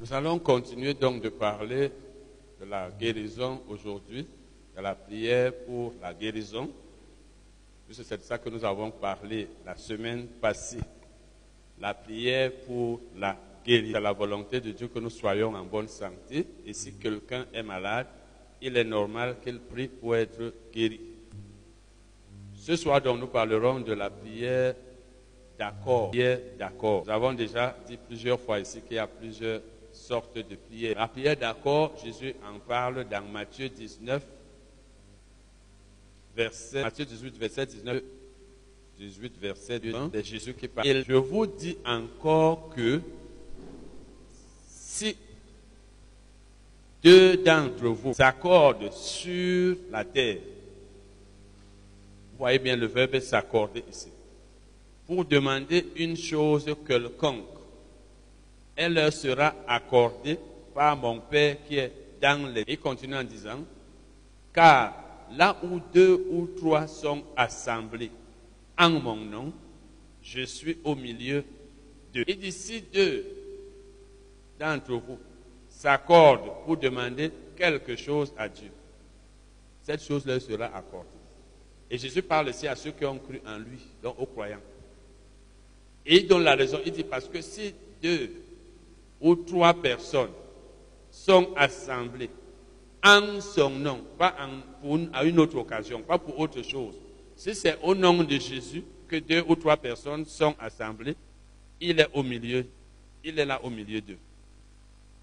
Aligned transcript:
Nous 0.00 0.14
allons 0.14 0.38
continuer 0.38 0.94
donc 0.94 1.20
de 1.20 1.28
parler 1.28 1.92
de 2.58 2.64
la 2.64 2.88
guérison 2.90 3.60
aujourd'hui, 3.68 4.26
de 4.74 4.80
la 4.80 4.94
prière 4.94 5.52
pour 5.66 5.92
la 6.00 6.14
guérison. 6.14 6.70
C'est 7.90 8.16
de 8.16 8.22
ça 8.22 8.38
que 8.38 8.48
nous 8.48 8.64
avons 8.64 8.90
parlé 8.90 9.46
la 9.66 9.76
semaine 9.76 10.26
passée. 10.26 10.80
La 11.78 11.92
prière 11.92 12.50
pour 12.66 12.98
la 13.14 13.36
guérison. 13.62 13.92
C'est 13.92 14.00
la 14.00 14.12
volonté 14.12 14.58
de 14.62 14.70
Dieu 14.70 14.88
que 14.88 14.98
nous 14.98 15.10
soyons 15.10 15.54
en 15.54 15.64
bonne 15.64 15.88
santé. 15.88 16.46
Et 16.64 16.72
si 16.72 16.94
quelqu'un 16.94 17.44
est 17.52 17.62
malade, 17.62 18.06
il 18.62 18.78
est 18.78 18.84
normal 18.84 19.36
qu'il 19.44 19.60
prie 19.60 19.88
pour 19.88 20.16
être 20.16 20.54
guéri. 20.72 20.98
Ce 22.54 22.74
soir, 22.74 23.02
donc, 23.02 23.20
nous 23.20 23.26
parlerons 23.26 23.80
de 23.80 23.92
la 23.92 24.08
prière 24.08 24.74
d'accord. 25.58 26.08
Prière 26.08 26.38
d'accord. 26.58 27.02
Nous 27.04 27.12
avons 27.12 27.34
déjà 27.34 27.76
dit 27.86 27.98
plusieurs 27.98 28.40
fois 28.40 28.60
ici 28.60 28.80
qu'il 28.80 28.96
y 28.96 28.98
a 28.98 29.06
plusieurs 29.06 29.60
sortes 29.92 30.36
de 30.38 30.56
prières. 30.56 30.96
La 30.96 31.08
prière 31.08 31.36
d'accord, 31.36 31.96
Jésus 32.02 32.34
en 32.44 32.58
parle 32.58 33.08
dans 33.08 33.22
Matthieu 33.22 33.68
19, 33.68 34.22
verset, 36.34 36.82
Matthieu 36.82 37.04
18, 37.04 37.36
verset 37.36 37.66
19, 37.66 38.02
18, 38.98 39.38
verset 39.40 39.78
2, 39.78 39.92
c'est 40.12 40.26
Jésus 40.26 40.54
qui 40.54 40.68
parle. 40.68 40.86
Et 40.86 41.02
je 41.02 41.14
vous 41.14 41.46
dis 41.46 41.76
encore 41.84 42.70
que 42.74 43.00
si 44.68 45.16
deux 47.02 47.38
d'entre 47.38 47.88
vous 47.88 48.12
s'accordent 48.12 48.92
sur 48.92 49.76
la 49.90 50.04
terre, 50.04 50.36
vous 52.32 52.38
voyez 52.38 52.58
bien 52.58 52.76
le 52.76 52.86
verbe 52.86 53.18
s'accorder 53.20 53.84
ici, 53.90 54.08
pour 55.06 55.24
demander 55.24 55.86
une 55.96 56.16
chose 56.16 56.66
quelconque, 56.86 57.46
elle 58.80 58.94
leur 58.94 59.12
sera 59.12 59.54
accordée 59.68 60.38
par 60.74 60.96
mon 60.96 61.20
Père 61.20 61.58
qui 61.68 61.76
est 61.76 61.92
dans 62.18 62.50
les... 62.50 62.64
Il 62.66 62.78
continue 62.78 63.14
en 63.14 63.22
disant, 63.22 63.58
car 64.54 64.94
là 65.36 65.58
où 65.62 65.78
deux 65.92 66.26
ou 66.30 66.48
trois 66.56 66.86
sont 66.86 67.22
assemblés 67.36 68.10
en 68.78 68.88
mon 68.88 69.16
nom, 69.16 69.52
je 70.22 70.46
suis 70.46 70.78
au 70.82 70.94
milieu 70.94 71.44
d'eux. 72.14 72.24
Et 72.26 72.34
d'ici 72.34 72.82
deux 72.90 73.26
d'entre 74.58 74.92
vous 74.92 75.18
s'accordent 75.68 76.64
pour 76.64 76.78
demander 76.78 77.30
quelque 77.54 77.96
chose 77.96 78.32
à 78.38 78.48
Dieu, 78.48 78.70
cette 79.82 80.02
chose 80.02 80.24
leur 80.24 80.40
sera 80.40 80.74
accordée. 80.74 81.08
Et 81.90 81.98
Jésus 81.98 82.22
parle 82.22 82.48
aussi 82.48 82.66
à 82.66 82.74
ceux 82.76 82.92
qui 82.92 83.04
ont 83.04 83.18
cru 83.18 83.42
en 83.46 83.58
lui, 83.58 83.80
donc 84.02 84.18
aux 84.18 84.24
croyants. 84.24 84.62
Et 86.06 86.20
il 86.20 86.26
donne 86.26 86.44
la 86.44 86.54
raison. 86.54 86.78
Il 86.86 86.92
dit 86.92 87.04
parce 87.04 87.28
que 87.28 87.42
si 87.42 87.74
deux 88.02 88.30
ou 89.20 89.34
trois 89.34 89.74
personnes 89.74 90.30
sont 91.10 91.52
assemblées 91.56 92.30
en 93.02 93.40
son 93.40 93.70
nom, 93.70 94.04
pas 94.18 94.34
pour, 94.82 94.98
à 95.12 95.24
une 95.24 95.38
autre 95.38 95.56
occasion, 95.56 96.02
pas 96.02 96.18
pour 96.18 96.38
autre 96.38 96.62
chose. 96.62 96.94
Si 97.36 97.54
c'est 97.54 97.78
au 97.82 97.94
nom 97.94 98.22
de 98.22 98.38
Jésus 98.38 98.84
que 99.08 99.16
deux 99.16 99.42
ou 99.48 99.56
trois 99.56 99.76
personnes 99.76 100.24
sont 100.26 100.54
assemblées, 100.58 101.16
il 101.80 101.98
est 101.98 102.08
au 102.12 102.22
milieu, 102.22 102.66
il 103.24 103.38
est 103.38 103.46
là 103.46 103.62
au 103.64 103.70
milieu 103.70 104.00
d'eux. 104.00 104.18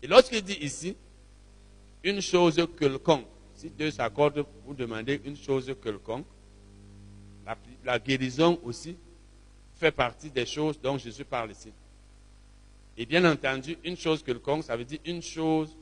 Et 0.01 0.07
lorsqu'il 0.07 0.41
dit 0.41 0.57
ici, 0.61 0.95
une 2.03 2.21
chose 2.21 2.67
quelconque, 2.79 3.25
si 3.55 3.69
deux 3.69 3.91
s'accordent 3.91 4.43
pour 4.65 4.73
demander 4.73 5.21
une 5.25 5.37
chose 5.37 5.73
quelconque, 5.81 6.25
la 7.85 7.99
guérison 7.99 8.59
aussi 8.63 8.97
fait 9.75 9.91
partie 9.91 10.29
des 10.29 10.45
choses 10.45 10.79
dont 10.81 10.97
Jésus 10.97 11.23
parle 11.23 11.51
ici. 11.51 11.71
Et 12.97 13.05
bien 13.05 13.23
entendu, 13.25 13.77
une 13.83 13.95
chose 13.95 14.23
quelconque, 14.23 14.63
ça 14.63 14.75
veut 14.75 14.85
dire 14.85 14.99
une 15.05 15.21
chose 15.21 15.75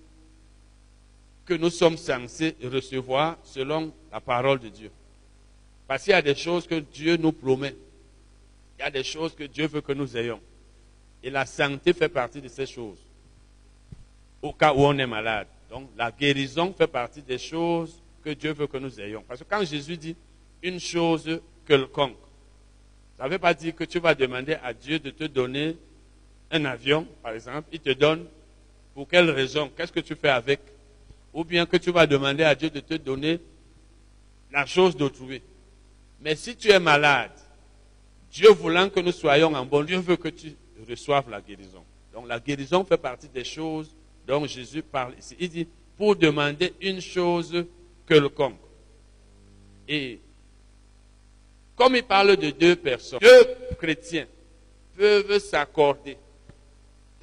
que 1.46 1.54
nous 1.54 1.70
sommes 1.70 1.98
censés 1.98 2.56
recevoir 2.64 3.38
selon 3.44 3.94
la 4.12 4.20
parole 4.20 4.60
de 4.60 4.70
Dieu. 4.70 4.92
Parce 5.88 6.04
qu'il 6.04 6.12
y 6.12 6.16
a 6.16 6.22
des 6.22 6.36
choses 6.36 6.68
que 6.68 6.76
Dieu 6.76 7.16
nous 7.16 7.32
promet. 7.32 7.76
Il 8.78 8.82
y 8.82 8.86
a 8.86 8.92
des 8.92 9.04
choses 9.04 9.34
que 9.36 9.44
Dieu 9.44 9.68
veut 9.68 9.82
que 9.82 9.94
nous 9.94 10.18
ayons. 10.18 10.42
Et 11.24 11.30
la 11.30 11.46
santé 11.46 11.94
fait 11.94 12.10
partie 12.10 12.42
de 12.42 12.48
ces 12.48 12.66
choses. 12.66 12.98
Au 14.42 14.52
cas 14.52 14.74
où 14.74 14.80
on 14.80 14.98
est 14.98 15.08
malade. 15.08 15.48
Donc 15.70 15.90
la 15.96 16.12
guérison 16.12 16.74
fait 16.74 16.88
partie 16.88 17.22
des 17.22 17.38
choses 17.38 18.02
que 18.24 18.32
Dieu 18.32 18.54
veut 18.54 18.68
que 18.68 18.78
nous 18.78 19.00
ayons. 19.00 19.24
Parce 19.28 19.40
que 19.40 19.46
quand 19.50 19.64
Jésus 19.64 19.98
dit 19.98 20.16
une 20.62 20.80
chose 20.80 21.40
quelconque, 21.66 22.18
ça 23.18 23.26
ne 23.26 23.30
veut 23.30 23.40
pas 23.40 23.54
dire 23.54 23.74
que 23.76 23.86
tu 23.86 24.00
vas 24.00 24.14
demander 24.14 24.56
à 24.62 24.74
Dieu 24.74 25.00
de 25.00 25.12
te 25.12 25.24
donner 25.24 25.78
un 26.52 26.66
avion, 26.66 27.08
par 27.22 27.34
exemple. 27.34 27.68
Il 27.72 27.80
te 27.80 27.92
donne 27.92 28.26
pour 28.94 29.08
quelle 29.08 29.30
raison 29.30 29.72
Qu'est-ce 29.76 29.92
que 29.92 30.00
tu 30.00 30.16
fais 30.16 30.30
avec? 30.30 30.60
Ou 31.34 31.44
bien 31.44 31.66
que 31.66 31.78
tu 31.78 31.92
vas 31.92 32.08
demander 32.08 32.44
à 32.44 32.56
Dieu 32.56 32.70
de 32.70 32.80
te 32.80 32.94
donner 32.94 33.40
la 34.52 34.66
chose 34.66 34.96
d'autrui. 34.96 35.42
Mais 36.22 36.36
si 36.36 36.56
tu 36.56 36.70
es 36.70 36.80
malade, 36.80 37.32
Dieu 38.32 38.50
voulant 38.52 38.90
que 38.90 39.00
nous 39.00 39.12
soyons 39.12 39.54
en 39.54 39.66
bon, 39.66 39.84
Dieu 39.84 40.00
veut 40.00 40.16
que 40.16 40.30
tu 40.30 40.56
reçoives 40.90 41.30
la 41.30 41.42
guérison. 41.42 41.84
Donc 42.14 42.28
la 42.28 42.40
guérison 42.40 42.86
fait 42.86 42.98
partie 42.98 43.28
des 43.28 43.44
choses 43.44 43.94
dont 44.26 44.46
Jésus 44.46 44.82
parle 44.82 45.14
ici. 45.20 45.36
Il 45.40 45.50
dit, 45.50 45.68
pour 45.98 46.16
demander 46.16 46.74
une 46.82 47.02
chose 47.02 47.66
quelconque. 48.08 48.60
Et 49.88 50.20
comme 51.76 51.96
il 51.96 52.04
parle 52.04 52.38
de 52.38 52.52
deux 52.52 52.76
personnes, 52.76 53.20
deux 53.20 53.76
chrétiens 53.78 54.26
peuvent 54.98 55.38
s'accorder 55.40 56.18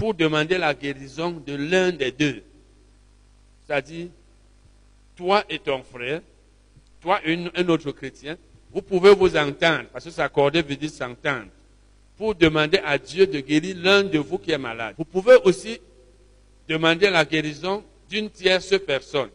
pour 0.03 0.15
demander 0.15 0.59
la 0.59 0.75
guérison 0.75 1.31
de 1.31 1.55
l'un 1.55 1.93
des 1.93 2.11
deux. 2.11 2.43
C'est-à-dire, 3.65 4.09
toi 5.15 5.45
et 5.49 5.61
ton 5.61 5.85
frère, 5.85 6.21
toi 7.01 7.21
et 7.25 7.39
un 7.55 7.69
autre 7.69 7.93
chrétien, 7.93 8.37
vous 8.73 8.83
pouvez 8.83 9.15
vous 9.15 9.37
entendre, 9.37 9.85
parce 9.93 10.07
que 10.07 10.11
s'accorder 10.11 10.61
veut 10.61 10.75
dire 10.75 10.91
s'entendre, 10.91 11.47
pour 12.17 12.35
demander 12.35 12.81
à 12.85 12.99
Dieu 12.99 13.29
de 13.29 13.39
guérir 13.39 13.77
l'un 13.79 14.03
de 14.03 14.19
vous 14.19 14.39
qui 14.39 14.51
est 14.51 14.59
malade. 14.59 14.97
Vous 14.99 15.05
pouvez 15.05 15.37
aussi 15.45 15.79
demander 16.67 17.09
la 17.09 17.25
guérison 17.25 17.85
d'une 18.11 18.29
tierce 18.29 18.75
personne. 18.85 19.31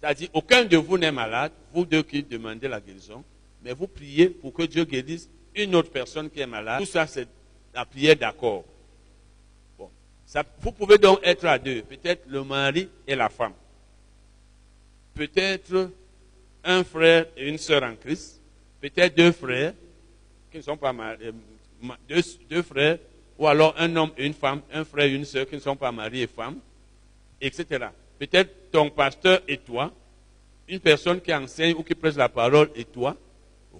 C'est-à-dire, 0.00 0.28
aucun 0.32 0.64
de 0.64 0.76
vous 0.76 0.96
n'est 0.96 1.10
malade, 1.10 1.50
vous 1.74 1.84
deux 1.84 2.04
qui 2.04 2.22
demandez 2.22 2.68
la 2.68 2.78
guérison, 2.78 3.24
mais 3.64 3.72
vous 3.72 3.88
priez 3.88 4.28
pour 4.28 4.52
que 4.52 4.62
Dieu 4.62 4.84
guérisse 4.84 5.28
une 5.56 5.74
autre 5.74 5.90
personne 5.90 6.30
qui 6.30 6.38
est 6.38 6.46
malade. 6.46 6.78
Tout 6.78 6.86
ça, 6.86 7.04
c'est 7.08 7.26
la 7.74 7.84
prière 7.84 8.14
d'accord. 8.14 8.64
Vous 10.60 10.72
pouvez 10.72 10.98
donc 10.98 11.20
être 11.22 11.44
à 11.46 11.58
deux, 11.58 11.82
peut-être 11.82 12.24
le 12.28 12.42
mari 12.42 12.88
et 13.06 13.14
la 13.14 13.28
femme. 13.28 13.52
Peut-être 15.14 15.90
un 16.64 16.84
frère 16.84 17.26
et 17.36 17.48
une 17.48 17.58
sœur 17.58 17.82
en 17.84 17.94
Christ. 17.94 18.40
Peut-être 18.80 19.16
deux 19.16 19.32
frères 19.32 19.72
qui 20.50 20.58
ne 20.58 20.62
sont 20.62 20.76
pas 20.76 20.92
mariés, 20.92 21.32
deux, 22.08 22.22
deux 22.50 22.62
frères, 22.62 22.98
ou 23.38 23.46
alors 23.46 23.74
un 23.78 23.94
homme 23.96 24.10
et 24.18 24.26
une 24.26 24.34
femme, 24.34 24.60
un 24.72 24.84
frère 24.84 25.06
et 25.06 25.14
une 25.14 25.24
sœur 25.24 25.48
qui 25.48 25.54
ne 25.54 25.60
sont 25.60 25.76
pas 25.76 25.92
mariés 25.92 26.22
et 26.22 26.26
femmes, 26.26 26.58
etc. 27.40 27.86
Peut-être 28.18 28.70
ton 28.70 28.90
pasteur 28.90 29.40
et 29.46 29.58
toi, 29.58 29.92
une 30.68 30.80
personne 30.80 31.20
qui 31.20 31.32
enseigne 31.32 31.74
ou 31.74 31.82
qui 31.82 31.94
prêche 31.94 32.16
la 32.16 32.28
parole 32.28 32.70
et 32.74 32.84
toi, 32.84 33.16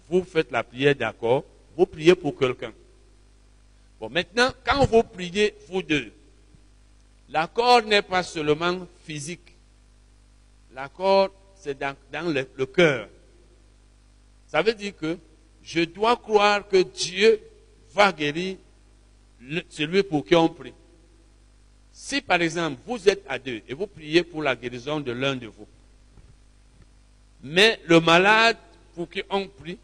vous 0.09 0.23
faites 0.23 0.51
la 0.53 0.63
prière 0.63 0.95
d'accord, 0.95 1.45
vous 1.77 1.87
priez 1.87 2.15
pour 2.15 2.39
quelqu'un. 2.39 2.73
Bon, 3.99 4.09
maintenant, 4.09 4.51
quand 4.65 4.85
vous 4.87 5.03
priez, 5.03 5.55
vous 5.69 5.83
deux, 5.83 6.13
l'accord 7.29 7.83
n'est 7.83 8.03
pas 8.03 8.23
seulement 8.23 8.87
physique. 9.05 9.57
L'accord, 10.75 11.31
c'est 11.57 11.79
dans, 11.79 11.97
le, 12.13 12.67
cœur. 12.67 13.09
Ça 14.47 14.63
veut 14.63 14.75
dire 14.75 14.97
que 14.97 15.19
je 15.63 15.81
dois 15.85 16.17
croire 16.17 16.67
que 16.69 16.83
Dieu 16.83 17.41
va 17.93 18.13
guérir 18.13 18.57
celui 19.69 20.03
pour 20.03 20.25
qui 20.25 20.35
on 20.37 20.49
prie. 20.49 20.75
Si 21.93 22.21
par 22.21 22.43
exemple 22.43 22.81
vous 22.87 23.09
êtes 23.09 23.25
à 23.27 23.39
deux 23.39 23.63
et 23.67 23.75
vous 23.75 23.87
priez 23.87 24.23
pour 24.23 24.43
la 24.43 24.55
guérison 24.55 25.01
de 25.01 25.13
l'un 25.13 25.35
de 25.35 25.47
vous, 25.47 25.67
mais 27.43 27.81
le 27.87 28.01
malade 28.01 28.59
pour 28.95 29.09
qui 29.09 29.23
on 29.31 29.49
prie, 29.49 29.79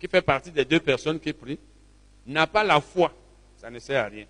qui 0.00 0.08
fait 0.08 0.22
partie 0.22 0.50
des 0.50 0.64
deux 0.64 0.80
personnes 0.80 1.20
qui 1.20 1.32
prient, 1.32 1.58
n'a 2.26 2.46
pas 2.46 2.64
la 2.64 2.80
foi, 2.80 3.12
ça 3.58 3.70
ne 3.70 3.78
sert 3.78 4.04
à 4.04 4.08
rien. 4.08 4.26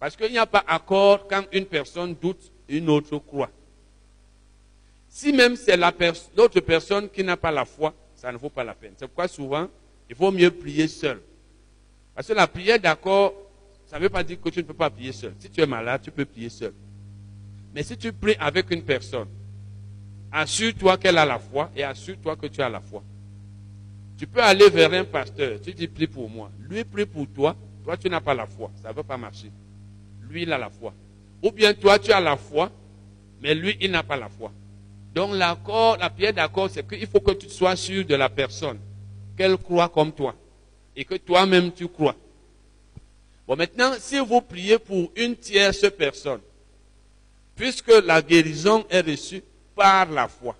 Parce 0.00 0.16
qu'il 0.16 0.32
n'y 0.32 0.38
a 0.38 0.46
pas 0.46 0.64
accord 0.66 1.28
quand 1.28 1.44
une 1.52 1.66
personne 1.66 2.14
doute 2.14 2.50
une 2.68 2.88
autre 2.88 3.18
croit. 3.18 3.50
Si 5.08 5.32
même 5.32 5.56
c'est 5.56 5.76
l'autre 5.76 6.60
pers 6.60 6.64
personne 6.64 7.10
qui 7.10 7.22
n'a 7.22 7.36
pas 7.36 7.50
la 7.50 7.66
foi, 7.66 7.92
ça 8.14 8.32
ne 8.32 8.38
vaut 8.38 8.48
pas 8.48 8.64
la 8.64 8.74
peine. 8.74 8.94
C'est 8.96 9.06
pourquoi 9.06 9.28
souvent, 9.28 9.68
il 10.08 10.16
vaut 10.16 10.30
mieux 10.30 10.50
prier 10.50 10.88
seul. 10.88 11.20
Parce 12.14 12.28
que 12.28 12.32
la 12.32 12.46
prière 12.46 12.80
d'accord, 12.80 13.34
ça 13.86 13.98
ne 13.98 14.02
veut 14.02 14.08
pas 14.08 14.24
dire 14.24 14.40
que 14.40 14.48
tu 14.48 14.60
ne 14.60 14.64
peux 14.64 14.74
pas 14.74 14.88
prier 14.88 15.12
seul. 15.12 15.34
Si 15.38 15.50
tu 15.50 15.60
es 15.60 15.66
malade, 15.66 16.00
tu 16.02 16.10
peux 16.10 16.24
prier 16.24 16.48
seul. 16.48 16.72
Mais 17.74 17.82
si 17.82 17.96
tu 17.96 18.12
pries 18.12 18.36
avec 18.38 18.70
une 18.70 18.82
personne, 18.82 19.28
assure-toi 20.32 20.96
qu'elle 20.96 21.18
a 21.18 21.26
la 21.26 21.38
foi 21.38 21.70
et 21.76 21.84
assure-toi 21.84 22.36
que 22.36 22.46
tu 22.46 22.62
as 22.62 22.70
la 22.70 22.80
foi. 22.80 23.02
Tu 24.16 24.26
peux 24.26 24.42
aller 24.42 24.70
vers 24.70 24.92
un 24.94 25.04
pasteur, 25.04 25.60
tu 25.60 25.74
dis 25.74 25.88
prie 25.88 26.06
pour 26.06 26.30
moi. 26.30 26.50
Lui 26.58 26.84
prie 26.84 27.06
pour 27.06 27.26
toi, 27.28 27.54
toi 27.84 27.96
tu 27.96 28.08
n'as 28.08 28.20
pas 28.20 28.34
la 28.34 28.46
foi, 28.46 28.70
ça 28.80 28.90
ne 28.90 28.94
va 28.94 29.02
pas 29.02 29.16
marcher. 29.16 29.50
Lui, 30.30 30.42
il 30.42 30.52
a 30.52 30.58
la 30.58 30.70
foi. 30.70 30.94
Ou 31.42 31.50
bien 31.50 31.74
toi, 31.74 31.98
tu 31.98 32.12
as 32.12 32.20
la 32.20 32.36
foi, 32.36 32.70
mais 33.40 33.54
lui, 33.54 33.76
il 33.80 33.90
n'a 33.90 34.02
pas 34.02 34.16
la 34.16 34.28
foi. 34.28 34.52
Donc 35.14 35.34
l'accord, 35.34 35.96
la 35.96 36.08
prière 36.08 36.32
d'accord, 36.32 36.70
c'est 36.70 36.86
qu'il 36.86 37.06
faut 37.06 37.20
que 37.20 37.32
tu 37.32 37.48
sois 37.48 37.76
sûr 37.76 38.04
de 38.04 38.14
la 38.14 38.28
personne, 38.28 38.78
qu'elle 39.36 39.56
croit 39.56 39.88
comme 39.88 40.12
toi, 40.12 40.34
et 40.94 41.04
que 41.04 41.16
toi-même 41.16 41.72
tu 41.72 41.88
crois. 41.88 42.14
Bon, 43.46 43.56
maintenant, 43.56 43.92
si 43.98 44.18
vous 44.18 44.40
priez 44.40 44.78
pour 44.78 45.10
une 45.16 45.36
tierce 45.36 45.90
personne, 45.90 46.40
puisque 47.56 47.92
la 48.04 48.22
guérison 48.22 48.84
est 48.88 49.00
reçue 49.00 49.42
par 49.74 50.08
la 50.10 50.28
foi, 50.28 50.56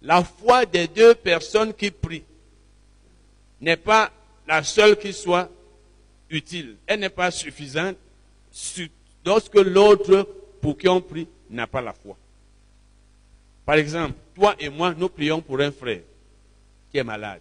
la 0.00 0.24
foi 0.24 0.66
des 0.66 0.88
deux 0.88 1.14
personnes 1.14 1.72
qui 1.72 1.92
prient 1.92 2.24
n'est 3.60 3.76
pas 3.76 4.10
la 4.48 4.64
seule 4.64 4.98
qui 4.98 5.12
soit 5.12 5.48
utile. 6.28 6.74
Elle 6.86 7.00
n'est 7.00 7.08
pas 7.08 7.30
suffisante 7.30 7.96
lorsque 9.24 9.54
l'autre 9.54 10.28
pour 10.60 10.76
qui 10.76 10.88
on 10.88 11.00
prie 11.00 11.26
n'a 11.50 11.66
pas 11.66 11.80
la 11.80 11.92
foi. 11.92 12.16
Par 13.64 13.76
exemple, 13.76 14.14
toi 14.34 14.54
et 14.58 14.68
moi, 14.68 14.94
nous 14.96 15.08
prions 15.08 15.40
pour 15.40 15.60
un 15.60 15.70
frère 15.70 16.00
qui 16.90 16.98
est 16.98 17.04
malade. 17.04 17.40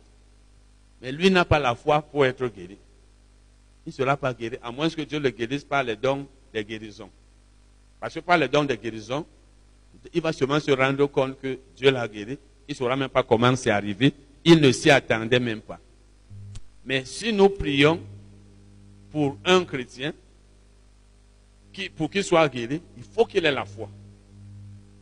Mais 1.02 1.12
lui 1.12 1.32
n'a 1.32 1.46
pas 1.46 1.60
la 1.60 1.76
foi 1.76 2.02
pour 2.02 2.26
être 2.26 2.48
guéri. 2.48 2.78
Il 3.86 3.90
ne 3.90 3.92
sera 3.92 4.16
pas 4.16 4.34
guéri, 4.34 4.58
à 4.62 4.72
moins 4.72 4.90
que 4.90 5.02
Dieu 5.02 5.20
le 5.20 5.30
guérisse 5.30 5.64
par 5.64 5.84
les 5.84 5.96
dons 5.96 6.28
de 6.54 6.62
guérison. 6.62 7.10
Parce 8.00 8.14
que 8.14 8.20
par 8.20 8.38
les 8.38 8.48
dons 8.48 8.64
de 8.64 8.76
guérison, 8.76 9.26
il 10.14 10.22
va 10.22 10.32
sûrement 10.32 10.60
se 10.60 10.72
rendre 10.72 11.06
compte 11.08 11.40
que 11.40 11.58
Dieu 11.76 11.92
l'a 11.92 12.08
guéri. 12.08 12.38
Il 12.68 12.72
ne 12.72 12.76
saura 12.76 12.96
même 12.96 13.10
pas 13.10 13.24
comment 13.24 13.56
c'est 13.56 13.72
arrivé. 13.72 14.14
Il 14.46 14.62
ne 14.62 14.72
s'y 14.72 14.90
attendait 14.90 15.40
même 15.40 15.62
pas. 15.62 15.80
Mais 16.86 17.06
si 17.06 17.34
nous 17.34 17.50
prions 17.50 18.00
pour 19.12 19.38
un 19.46 19.64
chrétien, 19.66 20.14
pour 21.96 22.10
qu'il 22.10 22.24
soit 22.24 22.48
guéri, 22.50 22.82
il 22.98 23.04
faut 23.04 23.26
qu'il 23.26 23.46
ait 23.46 23.52
la 23.52 23.66
foi. 23.66 23.90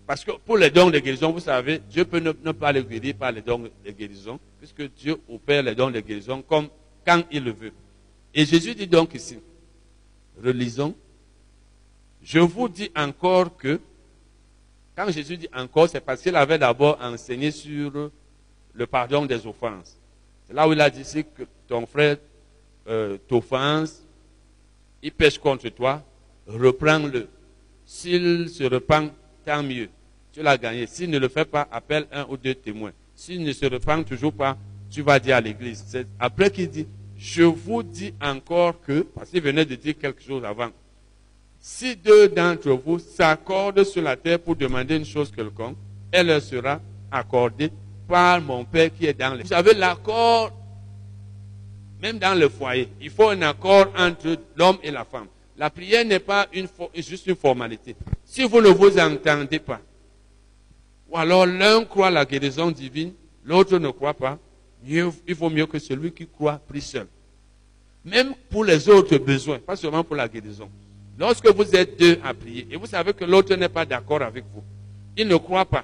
Parce 0.06 0.24
que 0.24 0.32
pour 0.32 0.58
les 0.58 0.72
dons 0.72 0.90
de 0.90 0.98
guérison, 0.98 1.32
vous 1.32 1.40
savez, 1.40 1.82
Dieu 1.90 2.04
peut 2.04 2.20
ne, 2.20 2.52
pas 2.52 2.72
les 2.72 2.84
guérir 2.84 3.16
par 3.16 3.32
les 3.32 3.42
dons 3.42 3.60
de 3.60 3.92
guérison, 3.92 4.40
puisque 4.58 4.92
Dieu 4.94 5.18
opère 5.30 5.62
les 5.62 5.76
dons 5.76 5.92
de 5.92 6.00
guérison 6.00 6.42
comme 6.42 6.68
quand 7.06 7.24
il 7.32 7.44
le 7.44 7.52
veut. 7.52 7.74
Et 8.34 8.46
Jésus 8.46 8.74
dit 8.74 8.88
donc 8.88 9.14
ici, 9.14 9.38
relisons, 10.44 10.96
je 12.24 12.40
vous 12.40 12.68
dis 12.68 12.92
encore 12.96 13.56
que, 13.56 13.80
quand 14.96 15.12
Jésus 15.12 15.38
dit 15.38 15.50
encore, 15.54 15.88
c'est 15.88 16.02
parce 16.02 16.22
qu'il 16.22 16.36
avait 16.36 16.58
d'abord 16.58 16.98
enseigné 17.02 17.52
sur 17.52 18.12
le 18.74 18.88
pardon 18.88 19.26
des 19.26 19.46
offenses. 19.46 19.96
C'est 20.48 20.54
là 20.54 20.68
où 20.68 20.74
il 20.74 20.82
a 20.82 20.90
dit, 20.90 21.04
que 21.36 21.44
ton 21.68 21.86
frère 21.86 22.18
euh, 22.88 23.18
t'offense, 23.28 24.02
il 25.04 25.12
pêche 25.12 25.38
contre 25.38 25.70
toi, 25.70 26.04
reprends-le. 26.50 27.28
S'il 27.86 28.50
se 28.50 28.64
repent, 28.64 29.12
tant 29.46 29.64
mieux. 29.64 29.90
Tu 30.32 30.42
l'as 30.42 30.58
gagné. 30.58 30.88
S'il 30.88 31.10
ne 31.10 31.18
le 31.18 31.28
fait 31.28 31.46
pas, 31.46 31.68
appelle 31.72 32.08
un 32.12 32.26
ou 32.30 32.38
deux 32.38 32.56
témoins. 32.56 32.92
S'il 33.16 33.44
ne 33.44 33.52
se 33.52 33.66
repent 33.66 34.06
toujours 34.06 34.34
pas, 34.34 34.58
tu 34.90 35.02
vas 35.02 35.20
dire 35.20 35.36
à 35.38 35.42
l'église. 35.42 35.84
C'est 35.88 36.08
après 36.20 36.50
qu'il 36.50 36.70
dit, 36.70 36.88
je 37.18 37.44
vous 37.44 37.84
dis 37.84 38.14
encore 38.22 38.80
que, 38.82 39.02
parce 39.02 39.30
qu'il 39.30 39.42
venait 39.42 39.66
de 39.66 39.76
dire 39.76 39.98
quelque 39.98 40.22
chose 40.22 40.44
avant, 40.46 40.70
si 41.60 41.96
deux 41.96 42.30
d'entre 42.30 42.72
vous 42.72 43.00
s'accordent 43.00 43.84
sur 43.84 44.02
la 44.02 44.16
terre 44.16 44.40
pour 44.40 44.56
demander 44.56 44.96
une 44.96 45.06
chose 45.06 45.32
quelconque, 45.32 45.76
elle 46.12 46.28
leur 46.28 46.42
sera 46.42 46.80
accordée 47.12 47.72
par 48.08 48.42
mon 48.42 48.64
Père 48.64 48.90
qui 48.94 49.06
est 49.06 49.14
dans 49.14 49.34
les... 49.34 49.44
Vous 49.44 49.50
savez, 49.50 49.74
l'accord, 49.74 50.52
même 52.02 52.18
dans 52.18 52.38
le 52.40 52.48
foyer, 52.48 52.88
il 53.02 53.10
faut 53.10 53.30
un 53.30 53.42
accord 53.42 53.88
entre 53.98 54.38
l'homme 54.56 54.78
et 54.82 54.92
la 54.92 55.04
femme. 55.04 55.28
La 55.60 55.70
prière 55.70 56.06
n'est 56.06 56.20
pas 56.20 56.48
une, 56.54 56.68
juste 56.96 57.28
une 57.28 57.36
formalité. 57.36 57.94
Si 58.24 58.44
vous 58.48 58.62
ne 58.62 58.70
vous 58.70 58.98
entendez 58.98 59.60
pas, 59.60 59.82
ou 61.10 61.18
alors 61.18 61.46
l'un 61.46 61.84
croit 61.84 62.10
la 62.10 62.24
guérison 62.24 62.72
divine, 62.72 63.12
l'autre 63.44 63.78
ne 63.78 63.90
croit 63.90 64.14
pas, 64.14 64.40
il 64.88 65.04
vaut 65.36 65.50
mieux 65.50 65.66
que 65.66 65.78
celui 65.78 66.14
qui 66.14 66.26
croit 66.26 66.62
prie 66.66 66.80
seul. 66.80 67.08
Même 68.06 68.36
pour 68.50 68.64
les 68.64 68.88
autres 68.88 69.18
besoins, 69.18 69.60
pas 69.60 69.76
seulement 69.76 70.02
pour 70.02 70.16
la 70.16 70.30
guérison. 70.30 70.70
Lorsque 71.18 71.50
vous 71.50 71.76
êtes 71.76 72.00
deux 72.00 72.18
à 72.24 72.34
prier 72.34 72.66
et 72.72 72.78
vous 72.78 72.86
savez 72.86 73.12
que 73.12 73.26
l'autre 73.26 73.54
n'est 73.56 73.68
pas 73.68 73.86
d'accord 73.86 74.22
avec 74.22 74.46
vous, 74.54 74.64
il 75.18 75.28
ne 75.28 75.36
croit 75.36 75.66
pas. 75.66 75.84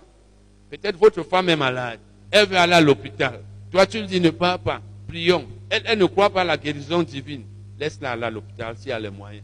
Peut-être 0.69 0.97
votre 0.97 1.21
femme 1.23 1.49
est 1.49 1.57
malade, 1.57 1.99
elle 2.31 2.47
veut 2.47 2.55
aller 2.55 2.75
à 2.75 2.81
l'hôpital. 2.81 3.41
Toi, 3.71 3.85
tu 3.85 3.99
lui 3.99 4.07
dis 4.07 4.21
ne 4.21 4.29
pas, 4.29 4.57
prions. 5.05 5.45
Elle, 5.69 5.83
elle 5.83 5.99
ne 5.99 6.05
croit 6.05 6.29
pas 6.29 6.41
à 6.41 6.45
la 6.45 6.55
guérison 6.55 7.03
divine. 7.03 7.43
Laisse-la 7.77 8.11
aller 8.11 8.23
à 8.23 8.29
l'hôpital 8.29 8.77
si 8.77 8.87
elle 8.89 8.95
a 8.95 8.99
les 9.01 9.09
moyens. 9.09 9.43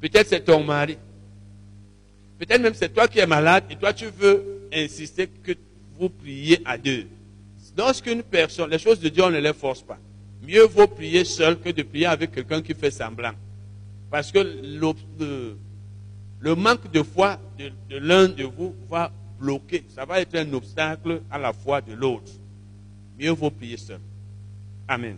Peut-être 0.00 0.28
c'est 0.28 0.44
ton 0.44 0.62
mari. 0.64 0.96
Peut-être 2.38 2.60
même 2.60 2.74
c'est 2.74 2.92
toi 2.92 3.06
qui 3.06 3.18
es 3.18 3.26
malade 3.26 3.64
et 3.70 3.76
toi 3.76 3.92
tu 3.92 4.06
veux 4.06 4.68
insister 4.72 5.26
que 5.26 5.52
vous 5.98 6.08
priez 6.08 6.60
à 6.64 6.78
deux. 6.78 7.06
Lorsqu'une 7.76 8.22
personne, 8.22 8.70
les 8.70 8.78
choses 8.78 9.00
de 9.00 9.08
Dieu, 9.08 9.22
on 9.24 9.30
ne 9.30 9.38
les 9.38 9.52
force 9.52 9.82
pas. 9.82 9.98
Mieux 10.42 10.64
vaut 10.64 10.86
prier 10.86 11.24
seul 11.24 11.58
que 11.58 11.70
de 11.70 11.82
prier 11.82 12.06
avec 12.06 12.32
quelqu'un 12.32 12.62
qui 12.62 12.74
fait 12.74 12.90
semblant. 12.90 13.32
Parce 14.10 14.32
que 14.32 14.38
le, 14.38 15.56
le, 16.40 16.54
manque 16.54 16.90
de 16.90 17.02
foi 17.02 17.38
de, 17.58 17.70
de 17.88 17.98
l'un 17.98 18.28
de 18.28 18.44
vous 18.44 18.74
va 18.88 19.12
bloquer. 19.38 19.84
Ça 19.94 20.04
va 20.04 20.20
être 20.20 20.34
un 20.34 20.52
obstacle 20.52 21.22
à 21.30 21.38
la 21.38 21.52
foi 21.52 21.80
de 21.80 21.92
l'autre. 21.92 22.32
Mieux 23.18 23.30
vaut 23.30 23.50
prier 23.50 23.76
seul. 23.76 24.00
Amen. 24.88 25.16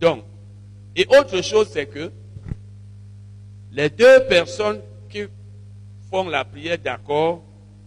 Donc, 0.00 0.24
et 0.94 1.06
autre 1.18 1.42
chose, 1.42 1.68
c'est 1.72 1.86
que 1.86 2.10
les 3.78 3.90
deux 3.90 4.26
personnes 4.28 4.80
qui 5.08 5.22
font 6.10 6.28
la 6.28 6.44
prière 6.44 6.78
d'accord, 6.78 7.44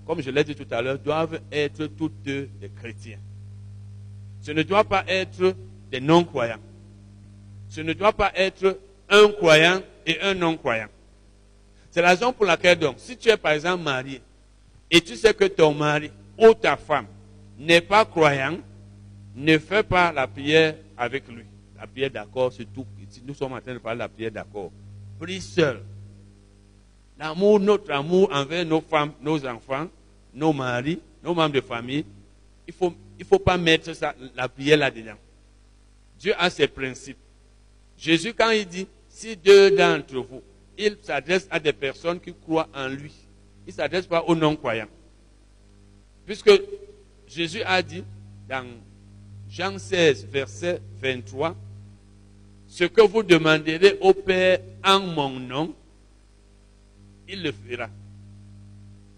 comme 0.07 0.21
je 0.21 0.31
l'ai 0.31 0.45
dit 0.45 0.55
tout 0.55 0.65
à 0.71 0.81
l'heure, 0.81 0.97
doivent 0.97 1.41
être 1.51 1.85
toutes 1.87 2.23
deux 2.23 2.49
des 2.61 2.69
chrétiens. 2.69 3.19
Ce 4.41 4.51
ne 4.51 4.63
doit 4.63 4.85
pas 4.85 5.03
être 5.05 5.53
des 5.91 5.99
non-croyants. 5.99 6.61
Ce 7.67 7.81
ne 7.81 7.91
doit 7.91 8.13
pas 8.13 8.31
être 8.35 8.79
un 9.09 9.27
croyant 9.33 9.81
et 10.05 10.17
un 10.21 10.33
non-croyant. 10.33 10.87
C'est 11.89 12.01
la 12.01 12.11
raison 12.11 12.31
pour 12.31 12.45
laquelle, 12.45 12.79
donc, 12.79 12.95
si 12.97 13.17
tu 13.17 13.27
es 13.27 13.35
par 13.35 13.51
exemple 13.51 13.83
marié 13.83 14.21
et 14.89 15.01
tu 15.01 15.17
sais 15.17 15.33
que 15.33 15.43
ton 15.43 15.73
mari 15.73 16.09
ou 16.37 16.53
ta 16.53 16.77
femme 16.77 17.07
n'est 17.59 17.81
pas 17.81 18.05
croyant, 18.05 18.59
ne 19.35 19.57
fais 19.57 19.83
pas 19.83 20.13
la 20.13 20.25
prière 20.25 20.73
avec 20.97 21.27
lui. 21.27 21.43
La 21.77 21.85
prière 21.85 22.11
d'accord, 22.11 22.53
c'est 22.53 22.73
tout. 22.73 22.85
Nous 23.25 23.33
sommes 23.33 23.51
en 23.51 23.59
train 23.59 23.73
de 23.73 23.79
parler 23.79 23.97
de 23.97 24.03
la 24.03 24.07
prière 24.07 24.31
d'accord 24.31 24.71
prie 25.21 25.39
seul. 25.39 25.83
L'amour, 27.19 27.59
notre 27.59 27.91
amour 27.91 28.27
envers 28.33 28.65
nos 28.65 28.81
femmes, 28.81 29.13
nos 29.21 29.45
enfants, 29.45 29.87
nos 30.33 30.51
maris, 30.51 30.99
nos 31.23 31.35
membres 31.35 31.53
de 31.53 31.61
famille, 31.61 32.03
il 32.67 32.71
ne 32.71 32.73
faut, 32.73 32.93
il 33.19 33.25
faut 33.25 33.37
pas 33.37 33.57
mettre 33.57 33.93
ça, 33.93 34.15
la 34.35 34.49
prière 34.49 34.77
là-dedans. 34.77 35.17
Dieu 36.17 36.33
a 36.37 36.49
ses 36.49 36.67
principes. 36.67 37.19
Jésus, 37.95 38.33
quand 38.33 38.49
il 38.49 38.65
dit, 38.65 38.87
si 39.07 39.37
deux 39.37 39.69
d'entre 39.69 40.15
vous, 40.15 40.41
il 40.75 40.97
s'adresse 41.03 41.47
à 41.51 41.59
des 41.59 41.73
personnes 41.73 42.19
qui 42.19 42.33
croient 42.33 42.69
en 42.73 42.87
lui. 42.87 43.13
Il 43.67 43.69
ne 43.69 43.73
s'adresse 43.73 44.07
pas 44.07 44.23
aux 44.23 44.35
non-croyants. 44.35 44.89
Puisque 46.25 46.51
Jésus 47.27 47.61
a 47.63 47.83
dit 47.83 48.03
dans 48.49 48.65
Jean 49.47 49.77
16, 49.77 50.25
verset 50.25 50.81
23, 50.99 51.55
ce 52.71 52.85
que 52.85 53.01
vous 53.01 53.21
demanderez 53.21 53.97
au 53.99 54.13
Père 54.13 54.61
en 54.81 55.01
mon 55.01 55.41
nom, 55.41 55.75
il 57.27 57.43
le 57.43 57.51
fera. 57.51 57.89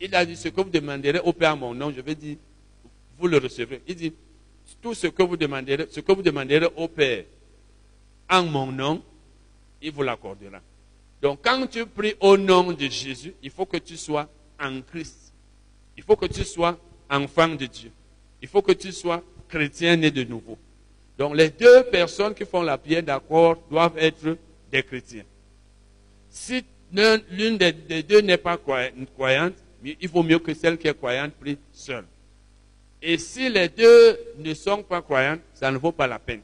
Il 0.01 0.15
a 0.15 0.25
dit, 0.25 0.35
ce 0.35 0.47
que 0.47 0.59
vous 0.59 0.71
demanderez 0.71 1.19
au 1.19 1.31
Père 1.33 1.53
en 1.53 1.57
mon 1.57 1.73
nom, 1.75 1.93
je 1.95 2.01
vais 2.01 2.15
dire, 2.15 2.37
vous 3.19 3.27
le 3.27 3.37
recevrez. 3.37 3.83
Il 3.87 3.95
dit, 3.95 4.11
tout 4.81 4.95
ce 4.95 5.05
que 5.05 5.21
vous 5.21 5.37
demanderez, 5.37 5.85
ce 5.91 5.99
que 5.99 6.11
vous 6.11 6.23
demanderez 6.23 6.67
au 6.75 6.87
Père 6.87 7.25
en 8.27 8.41
mon 8.41 8.71
nom, 8.71 9.03
il 9.83 9.91
vous 9.91 10.01
l'accordera. 10.01 10.59
Donc 11.21 11.41
quand 11.43 11.67
tu 11.67 11.85
pries 11.85 12.15
au 12.21 12.35
nom 12.35 12.71
de 12.71 12.87
Jésus, 12.87 13.35
il 13.43 13.51
faut 13.51 13.67
que 13.67 13.77
tu 13.77 13.97
sois 13.97 14.27
en 14.59 14.81
Christ. 14.81 15.31
Il 15.95 16.03
faut 16.03 16.15
que 16.15 16.25
tu 16.25 16.43
sois 16.43 16.75
enfant 17.07 17.49
de 17.49 17.67
Dieu. 17.67 17.91
Il 18.41 18.47
faut 18.47 18.63
que 18.63 18.71
tu 18.71 18.91
sois 18.91 19.21
chrétien 19.47 19.95
né 19.95 20.09
de 20.09 20.23
nouveau. 20.23 20.57
Donc 21.17 21.35
les 21.35 21.49
deux 21.49 21.83
personnes 21.83 22.33
qui 22.33 22.45
font 22.45 22.61
la 22.61 22.77
prière 22.77 23.03
d'accord 23.03 23.57
doivent 23.69 23.97
être 23.97 24.37
des 24.71 24.83
chrétiens. 24.83 25.23
Si 26.29 26.63
l'une 26.91 27.57
des 27.57 28.03
deux 28.03 28.21
n'est 28.21 28.37
pas 28.37 28.57
croyante, 28.57 29.53
il 29.83 30.09
vaut 30.09 30.23
mieux 30.23 30.39
que 30.39 30.53
celle 30.53 30.77
qui 30.77 30.87
est 30.87 30.97
croyante 30.97 31.33
prie 31.33 31.57
seule. 31.71 32.05
Et 33.01 33.17
si 33.17 33.49
les 33.49 33.67
deux 33.67 34.17
ne 34.37 34.53
sont 34.53 34.81
pas 34.81 35.01
croyantes, 35.01 35.41
ça 35.53 35.69
ne 35.69 35.77
vaut 35.77 35.91
pas 35.91 36.07
la 36.07 36.19
peine. 36.19 36.41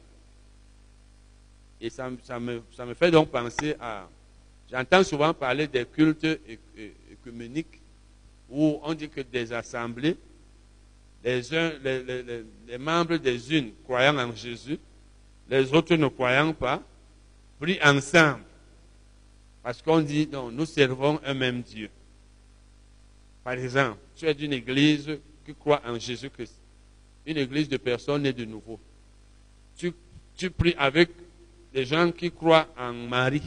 Et 1.80 1.88
ça, 1.88 2.10
me, 2.10 2.60
fait 2.94 3.10
donc 3.10 3.30
penser 3.30 3.74
à... 3.80 4.06
J'entends 4.70 5.02
souvent 5.02 5.32
parler 5.32 5.66
des 5.66 5.86
cultes 5.86 6.26
écuméniques 7.10 7.80
où 8.50 8.78
on 8.82 8.92
dit 8.92 9.08
que 9.08 9.22
des 9.22 9.52
assemblées 9.52 10.16
les, 11.24 11.54
uns, 11.54 11.72
les, 11.82 12.78
membres 12.78 13.16
des 13.16 13.56
unes 13.56 13.72
croyant 13.84 14.16
en 14.18 14.34
Jésus, 14.34 14.78
les 15.48 15.72
autres 15.72 15.96
ne 15.96 16.08
croyant 16.08 16.52
pas, 16.52 16.82
prient 17.58 17.80
ensemble. 17.84 18.44
Parce 19.62 19.82
qu'on 19.82 20.00
dit, 20.00 20.28
non, 20.32 20.50
nous 20.50 20.64
servons 20.64 21.20
un 21.24 21.34
même 21.34 21.60
Dieu. 21.62 21.90
Par 23.44 23.54
exemple, 23.54 23.98
tu 24.16 24.26
es 24.26 24.34
d'une 24.34 24.52
église 24.52 25.18
qui 25.44 25.54
croit 25.54 25.82
en 25.86 25.98
Jésus-Christ. 25.98 26.54
Une 27.26 27.36
église 27.36 27.68
de 27.68 27.76
personnes 27.76 28.22
nées 28.22 28.32
de 28.32 28.44
nouveau. 28.44 28.80
Tu, 29.76 29.92
tu 30.36 30.50
pries 30.50 30.74
avec 30.78 31.10
des 31.72 31.84
gens 31.84 32.10
qui 32.10 32.30
croient 32.30 32.68
en 32.78 32.92
Marie. 32.92 33.42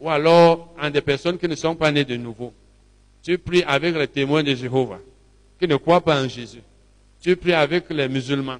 Ou 0.00 0.08
alors 0.10 0.74
en 0.80 0.90
des 0.90 1.00
personnes 1.00 1.38
qui 1.38 1.48
ne 1.48 1.54
sont 1.54 1.76
pas 1.76 1.90
nées 1.90 2.04
de 2.04 2.16
nouveau. 2.16 2.52
Tu 3.22 3.38
pries 3.38 3.62
avec 3.62 3.94
les 3.94 4.08
témoins 4.08 4.42
de 4.42 4.54
Jéhovah, 4.54 5.00
qui 5.64 5.70
ne 5.70 5.76
croient 5.76 6.02
pas 6.02 6.22
en 6.22 6.28
Jésus. 6.28 6.60
Tu 7.20 7.34
pries 7.36 7.54
avec 7.54 7.88
les 7.88 8.06
musulmans, 8.06 8.58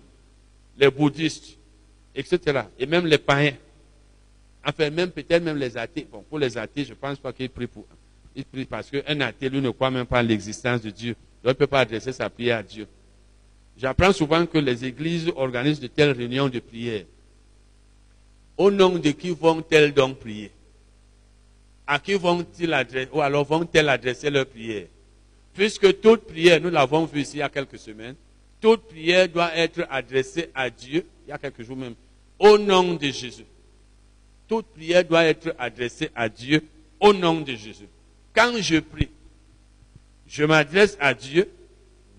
les 0.79 0.91
bouddhistes, 0.91 1.59
etc. 2.15 2.63
Et 2.79 2.87
même 2.87 3.07
les 3.07 3.19
païens. 3.19 3.57
Enfin, 4.67 4.89
même 4.89 5.11
peut-être 5.11 5.43
même 5.43 5.59
les 5.59 5.77
athées. 5.77 6.07
Bon, 6.11 6.25
pour 6.29 6.39
les 6.39 6.57
athées, 6.57 6.85
je 6.85 6.91
ne 6.91 6.95
pense 6.95 7.19
pas 7.19 7.33
qu'ils 7.35 7.51
prient 7.51 7.67
pour. 7.67 7.85
Ils 8.35 8.45
prient 8.47 8.65
parce 8.65 8.91
qu'un 8.91 9.21
athée, 9.21 9.51
lui, 9.51 9.61
ne 9.61 9.69
croit 9.69 9.91
même 9.91 10.07
pas 10.07 10.21
en 10.21 10.23
l'existence 10.23 10.81
de 10.81 10.89
Dieu. 10.89 11.15
Donc, 11.43 11.45
il 11.45 11.49
ne 11.49 11.53
peut 11.53 11.67
pas 11.67 11.81
adresser 11.81 12.13
sa 12.13 12.31
prière 12.31 12.59
à 12.59 12.63
Dieu. 12.63 12.87
J'apprends 13.77 14.13
souvent 14.13 14.47
que 14.47 14.57
les 14.57 14.87
églises 14.87 15.31
organisent 15.37 15.81
de 15.81 15.89
telles 15.89 16.13
réunions 16.13 16.49
de 16.49 16.59
prière. 16.59 17.05
Au 18.57 18.71
nom 18.71 18.99
de 18.99 19.11
qui 19.11 19.29
vont-elles 19.31 19.93
donc 19.93 20.21
prier? 20.21 20.51
À 21.87 21.99
qui 21.99 22.15
vont-ils 22.15 22.73
adresser, 22.73 23.11
ou 23.13 23.21
alors 23.21 23.45
vont-elles 23.45 23.91
adresser 23.91 24.31
leur 24.31 24.47
prière? 24.47 24.87
Puisque 25.55 26.01
toute 26.01 26.23
prière, 26.23 26.61
nous 26.61 26.71
l'avons 26.71 27.05
vu 27.05 27.21
ici 27.21 27.37
il 27.37 27.41
y 27.41 27.43
a 27.43 27.49
quelques 27.49 27.79
semaines, 27.79 28.17
toute 28.61 28.89
prière 28.89 29.29
doit 29.29 29.55
être 29.57 29.87
adressée 29.89 30.51
à 30.55 30.69
Dieu, 30.69 31.07
il 31.27 31.31
y 31.31 31.33
a 31.33 31.39
quelques 31.39 31.63
jours 31.63 31.77
même, 31.77 31.95
au 32.39 32.59
nom 32.59 32.95
de 32.95 33.07
Jésus. 33.07 33.45
Toute 34.49 34.67
prière 34.67 35.05
doit 35.05 35.25
être 35.25 35.55
adressée 35.59 36.11
à 36.15 36.29
Dieu 36.29 36.65
au 36.99 37.13
nom 37.13 37.41
de 37.41 37.55
Jésus. 37.55 37.89
Quand 38.35 38.53
je 38.59 38.79
prie, 38.79 39.09
je 40.27 40.45
m'adresse 40.45 40.97
à 41.01 41.15
Dieu 41.15 41.49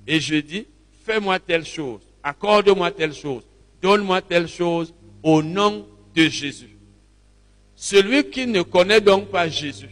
et 0.08 0.20
je 0.20 0.36
dis, 0.36 0.66
fais-moi 1.06 1.40
telle 1.40 1.66
chose, 1.66 2.02
accorde-moi 2.24 2.92
telle 2.92 3.14
chose, 3.14 3.44
donne-moi 3.82 4.22
telle 4.22 4.48
chose 4.48 4.94
au 5.22 5.44
nom 5.44 5.86
de 6.16 6.24
Jésus. 6.24 6.70
Celui 7.76 8.30
qui 8.30 8.48
ne 8.48 8.62
connaît 8.62 9.02
donc 9.02 9.30
pas 9.30 9.50
Jésus, 9.50 9.90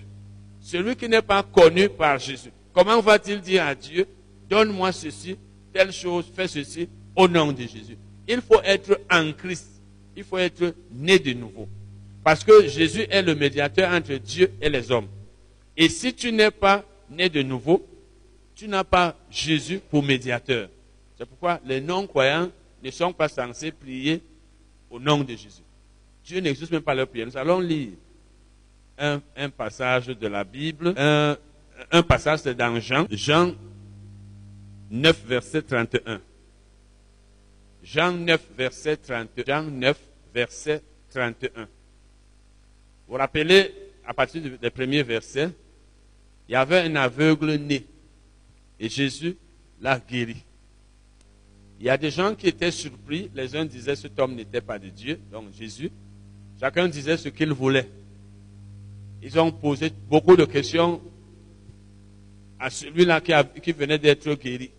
celui 0.61 0.95
qui 0.95 1.09
n'est 1.09 1.21
pas 1.21 1.43
connu 1.43 1.89
par 1.89 2.17
Jésus, 2.17 2.51
comment 2.73 2.99
va-t-il 3.01 3.39
dire 3.39 3.65
à 3.65 3.75
Dieu, 3.75 4.07
donne-moi 4.49 4.91
ceci, 4.91 5.37
telle 5.71 5.91
chose, 5.91 6.31
fais 6.33 6.47
ceci 6.47 6.89
au 7.15 7.27
nom 7.27 7.51
de 7.51 7.61
Jésus 7.61 7.97
Il 8.27 8.41
faut 8.41 8.61
être 8.63 8.99
en 9.11 9.31
Christ, 9.33 9.81
il 10.15 10.23
faut 10.23 10.37
être 10.37 10.75
né 10.91 11.19
de 11.19 11.33
nouveau. 11.33 11.67
Parce 12.23 12.43
que 12.43 12.67
Jésus 12.67 13.05
est 13.09 13.21
le 13.21 13.35
médiateur 13.35 13.91
entre 13.91 14.13
Dieu 14.15 14.51
et 14.61 14.69
les 14.69 14.91
hommes. 14.91 15.07
Et 15.75 15.89
si 15.89 16.13
tu 16.13 16.31
n'es 16.31 16.51
pas 16.51 16.85
né 17.09 17.29
de 17.29 17.41
nouveau, 17.41 17.85
tu 18.55 18.67
n'as 18.67 18.83
pas 18.83 19.15
Jésus 19.29 19.79
pour 19.89 20.03
médiateur. 20.03 20.69
C'est 21.17 21.25
pourquoi 21.25 21.59
les 21.65 21.81
non-croyants 21.81 22.49
ne 22.83 22.91
sont 22.91 23.11
pas 23.11 23.27
censés 23.27 23.71
prier 23.71 24.21
au 24.89 24.99
nom 24.99 25.19
de 25.19 25.31
Jésus. 25.31 25.63
Dieu 26.23 26.39
n'existe 26.39 26.71
même 26.71 26.81
pas 26.81 26.95
leur 26.95 27.07
prière. 27.07 27.27
Nous 27.27 27.37
allons 27.37 27.59
lire 27.59 27.89
un, 28.97 29.49
passage 29.49 30.07
de 30.07 30.27
la 30.27 30.43
Bible. 30.43 30.93
Un 31.91 32.03
passage, 32.03 32.39
c'est 32.39 32.55
dans 32.55 32.79
Jean. 32.79 33.05
Jean 33.09 33.53
9, 34.89 35.25
verset 35.25 35.61
31. 35.61 36.21
Jean 37.83 38.11
9, 38.11 38.41
verset 38.57 38.97
31. 38.97 39.43
Jean 39.45 39.63
9, 39.63 39.99
verset 40.33 40.81
31. 41.11 41.61
Vous 41.63 41.67
vous 43.07 43.15
rappelez, 43.15 43.73
à 44.05 44.13
partir 44.13 44.41
des 44.41 44.69
premiers 44.69 45.03
versets, 45.03 45.49
il 46.47 46.53
y 46.53 46.55
avait 46.55 46.81
un 46.81 46.95
aveugle 46.95 47.55
né. 47.55 47.85
Et 48.79 48.89
Jésus 48.89 49.37
l'a 49.81 49.99
guéri. 49.99 50.43
Il 51.79 51.85
y 51.85 51.89
a 51.89 51.97
des 51.97 52.11
gens 52.11 52.35
qui 52.35 52.47
étaient 52.47 52.71
surpris. 52.71 53.29
Les 53.35 53.55
uns 53.55 53.65
disaient 53.65 53.95
cet 53.95 54.17
homme 54.19 54.35
n'était 54.35 54.61
pas 54.61 54.79
de 54.79 54.89
Dieu, 54.89 55.19
donc 55.31 55.51
Jésus. 55.53 55.91
Chacun 56.59 56.87
disait 56.87 57.17
ce 57.17 57.29
qu'il 57.29 57.51
voulait. 57.51 57.89
Ils 59.21 59.39
ont 59.39 59.51
posé 59.51 59.91
beaucoup 60.09 60.35
de 60.35 60.45
questions 60.45 61.01
à 62.63 62.69
celui-là 62.69 63.19
qui, 63.19 63.73
venait 63.73 63.97
d'être 63.97 64.33
guéri. 64.35 64.71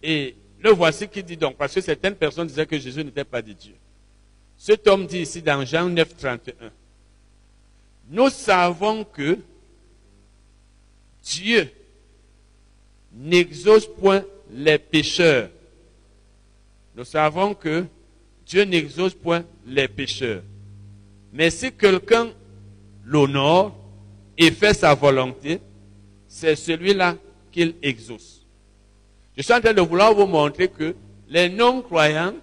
Et 0.00 0.36
le 0.60 0.70
voici 0.70 1.08
qui 1.08 1.20
dit 1.24 1.36
donc, 1.36 1.56
parce 1.56 1.74
que 1.74 1.80
certaines 1.80 2.14
personnes 2.14 2.46
disaient 2.46 2.66
que 2.66 2.78
Jésus 2.78 3.02
n'était 3.02 3.24
pas 3.24 3.42
de 3.42 3.52
Dieu. 3.52 3.74
Cet 4.56 4.86
homme 4.86 5.08
dit 5.08 5.22
ici 5.22 5.42
dans 5.42 5.64
Jean 5.64 5.88
9, 5.88 6.16
31, 6.16 6.54
nous 8.10 8.30
savons 8.30 9.02
que 9.02 9.38
Dieu 11.24 11.68
n'exauce 13.12 13.88
point 13.88 14.24
les 14.52 14.78
pécheurs. 14.78 15.50
Nous 16.94 17.04
savons 17.04 17.54
que 17.54 17.86
Dieu 18.46 18.62
n'exauce 18.62 19.14
point 19.14 19.44
les 19.66 19.88
pécheurs. 19.88 20.44
Mais 21.32 21.50
si 21.50 21.72
quelqu'un 21.72 22.28
l'honore 23.04 23.76
et 24.38 24.52
fait 24.52 24.74
sa 24.74 24.94
volonté, 24.94 25.60
c'est 26.36 26.54
celui-là 26.54 27.16
qu'il 27.50 27.76
exauce. 27.82 28.44
Je 29.38 29.42
suis 29.42 29.54
en 29.54 29.60
train 29.60 29.72
de 29.72 29.80
vouloir 29.80 30.12
vous 30.14 30.26
montrer 30.26 30.68
que 30.68 30.94
les 31.30 31.48
non-croyants 31.48 32.34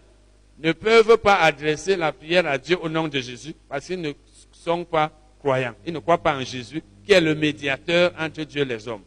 ne 0.57 0.71
peuvent 0.71 1.17
pas 1.17 1.35
adresser 1.35 1.95
la 1.95 2.11
prière 2.11 2.47
à 2.47 2.57
Dieu 2.57 2.75
au 2.81 2.89
nom 2.89 3.07
de 3.07 3.19
Jésus 3.19 3.53
parce 3.69 3.85
qu'ils 3.85 4.01
ne 4.01 4.13
sont 4.51 4.83
pas 4.83 5.11
croyants. 5.37 5.75
Ils 5.85 5.93
ne 5.93 5.99
croient 5.99 6.17
pas 6.17 6.35
en 6.35 6.41
Jésus, 6.43 6.81
qui 7.05 7.11
est 7.11 7.21
le 7.21 7.35
médiateur 7.35 8.11
entre 8.17 8.41
Dieu 8.41 8.63
et 8.63 8.65
les 8.65 8.87
hommes. 8.87 9.03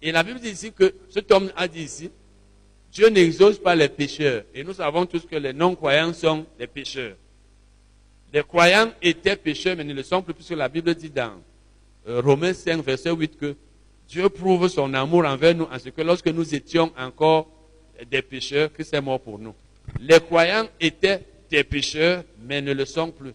Et 0.00 0.12
la 0.12 0.22
Bible 0.22 0.38
dit 0.38 0.50
ici 0.50 0.70
que 0.70 0.94
cet 1.10 1.32
homme 1.32 1.50
a 1.56 1.66
dit 1.66 1.82
ici, 1.82 2.08
Dieu 2.92 3.08
n'exauce 3.08 3.58
pas 3.58 3.74
les 3.74 3.88
pécheurs. 3.88 4.44
Et 4.54 4.62
nous 4.62 4.74
savons 4.74 5.06
tous 5.06 5.26
que 5.26 5.36
les 5.36 5.52
non-croyants 5.52 6.12
sont 6.12 6.46
des 6.56 6.68
pécheurs. 6.68 7.16
Les 8.32 8.44
croyants 8.44 8.92
étaient 9.02 9.34
pécheurs, 9.34 9.74
mais 9.76 9.82
ne 9.82 9.92
le 9.92 10.04
sont 10.04 10.22
plus, 10.22 10.34
puisque 10.34 10.52
la 10.52 10.68
Bible 10.68 10.94
dit 10.94 11.10
dans 11.10 11.32
euh, 12.06 12.20
Romains 12.20 12.54
5, 12.54 12.84
verset 12.84 13.10
8 13.10 13.36
que 13.36 13.56
Dieu 14.08 14.28
prouve 14.30 14.68
son 14.68 14.94
amour 14.94 15.26
envers 15.26 15.54
nous 15.54 15.64
en 15.64 15.78
ce 15.78 15.90
que 15.90 16.00
lorsque 16.00 16.28
nous 16.28 16.54
étions 16.54 16.90
encore 16.96 17.48
des 18.10 18.22
pécheurs, 18.22 18.72
Christ 18.72 18.94
est 18.94 19.00
mort 19.00 19.20
pour 19.20 19.38
nous. 19.38 19.54
Les 20.00 20.18
croyants 20.20 20.66
étaient 20.80 21.22
des 21.50 21.62
pécheurs, 21.62 22.24
mais 22.40 22.62
ne 22.62 22.72
le 22.72 22.84
sont 22.84 23.10
plus. 23.10 23.32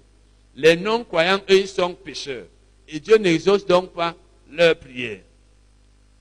Les 0.56 0.75
non-croyants, 0.75 1.42
eux, 1.50 1.60
ils 1.60 1.68
sont 1.68 1.94
pécheurs. 1.94 2.46
Et 2.88 3.00
Dieu 3.00 3.18
n'exauce 3.18 3.65
donc 3.65 3.94
pas 3.94 4.15
leur 4.51 4.75
prière. 4.75 5.20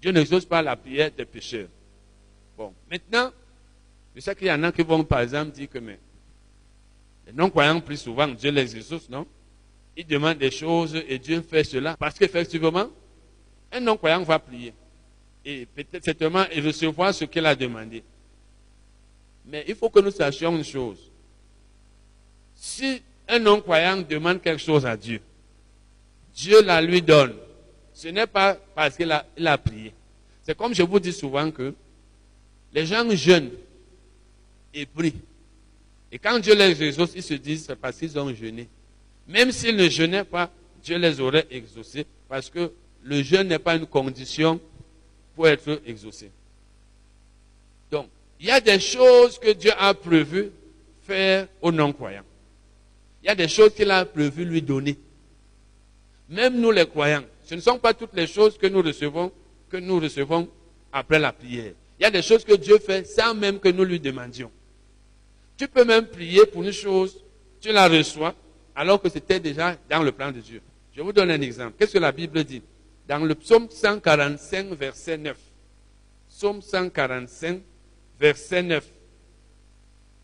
Dieu 0.01 0.11
n'exauce 0.11 0.45
pas 0.45 0.63
la 0.63 0.77
prière 0.77 1.11
des 1.17 1.25
pécheurs. 1.25 1.69
Bon, 2.57 2.73
maintenant, 2.91 3.31
je 4.15 4.21
sais 4.21 4.35
qu'il 4.35 4.49
y 4.49 4.53
en 4.53 4.63
a 4.65 4.73
qui 4.73 4.83
vont, 4.83 5.05
par 5.05 5.21
exemple, 5.21 5.53
dire 5.53 5.69
que 5.69 5.79
mais, 5.79 5.99
les 7.27 7.33
non-croyants 7.33 7.81
prient 7.81 7.97
souvent, 7.97 8.29
Dieu 8.29 8.51
les 8.51 8.77
exauce, 8.77 9.09
non? 9.09 9.27
Ils 9.97 10.07
demandent 10.07 10.39
des 10.39 10.51
choses 10.51 10.97
et 11.09 11.19
Dieu 11.19 11.43
fait 11.43 11.65
cela. 11.65 11.97
Parce 11.97 12.19
qu'effectivement, 12.19 12.89
un 13.73 13.81
non-croyant 13.81 14.23
va 14.23 14.39
prier. 14.39 14.75
Et 15.45 15.67
peut-être 15.67 16.05
certainement 16.05 16.45
recevoir 16.57 17.13
ce 17.13 17.25
qu'il 17.25 17.45
a 17.47 17.55
demandé. 17.55 18.03
Mais 19.47 19.65
il 19.67 19.75
faut 19.75 19.91
que 19.91 20.01
nous 20.01 20.11
sachions 20.11 20.57
une 20.57 20.65
chose. 20.65 21.11
Si 22.55 23.03
un 23.29 23.39
non-croyant 23.39 23.99
demande 24.03 24.41
quelque 24.41 24.63
chose 24.63 24.87
à 24.87 24.97
Dieu, 24.97 25.21
Dieu 26.35 26.63
la 26.63 26.81
lui 26.81 27.03
donne. 27.03 27.35
Ce 27.93 28.09
n'est 28.09 28.27
pas 28.27 28.55
parce 28.75 28.97
qu'il 28.97 29.11
a, 29.11 29.27
a 29.45 29.59
prié. 29.59 29.93
C'est 30.43 30.57
comme 30.57 30.75
je 30.75 30.83
vous 30.83 30.99
dis 31.01 31.13
souvent 31.13 31.51
que 31.51 31.75
les 32.73 32.87
gens 32.87 33.09
jeûnent 33.11 33.51
et 34.73 34.87
prient. 34.87 35.15
Et 36.11 36.19
quand 36.19 36.39
Dieu 36.39 36.55
les 36.55 36.83
exauce, 36.83 37.13
ils 37.15 37.23
se 37.23 37.35
disent 37.35 37.65
c'est 37.67 37.77
parce 37.77 37.99
qu'ils 37.99 38.19
ont 38.19 38.33
jeûné. 38.35 38.69
Même 39.27 39.53
s'ils 39.53 39.77
ne 39.77 39.89
jeûnaient 39.89 40.25
pas, 40.25 40.51
Dieu 40.83 40.99
les 40.99 41.21
aurait 41.21 41.47
exaucés 41.51 42.07
parce 42.29 42.51
que 42.51 42.73
le 43.05 43.23
jeûne 43.23 43.49
n'est 43.49 43.59
pas 43.59 43.77
une 43.77 43.87
condition 43.87 44.61
pour 45.35 45.49
être 45.49 45.81
exaucé. 45.87 46.31
Donc, 47.91 48.09
il 48.41 48.47
y 48.47 48.51
a 48.51 48.61
des 48.61 48.81
choses 48.81 49.39
que 49.39 49.53
Dieu 49.53 49.73
a 49.77 49.95
prévu 49.95 50.51
faire 51.03 51.49
aux 51.61 51.73
non-croyants. 51.73 52.25
Il 53.23 53.27
y 53.27 53.31
a 53.31 53.35
des 53.35 53.49
choses 53.49 53.75
qu'il 53.75 53.91
a 53.91 54.05
prévu 54.05 54.45
lui 54.45 54.63
donner. 54.63 54.99
Même 56.29 56.61
nous 56.61 56.71
les 56.71 56.87
croyants, 56.87 57.25
ce 57.45 57.55
ne 57.55 57.61
sont 57.61 57.79
pas 57.79 57.95
toutes 57.95 58.15
les 58.15 58.27
choses 58.27 58.57
que 58.57 58.67
nous 58.67 58.83
recevons, 58.83 59.31
que 59.69 59.77
nous 59.77 60.01
recevons 60.01 60.49
après 60.93 61.19
la 61.19 61.33
prière. 61.33 61.73
Il 61.99 62.03
y 62.03 62.07
a 62.07 62.11
des 62.11 62.23
choses 62.23 62.45
que 62.45 62.55
Dieu 62.55 62.79
fait 62.79 63.07
sans 63.07 63.35
même 63.35 63.59
que 63.59 63.69
nous 63.69 63.85
lui 63.85 64.01
demandions. 64.01 64.51
Tu 65.57 65.69
peux 65.69 65.85
même 65.85 66.07
prier 66.07 66.47
pour 66.47 66.63
une 66.63 66.73
chose, 66.73 67.23
tu 67.61 67.71
la 67.71 67.89
reçois, 67.89 68.35
alors 68.75 69.01
que 69.01 69.09
c'était 69.09 69.39
déjà 69.39 69.77
dans 69.89 70.03
le 70.03 70.11
plan 70.11 70.33
de 70.33 70.41
Dieu. 70.41 70.61
Je 70.97 71.03
vous 71.03 71.13
donne 71.13 71.31
un 71.31 71.41
exemple. 71.41 71.75
Qu'est-ce 71.79 71.93
que 71.93 71.99
la 71.99 72.13
Bible 72.13 72.43
dit? 72.45 72.63
Dans 73.13 73.27
le 73.27 73.35
psaume 73.35 73.69
145, 73.69 74.69
verset 74.69 75.19
9. 75.19 75.37
Psaume 76.31 76.63
145, 76.63 77.61
verset 78.19 78.63
9. 78.63 78.83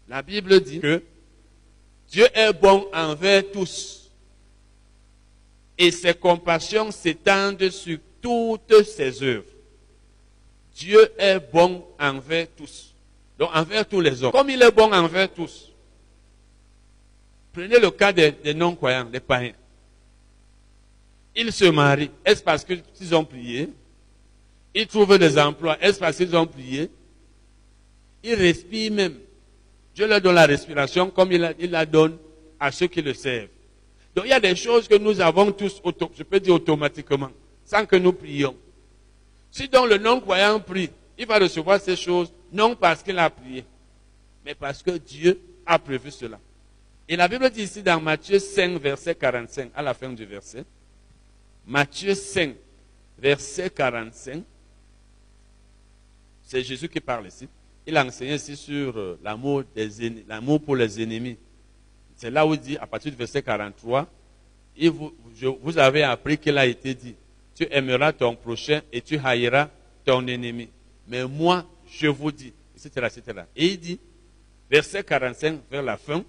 La 0.09 0.23
Bible 0.23 0.59
dit 0.61 0.81
que 0.81 1.03
Dieu 2.09 2.27
est 2.33 2.51
bon 2.55 2.89
envers 2.95 3.43
tous. 3.53 4.11
et 5.77 5.91
ses 5.91 6.15
compassions 6.15 6.91
s'étendent 6.91 7.69
sur 7.69 7.99
toutes 8.23 8.83
ses 8.85 9.23
œuvres. 9.23 9.53
Dieu 10.75 11.13
est 11.19 11.41
bon 11.41 11.85
envers 12.01 12.47
tous. 12.57 12.95
Donc 13.39 13.51
envers 13.53 13.87
tous 13.87 14.01
les 14.01 14.23
hommes. 14.23 14.33
Comme 14.33 14.49
il 14.49 14.63
est 14.63 14.71
bon 14.71 14.91
envers 14.95 15.31
tous. 15.31 15.71
Prenez 17.53 17.79
le 17.79 17.91
cas 17.91 18.15
des, 18.15 18.55
non-croyants, 18.55 19.05
des 19.05 19.21
païens. 19.21 19.53
Ils 21.41 21.53
se 21.53 21.67
marient. 21.67 22.11
Est-ce 22.25 22.43
parce 22.43 22.65
qu'ils 22.65 23.15
ont 23.15 23.25
prié? 23.25 23.69
Ils 24.75 24.89
trouvent 24.89 25.17
des 25.17 25.39
emplois. 25.39 25.79
Est-ce 25.81 26.01
parce 26.01 26.17
qu'ils 26.17 26.35
ont 26.37 26.47
prié? 26.47 26.91
Ils 28.25 28.35
respirent 28.35 28.93
même. 28.93 29.15
Dieu 29.95 30.09
leur 30.09 30.21
donne 30.21 30.35
la 30.35 30.47
respiration 30.47 31.11
comme 31.11 31.31
il 31.31 31.55
la, 31.71 31.87
donne 31.87 32.19
à 32.59 32.73
ceux 32.73 32.89
qui 32.89 33.01
le 33.01 33.15
servent. 33.15 33.49
Donc 34.17 34.25
il 34.25 34.31
y 34.31 34.33
a 34.33 34.41
des 34.41 34.57
choses 34.57 34.89
que 34.89 34.97
nous 34.97 35.21
avons 35.21 35.53
tous, 35.53 35.81
je 36.17 36.23
peux 36.25 36.41
dire 36.41 36.55
automatiquement, 36.55 37.31
sans 37.65 37.87
que 37.87 37.95
nous 37.95 38.13
prions. 38.13 38.57
Si 39.49 39.69
donc 39.69 39.89
le 39.89 39.99
non-croyant 39.99 40.59
prie, 40.59 40.91
il 41.17 41.27
va 41.27 41.39
recevoir 41.39 41.81
ces 41.81 41.95
choses 41.95 42.33
non 42.53 42.75
parce 42.75 43.01
qu'il 43.01 43.19
a 43.19 43.31
prié, 43.31 43.65
mais 44.45 44.57
parce 44.57 44.83
que 44.83 44.91
Dieu 44.91 45.41
a 45.65 45.79
prévu 45.79 46.11
cela. 46.11 46.41
Et 47.09 47.15
la 47.15 47.29
Bible 47.29 47.49
dit 47.51 47.63
ici 47.63 47.81
dans 47.81 48.01
Matthieu 48.01 48.41
5, 48.41 48.81
verset 48.81 49.15
45, 49.15 49.71
à 49.75 49.83
la 49.83 49.95
fin 49.95 50.09
du 50.11 50.25
verset, 50.25 50.65
Matthieu 51.69 52.15
5, 52.15 52.57
verset 53.17 53.71
45, 53.71 54.43
c'est 56.43 56.65
Jésus 56.65 56.89
qui 56.89 56.99
parle 56.99 57.29
ici 57.29 57.47
il 57.89 57.97
a 57.97 58.05
enseigné 58.05 58.35
ici 58.35 58.55
sur 58.55 58.99
euh, 58.99 59.19
l'amour, 59.25 59.65
pour 60.61 60.77
les 60.77 61.03
ennemis. 61.03 61.39
C'est 62.17 62.31
là 62.31 62.47
où 62.47 62.53
il 62.53 62.61
dit, 62.61 62.77
à 62.77 62.87
partir 62.87 63.11
du 63.11 63.17
verset 63.17 63.43
43, 63.43 64.07
vous, 64.79 65.15
vous 65.63 65.79
avez 65.79 66.03
appris 66.03 66.37
qu'il 66.37 66.59
a 66.59 66.67
été 66.67 66.95
dit, 66.95 67.15
tu 67.55 67.67
aimeras 67.71 68.13
ton 68.13 68.37
prochain 68.37 68.83
et 68.93 69.01
tu 69.01 69.19
haïras 69.19 69.71
ton 70.05 70.27
ennemi. 70.27 70.69
Mais 71.07 71.25
moi, 71.25 71.65
je 71.91 72.09
vous 72.09 72.31
dis, 72.31 72.53
etc. 72.77 73.43
Et 73.57 73.69
il 73.69 73.81
dit, 73.81 73.99
verset 74.71 75.03
45 75.03 75.61
vers 75.71 75.83
la 75.83 75.97
fin, 75.97 76.23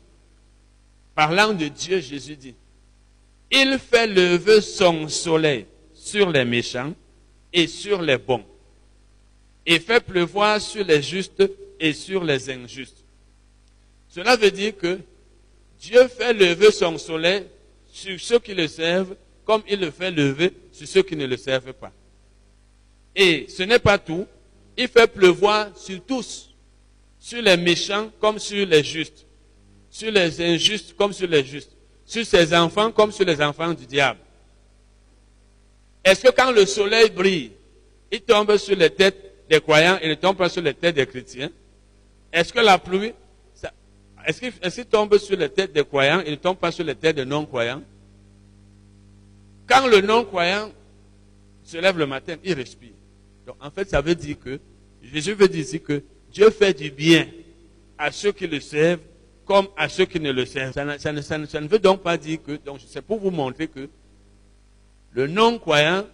parlant 1.14 1.54
de 1.54 1.68
Dieu, 1.68 2.00
Jésus 2.00 2.38
dit, 2.38 2.56
il 3.52 3.80
fait 3.80 4.08
lever 4.08 4.62
son 4.62 5.08
soleil 5.08 5.66
sur 5.94 6.30
les 6.30 6.46
méchants 6.46 6.94
et 7.52 7.68
sur 7.68 8.02
les 8.02 8.18
bons 8.18 8.44
et 9.66 9.80
fait 9.80 10.00
pleuvoir 10.00 10.60
sur 10.60 10.84
les 10.84 11.02
justes 11.02 11.44
et 11.80 11.94
sur 11.94 12.24
les 12.24 12.50
injustes. 12.50 13.04
Cela 14.10 14.36
veut 14.36 14.52
dire 14.52 14.76
que 14.76 15.00
Dieu 15.80 16.08
fait 16.08 16.34
lever 16.34 16.72
son 16.72 16.98
soleil 16.98 17.46
sur 17.92 18.20
ceux 18.20 18.40
qui 18.40 18.54
le 18.54 18.68
servent 18.68 19.16
comme 19.46 19.62
il 19.68 19.80
le 19.80 19.92
fait 19.92 20.12
lever 20.12 20.54
sur 20.72 20.88
ceux 20.88 21.04
qui 21.04 21.16
ne 21.16 21.26
le 21.26 21.38
servent 21.38 21.74
pas. 21.74 21.92
Et 23.16 23.48
ce 23.50 23.64
n'est 23.64 23.80
pas 23.80 23.98
tout. 23.98 24.26
Il 24.78 24.88
fait 24.88 25.08
pleuvoir 25.08 25.76
sur 25.78 26.04
tous, 26.06 26.54
sur 27.20 27.42
les 27.42 27.58
méchants 27.58 28.12
comme 28.20 28.40
sur 28.40 28.66
les 28.66 28.84
justes, 28.84 29.26
sur 29.90 30.12
les 30.12 30.42
injustes 30.42 30.96
comme 30.96 31.14
sur 31.14 31.28
les 31.28 31.44
justes, 31.44 31.76
sur 32.10 32.26
ses 32.26 32.56
enfants 32.56 32.92
comme 32.92 33.12
sur 33.12 33.24
les 33.24 33.40
enfants 33.40 33.72
du 33.72 33.86
diable. 33.86 34.20
Est-ce 36.04 36.24
que 36.24 36.32
quand 36.32 36.52
le 36.52 36.66
soleil 36.66 37.12
brille, 37.12 37.52
il 38.12 38.22
tombe 38.22 38.58
sur 38.58 38.76
les 38.76 38.90
têtes 38.90 39.46
des 39.48 39.62
croyants 39.62 40.00
et 40.02 40.10
ne 40.10 40.16
tombe 40.16 40.36
pas 40.36 40.50
sur 40.50 40.64
les 40.64 40.74
têtes 40.74 40.96
des 40.96 41.06
chrétiens? 41.06 41.52
Est-ce 42.34 42.52
que 42.52 42.62
la 42.62 42.80
pluie, 42.80 43.14
est-ce 44.26 44.76
qu'il 44.76 44.86
tombe 44.86 45.16
sur 45.20 45.38
les 45.38 45.50
têtes 45.50 45.72
des 45.72 45.84
croyants 45.84 46.22
et 46.22 46.32
ne 46.32 46.36
tombe 46.36 46.58
pas 46.58 46.72
sur 46.72 46.84
les 46.84 46.96
têtes 46.96 47.16
des 47.16 47.26
non-croyants? 47.26 47.84
Quand 49.68 49.86
le 49.86 50.02
non-croyant 50.02 50.72
se 51.64 51.78
lève 51.78 52.00
le 52.00 52.08
matin, 52.08 52.38
il 52.44 52.54
respire. 52.54 52.94
Donc 53.46 53.58
en 53.60 53.70
fait, 53.70 53.88
ça 53.88 54.02
veut 54.02 54.16
dire 54.16 54.38
que, 54.44 54.60
Jésus 55.04 55.36
veut 55.36 55.48
dire 55.48 55.62
ici 55.62 55.80
que 55.80 56.02
Dieu 56.32 56.50
fait 56.50 56.74
du 56.74 56.90
bien 56.90 57.28
à 58.00 58.12
ceux 58.12 58.32
qui 58.32 58.48
le 58.48 58.60
servent 58.60 59.02
comme 59.50 59.68
à 59.76 59.90
ceux 59.90 60.06
qui 60.06 60.20
ne 60.20 60.32
le 60.32 60.46
servent. 60.46 60.74
Ça, 60.74 60.86
ne, 60.86 61.68
veut 61.68 61.80
donc 61.80 62.04
pas 62.04 62.18
dire 62.18 62.38
que, 62.46 62.52
donc 62.64 62.82
c'est 62.86 63.02
pour 63.02 63.18
vous 63.18 63.32
montrer 63.32 63.68
que 63.68 63.90
le 65.14 65.26
non-croyant 65.26 66.06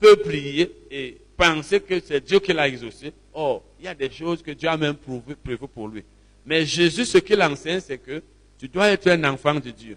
peut 0.00 0.16
prier 0.16 0.68
et 0.90 1.18
penser 1.36 1.78
que 1.78 2.00
c'est 2.00 2.20
Dieu 2.24 2.40
qui 2.40 2.52
l'a 2.52 2.66
exaucé. 2.66 3.12
Or, 3.32 3.62
il 3.78 3.84
y 3.84 3.88
a 3.88 3.94
des 3.94 4.10
choses 4.10 4.42
que 4.42 4.50
Dieu 4.50 4.68
a 4.68 4.76
même 4.76 4.96
prévues 4.96 5.68
pour 5.72 5.86
lui. 5.86 6.02
Mais 6.44 6.66
Jésus, 6.66 7.04
ce 7.04 7.18
qu'il 7.18 7.40
enseigne, 7.40 7.78
c'est 7.78 7.98
que 7.98 8.20
tu 8.58 8.66
dois 8.66 8.88
être 8.88 9.06
un 9.06 9.22
enfant 9.22 9.54
de 9.54 9.70
Dieu. 9.70 9.96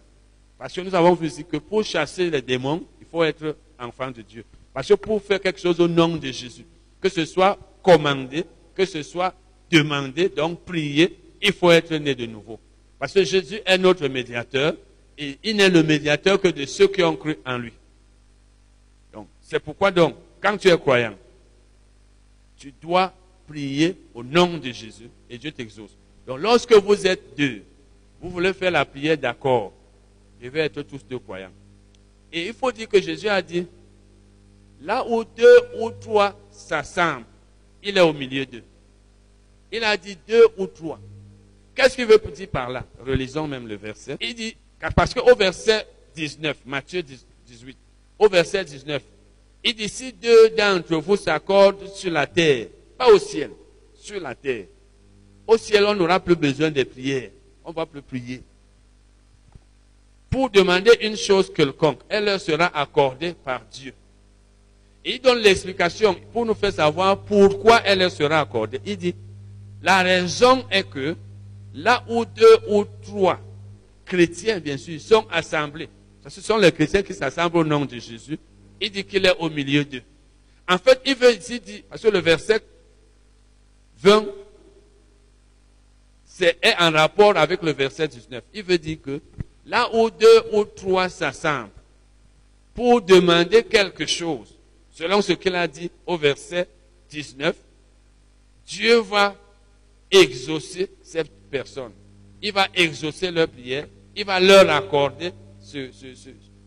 Parce 0.59 0.71
que 0.71 0.81
nous 0.81 0.93
avons 0.93 1.15
vu 1.15 1.25
ici 1.25 1.43
que 1.43 1.57
pour 1.57 1.83
chasser 1.83 2.29
les 2.29 2.43
démons, 2.43 2.85
il 3.01 3.07
faut 3.07 3.23
être 3.23 3.57
enfant 3.79 4.11
de 4.11 4.21
Dieu. 4.21 4.45
Parce 4.71 4.87
que 4.87 4.93
pour 4.93 5.19
faire 5.23 5.41
quelque 5.41 5.59
chose 5.59 5.79
au 5.79 5.87
nom 5.87 6.15
de 6.15 6.27
Jésus, 6.27 6.65
que 7.01 7.09
ce 7.09 7.25
soit 7.25 7.57
commandé, 7.81 8.45
que 8.75 8.85
ce 8.85 9.01
soit 9.01 9.33
demandé, 9.71 10.29
donc 10.29 10.63
prier, 10.63 11.17
il 11.45 11.53
faut 11.53 11.71
être 11.71 11.95
né 11.95 12.15
de 12.15 12.25
nouveau. 12.25 12.59
Parce 12.97 13.13
que 13.13 13.23
Jésus 13.23 13.59
est 13.65 13.77
notre 13.77 14.07
médiateur 14.07 14.73
et 15.17 15.37
il 15.43 15.55
n'est 15.55 15.69
le 15.69 15.83
médiateur 15.83 16.41
que 16.41 16.47
de 16.47 16.65
ceux 16.65 16.87
qui 16.87 17.03
ont 17.03 17.15
cru 17.15 17.37
en 17.45 17.57
lui. 17.57 17.73
Donc, 19.13 19.27
c'est 19.41 19.59
pourquoi 19.59 19.91
donc, 19.91 20.15
quand 20.41 20.57
tu 20.57 20.69
es 20.69 20.77
croyant, 20.77 21.15
tu 22.57 22.73
dois 22.81 23.13
prier 23.47 23.95
au 24.13 24.23
nom 24.23 24.57
de 24.57 24.71
Jésus 24.71 25.09
et 25.29 25.37
Dieu 25.37 25.51
t'exauce. 25.51 25.95
Donc 26.25 26.39
lorsque 26.39 26.73
vous 26.73 27.05
êtes 27.05 27.37
deux, 27.37 27.61
vous 28.19 28.29
voulez 28.29 28.53
faire 28.53 28.71
la 28.71 28.85
prière 28.85 29.17
d'accord, 29.17 29.71
je 30.41 30.49
vais 30.49 30.61
être 30.61 30.81
tous 30.81 31.05
deux 31.07 31.19
croyants. 31.19 31.51
Et 32.33 32.47
il 32.47 32.53
faut 32.53 32.71
dire 32.71 32.89
que 32.89 32.99
Jésus 32.99 33.27
a 33.27 33.41
dit, 33.41 33.67
là 34.81 35.05
où 35.07 35.23
deux 35.23 35.57
ou 35.79 35.91
trois 35.91 36.35
s'assemblent, 36.49 37.25
il 37.83 37.97
est 37.97 38.01
au 38.01 38.13
milieu 38.13 38.45
d'eux. 38.45 38.63
Il 39.71 39.83
a 39.83 39.95
dit 39.95 40.17
deux 40.27 40.47
ou 40.57 40.65
trois. 40.65 40.99
Qu'est-ce 41.75 41.95
qu'il 41.95 42.05
veut 42.05 42.21
dire 42.33 42.47
par 42.47 42.69
là? 42.69 42.83
Relisons 43.05 43.47
même 43.47 43.67
le 43.67 43.75
verset. 43.75 44.17
Il 44.21 44.33
dit, 44.33 44.55
parce 44.95 45.13
qu'au 45.13 45.35
verset 45.35 45.85
19, 46.15 46.57
Matthieu 46.65 47.03
18, 47.03 47.77
au 48.17 48.29
verset 48.29 48.63
19, 48.63 49.01
il 49.63 49.75
dit, 49.75 49.89
si 49.89 50.13
deux 50.13 50.51
d'entre 50.51 50.95
vous 50.95 51.17
s'accordent 51.17 51.87
sur 51.93 52.11
la 52.11 52.27
terre, 52.27 52.67
pas 52.97 53.11
au 53.11 53.19
ciel, 53.19 53.51
sur 53.95 54.19
la 54.21 54.35
terre, 54.35 54.65
au 55.47 55.57
ciel, 55.57 55.85
on 55.85 55.95
n'aura 55.95 56.19
plus 56.19 56.35
besoin 56.35 56.71
de 56.71 56.83
prières. 56.83 57.29
On 57.63 57.71
ne 57.71 57.75
va 57.75 57.85
plus 57.85 58.01
prier. 58.01 58.41
Pour 60.29 60.49
demander 60.49 60.91
une 61.01 61.17
chose 61.17 61.51
quelconque, 61.53 61.99
elle 62.09 62.25
leur 62.25 62.39
sera 62.39 62.65
accordée 62.77 63.33
par 63.33 63.61
Dieu. 63.71 63.93
il 65.03 65.19
donne 65.21 65.39
l'explication 65.39 66.15
pour 66.33 66.45
nous 66.45 66.55
faire 66.55 66.73
savoir 66.73 67.17
pourquoi 67.19 67.81
elle 67.85 67.99
leur 67.99 68.11
sera 68.11 68.39
accordée. 68.41 68.81
Il 68.85 68.97
dit, 68.97 69.15
la 69.81 70.01
raison 70.01 70.65
est 70.71 70.89
que 70.89 71.15
là 71.75 72.03
où 72.09 72.25
deux 72.25 72.57
ou 72.69 72.85
trois 73.03 73.39
chrétiens, 74.05 74.59
bien 74.59 74.77
sûr, 74.77 74.99
sont 74.99 75.27
assemblés, 75.29 75.89
ce 76.27 76.41
sont 76.41 76.57
les 76.57 76.71
chrétiens 76.71 77.03
qui 77.03 77.13
s'assemblent 77.13 77.57
au 77.57 77.63
nom 77.63 77.85
de 77.85 77.99
Jésus, 77.99 78.39
il 78.81 78.91
dit 78.91 79.03
qu'il 79.03 79.25
est 79.25 79.37
au 79.39 79.49
milieu 79.49 79.85
d'eux. 79.85 80.01
En 80.67 80.77
fait, 80.77 80.99
il 81.05 81.15
veut 81.15 81.35
ici 81.35 81.59
dire, 81.59 81.83
parce 81.89 82.01
que 82.01 82.07
le 82.07 82.19
verset 82.19 82.59
20 83.99 84.25
c'est 86.37 86.57
en 86.77 86.91
rapport 86.91 87.37
avec 87.37 87.61
le 87.61 87.71
verset 87.71 88.09
19. 88.09 88.43
Il 88.53 88.63
veut 88.63 88.77
dire 88.77 88.97
que 89.01 89.21
là 89.65 89.89
où 89.93 90.09
deux 90.09 90.43
ou 90.51 90.65
trois 90.65 91.07
s'assemblent 91.07 91.69
pour 92.73 93.01
demander 93.01 93.63
quelque 93.63 94.05
chose, 94.05 94.53
selon 94.91 95.21
ce 95.21 95.31
qu'il 95.31 95.55
a 95.55 95.65
dit 95.65 95.89
au 96.05 96.17
verset 96.17 96.67
19, 97.09 97.55
Dieu 98.67 98.99
va 98.99 99.33
exaucer 100.15 100.89
cette 101.01 101.31
personne. 101.49 101.91
Il 102.41 102.51
va 102.53 102.67
exaucer 102.73 103.31
leur 103.31 103.47
prière. 103.47 103.87
Il 104.15 104.25
va 104.25 104.39
leur 104.39 104.69
accorder 104.69 105.31
ce, 105.59 105.89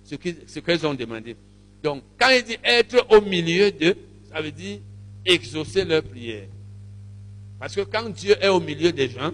ce 0.04 0.58
qu'elles 0.60 0.86
ont 0.86 0.94
demandé. 0.94 1.36
Donc, 1.82 2.02
quand 2.18 2.30
il 2.30 2.42
dit 2.42 2.56
être 2.62 3.06
au 3.10 3.20
milieu 3.20 3.70
d'eux, 3.70 3.96
ça 4.30 4.40
veut 4.40 4.50
dire 4.50 4.78
exaucer 5.24 5.84
leur 5.84 6.02
prière. 6.02 6.48
Parce 7.58 7.74
que 7.74 7.82
quand 7.82 8.08
Dieu 8.10 8.36
est 8.40 8.48
au 8.48 8.60
milieu 8.60 8.92
des 8.92 9.08
gens, 9.08 9.32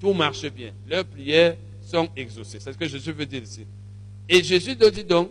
tout 0.00 0.12
marche 0.12 0.46
bien. 0.50 0.72
Leurs 0.88 1.04
prières 1.04 1.56
sont 1.82 2.08
exaucées. 2.16 2.58
C'est 2.60 2.72
ce 2.72 2.78
que 2.78 2.86
Jésus 2.86 3.12
veut 3.12 3.26
dire 3.26 3.42
ici. 3.42 3.66
Et 4.28 4.42
Jésus 4.42 4.74
dit 4.76 5.04
donc 5.04 5.30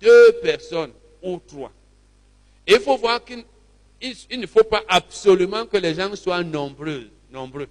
deux 0.00 0.32
personnes 0.42 0.92
ou 1.22 1.40
trois. 1.46 1.72
Il 2.66 2.78
faut 2.78 2.96
voir 2.96 3.22
qu'il 3.24 3.44
ne 4.38 4.46
faut 4.46 4.64
pas 4.64 4.82
absolument 4.88 5.66
que 5.66 5.76
les 5.76 5.94
gens 5.94 6.14
soient 6.16 6.42
nombreux. 6.42 7.10
Nombreux. 7.32 7.68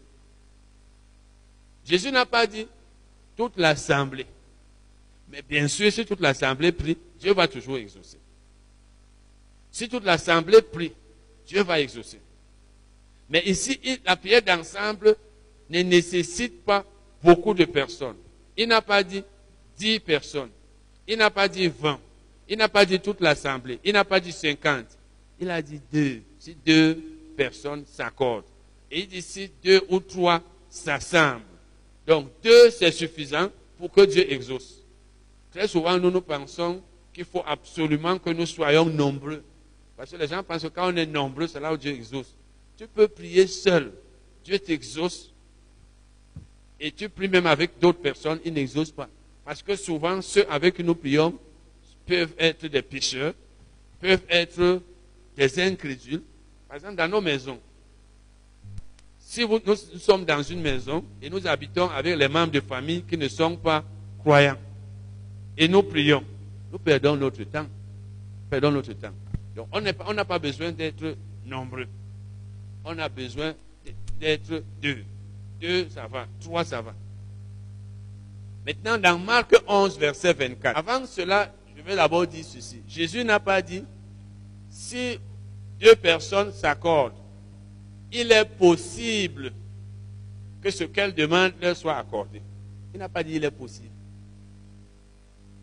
Jésus 1.86 2.12
n'a 2.12 2.26
pas 2.26 2.46
dit 2.46 2.68
toute 3.36 3.58
l'assemblée. 3.58 4.26
Mais 5.30 5.42
bien 5.42 5.68
sûr, 5.68 5.92
si 5.92 6.06
toute 6.06 6.20
l'assemblée 6.20 6.72
prie, 6.72 6.98
Dieu 7.20 7.34
va 7.34 7.48
toujours 7.48 7.78
exaucer. 7.78 8.18
Si 9.72 9.88
toute 9.88 10.04
l'assemblée 10.04 10.62
prie, 10.62 10.92
Dieu 11.48 11.64
va 11.64 11.80
exaucer. 11.80 12.20
Mais 13.30 13.44
ici, 13.46 13.80
la 14.06 14.18
prière 14.18 14.42
d'ensemble 14.42 15.16
ne 15.70 15.82
nécessite 15.82 16.64
pas 16.66 16.86
beaucoup 17.24 17.54
de 17.54 17.64
personnes. 17.64 18.18
Il 18.58 18.68
n'a 18.68 18.82
pas 18.82 19.04
dit 19.04 19.24
dix 19.78 20.00
personnes. 20.00 20.50
Il 21.08 21.18
n'a 21.18 21.30
pas 21.30 21.48
dit 21.48 21.68
vingt. 21.70 22.00
Il 22.50 22.58
n'a 22.58 22.68
pas 22.68 22.86
dit 22.86 23.00
toute 23.00 23.22
l'assemblée. 23.22 23.80
Il 23.86 23.94
n'a 23.94 24.04
pas 24.04 24.20
dit 24.20 24.34
50. 24.34 24.86
Il 25.40 25.50
a 25.50 25.62
dit 25.62 25.80
deux. 25.92 26.22
Si 26.38 26.54
deux 26.66 27.02
personnes 27.38 27.86
s'accordent. 27.86 28.44
Et 28.92 29.22
si 29.22 29.50
deux 29.64 29.82
ou 29.90 30.00
trois 30.00 30.42
s'assemblent. 30.70 31.42
Donc 32.06 32.28
deux, 32.44 32.70
c'est 32.72 32.92
suffisant 32.92 33.50
pour 33.78 33.90
que 33.92 34.02
Dieu 34.02 34.32
exauce. 34.32 34.84
Très 35.52 35.68
souvent, 35.68 35.98
nous 35.98 36.12
nous 36.12 36.22
pensons 36.22 36.82
qu'il 37.14 37.26
faut 37.26 37.44
absolument 37.46 38.18
que 38.20 38.30
nous 38.30 38.46
soyons 38.46 38.86
nombreux. 38.86 39.44
Parce 39.96 40.12
que 40.12 40.18
les 40.18 40.28
gens 40.28 40.44
pensent 40.44 40.64
que 40.64 40.68
quand 40.68 40.92
on 40.92 40.96
est 40.96 41.06
nombreux, 41.06 41.48
c'est 41.48 41.60
là 41.60 41.74
où 41.74 41.78
Dieu 41.78 41.92
exauce. 41.92 42.36
Tu 42.78 42.88
peux 42.88 43.08
prier 43.08 43.48
seul. 43.48 43.94
Dieu 44.44 44.60
t'exauce. 44.60 45.32
Et 46.80 46.92
tu 46.92 47.08
pries 47.10 47.28
même 47.28 47.46
avec 47.46 47.80
d'autres 47.80 48.00
personnes, 48.00 48.40
il 48.44 48.54
n'exauce 48.54 48.92
pas. 48.92 49.08
Parce 49.46 49.62
que 49.62 49.76
souvent, 49.76 50.22
ceux 50.22 50.50
avec 50.50 50.76
qui 50.76 50.84
nous 50.84 50.96
prions 50.96 51.38
peuvent 52.08 52.34
être 52.40 52.66
des 52.68 52.82
pécheurs, 52.82 53.34
peuvent 54.00 54.26
être 54.30 54.82
des 55.38 55.60
incrédules. 55.62 56.24
Par 56.68 56.78
exemple, 56.78 56.96
dans 56.96 57.08
nos 57.08 57.22
maisons, 57.22 57.60
si 59.32 59.48
nous, 59.48 59.62
nous 59.66 59.76
sommes 59.76 60.26
dans 60.26 60.44
une 60.44 60.60
maison 60.60 61.06
et 61.22 61.30
nous 61.30 61.48
habitons 61.48 61.90
avec 61.90 62.18
les 62.18 62.28
membres 62.28 62.52
de 62.52 62.60
famille 62.60 63.02
qui 63.04 63.18
ne 63.18 63.30
sont 63.30 63.56
pas 63.56 63.82
croyants, 64.20 64.58
et 65.58 65.70
nous 65.70 65.84
prions, 65.84 66.22
nous 66.70 66.78
perdons 66.78 67.16
notre 67.16 67.42
temps. 67.46 67.66
Perdons 68.50 68.72
notre 68.72 68.92
temps. 68.92 69.14
Donc, 69.56 69.70
on 69.72 70.14
n'a 70.14 70.26
pas 70.26 70.38
besoin 70.38 70.74
d'être 70.74 71.16
nombreux. 71.46 71.88
On 72.84 73.00
a 73.00 73.08
besoin 73.08 73.54
d'être 74.20 74.64
deux. 74.82 75.06
Deux, 75.62 75.88
ça 75.88 76.08
va. 76.08 76.26
Trois, 76.42 76.66
ça 76.66 76.82
va. 76.82 76.94
Maintenant, 78.66 78.98
dans 78.98 79.18
Marc 79.18 79.56
11, 79.66 79.98
verset 79.98 80.34
24. 80.34 80.78
Avant 80.78 81.06
cela, 81.06 81.54
je 81.78 81.82
vais 81.82 81.96
d'abord 81.96 82.28
dire 82.28 82.44
ceci. 82.44 82.82
Jésus 82.86 83.24
n'a 83.24 83.40
pas 83.40 83.62
dit, 83.62 83.86
si 84.70 85.18
deux 85.80 85.96
personnes 85.96 86.52
s'accordent, 86.52 87.21
il 88.12 88.32
est 88.32 88.46
possible 88.46 89.52
que 90.62 90.70
ce 90.70 90.84
qu'elles 90.84 91.14
demandent 91.14 91.54
leur 91.62 91.76
soit 91.76 91.98
accordé. 91.98 92.42
Il 92.94 93.00
n'a 93.00 93.10
pas 93.10 93.24
dit 93.24 93.36
il 93.36 93.44
est 93.44 93.52
possible. 93.52 93.90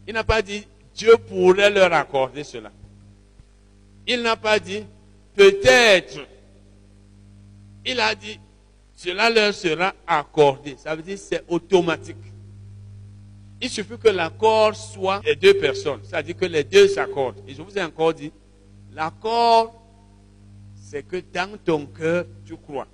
Il 0.07 0.15
n'a 0.15 0.25
pas 0.25 0.43
dit 0.43 0.67
Dieu 0.95 1.17
pourrait 1.17 1.71
leur 1.71 1.93
accorder 1.93 2.45
cela. 2.45 2.73
Il 4.07 4.23
n'a 4.23 4.37
pas 4.37 4.59
dit 4.59 4.85
peut-être. 5.35 6.19
Il 7.85 8.01
a 8.01 8.15
dit 8.15 8.41
cela 8.95 9.31
leur 9.31 9.55
sera 9.55 9.95
accordé. 10.07 10.77
Ça 10.79 10.97
veut 10.97 11.03
dire 11.03 11.19
c'est 11.19 11.45
automatique. 11.49 12.17
Il 13.61 13.69
suffit 13.69 13.99
que 13.99 14.09
l'accord 14.09 14.75
soit 14.77 15.21
les 15.25 15.35
deux 15.35 15.55
personnes. 15.55 16.01
C'est-à-dire 16.05 16.37
que 16.37 16.45
les 16.45 16.65
deux 16.65 16.89
s'accordent. 16.89 17.43
Et 17.47 17.55
je 17.55 17.63
vous 17.63 17.77
ai 17.77 17.83
encore 17.83 18.15
dit, 18.15 18.31
l'accord, 18.93 19.75
c'est 20.91 21.03
que 21.03 21.23
dans 21.35 21.59
ton 21.59 21.85
cœur, 21.85 22.25
tu 22.47 22.57
crois. 22.57 22.87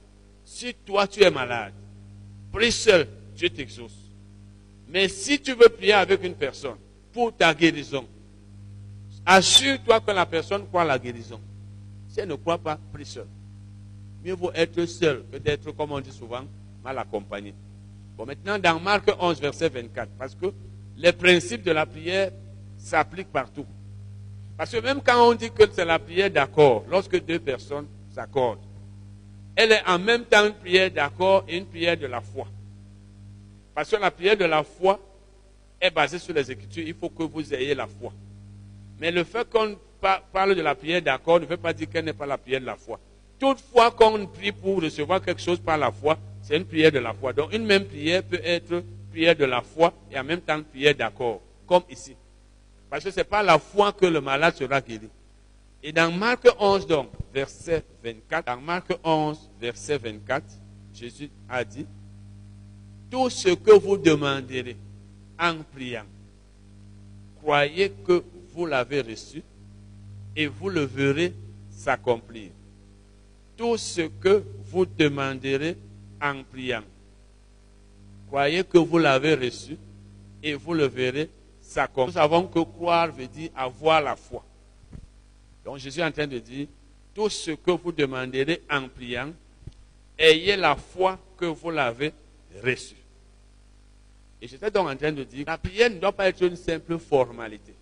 Si 0.44 0.74
toi, 0.84 1.06
tu 1.06 1.22
es 1.22 1.30
malade, 1.30 1.72
prie 2.50 2.72
seul, 2.72 3.06
Dieu 3.36 3.48
t'exauce. 3.48 4.10
Mais 4.88 5.08
si 5.08 5.40
tu 5.40 5.54
veux 5.54 5.68
prier 5.68 5.92
avec 5.92 6.24
une 6.24 6.34
personne 6.34 6.76
pour 7.12 7.32
ta 7.36 7.54
guérison, 7.54 8.04
assure-toi 9.24 10.00
que 10.00 10.10
la 10.10 10.26
personne 10.26 10.66
croit 10.66 10.84
la 10.84 10.98
guérison. 10.98 11.40
Si 12.08 12.18
elle 12.18 12.28
ne 12.28 12.34
croit 12.34 12.58
pas, 12.58 12.80
prie 12.92 13.06
seul. 13.06 13.28
Mieux 14.24 14.34
vaut 14.34 14.50
être 14.54 14.84
seul 14.86 15.24
que 15.30 15.38
d'être, 15.38 15.70
comme 15.70 15.92
on 15.92 16.00
dit 16.00 16.10
souvent, 16.10 16.44
mal 16.82 16.98
accompagné. 16.98 17.54
Bon, 18.16 18.26
maintenant, 18.26 18.58
dans 18.58 18.80
Marc 18.80 19.08
11, 19.20 19.40
verset 19.40 19.68
24, 19.68 20.10
parce 20.18 20.34
que 20.34 20.46
les 20.96 21.12
principes 21.12 21.62
de 21.62 21.70
la 21.70 21.86
prière 21.86 22.32
s'appliquent 22.76 23.30
partout. 23.30 23.66
Parce 24.56 24.70
que 24.70 24.78
même 24.78 25.00
quand 25.02 25.28
on 25.28 25.34
dit 25.34 25.50
que 25.50 25.64
c'est 25.72 25.84
la 25.84 25.98
prière 25.98 26.30
d'accord, 26.30 26.84
lorsque 26.88 27.22
deux 27.24 27.38
personnes 27.38 27.86
s'accordent, 28.14 28.60
elle 29.56 29.72
est 29.72 29.86
en 29.86 29.98
même 29.98 30.24
temps 30.24 30.46
une 30.46 30.54
prière 30.54 30.90
d'accord 30.90 31.44
et 31.48 31.56
une 31.56 31.66
prière 31.66 31.96
de 31.96 32.06
la 32.06 32.20
foi. 32.20 32.46
Parce 33.74 33.90
que 33.90 33.96
la 33.96 34.10
prière 34.10 34.36
de 34.36 34.44
la 34.44 34.62
foi 34.62 35.00
est 35.80 35.90
basée 35.90 36.18
sur 36.18 36.34
les 36.34 36.50
Écritures. 36.50 36.84
Il 36.86 36.94
faut 36.94 37.10
que 37.10 37.24
vous 37.24 37.52
ayez 37.52 37.74
la 37.74 37.86
foi. 37.86 38.12
Mais 39.00 39.10
le 39.10 39.24
fait 39.24 39.48
qu'on 39.48 39.76
parle 40.32 40.54
de 40.54 40.62
la 40.62 40.74
prière 40.74 41.02
d'accord 41.02 41.40
ne 41.40 41.46
veut 41.46 41.56
pas 41.56 41.72
dire 41.72 41.88
qu'elle 41.90 42.04
n'est 42.04 42.12
pas 42.12 42.26
la 42.26 42.38
prière 42.38 42.60
de 42.60 42.66
la 42.66 42.76
foi. 42.76 43.00
Toutefois, 43.38 43.90
qu'on 43.90 44.26
prie 44.26 44.52
pour 44.52 44.80
recevoir 44.80 45.20
quelque 45.20 45.40
chose 45.40 45.58
par 45.58 45.76
la 45.76 45.90
foi, 45.90 46.16
c'est 46.42 46.56
une 46.56 46.64
prière 46.64 46.92
de 46.92 47.00
la 47.00 47.12
foi. 47.12 47.32
Donc 47.32 47.52
une 47.52 47.64
même 47.64 47.84
prière 47.84 48.22
peut 48.22 48.40
être 48.44 48.84
prière 49.10 49.34
de 49.34 49.44
la 49.44 49.60
foi 49.62 49.92
et 50.10 50.18
en 50.18 50.24
même 50.24 50.40
temps 50.40 50.62
prière 50.62 50.94
d'accord, 50.94 51.40
comme 51.66 51.82
ici. 51.90 52.16
Parce 52.94 53.02
que 53.02 53.10
ce 53.10 53.16
n'est 53.16 53.24
pas 53.24 53.42
la 53.42 53.58
foi 53.58 53.92
que 53.92 54.06
le 54.06 54.20
malade 54.20 54.54
sera 54.54 54.80
guéri. 54.80 55.08
Et 55.82 55.90
dans 55.90 56.12
Marc 56.12 56.46
11, 56.60 56.86
donc, 56.86 57.08
verset 57.34 57.82
24, 58.04 58.46
dans 58.46 58.60
Marc 58.60 58.96
11, 59.02 59.50
verset 59.60 59.98
24, 59.98 60.44
Jésus 60.94 61.28
a 61.48 61.64
dit, 61.64 61.86
tout 63.10 63.28
ce 63.30 63.48
que 63.48 63.72
vous 63.72 63.96
demanderez 63.96 64.76
en 65.40 65.56
priant, 65.74 66.04
croyez 67.42 67.90
que 67.90 68.22
vous 68.54 68.64
l'avez 68.64 69.00
reçu 69.00 69.42
et 70.36 70.46
vous 70.46 70.68
le 70.68 70.82
verrez 70.82 71.34
s'accomplir. 71.70 72.50
Tout 73.56 73.76
ce 73.76 74.02
que 74.02 74.44
vous 74.66 74.86
demanderez 74.86 75.76
en 76.22 76.44
priant. 76.44 76.84
Croyez 78.28 78.62
que 78.62 78.78
vous 78.78 78.98
l'avez 78.98 79.34
reçu 79.34 79.76
et 80.44 80.54
vous 80.54 80.74
le 80.74 80.84
verrez. 80.84 81.28
Nous 81.96 82.12
savons 82.12 82.46
que 82.46 82.60
croire 82.60 83.10
veut 83.10 83.26
dire 83.26 83.50
avoir 83.56 84.00
la 84.02 84.16
foi. 84.16 84.44
Donc 85.64 85.78
Jésus 85.78 86.00
est 86.00 86.04
en 86.04 86.12
train 86.12 86.26
de 86.26 86.38
dire, 86.38 86.66
tout 87.14 87.28
ce 87.28 87.52
que 87.52 87.70
vous 87.70 87.92
demanderez 87.92 88.62
en 88.70 88.88
priant, 88.88 89.32
ayez 90.18 90.56
la 90.56 90.76
foi 90.76 91.18
que 91.36 91.46
vous 91.46 91.70
l'avez 91.70 92.12
reçu. 92.62 92.96
Et 94.42 94.48
j'étais 94.48 94.70
donc 94.70 94.88
en 94.88 94.96
train 94.96 95.12
de 95.12 95.24
dire, 95.24 95.44
la 95.46 95.56
prière 95.56 95.90
ne 95.90 95.98
doit 95.98 96.12
pas 96.12 96.28
être 96.28 96.42
une 96.42 96.56
simple 96.56 96.98
formalité. 96.98 97.74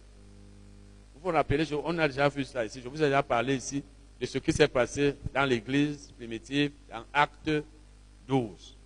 Vous 1.15 1.21
vous 1.31 1.37
rappelez, 1.37 1.67
on 1.85 1.99
a 1.99 2.09
déjà 2.09 2.29
vu 2.29 2.45
ça 2.45 2.65
ici, 2.65 2.81
je 2.83 2.89
vous 2.89 3.03
ai 3.03 3.07
déjà 3.07 3.23
parlé 3.23 3.57
ici 3.57 3.83
de 4.21 4.27
ce 4.27 4.39
qui 4.39 4.53
s'est 4.53 4.69
passé 4.69 5.17
dans 5.35 5.45
l'église 5.45 6.13
primitive, 6.17 6.71
dans 6.89 7.05
Acte 7.13 7.51
12. 8.29 8.77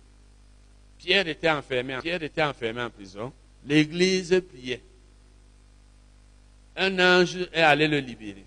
Pierre 0.97 1.27
était 1.27 1.49
enfermé, 1.49 1.97
Pierre 2.01 2.23
était 2.23 2.41
enfermé 2.41 2.81
en 2.81 2.89
prison. 2.89 3.31
L'église 3.63 4.41
priait. 4.49 4.81
Un 6.77 6.99
ange 6.99 7.49
est 7.51 7.61
allé 7.61 7.87
le 7.87 7.99
libérer. 7.99 8.45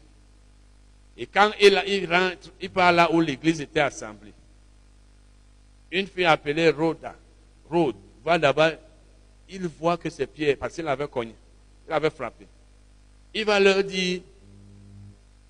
Et 1.16 1.26
quand 1.26 1.50
il, 1.60 1.76
rentre, 2.06 2.50
il 2.60 2.70
part 2.70 2.92
là 2.92 3.12
où 3.12 3.20
l'église 3.20 3.60
était 3.60 3.80
assemblée. 3.80 4.32
Une 5.90 6.06
fille 6.06 6.24
appelée 6.24 6.70
Rhoda, 6.70 7.14
Rhoda, 7.68 7.98
va 8.24 8.38
d'abord, 8.38 8.70
il 9.48 9.66
voit 9.66 9.96
que 9.96 10.08
c'est 10.08 10.26
Pierre, 10.26 10.56
parce 10.58 10.74
qu'il 10.74 10.86
avait 10.86 11.08
cogné, 11.08 11.34
il 11.86 11.92
avait 11.92 12.10
frappé. 12.10 12.46
Il 13.34 13.44
va 13.44 13.58
leur 13.58 13.82
dire, 13.82 14.20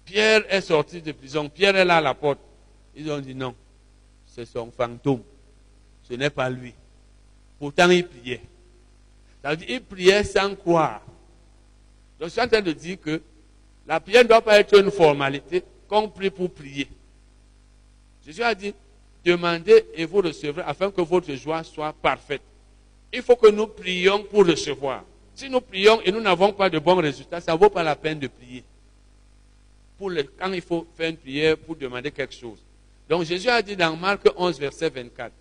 Pierre 0.04 0.42
est 0.48 0.62
sorti 0.62 1.02
de 1.02 1.12
prison, 1.12 1.48
Pierre 1.48 1.76
est 1.76 1.84
là 1.84 1.98
à 1.98 2.00
la 2.00 2.14
porte. 2.14 2.40
Ils 2.96 3.10
ont 3.10 3.20
dit 3.20 3.34
non, 3.34 3.54
c'est 4.26 4.46
son 4.46 4.70
fantôme, 4.70 5.22
ce 6.02 6.14
n'est 6.14 6.30
pas 6.30 6.48
lui. 6.48 6.74
Pourtant, 7.58 7.90
il 7.90 8.06
priait. 8.08 8.40
Il 9.68 9.82
priait 9.82 10.24
sans 10.24 10.54
croire. 10.56 11.02
Donc, 12.20 12.28
je 12.28 12.32
suis 12.32 12.40
en 12.42 12.48
train 12.48 12.60
de 12.60 12.72
dire 12.72 13.00
que 13.00 13.22
la 13.86 13.98
prière 13.98 14.22
ne 14.22 14.28
doit 14.28 14.42
pas 14.42 14.60
être 14.60 14.78
une 14.78 14.90
formalité 14.90 15.64
qu'on 15.88 16.06
prie 16.06 16.28
pour 16.28 16.50
prier. 16.50 16.86
Jésus 18.24 18.42
a 18.42 18.54
dit, 18.54 18.74
demandez 19.24 19.86
et 19.94 20.04
vous 20.04 20.20
recevrez 20.20 20.62
afin 20.66 20.90
que 20.90 21.00
votre 21.00 21.32
joie 21.34 21.64
soit 21.64 21.94
parfaite. 21.94 22.42
Il 23.10 23.22
faut 23.22 23.36
que 23.36 23.50
nous 23.50 23.66
prions 23.66 24.22
pour 24.24 24.46
recevoir. 24.46 25.02
Si 25.34 25.48
nous 25.48 25.62
prions 25.62 26.02
et 26.02 26.12
nous 26.12 26.20
n'avons 26.20 26.52
pas 26.52 26.68
de 26.68 26.78
bons 26.78 26.96
résultats, 26.96 27.40
ça 27.40 27.54
ne 27.54 27.58
vaut 27.58 27.70
pas 27.70 27.82
la 27.82 27.96
peine 27.96 28.18
de 28.18 28.28
prier. 28.28 28.62
Quand 30.38 30.52
il 30.52 30.62
faut 30.62 30.86
faire 30.96 31.10
une 31.10 31.16
prière 31.16 31.56
pour 31.56 31.74
demander 31.74 32.10
quelque 32.10 32.34
chose. 32.34 32.58
Donc 33.08 33.24
Jésus 33.24 33.48
a 33.48 33.60
dit 33.60 33.76
dans 33.76 33.96
Marc 33.96 34.28
11, 34.36 34.58
verset 34.58 34.90
24, 34.90 35.32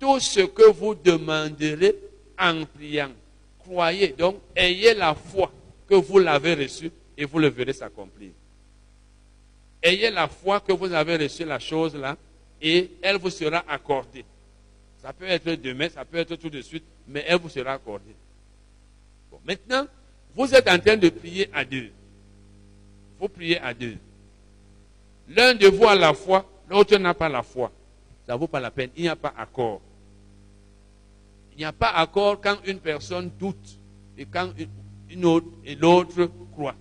tout 0.00 0.18
ce 0.18 0.40
que 0.40 0.70
vous 0.70 0.94
demanderez 0.94 1.94
en 2.38 2.64
priant, 2.64 3.10
croyez. 3.60 4.08
Donc 4.08 4.38
ayez 4.56 4.94
la 4.94 5.14
foi 5.14 5.50
que 5.92 5.96
vous 5.96 6.18
l'avez 6.18 6.54
reçue 6.54 6.90
et 7.18 7.26
vous 7.26 7.38
le 7.38 7.48
verrez 7.48 7.74
s'accomplir. 7.74 8.30
Ayez 9.82 10.10
la 10.10 10.26
foi 10.26 10.58
que 10.60 10.72
vous 10.72 10.90
avez 10.90 11.18
reçu 11.18 11.44
la 11.44 11.58
chose 11.58 11.94
là 11.94 12.16
et 12.62 12.92
elle 13.02 13.18
vous 13.18 13.28
sera 13.28 13.62
accordée. 13.68 14.24
Ça 15.02 15.12
peut 15.12 15.26
être 15.26 15.52
demain, 15.56 15.90
ça 15.90 16.06
peut 16.06 16.16
être 16.16 16.36
tout 16.36 16.48
de 16.48 16.62
suite, 16.62 16.84
mais 17.06 17.22
elle 17.28 17.38
vous 17.38 17.50
sera 17.50 17.74
accordée. 17.74 18.14
Bon, 19.30 19.38
maintenant, 19.44 19.86
vous 20.34 20.54
êtes 20.54 20.66
en 20.66 20.78
train 20.78 20.96
de 20.96 21.10
prier 21.10 21.50
à 21.52 21.62
deux. 21.62 21.90
Vous 23.20 23.28
priez 23.28 23.60
à 23.60 23.74
deux. 23.74 23.98
L'un 25.28 25.52
de 25.52 25.66
vous 25.66 25.84
a 25.84 25.94
la 25.94 26.14
foi, 26.14 26.48
l'autre 26.70 26.96
n'a 26.96 27.12
pas 27.12 27.28
la 27.28 27.42
foi. 27.42 27.70
Ça 28.26 28.32
ne 28.32 28.38
vaut 28.38 28.48
pas 28.48 28.60
la 28.60 28.70
peine. 28.70 28.88
Il 28.96 29.02
n'y 29.02 29.08
a 29.10 29.16
pas 29.16 29.34
accord. 29.36 29.82
Il 31.52 31.58
n'y 31.58 31.66
a 31.66 31.72
pas 31.72 31.90
accord 31.90 32.40
quand 32.40 32.56
une 32.64 32.78
personne 32.78 33.30
doute 33.38 33.78
et 34.16 34.24
quand 34.24 34.52
une 34.56 34.68
autre 35.24 35.46
et 35.64 35.74
l'autre 35.74 36.30
croit. 36.52 36.74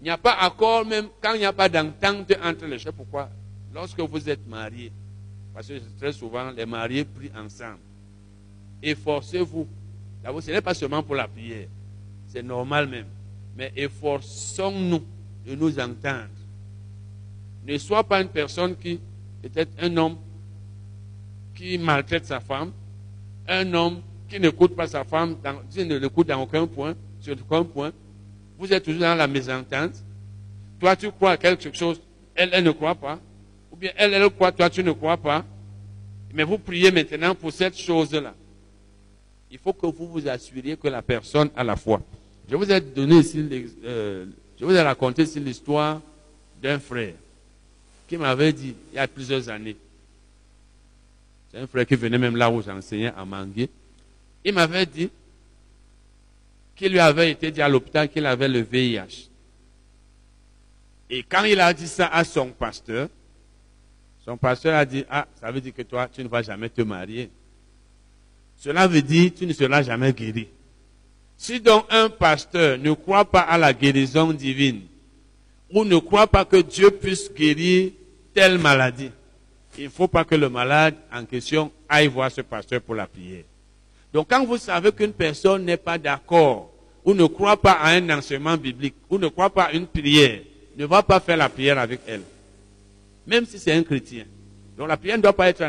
Il 0.00 0.04
n'y 0.04 0.10
a 0.10 0.18
pas 0.18 0.34
accord 0.34 0.86
même 0.86 1.08
quand 1.20 1.34
il 1.34 1.40
n'y 1.40 1.44
a 1.44 1.52
pas 1.52 1.68
d'entente 1.68 2.32
entre 2.42 2.66
les 2.66 2.78
chefs. 2.78 2.94
Pourquoi? 2.94 3.28
Lorsque 3.74 4.00
vous 4.00 4.28
êtes 4.28 4.46
mariés, 4.48 4.92
parce 5.54 5.68
que 5.68 5.74
très 5.98 6.12
souvent 6.12 6.50
les 6.50 6.66
mariés 6.66 7.04
prient 7.04 7.30
ensemble, 7.36 7.78
efforcez-vous. 8.82 9.66
Ce 10.40 10.50
n'est 10.50 10.60
pas 10.60 10.74
seulement 10.74 11.02
pour 11.02 11.14
la 11.14 11.28
prière, 11.28 11.68
c'est 12.28 12.42
normal 12.42 12.88
même. 12.88 13.06
Mais 13.56 13.72
efforçons-nous 13.76 15.02
de 15.46 15.54
nous 15.54 15.78
entendre. 15.78 16.28
Ne 17.66 17.76
sois 17.78 18.04
pas 18.04 18.22
une 18.22 18.28
personne 18.28 18.76
qui, 18.76 18.98
peut-être 19.42 19.72
un 19.80 19.94
homme 19.96 20.16
qui 21.54 21.76
maltraite 21.76 22.24
sa 22.24 22.40
femme, 22.40 22.72
un 23.46 23.74
homme 23.74 24.00
qui 24.28 24.40
n'écoute 24.40 24.74
pas 24.74 24.86
sa 24.86 25.04
femme, 25.04 25.36
qui 25.70 25.84
ne 25.84 25.98
l'écoute 25.98 26.28
dans 26.28 26.40
aucun 26.42 26.66
point, 26.66 26.94
sur 27.20 27.34
aucun 27.34 27.64
point. 27.64 27.92
Vous 28.58 28.72
êtes 28.72 28.84
toujours 28.84 29.00
dans 29.00 29.14
la 29.14 29.26
mésentente. 29.26 29.94
Toi, 30.78 30.96
tu 30.96 31.10
crois 31.10 31.32
à 31.32 31.36
quelque 31.36 31.72
chose, 31.74 32.00
elle, 32.34 32.50
elle 32.52 32.64
ne 32.64 32.70
croit 32.70 32.94
pas. 32.94 33.18
Ou 33.70 33.76
bien 33.76 33.90
elle, 33.96 34.14
elle 34.14 34.30
croit, 34.30 34.52
toi, 34.52 34.68
tu 34.70 34.82
ne 34.82 34.92
crois 34.92 35.16
pas. 35.16 35.44
Mais 36.32 36.44
vous 36.44 36.58
priez 36.58 36.90
maintenant 36.90 37.34
pour 37.34 37.52
cette 37.52 37.76
chose-là. 37.76 38.34
Il 39.50 39.58
faut 39.58 39.72
que 39.72 39.86
vous 39.86 40.06
vous 40.06 40.28
assuriez 40.28 40.76
que 40.76 40.88
la 40.88 41.02
personne 41.02 41.50
a 41.56 41.64
la 41.64 41.76
foi. 41.76 42.00
Je 42.48 42.56
vous 42.56 42.70
ai 42.70 42.80
donné 42.80 43.18
ici, 43.18 43.48
euh, 43.84 44.26
je 44.58 44.64
vous 44.64 44.72
ai 44.72 44.80
raconté 44.80 45.22
ici 45.22 45.40
l'histoire 45.40 46.00
d'un 46.62 46.78
frère 46.78 47.14
qui 48.08 48.16
m'avait 48.16 48.52
dit, 48.52 48.74
il 48.92 48.96
y 48.96 48.98
a 48.98 49.06
plusieurs 49.06 49.48
années, 49.48 49.76
c'est 51.50 51.58
un 51.58 51.66
frère 51.68 51.86
qui 51.86 51.94
venait 51.94 52.18
même 52.18 52.36
là 52.36 52.50
où 52.50 52.60
j'enseignais 52.60 53.12
à 53.16 53.24
Mangué, 53.24 53.68
il 54.44 54.52
m'avait 54.52 54.84
dit 54.84 55.08
qu'il 56.80 56.92
lui 56.92 56.98
avait 56.98 57.30
été 57.30 57.50
dit 57.50 57.60
à 57.60 57.68
l'hôpital 57.68 58.08
qu'il 58.08 58.24
avait 58.24 58.48
le 58.48 58.60
VIH. 58.60 59.28
Et 61.10 61.22
quand 61.22 61.44
il 61.44 61.60
a 61.60 61.74
dit 61.74 61.86
ça 61.86 62.06
à 62.06 62.24
son 62.24 62.52
pasteur, 62.52 63.10
son 64.24 64.38
pasteur 64.38 64.74
a 64.74 64.86
dit, 64.86 65.04
ah, 65.10 65.26
ça 65.38 65.50
veut 65.50 65.60
dire 65.60 65.74
que 65.74 65.82
toi, 65.82 66.08
tu 66.10 66.24
ne 66.24 66.28
vas 66.28 66.40
jamais 66.40 66.70
te 66.70 66.80
marier. 66.80 67.28
Cela 68.56 68.86
veut 68.86 69.02
dire, 69.02 69.30
tu 69.36 69.46
ne 69.46 69.52
seras 69.52 69.82
jamais 69.82 70.14
guéri. 70.14 70.48
Si 71.36 71.60
donc 71.60 71.84
un 71.90 72.08
pasteur 72.08 72.78
ne 72.78 72.92
croit 72.94 73.26
pas 73.26 73.40
à 73.40 73.58
la 73.58 73.74
guérison 73.74 74.32
divine, 74.32 74.80
ou 75.70 75.84
ne 75.84 75.98
croit 75.98 76.28
pas 76.28 76.46
que 76.46 76.62
Dieu 76.62 76.90
puisse 76.90 77.30
guérir 77.30 77.92
telle 78.32 78.56
maladie, 78.56 79.10
il 79.76 79.84
ne 79.84 79.90
faut 79.90 80.08
pas 80.08 80.24
que 80.24 80.34
le 80.34 80.48
malade 80.48 80.94
en 81.12 81.26
question 81.26 81.70
aille 81.90 82.06
voir 82.06 82.30
ce 82.30 82.40
pasteur 82.40 82.80
pour 82.80 82.94
la 82.94 83.06
prière. 83.06 83.44
Donc 84.14 84.30
quand 84.30 84.46
vous 84.46 84.56
savez 84.56 84.92
qu'une 84.92 85.12
personne 85.12 85.66
n'est 85.66 85.76
pas 85.76 85.98
d'accord, 85.98 86.69
ou 87.04 87.14
ne 87.14 87.26
croit 87.26 87.60
pas 87.60 87.72
à 87.72 87.90
un 87.90 88.10
enseignement 88.10 88.56
biblique, 88.56 88.94
ou 89.08 89.18
ne 89.18 89.28
croit 89.28 89.50
pas 89.50 89.64
à 89.64 89.72
une 89.72 89.86
prière, 89.86 90.40
ne 90.76 90.84
va 90.86 91.02
pas 91.02 91.20
faire 91.20 91.36
la 91.36 91.48
prière 91.48 91.78
avec 91.78 92.00
elle. 92.06 92.22
Même 93.26 93.46
si 93.46 93.58
c'est 93.58 93.72
un 93.72 93.82
chrétien. 93.82 94.24
Donc 94.76 94.88
la 94.88 94.96
prière 94.96 95.16
ne 95.16 95.22
doit 95.22 95.32
pas 95.32 95.48
être 95.48 95.64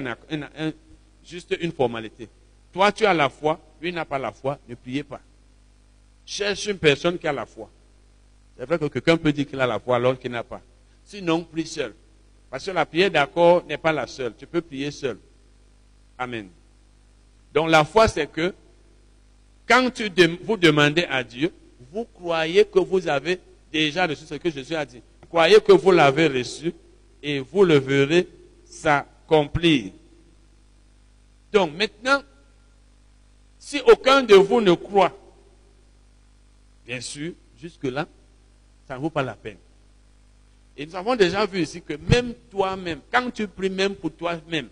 juste 1.25 1.55
une 1.59 1.71
formalité. 1.71 2.27
Toi, 2.73 2.91
tu 2.91 3.05
as 3.05 3.13
la 3.13 3.29
foi, 3.29 3.59
lui 3.81 3.91
n'a 3.91 4.05
pas 4.05 4.17
la 4.17 4.31
foi, 4.31 4.57
ne 4.67 4.75
priez 4.75 5.03
pas. 5.03 5.19
Cherche 6.25 6.67
une 6.67 6.77
personne 6.77 7.17
qui 7.17 7.27
a 7.27 7.33
la 7.33 7.45
foi. 7.45 7.69
C'est 8.57 8.65
vrai 8.65 8.77
que 8.79 8.85
quelqu'un 8.85 9.17
peut 9.17 9.33
dire 9.33 9.47
qu'il 9.47 9.59
a 9.59 9.67
la 9.67 9.79
foi 9.79 9.95
alors 9.97 10.17
qu'il 10.17 10.31
n'a 10.31 10.43
pas. 10.43 10.61
Sinon, 11.03 11.43
prie 11.43 11.65
seul. 11.65 11.93
Parce 12.49 12.65
que 12.65 12.71
la 12.71 12.85
prière 12.85 13.09
d'accord 13.09 13.65
n'est 13.65 13.77
pas 13.77 13.91
la 13.91 14.07
seule. 14.07 14.33
Tu 14.37 14.45
peux 14.45 14.61
prier 14.61 14.91
seul. 14.91 15.17
Amen. 16.17 16.49
Donc 17.53 17.69
la 17.69 17.83
foi, 17.83 18.07
c'est 18.07 18.27
que 18.27 18.53
quand 19.71 19.89
vous 20.43 20.57
demandez 20.57 21.05
à 21.09 21.23
Dieu, 21.23 21.49
vous 21.93 22.03
croyez 22.03 22.65
que 22.65 22.79
vous 22.79 23.07
avez 23.07 23.39
déjà 23.71 24.05
reçu 24.05 24.25
ce 24.25 24.35
que 24.35 24.49
Jésus 24.49 24.75
a 24.75 24.85
dit. 24.85 25.01
Croyez 25.29 25.61
que 25.61 25.71
vous 25.71 25.91
l'avez 25.91 26.27
reçu 26.27 26.73
et 27.23 27.39
vous 27.39 27.63
le 27.63 27.77
verrez 27.79 28.27
s'accomplir. 28.65 29.93
Donc 31.53 31.71
maintenant, 31.77 32.21
si 33.57 33.79
aucun 33.87 34.23
de 34.23 34.35
vous 34.35 34.59
ne 34.59 34.73
croit, 34.73 35.17
bien 36.85 36.99
sûr, 36.99 37.31
jusque-là, 37.57 38.05
ça 38.89 38.95
ne 38.95 38.99
vaut 38.99 39.09
pas 39.09 39.23
la 39.23 39.35
peine. 39.35 39.57
Et 40.75 40.85
nous 40.85 40.95
avons 40.97 41.15
déjà 41.15 41.45
vu 41.45 41.61
ici 41.61 41.81
que 41.81 41.93
même 41.93 42.33
toi-même, 42.49 42.99
quand 43.09 43.31
tu 43.31 43.47
pries 43.47 43.69
même 43.69 43.95
pour 43.95 44.11
toi-même, 44.11 44.67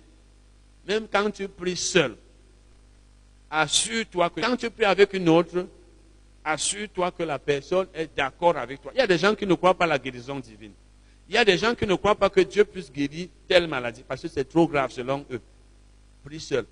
même 0.85 1.07
quand 1.09 1.31
tu 1.31 1.47
pries 1.47 1.77
seul, 1.77 2.17
assure-toi 3.49 4.29
que 4.29 4.41
quand 4.41 4.55
tu 4.55 4.69
pries 4.69 4.85
avec 4.85 5.13
une 5.13 5.29
autre, 5.29 5.67
assure-toi 6.43 7.11
que 7.11 7.23
la 7.23 7.39
personne 7.39 7.87
est 7.93 8.15
d'accord 8.15 8.57
avec 8.57 8.81
toi. 8.81 8.91
Il 8.93 8.99
y 8.99 9.01
a 9.01 9.07
des 9.07 9.17
gens 9.17 9.35
qui 9.35 9.45
ne 9.45 9.53
croient 9.53 9.73
pas 9.73 9.85
à 9.85 9.87
la 9.87 9.99
guérison 9.99 10.39
divine. 10.39 10.73
Il 11.27 11.35
y 11.35 11.37
a 11.37 11.45
des 11.45 11.57
gens 11.57 11.75
qui 11.75 11.85
ne 11.85 11.95
croient 11.95 12.15
pas 12.15 12.29
que 12.29 12.41
Dieu 12.41 12.65
puisse 12.65 12.91
guérir 12.91 13.27
telle 13.47 13.67
maladie 13.67 14.03
parce 14.07 14.21
que 14.21 14.27
c'est 14.27 14.45
trop 14.45 14.67
grave 14.67 14.91
selon 14.91 15.25
eux. 15.31 15.41
Prie 16.23 16.39
seul. 16.39 16.65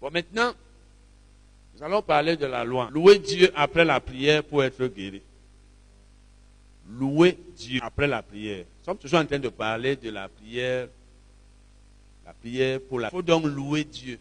Bon, 0.00 0.10
maintenant, 0.10 0.52
nous 1.74 1.82
allons 1.82 2.02
parler 2.02 2.36
de 2.36 2.46
la 2.46 2.64
loi. 2.64 2.88
Louer 2.92 3.18
Dieu 3.18 3.50
après 3.54 3.84
la 3.84 4.00
prière 4.00 4.44
pour 4.44 4.62
être 4.62 4.86
guéri. 4.86 5.22
Louer 6.88 7.36
Dieu 7.56 7.80
après 7.82 8.06
la 8.06 8.22
prière. 8.22 8.64
Nous 8.78 8.84
sommes 8.84 8.98
toujours 8.98 9.18
en 9.18 9.26
train 9.26 9.40
de 9.40 9.48
parler 9.48 9.96
de 9.96 10.10
la 10.10 10.28
prière. 10.28 10.88
La 12.24 12.32
prière 12.32 12.80
pour 12.88 13.00
la. 13.00 13.08
Il 13.08 13.10
faut 13.10 13.22
donc 13.22 13.44
louer 13.44 13.84
Dieu 13.84 14.18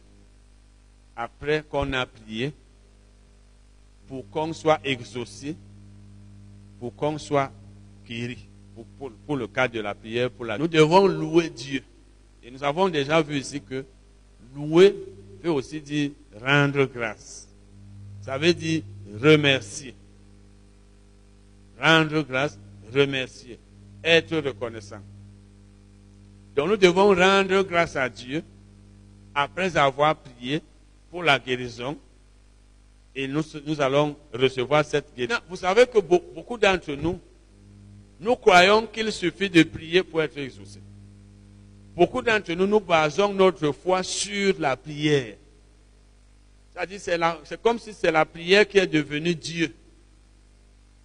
après 1.16 1.64
qu'on 1.70 1.94
a 1.94 2.06
prié 2.06 2.54
pour 4.08 4.30
qu'on 4.30 4.54
soit 4.54 4.80
exaucé, 4.84 5.56
pour 6.80 6.96
qu'on 6.96 7.18
soit 7.18 7.52
guéri. 8.08 8.48
Pour, 9.26 9.38
le 9.38 9.48
cas 9.48 9.70
de 9.70 9.80
la 9.80 9.96
prière, 9.96 10.30
pour 10.30 10.44
la... 10.44 10.58
nous 10.58 10.68
devons 10.68 11.08
louer 11.08 11.50
Dieu. 11.50 11.82
Et 12.44 12.52
nous 12.52 12.62
avons 12.64 12.90
déjà 12.90 13.22
vu 13.22 13.38
ici 13.38 13.62
que 13.62 13.86
louer 14.54 14.94
veut 15.42 15.52
aussi 15.52 15.80
dire 15.80 16.12
rendre 16.44 16.86
grâce. 16.86 17.48
Ça 18.22 18.38
veut 18.38 18.54
dire 18.54 18.84
remercier. 19.22 19.96
Rendre 21.80 22.22
grâce, 22.24 22.60
remercier, 22.94 23.58
être 24.04 24.36
reconnaissant. 24.38 25.00
Donc 26.56 26.70
nous 26.70 26.78
devons 26.78 27.16
rendre 27.16 27.62
grâce 27.64 27.96
à 27.96 28.10
Dieu 28.10 28.44
après 29.34 29.78
avoir 29.78 30.18
prié 30.18 30.62
pour 31.16 31.24
la 31.24 31.40
guérison 31.40 31.98
et 33.16 33.26
nous, 33.26 33.42
allons 33.80 34.18
recevoir 34.34 34.84
cette 34.84 35.16
guérison. 35.16 35.40
Vous 35.48 35.56
savez 35.56 35.88
que 35.88 36.00
beaucoup 36.00 36.58
d'entre 36.58 36.92
nous, 36.92 37.22
nous 38.20 38.36
croyons 38.36 38.86
qu'il 38.86 39.10
suffit 39.14 39.50
de 39.50 39.64
prier 39.64 40.04
pour 40.04 40.22
être 40.22 40.38
exaucé. 40.38 40.82
Beaucoup 41.96 42.22
d'entre 42.22 42.52
nous, 42.52 42.68
nous 42.68 42.82
basons 42.82 43.34
notre 43.34 43.72
foi 43.72 44.04
sur 44.04 44.56
la 44.60 44.76
prière. 44.76 45.38
C'est-à-dire, 46.74 47.00
c'est 47.46 47.62
comme 47.62 47.80
si 47.80 47.94
c'est 47.94 48.12
la 48.12 48.26
prière 48.26 48.68
qui 48.68 48.78
est 48.78 48.86
devenue 48.86 49.36
Dieu. 49.36 49.74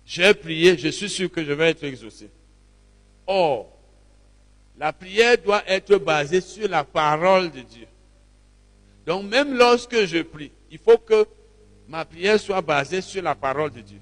J'ai 0.04 0.34
prié, 0.34 0.76
je 0.76 0.88
suis 0.88 1.08
sûr 1.08 1.30
que 1.30 1.44
je 1.44 1.52
vais 1.52 1.70
être 1.70 1.84
exaucé. 1.84 2.28
Or, 3.28 3.78
la 4.76 4.92
prière 4.92 5.38
doit 5.38 5.62
être 5.68 5.98
basée 5.98 6.40
sur 6.40 6.68
la 6.68 6.82
parole 6.82 7.52
de 7.52 7.60
Dieu. 7.60 7.86
Donc, 9.06 9.24
même 9.24 9.54
lorsque 9.54 10.04
je 10.04 10.22
prie, 10.22 10.52
il 10.70 10.78
faut 10.78 10.98
que 10.98 11.26
ma 11.88 12.04
prière 12.04 12.38
soit 12.38 12.60
basée 12.60 13.00
sur 13.00 13.22
la 13.22 13.34
parole 13.34 13.72
de 13.72 13.80
Dieu. 13.80 13.98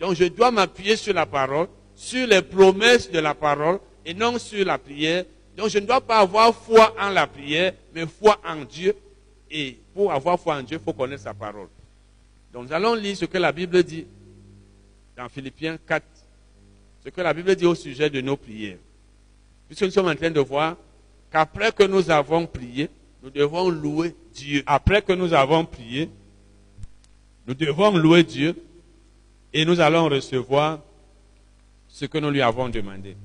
Donc 0.00 0.14
je 0.14 0.24
dois 0.24 0.50
m'appuyer 0.50 0.96
sur 0.96 1.14
la 1.14 1.26
parole, 1.26 1.68
sur 1.94 2.26
les 2.26 2.42
promesses 2.42 3.10
de 3.10 3.18
la 3.18 3.34
parole 3.34 3.78
et 4.04 4.14
non 4.14 4.38
sur 4.38 4.64
la 4.64 4.78
prière. 4.78 5.24
Donc 5.56 5.68
je 5.68 5.78
ne 5.78 5.86
dois 5.86 6.00
pas 6.00 6.18
avoir 6.18 6.54
foi 6.54 6.94
en 7.00 7.10
la 7.10 7.26
prière, 7.26 7.74
mais 7.94 8.06
foi 8.06 8.40
en 8.44 8.64
Dieu. 8.64 8.96
Et 9.50 9.78
pour 9.94 10.12
avoir 10.12 10.40
foi 10.40 10.56
en 10.56 10.62
Dieu, 10.62 10.78
il 10.80 10.84
faut 10.84 10.92
connaître 10.92 11.22
sa 11.22 11.34
parole. 11.34 11.68
Donc 12.52 12.66
nous 12.66 12.72
allons 12.72 12.94
lire 12.94 13.16
ce 13.16 13.24
que 13.26 13.38
la 13.38 13.52
Bible 13.52 13.82
dit 13.82 14.06
dans 15.16 15.28
Philippiens 15.28 15.78
4. 15.86 16.04
Ce 17.04 17.10
que 17.10 17.20
la 17.20 17.34
Bible 17.34 17.54
dit 17.54 17.66
au 17.66 17.74
sujet 17.74 18.10
de 18.10 18.20
nos 18.20 18.36
prières. 18.36 18.78
Puisque 19.66 19.82
nous 19.82 19.90
sommes 19.90 20.08
en 20.08 20.14
train 20.14 20.30
de 20.30 20.40
voir 20.40 20.76
qu'après 21.30 21.70
que 21.70 21.84
nous 21.84 22.10
avons 22.10 22.46
prié, 22.46 22.88
nous 23.24 23.30
devons 23.30 23.70
louer 23.70 24.14
Dieu. 24.34 24.62
Après 24.66 25.00
que 25.00 25.14
nous 25.14 25.32
avons 25.32 25.64
prié, 25.64 26.10
nous 27.46 27.54
devons 27.54 27.96
louer 27.96 28.22
Dieu 28.22 28.54
et 29.50 29.64
nous 29.64 29.80
allons 29.80 30.10
recevoir 30.10 30.82
ce 31.88 32.04
que 32.04 32.18
nous 32.18 32.28
lui 32.28 32.42
avons 32.42 32.68
demandé. 32.68 33.16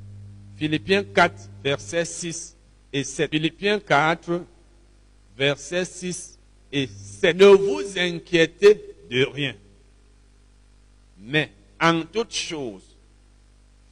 Philippiens 0.56 1.04
4, 1.04 1.50
versets 1.62 2.06
6 2.06 2.56
et 2.94 3.04
7. 3.04 3.30
Philippiens 3.30 3.80
4, 3.82 4.42
versets 5.38 5.84
6 5.84 6.40
et 6.72 6.88
7. 6.88 7.36
Ne 7.36 7.48
vous 7.48 8.00
inquiétez 8.00 8.82
de 9.12 9.26
rien, 9.26 9.54
mais 11.18 11.52
en 11.82 12.04
toute 12.04 12.34
chose, 12.34 12.84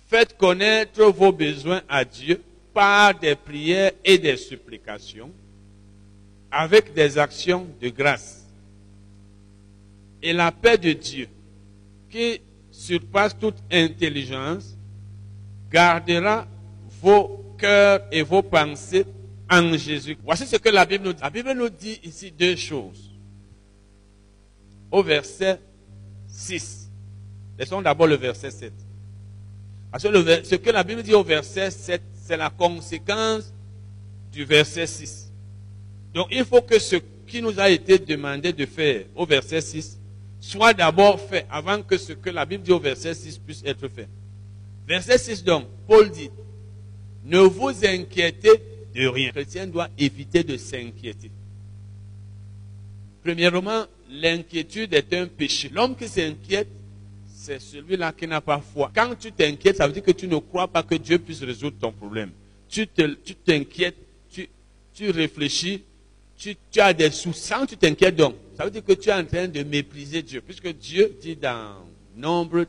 faites 0.08 0.38
connaître 0.38 1.04
vos 1.04 1.34
besoins 1.34 1.82
à 1.89 2.06
Dieu 2.06 2.41
par 2.74 3.13
des 3.20 3.36
prières 3.36 3.91
et 4.06 4.17
des 4.17 4.38
supplications, 4.38 5.34
avec 6.51 6.93
des 6.93 7.17
actions 7.17 7.67
de 7.81 7.89
grâce 7.89 8.47
et 10.21 10.33
la 10.33 10.51
paix 10.51 10.77
de 10.77 10.93
Dieu, 10.93 11.27
qui 12.10 12.41
surpasse 12.71 13.38
toute 13.38 13.57
intelligence, 13.71 14.75
gardera 15.71 16.47
vos 17.01 17.55
cœurs 17.57 18.01
et 18.12 18.21
vos 18.21 18.41
pensées 18.41 19.05
en 19.49 19.77
Jésus. 19.77 20.17
Voici 20.23 20.45
ce 20.45 20.57
que 20.57 20.69
la 20.69 20.86
Bible 20.86 21.05
nous 21.05 21.13
dit. 21.13 21.21
La 21.21 21.29
Bible 21.29 21.53
nous 21.53 21.69
dit 21.69 21.99
ici 22.03 22.31
deux 22.31 22.55
choses. 22.55 23.12
Au 24.91 25.03
verset 25.03 25.60
6. 26.27 26.89
Laissons 27.57 27.81
d'abord 27.81 28.07
le 28.07 28.15
verset 28.15 28.51
7. 28.51 28.73
Parce 29.91 30.03
que 30.03 30.43
ce 30.43 30.55
que 30.55 30.69
la 30.69 30.83
Bible 30.83 31.03
dit 31.03 31.13
au 31.13 31.23
verset 31.23 31.71
7, 31.71 32.01
c'est 32.21 32.38
la 32.38 32.49
conséquence 32.49 33.53
du 34.31 34.45
verset 34.45 34.88
6. 34.88 35.26
Donc 36.13 36.28
il 36.32 36.46
faut 36.46 36.62
que 36.62 36.80
ce 36.80 36.98
qui 37.28 37.41
nous 37.41 37.60
a 37.60 37.70
été 37.70 38.00
demandé 38.00 38.54
de 38.54 38.65
faire 38.65 39.06
au 39.15 39.26
verset 39.26 39.62
6 39.62 40.00
soit 40.39 40.74
d'abord 40.74 41.20
fait 41.20 41.46
avant 41.50 41.82
que 41.82 41.98
ce 41.98 42.13
que 42.13 42.30
la 42.30 42.46
Bible 42.46 42.63
dit 42.63 42.72
au 42.72 42.80
verset 42.80 43.13
6 43.13 43.39
puisse 43.39 43.63
être 43.65 43.88
fait. 43.88 44.08
Verset 44.88 45.17
6 45.17 45.43
donc, 45.43 45.65
Paul 45.88 46.10
dit, 46.10 46.30
ne 47.26 47.39
vous 47.39 47.86
inquiétez 47.86 48.62
de 48.96 49.08
rien. 49.08 49.28
Le 49.28 49.32
chrétien 49.32 49.67
doit 49.67 49.89
éviter 49.98 50.43
de 50.43 50.56
s'inquiéter. 50.58 51.32
Premièrement, 53.24 53.86
l'inquiétude 54.10 54.93
est 54.93 55.13
un 55.13 55.28
péché. 55.28 55.70
L'homme 55.74 55.96
qui 55.96 56.08
s'inquiète, 56.08 56.70
c'est 57.28 57.60
celui-là 57.60 58.13
qui 58.13 58.28
n'a 58.28 58.41
pas 58.41 58.60
foi. 58.60 58.91
Quand 58.96 59.15
tu 59.20 59.32
t'inquiètes, 59.32 59.78
ça 59.78 59.88
veut 59.88 59.93
dire 59.93 60.04
que 60.04 60.12
tu 60.12 60.28
ne 60.28 60.38
crois 60.38 60.67
pas 60.67 60.84
que 60.84 60.96
Dieu 60.96 61.20
puisse 61.20 61.43
résoudre 61.43 61.78
ton 61.80 61.91
problème. 61.91 62.32
Tu 62.70 62.88
t'inquiètes, 62.88 63.98
tu, 64.30 64.50
tu, 64.93 65.10
réfléchis, 65.10 65.84
tu, 66.38 66.56
as 66.80 66.93
des 66.93 67.12
soucis. 67.12 67.54
Tu 67.67 67.78
t'inquiètes 67.78 68.15
donc, 68.15 68.36
ça 68.56 68.63
veut 68.63 68.71
dire 68.71 68.84
que 68.84 68.93
tu 68.93 69.10
es 69.10 69.13
en 69.13 69.26
train 69.26 69.47
de 69.47 69.63
mépriser 69.63 70.21
Dieu. 70.21 70.41
Puisque 70.41 70.69
Dieu 70.73 71.15
dit 71.19 71.36
dans 71.36 71.86
Nombre 72.15 72.65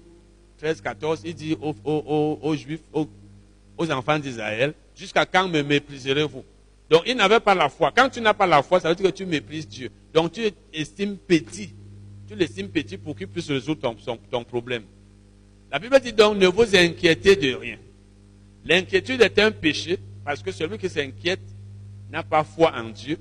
13, 0.58 0.80
14, 0.80 1.22
il 1.24 1.34
dit 1.34 1.56
aux, 1.84 2.54
Juifs, 2.56 2.80
aux, 2.92 3.90
enfants 3.90 4.18
d'Israël, 4.18 4.74
jusqu'à 4.96 5.24
quand 5.24 5.48
me 5.48 5.62
mépriserez-vous? 5.62 6.44
Donc 6.90 7.02
ils 7.06 7.16
n'avaient 7.16 7.40
pas 7.40 7.54
la 7.54 7.68
foi. 7.68 7.92
Quand 7.94 8.08
tu 8.08 8.20
n'as 8.20 8.34
pas 8.34 8.46
la 8.46 8.62
foi, 8.62 8.80
ça 8.80 8.88
veut 8.88 8.94
dire 8.94 9.06
que 9.06 9.16
tu 9.16 9.26
méprises 9.26 9.68
Dieu. 9.68 9.90
Donc 10.12 10.32
tu 10.32 10.50
estimes 10.72 11.16
petit. 11.16 11.70
Tu 12.26 12.34
l'estimes 12.34 12.68
petit 12.68 12.96
pour 12.96 13.14
qu'il 13.14 13.28
puisse 13.28 13.48
résoudre 13.48 13.94
ton 14.30 14.44
problème. 14.44 14.84
La 15.70 15.78
Bible 15.78 16.00
dit 16.00 16.12
donc 16.12 16.38
ne 16.38 16.46
vous 16.46 16.74
inquiétez 16.74 17.36
de 17.36 17.54
rien. 17.54 17.76
L'inquiétude 18.64 19.20
est 19.20 19.38
un 19.38 19.50
péché 19.50 19.98
parce 20.24 20.42
que 20.42 20.50
celui 20.50 20.78
qui 20.78 20.88
s'inquiète 20.88 21.40
n'a 22.10 22.22
pas 22.22 22.42
foi 22.42 22.72
en 22.74 22.88
Dieu. 22.88 23.18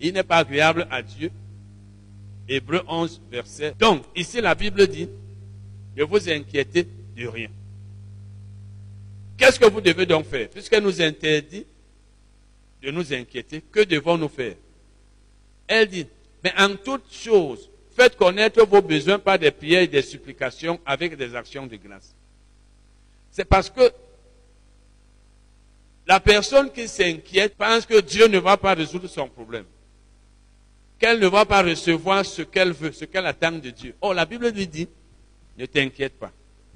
Il 0.00 0.14
n'est 0.14 0.22
pas 0.22 0.38
agréable 0.38 0.86
à 0.90 1.02
Dieu. 1.02 1.30
Hébreu 2.48 2.82
11, 2.88 3.20
verset. 3.30 3.74
Donc, 3.78 4.04
ici, 4.16 4.40
la 4.40 4.54
Bible 4.54 4.86
dit, 4.86 5.08
ne 5.96 6.04
vous 6.04 6.28
inquiétez 6.28 6.86
de 7.16 7.26
rien. 7.26 7.48
Qu'est-ce 9.36 9.58
que 9.58 9.68
vous 9.68 9.80
devez 9.80 10.06
donc 10.06 10.26
faire? 10.26 10.48
Puisqu'elle 10.48 10.82
nous 10.82 11.00
interdit 11.00 11.64
de 12.82 12.90
nous 12.90 13.12
inquiéter, 13.12 13.62
que 13.70 13.80
devons-nous 13.80 14.28
faire? 14.28 14.54
Elle 15.66 15.88
dit, 15.88 16.06
mais 16.42 16.52
en 16.58 16.74
toute 16.76 17.12
chose, 17.12 17.70
faites 17.94 18.16
connaître 18.16 18.64
vos 18.64 18.82
besoins 18.82 19.18
par 19.18 19.38
des 19.38 19.50
prières 19.50 19.82
et 19.82 19.86
des 19.86 20.02
supplications 20.02 20.80
avec 20.84 21.16
des 21.16 21.34
actions 21.34 21.66
de 21.66 21.76
grâce. 21.76 22.14
C'est 23.30 23.44
parce 23.44 23.70
que 23.70 23.92
la 26.06 26.18
personne 26.18 26.72
qui 26.72 26.88
s'inquiète 26.88 27.54
pense 27.56 27.86
que 27.86 28.00
Dieu 28.00 28.26
ne 28.26 28.38
va 28.38 28.56
pas 28.56 28.74
résoudre 28.74 29.08
son 29.08 29.28
problème. 29.28 29.64
Qu'elle 31.00 31.18
ne 31.18 31.26
va 31.26 31.46
pas 31.46 31.62
recevoir 31.62 32.26
ce 32.26 32.42
qu'elle 32.42 32.72
veut, 32.72 32.92
ce 32.92 33.06
qu'elle 33.06 33.24
attend 33.24 33.52
de 33.52 33.70
Dieu. 33.70 33.94
Oh, 34.02 34.12
la 34.12 34.26
Bible 34.26 34.48
lui 34.50 34.66
dit, 34.66 34.86
ne 35.56 35.64
t'inquiète 35.64 36.18
pas. 36.18 36.30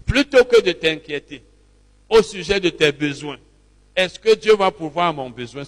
Plutôt 0.06 0.44
que 0.44 0.62
de 0.62 0.72
t'inquiéter, 0.72 1.42
au 2.08 2.22
sujet 2.22 2.58
de 2.58 2.70
tes 2.70 2.90
besoins. 2.90 3.38
Est-ce 3.94 4.18
que 4.18 4.34
Dieu 4.34 4.56
va 4.56 4.70
pouvoir 4.70 5.12
mon 5.12 5.28
besoin? 5.28 5.64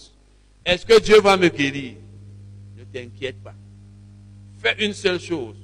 Est-ce 0.65 0.87
que 0.87 0.99
Dieu 1.01 1.21
va 1.21 1.37
me 1.37 1.49
guérir? 1.49 1.97
Ne 2.79 2.85
t'inquiète 2.85 3.37
pas. 3.45 3.55
Fais 4.59 4.85
une 4.85 4.95
seule 4.95 5.21
chose. 5.21 5.57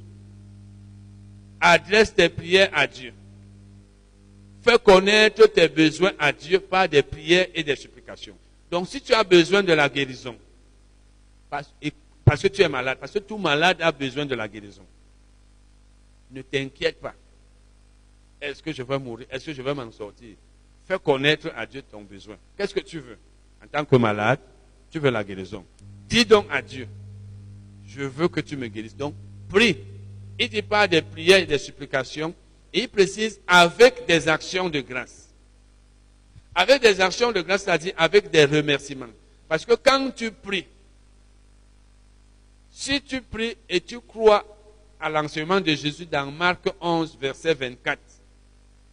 Adresse 1.61 2.15
tes 2.15 2.29
prières 2.29 2.71
à 2.75 2.87
Dieu. 2.87 3.15
Fais 4.63 4.79
connaître 4.79 5.47
tes 5.47 5.69
besoins 5.69 6.13
à 6.19 6.31
Dieu 6.31 6.61
par 6.61 6.89
des 6.89 7.03
prières 7.03 7.47
et 7.55 7.63
des 7.63 7.75
supplications. 7.75 8.37
Donc 8.71 8.87
si 8.87 9.01
tu 9.01 9.15
as 9.15 9.25
besoin 9.25 9.63
de 9.63 9.73
la 9.73 9.89
guérison, 9.89 10.37
parce, 12.33 12.41
que 12.41 12.49
tu 12.49 12.63
es 12.63 12.69
malade, 12.71 12.97
parce 12.99 13.13
que 13.13 13.19
tout 13.19 13.37
malade 13.37 13.83
a 13.83 13.93
besoin 13.93 14.25
de 14.25 14.35
la 14.35 14.49
guérison, 14.49 14.87
ne 16.31 16.41
t'inquiète 16.41 16.99
pas. 16.99 17.13
Est-ce 18.41 18.63
que 18.63 18.73
je 18.73 18.83
vais 18.83 18.99
mourir? 18.99 19.27
Est-ce 19.31 19.45
que 19.45 19.53
je 19.53 19.61
vais 19.61 19.75
m'en 19.75 19.93
sortir? 19.93 20.37
Fais 20.89 20.99
connaître 20.99 21.53
à 21.55 21.67
Dieu 21.67 21.83
ton 21.83 22.01
besoin. 22.01 22.37
Qu'est-ce 22.57 22.73
que 22.73 22.81
tu 22.81 23.01
veux? 23.01 23.19
En 23.63 23.67
tant 23.67 23.85
que 23.85 23.97
malade, 23.97 24.39
tu 24.91 24.99
veux 24.99 25.11
la 25.11 25.23
guérison. 25.23 25.63
Dis 26.09 26.25
donc 26.25 26.47
à 26.51 26.63
Dieu, 26.63 26.89
je 27.87 28.01
veux 28.01 28.29
que 28.29 28.41
tu 28.41 28.57
me 28.57 28.67
guérisses. 28.69 28.97
Donc, 28.97 29.13
prie. 29.51 29.77
Il 30.39 30.49
dit 30.49 30.63
pas 30.63 30.89
des 30.89 31.03
prières 31.03 31.41
et 31.41 31.47
des 31.47 31.59
supplications. 31.59 32.35
il 32.73 32.89
précise 32.89 33.43
avec 33.47 34.07
des 34.07 34.27
actions 34.27 34.71
de 34.71 34.81
grâce. 34.81 35.29
Avec 36.55 36.81
des 36.81 36.99
actions 36.99 37.31
de 37.31 37.43
grâce, 37.43 37.65
c'est-à-dire 37.65 37.93
avec 37.99 38.31
des 38.31 38.47
remerciements. 38.47 39.13
Parce 39.51 39.67
que 39.67 39.75
quand 39.75 40.11
tu 40.17 40.31
pries, 40.31 40.65
si 42.73 43.01
tu 43.03 43.21
pries 43.21 43.57
et 43.69 43.81
tu 43.81 44.01
crois 44.01 44.45
à 44.99 45.11
l'enseignement 45.11 45.61
de 45.61 45.75
Jésus 45.75 46.07
dans 46.07 46.31
Marc 46.33 46.67
11, 46.81 47.19
verset 47.21 47.55
24, 47.55 48.01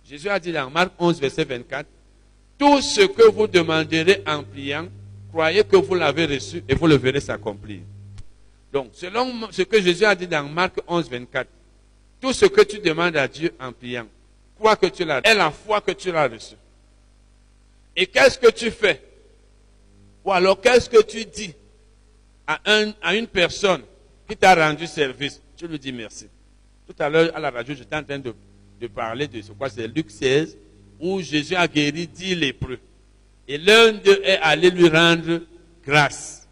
Jésus 0.05 0.27
a 0.27 0.39
dit 0.39 0.51
dans 0.51 0.69
Marc 0.69 0.91
11, 0.99 1.19
verset 1.19 1.45
24, 1.45 1.87
tout 2.57 2.81
ce 2.81 3.01
que 3.01 3.31
vous 3.31 3.47
demanderez 3.47 4.21
en 4.27 4.43
priant, 4.43 4.87
croyez 5.31 5.63
que 5.63 5.77
vous 5.77 5.95
l'avez 5.95 6.25
reçu 6.25 6.61
et 6.67 6.75
vous 6.75 6.87
le 6.87 6.97
verrez 6.97 7.21
s'accomplir. 7.21 7.79
Donc, 8.73 8.89
selon 8.93 9.49
ce 9.51 9.61
que 9.61 9.81
Jésus 9.81 10.03
a 10.03 10.13
dit 10.13 10.27
dans 10.27 10.43
Marc 10.43 10.75
11, 10.87 11.09
24, 11.09 11.47
tout 12.19 12.33
ce 12.33 12.45
que 12.45 12.61
tu 12.61 12.79
demandes 12.79 13.15
à 13.15 13.27
Dieu 13.27 13.53
en 13.59 13.71
priant, 13.71 14.07
crois 14.57 14.75
que 14.75 14.87
tu 14.87 15.05
l'as, 15.05 15.21
et 15.23 15.33
la 15.33 15.51
foi 15.51 15.79
que 15.79 15.91
tu 15.91 16.11
l'as 16.11 16.27
reçu. 16.27 16.55
Et 17.95 18.07
qu'est-ce 18.07 18.37
que 18.37 18.51
tu 18.51 18.71
fais? 18.71 19.01
Ou 20.25 20.31
alors 20.31 20.59
qu'est-ce 20.59 20.89
que 20.89 21.01
tu 21.01 21.23
dis? 21.25 21.53
À, 22.49 22.59
un, 22.65 22.91
à 23.01 23.15
une 23.15 23.27
personne 23.27 23.81
qui 24.27 24.35
t'a 24.35 24.55
rendu 24.55 24.87
service 24.87 25.41
Tu 25.55 25.67
lui 25.67 25.79
dis 25.79 25.91
merci. 25.93 26.27
Tout 26.87 26.95
à 26.97 27.09
l'heure, 27.09 27.35
à 27.35 27.39
la 27.39 27.49
radio, 27.49 27.75
j'étais 27.75 27.95
en 27.95 28.03
train 28.03 28.19
de 28.19 28.33
de 28.79 28.87
parler 28.87 29.27
de 29.27 29.41
ce 29.41 29.51
quoi 29.51 29.69
c'est 29.69 29.87
Luc 29.87 30.09
16, 30.09 30.57
où 30.99 31.21
Jésus 31.21 31.55
a 31.55 31.67
guéri 31.67 32.07
dix 32.07 32.35
lépreux. 32.35 32.79
Et 33.47 33.57
l'un 33.57 33.91
d'eux 33.93 34.21
est 34.23 34.37
allé 34.41 34.69
lui 34.69 34.87
rendre 34.87 35.41
grâce. 35.85 36.47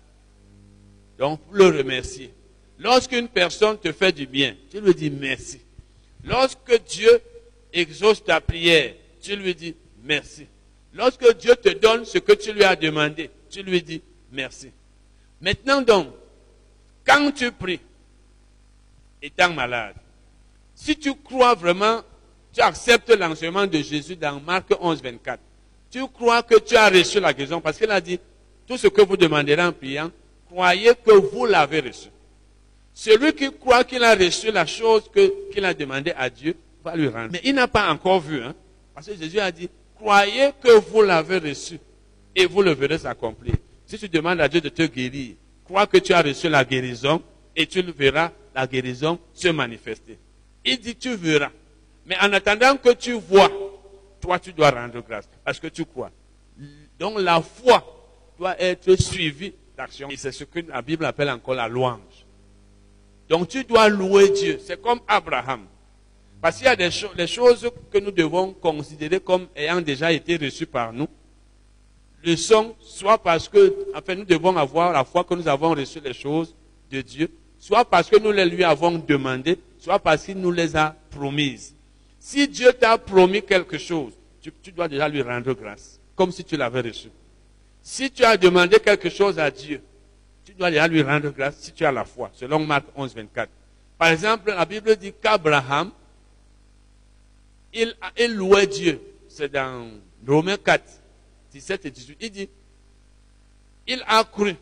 Donc, 1.17 1.39
pour 1.41 1.55
le 1.55 1.65
remercier. 1.65 2.31
Lorsqu'une 2.79 3.27
personne 3.27 3.77
te 3.77 3.91
fait 3.91 4.11
du 4.11 4.27
bien, 4.27 4.55
tu 4.69 4.79
lui 4.79 4.93
dis 4.93 5.09
merci. 5.09 5.59
Lorsque 6.23 6.83
Dieu 6.87 7.09
exauce 7.73 8.23
ta 8.23 8.39
prière, 8.41 8.93
tu 9.21 9.35
lui 9.35 9.55
dis 9.55 9.75
merci. 10.03 10.45
Lorsque 10.93 11.37
Dieu 11.37 11.55
te 11.55 11.69
donne 11.69 12.05
ce 12.05 12.17
que 12.17 12.33
tu 12.33 12.51
lui 12.53 12.63
as 12.63 12.75
demandé, 12.75 13.29
tu 13.49 13.63
lui 13.63 13.81
dis 13.81 14.01
merci. 14.31 14.71
Maintenant 15.41 15.81
donc, 15.81 16.07
quand 17.05 17.31
tu 17.31 17.51
pries, 17.51 17.79
étant 19.21 19.53
malade, 19.53 19.95
si 20.75 20.95
tu 20.97 21.13
crois 21.15 21.55
vraiment 21.55 22.01
tu 22.57 22.63
acceptes 22.63 23.15
l'enseignement 23.15 23.67
de 23.67 23.77
Jésus 23.77 24.15
dans 24.15 24.39
Marc 24.39 24.73
11, 24.79 25.03
24. 25.03 25.39
Tu 25.91 26.07
crois 26.07 26.41
que 26.41 26.57
tu 26.57 26.75
as 26.75 26.89
reçu 26.89 27.19
la 27.19 27.31
guérison 27.31 27.61
parce 27.61 27.77
qu'il 27.77 27.91
a 27.91 28.01
dit, 28.01 28.19
tout 28.67 28.77
ce 28.77 28.87
que 28.87 29.01
vous 29.01 29.15
demanderez 29.15 29.61
en 29.61 29.71
priant, 29.71 30.09
croyez 30.49 30.93
que 30.95 31.11
vous 31.11 31.45
l'avez 31.45 31.81
reçu. 31.81 32.09
Celui 32.95 33.33
qui 33.33 33.51
croit 33.51 33.83
qu'il 33.83 34.03
a 34.03 34.15
reçu 34.15 34.51
la 34.51 34.65
chose 34.65 35.03
qu'il 35.53 35.65
a 35.65 35.73
demandé 35.75 36.13
à 36.17 36.31
Dieu 36.31 36.55
va 36.83 36.95
lui 36.95 37.07
rendre. 37.07 37.29
Mais 37.31 37.41
il 37.43 37.53
n'a 37.53 37.67
pas 37.67 37.91
encore 37.91 38.21
vu, 38.21 38.41
hein, 38.41 38.55
parce 38.95 39.05
que 39.05 39.15
Jésus 39.15 39.39
a 39.39 39.51
dit, 39.51 39.69
croyez 39.95 40.49
que 40.59 40.79
vous 40.79 41.03
l'avez 41.03 41.37
reçu 41.37 41.79
et 42.35 42.47
vous 42.47 42.63
le 42.63 42.71
verrez 42.71 42.97
s'accomplir. 42.97 43.53
Si 43.87 43.97
tu 43.97 44.09
demandes 44.09 44.41
à 44.41 44.47
Dieu 44.47 44.61
de 44.61 44.69
te 44.69 44.83
guérir, 44.83 45.35
crois 45.63 45.87
que 45.87 45.97
tu 45.97 46.13
as 46.13 46.21
reçu 46.21 46.49
la 46.49 46.63
guérison 46.63 47.21
et 47.55 47.65
tu 47.65 47.81
verras 47.81 48.31
la 48.53 48.67
guérison 48.67 49.17
se 49.33 49.47
manifester. 49.47 50.19
Il 50.65 50.79
dit, 50.79 50.95
tu 50.95 51.15
verras. 51.15 51.51
Mais 52.05 52.17
en 52.19 52.31
attendant 52.33 52.75
que 52.77 52.93
tu 52.93 53.13
vois, 53.13 53.49
toi, 54.21 54.39
tu 54.39 54.51
dois 54.51 54.71
rendre 54.71 55.01
grâce 55.01 55.29
parce 55.43 55.59
que 55.59 55.67
tu 55.67 55.85
crois. 55.85 56.11
Donc 56.99 57.19
la 57.19 57.41
foi 57.41 57.83
doit 58.37 58.59
être 58.59 58.95
suivie 58.95 59.53
d'action. 59.77 60.09
Et 60.09 60.17
c'est 60.17 60.31
ce 60.31 60.43
que 60.43 60.59
la 60.67 60.81
Bible 60.81 61.05
appelle 61.05 61.29
encore 61.29 61.55
la 61.55 61.67
louange. 61.67 62.25
Donc 63.29 63.47
tu 63.47 63.63
dois 63.63 63.87
louer 63.87 64.29
Dieu. 64.29 64.59
C'est 64.63 64.81
comme 64.81 64.99
Abraham. 65.07 65.65
Parce 66.41 66.57
qu'il 66.57 66.65
y 66.65 66.69
a 66.69 66.75
des, 66.75 66.91
choses 67.27 67.69
que 67.91 67.97
nous 67.97 68.11
devons 68.11 68.53
considérer 68.53 69.19
comme 69.19 69.47
ayant 69.55 69.81
déjà 69.81 70.11
été 70.11 70.37
reçues 70.37 70.67
par 70.67 70.93
nous. 70.93 71.07
Le 72.27 72.35
sont 72.35 72.75
soit 72.81 73.17
parce 73.17 73.47
que, 73.47 73.73
nous 74.13 74.25
devons 74.25 74.57
avoir 74.57 74.91
la 74.91 75.05
foi 75.05 75.23
que 75.23 75.33
nous 75.33 75.47
avons 75.47 75.69
reçu 75.69 76.01
les 76.01 76.13
choses 76.13 76.53
de 76.91 76.99
Dieu, 76.99 77.31
soit 77.57 77.85
parce 77.85 78.09
que 78.09 78.19
nous 78.19 78.33
les 78.33 78.43
lui 78.43 78.65
avons 78.65 78.97
demandées, 78.97 79.57
soit 79.79 79.97
parce 79.97 80.25
qu'il 80.25 80.37
nous 80.37 80.51
les 80.51 80.75
a 80.75 80.93
promises. 81.09 81.73
Si 82.19 82.45
Dieu 82.49 82.73
t'a 82.73 82.97
promis 82.97 83.41
quelque 83.41 83.77
chose, 83.77 84.11
tu, 84.41 84.51
tu 84.61 84.73
dois 84.73 84.89
déjà 84.89 85.07
lui 85.07 85.21
rendre 85.21 85.53
grâce, 85.53 86.01
comme 86.17 86.33
si 86.33 86.43
tu 86.43 86.57
l'avais 86.57 86.81
reçu. 86.81 87.07
Si 87.81 88.11
tu 88.11 88.25
as 88.25 88.35
demandé 88.35 88.77
quelque 88.81 89.09
chose 89.09 89.39
à 89.39 89.49
Dieu, 89.49 89.81
tu 90.43 90.51
dois 90.51 90.69
déjà 90.69 90.85
lui 90.85 91.01
rendre 91.03 91.29
grâce 91.29 91.55
si 91.59 91.71
tu 91.71 91.85
as 91.85 91.93
la 91.93 92.03
foi, 92.03 92.29
selon 92.33 92.59
Marc 92.59 92.87
11, 92.93 93.15
24. 93.15 93.49
Par 93.97 94.09
exemple, 94.09 94.49
la 94.49 94.65
Bible 94.65 94.97
dit 94.97 95.13
qu'Abraham, 95.13 95.91
il, 97.73 97.95
il 98.19 98.35
louait 98.35 98.67
Dieu. 98.67 98.99
C'est 99.29 99.49
dans 99.49 99.91
Romains 100.27 100.57
4, 100.57 100.83
17 101.51 101.85
et 101.85 101.91
18. 101.91 102.17
Il 102.21 102.31
dit, 102.31 102.49
il 103.87 104.03
a 104.07 104.23
cru 104.23 104.55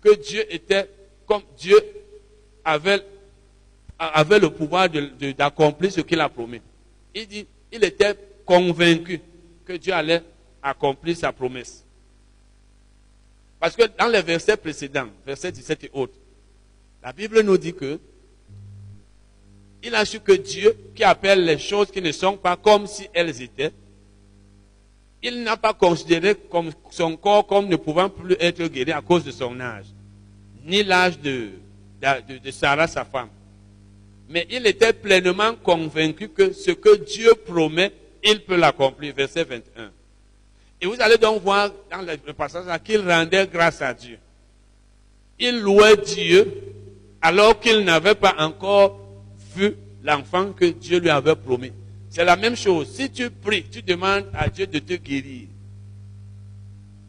que 0.00 0.14
Dieu 0.16 0.44
était 0.52 0.88
comme 1.26 1.42
Dieu 1.56 1.78
avait, 2.64 3.04
avait 3.98 4.38
le 4.38 4.50
pouvoir 4.50 4.88
d'accomplir 4.88 5.92
ce 5.92 6.00
qu'il 6.00 6.20
a 6.20 6.28
promis. 6.28 6.60
Il 7.14 7.26
dit, 7.26 7.46
il 7.72 7.84
était 7.84 8.14
convaincu 8.44 9.20
que 9.64 9.74
Dieu 9.74 9.92
allait 9.92 10.22
accomplir 10.62 11.16
sa 11.16 11.32
promesse. 11.32 11.84
Parce 13.60 13.74
que 13.76 13.82
dans 13.98 14.08
les 14.08 14.22
versets 14.22 14.56
précédents, 14.56 15.08
versets 15.26 15.52
17 15.52 15.84
et 15.84 15.90
autres, 15.92 16.14
la 17.02 17.12
Bible 17.12 17.40
nous 17.42 17.58
dit 17.58 17.74
que 17.74 17.98
il 19.82 19.94
a 19.94 20.04
su 20.04 20.20
que 20.20 20.32
Dieu, 20.32 20.76
qui 20.94 21.04
appelle 21.04 21.44
les 21.44 21.58
choses 21.58 21.90
qui 21.90 22.02
ne 22.02 22.10
sont 22.10 22.36
pas 22.36 22.56
comme 22.56 22.86
si 22.86 23.08
elles 23.12 23.40
étaient, 23.42 23.72
il 25.22 25.42
n'a 25.42 25.56
pas 25.56 25.74
considéré 25.74 26.34
comme 26.34 26.70
son 26.90 27.16
corps 27.16 27.46
comme 27.46 27.68
ne 27.68 27.76
pouvant 27.76 28.08
plus 28.08 28.36
être 28.38 28.64
guéri 28.66 28.92
à 28.92 29.00
cause 29.00 29.24
de 29.24 29.30
son 29.30 29.58
âge, 29.60 29.86
ni 30.64 30.82
l'âge 30.84 31.18
de, 31.18 31.50
de, 32.00 32.50
Sarah, 32.50 32.86
sa 32.86 33.04
femme. 33.04 33.28
Mais 34.28 34.46
il 34.50 34.66
était 34.66 34.92
pleinement 34.92 35.54
convaincu 35.54 36.28
que 36.28 36.52
ce 36.52 36.70
que 36.70 36.96
Dieu 36.96 37.32
promet, 37.34 37.92
il 38.22 38.40
peut 38.44 38.56
l'accomplir. 38.56 39.14
Verset 39.14 39.44
21. 39.44 39.90
Et 40.80 40.86
vous 40.86 41.00
allez 41.00 41.16
donc 41.16 41.42
voir 41.42 41.70
dans 41.90 42.02
le 42.02 42.32
passage 42.32 42.64
qu'il 42.84 43.00
rendait 43.00 43.46
grâce 43.46 43.82
à 43.82 43.94
Dieu. 43.94 44.18
Il 45.40 45.60
louait 45.60 45.96
Dieu 45.96 46.52
alors 47.20 47.58
qu'il 47.58 47.80
n'avait 47.80 48.14
pas 48.14 48.34
encore 48.38 49.00
vu 49.56 49.74
l'enfant 50.04 50.52
que 50.52 50.66
Dieu 50.66 51.00
lui 51.00 51.10
avait 51.10 51.34
promis. 51.34 51.72
C'est 52.18 52.24
la 52.24 52.34
même 52.34 52.56
chose. 52.56 52.90
Si 52.90 53.08
tu 53.08 53.30
pries, 53.30 53.62
tu 53.70 53.80
demandes 53.80 54.26
à 54.34 54.48
Dieu 54.48 54.66
de 54.66 54.80
te 54.80 54.94
guérir. 54.94 55.46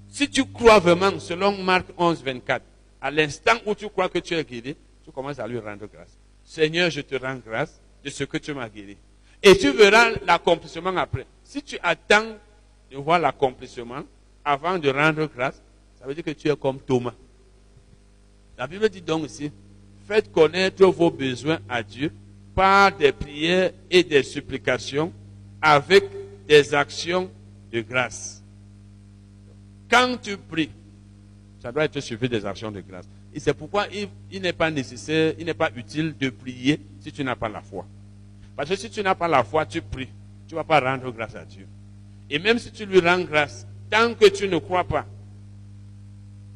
Si 0.08 0.30
tu 0.30 0.46
crois 0.46 0.78
vraiment, 0.78 1.18
selon 1.20 1.58
Marc 1.64 1.88
11, 1.98 2.22
24, 2.24 2.64
à 3.02 3.10
l'instant 3.10 3.56
où 3.66 3.74
tu 3.74 3.90
crois 3.90 4.08
que 4.08 4.20
tu 4.20 4.36
es 4.36 4.44
guéri, 4.44 4.76
tu 5.04 5.10
commences 5.12 5.40
à 5.40 5.48
lui 5.48 5.58
rendre 5.58 5.88
grâce. 5.92 6.16
Seigneur, 6.46 6.92
je 6.92 7.02
te 7.02 7.16
rends 7.16 7.40
grâce 7.44 7.82
de 8.04 8.10
ce 8.12 8.24
que 8.24 8.38
tu 8.38 8.54
m'as 8.54 8.70
guéri. 8.70 8.98
Et 9.42 9.58
tu 9.58 9.72
verras 9.72 10.12
l'accomplissement 10.28 10.96
après. 10.96 11.26
Si 11.44 11.64
tu 11.64 11.80
attends 11.82 12.36
de 12.92 12.98
voir 12.98 13.18
l'accomplissement 13.18 14.04
avant 14.46 14.78
de 14.78 14.92
rendre 14.92 15.28
grâce, 15.36 15.60
ça 16.00 16.06
veut 16.06 16.14
dire 16.14 16.24
que 16.24 16.30
tu 16.30 16.50
es 16.50 16.56
comme 16.56 16.80
Thomas. 16.82 17.16
La 18.60 18.68
Bible 18.68 18.88
dit 18.90 19.02
donc 19.02 19.26
ici, 19.26 19.52
faites 20.08 20.32
connaître 20.32 20.86
vos 20.86 21.10
besoins 21.10 21.58
à 21.68 21.82
Dieu 21.82 22.14
par 22.60 22.92
des 22.92 23.14
prières 23.14 23.72
et 23.90 24.04
des 24.04 24.22
supplications 24.22 25.14
avec 25.62 26.04
des 26.46 26.74
actions 26.76 27.32
de 27.72 27.80
grâce. 27.80 28.44
Quand 29.90 30.18
tu 30.22 30.36
pries, 30.36 30.70
ça 31.62 31.72
doit 31.72 31.86
être 31.86 32.02
suivi 32.02 32.28
des 32.28 32.46
actions 32.46 32.70
de 32.70 32.82
grâce. 32.82 33.08
Et 33.34 33.40
c'est 33.40 33.54
pourquoi 33.54 33.86
il, 34.30 34.42
n'est 34.42 34.52
pas 34.52 34.70
nécessaire, 34.70 35.36
il 35.40 35.46
n'est 35.46 35.54
pas 35.54 35.70
utile 35.74 36.14
de 36.20 36.30
prier 36.32 36.82
si 37.00 37.14
tu 37.14 37.24
n'as 37.24 37.38
pas 37.38 37.48
la 37.48 37.62
foi. 37.62 37.86
Parce 38.58 38.70
que 38.70 38.76
si 38.76 38.90
tu 38.90 39.02
n'as 39.02 39.16
pas 39.16 39.30
la 39.30 39.46
foi, 39.46 39.66
tu 39.66 39.82
pries. 39.82 40.10
Tu 40.46 40.54
ne 40.54 40.60
vas 40.60 40.66
pas 40.66 40.82
rendre 40.82 41.10
grâce 41.14 41.36
à 41.36 41.46
Dieu. 41.46 41.66
Et 42.30 42.40
même 42.40 42.60
si 42.60 42.74
tu 42.74 42.86
lui 42.86 43.00
rends 43.00 43.22
grâce, 43.22 43.66
tant 43.90 44.14
que 44.16 44.28
tu 44.28 44.50
ne 44.50 44.58
crois 44.58 44.84
pas, 44.84 45.06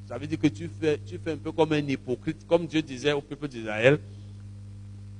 ça 0.09 0.17
veut 0.17 0.27
dire 0.27 0.37
que 0.37 0.47
tu 0.47 0.69
fais, 0.81 0.99
tu 1.07 1.17
fais 1.17 1.31
un 1.31 1.37
peu 1.37 1.53
comme 1.53 1.71
un 1.71 1.87
hypocrite, 1.87 2.45
comme 2.45 2.67
Dieu 2.67 2.81
disait 2.81 3.13
au 3.13 3.21
peuple 3.21 3.47
d'Israël, 3.47 4.01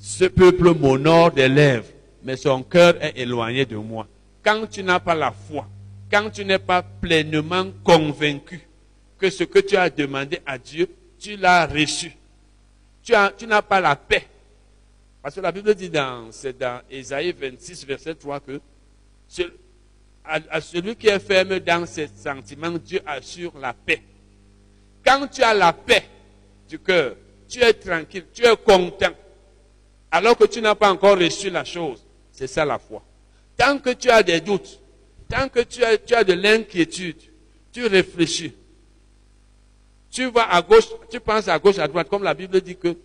ce 0.06 0.26
peuple 0.26 0.74
m'honore 0.74 1.32
des 1.32 1.48
lèvres, 1.48 1.88
mais 2.24 2.36
son 2.36 2.62
cœur 2.62 3.02
est 3.02 3.18
éloigné 3.18 3.66
de 3.66 3.78
moi. 3.78 4.06
Quand 4.44 4.68
tu 4.70 4.84
n'as 4.84 5.00
pas 5.00 5.16
la 5.16 5.32
foi, 5.32 5.66
quand 6.12 6.30
tu 6.30 6.44
n'es 6.44 6.60
pas 6.60 6.84
pleinement 6.84 7.68
convaincu 7.86 8.68
que 9.18 9.30
ce 9.30 9.46
que 9.46 9.60
tu 9.60 9.78
as 9.78 9.90
demandé 9.90 10.42
à 10.46 10.58
Dieu, 10.58 10.90
tu 11.18 11.38
l'as 11.38 11.66
reçu. 11.66 12.12
Tu, 13.02 13.14
n'as 13.48 13.62
pas 13.62 13.80
la 13.80 13.96
paix. 13.96 14.28
Parce 15.22 15.36
que 15.36 15.40
la 15.40 15.54
Bible 15.54 15.74
dit 15.74 15.90
dans, 15.90 16.30
c'est 16.32 16.58
dans 16.58 16.82
Ésaïe 16.92 17.32
26, 17.32 17.86
verset 17.86 18.16
3 18.16 18.42
que 18.42 18.60
à, 20.26 20.60
celui 20.60 20.98
qui 20.98 21.08
est 21.08 21.20
ferme 21.20 21.60
dans 21.60 21.86
ses 21.86 22.08
sentiments, 22.08 22.72
Dieu 22.72 23.00
assure 23.06 23.54
la 23.58 23.74
paix. 23.74 24.02
Quand 25.06 25.28
tu 25.28 25.42
as 25.44 25.54
la 25.54 25.72
paix 25.72 26.04
du 26.68 26.78
cœur, 26.78 27.16
tu 27.48 27.62
es 27.62 27.74
tranquille, 27.74 28.26
tu 28.34 28.46
es 28.46 28.58
content, 28.58 29.14
alors 30.14 30.38
que 30.38 30.46
tu 30.46 30.62
n'as 30.62 30.76
pas 30.76 30.92
encore 30.92 31.18
reçu 31.18 31.50
la 31.50 31.66
chose. 31.66 32.06
C'est 32.32 32.46
ça 32.46 32.64
la 32.64 32.78
foi. 32.78 33.04
Tant 33.58 33.80
que 33.80 33.90
tu 33.90 34.12
as 34.12 34.22
des 34.22 34.40
doutes, 34.40 34.80
tant 35.28 35.50
que 35.50 35.62
tu 35.62 35.84
as, 35.84 35.98
tu 35.98 36.14
as 36.14 36.24
de 36.24 36.34
l'inquiétude, 36.34 37.18
tu 37.72 37.88
réfléchis. 37.88 38.54
Tu 40.12 40.30
vas 40.30 40.54
à 40.54 40.62
gauche, 40.62 40.86
tu 41.10 41.20
penses 41.20 41.48
à 41.48 41.58
gauche, 41.58 41.80
à 41.80 41.88
droite, 41.88 42.08
comme 42.10 42.22
la 42.22 42.36
Bible 42.36 42.62
dit 42.62 42.76
que 42.76 42.96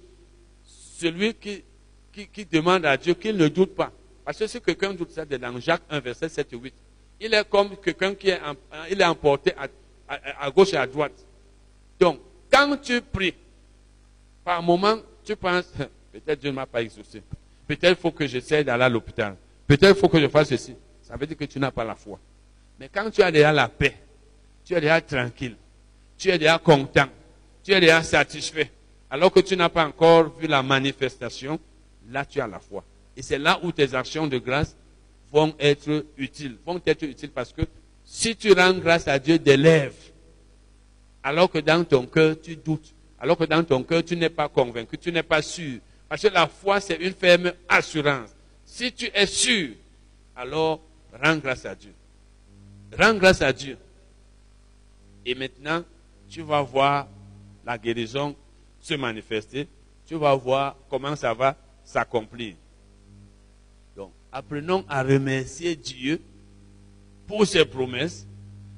celui 0.98 1.32
qui, 1.32 1.64
qui, 2.12 2.44
demande 2.44 2.84
à 2.84 2.98
Dieu 2.98 3.14
qu'il 3.14 3.38
ne 3.38 3.48
doute 3.48 3.74
pas. 3.74 3.90
Parce 4.22 4.36
que 4.36 4.46
si 4.46 4.60
quelqu'un 4.60 4.92
doute, 4.92 5.10
ça, 5.12 5.24
c'est 5.28 5.38
dans 5.38 5.58
Jacques 5.58 5.84
1, 5.88 6.00
verset 6.00 6.28
7 6.28 6.52
et 6.52 6.56
8. 6.56 6.74
Il 7.20 7.32
est 7.32 7.48
comme 7.48 7.74
quelqu'un 7.78 8.14
qui 8.14 8.28
est, 8.28 8.40
il 8.90 9.00
est 9.00 9.04
emporté 9.04 9.54
à, 9.56 9.66
à 10.38 10.50
gauche 10.50 10.74
et 10.74 10.76
à 10.76 10.86
droite. 10.86 11.24
Donc, 11.98 12.20
quand 12.52 12.76
tu 12.82 13.00
pries, 13.00 13.34
par 14.44 14.62
moment, 14.62 14.98
tu 15.24 15.34
penses, 15.36 15.72
Peut-être 16.20 16.40
Dieu 16.40 16.50
ne 16.50 16.56
m'a 16.56 16.66
pas 16.66 16.82
exaucé. 16.82 17.22
Peut-être 17.66 17.98
faut 17.98 18.10
que 18.10 18.26
j'essaie 18.26 18.64
d'aller 18.64 18.84
à 18.84 18.88
l'hôpital. 18.88 19.36
Peut-être 19.66 19.98
faut 19.98 20.08
que 20.08 20.20
je 20.20 20.28
fasse 20.28 20.48
ceci. 20.48 20.74
Ça 21.02 21.16
veut 21.16 21.26
dire 21.26 21.36
que 21.36 21.44
tu 21.44 21.58
n'as 21.58 21.70
pas 21.70 21.84
la 21.84 21.94
foi. 21.94 22.18
Mais 22.78 22.88
quand 22.92 23.10
tu 23.10 23.22
as 23.22 23.30
déjà 23.30 23.52
la 23.52 23.68
paix, 23.68 23.94
tu 24.64 24.74
es 24.74 24.80
déjà 24.80 25.00
tranquille, 25.00 25.56
tu 26.16 26.28
es 26.28 26.38
déjà 26.38 26.58
content, 26.58 27.06
tu 27.62 27.72
es 27.72 27.80
déjà 27.80 28.02
satisfait, 28.02 28.70
alors 29.10 29.32
que 29.32 29.40
tu 29.40 29.56
n'as 29.56 29.68
pas 29.68 29.86
encore 29.86 30.36
vu 30.38 30.46
la 30.46 30.62
manifestation, 30.62 31.58
là 32.10 32.24
tu 32.24 32.40
as 32.40 32.46
la 32.46 32.58
foi. 32.58 32.84
Et 33.16 33.22
c'est 33.22 33.38
là 33.38 33.58
où 33.62 33.72
tes 33.72 33.94
actions 33.94 34.26
de 34.26 34.38
grâce 34.38 34.76
vont 35.32 35.54
être 35.58 36.06
utiles. 36.16 36.56
Vont 36.64 36.80
être 36.86 37.02
utiles 37.02 37.30
parce 37.30 37.52
que 37.52 37.62
si 38.04 38.36
tu 38.36 38.52
rends 38.52 38.74
grâce 38.74 39.08
à 39.08 39.18
Dieu 39.18 39.38
des 39.38 39.56
lèvres, 39.56 39.94
alors 41.22 41.50
que 41.50 41.58
dans 41.58 41.84
ton 41.84 42.06
cœur 42.06 42.36
tu 42.40 42.56
doutes, 42.56 42.94
alors 43.18 43.36
que 43.36 43.44
dans 43.44 43.64
ton 43.64 43.82
cœur 43.82 44.04
tu 44.04 44.16
n'es 44.16 44.30
pas 44.30 44.48
convaincu, 44.48 44.96
tu 44.98 45.10
n'es 45.10 45.22
pas 45.22 45.42
sûr, 45.42 45.78
parce 46.08 46.22
que 46.22 46.28
la 46.28 46.46
foi, 46.46 46.80
c'est 46.80 46.96
une 46.96 47.12
ferme 47.12 47.52
assurance. 47.68 48.30
Si 48.64 48.92
tu 48.92 49.10
es 49.12 49.26
sûr, 49.26 49.70
alors 50.34 50.80
rends 51.22 51.36
grâce 51.36 51.66
à 51.66 51.74
Dieu. 51.74 51.92
Rends 52.98 53.14
grâce 53.14 53.42
à 53.42 53.52
Dieu. 53.52 53.76
Et 55.26 55.34
maintenant, 55.34 55.84
tu 56.28 56.42
vas 56.42 56.62
voir 56.62 57.08
la 57.66 57.76
guérison 57.76 58.34
se 58.80 58.94
manifester. 58.94 59.68
Tu 60.06 60.14
vas 60.14 60.34
voir 60.34 60.76
comment 60.88 61.14
ça 61.14 61.34
va 61.34 61.54
s'accomplir. 61.84 62.54
Donc, 63.94 64.12
apprenons 64.32 64.84
à 64.88 65.02
remercier 65.02 65.76
Dieu 65.76 66.22
pour 67.26 67.46
ses 67.46 67.66
promesses. 67.66 68.26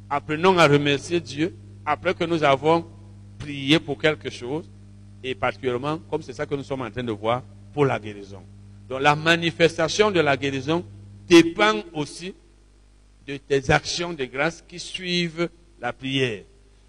Apprenons 0.09 0.59
à 0.59 0.67
remercier 0.67 1.21
Dieu 1.21 1.55
après 1.87 2.15
que 2.15 2.25
nous 2.25 2.43
avons 2.43 2.85
prié 3.39 3.79
pour 3.79 4.01
quelque 4.01 4.31
chose 4.31 4.69
et 5.23 5.35
particulièrement, 5.35 5.99
comme 6.11 6.23
c'est 6.23 6.33
ça 6.33 6.47
que 6.47 6.55
nous 6.55 6.63
sommes 6.63 6.83
en 6.83 6.91
train 6.91 7.05
de 7.05 7.13
voir, 7.13 7.43
pour 7.73 7.85
la 7.85 7.99
guérison. 7.99 8.43
Donc 8.89 9.01
la 9.01 9.15
manifestation 9.15 10.11
de 10.11 10.21
la 10.21 10.37
guérison 10.37 10.85
dépend 11.29 11.83
aussi 11.95 12.35
de 13.27 13.37
tes 13.37 13.71
actions 13.71 14.13
de 14.13 14.25
grâce 14.25 14.65
qui 14.67 14.79
suivent 14.79 15.49
la 15.81 15.93
prière. 15.93 16.43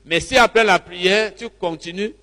Mais 0.05 0.19
si 0.19 0.37
après 0.37 0.63
la 0.63 0.79
prière, 0.79 1.35
tu 1.35 1.47
continues 1.49 2.13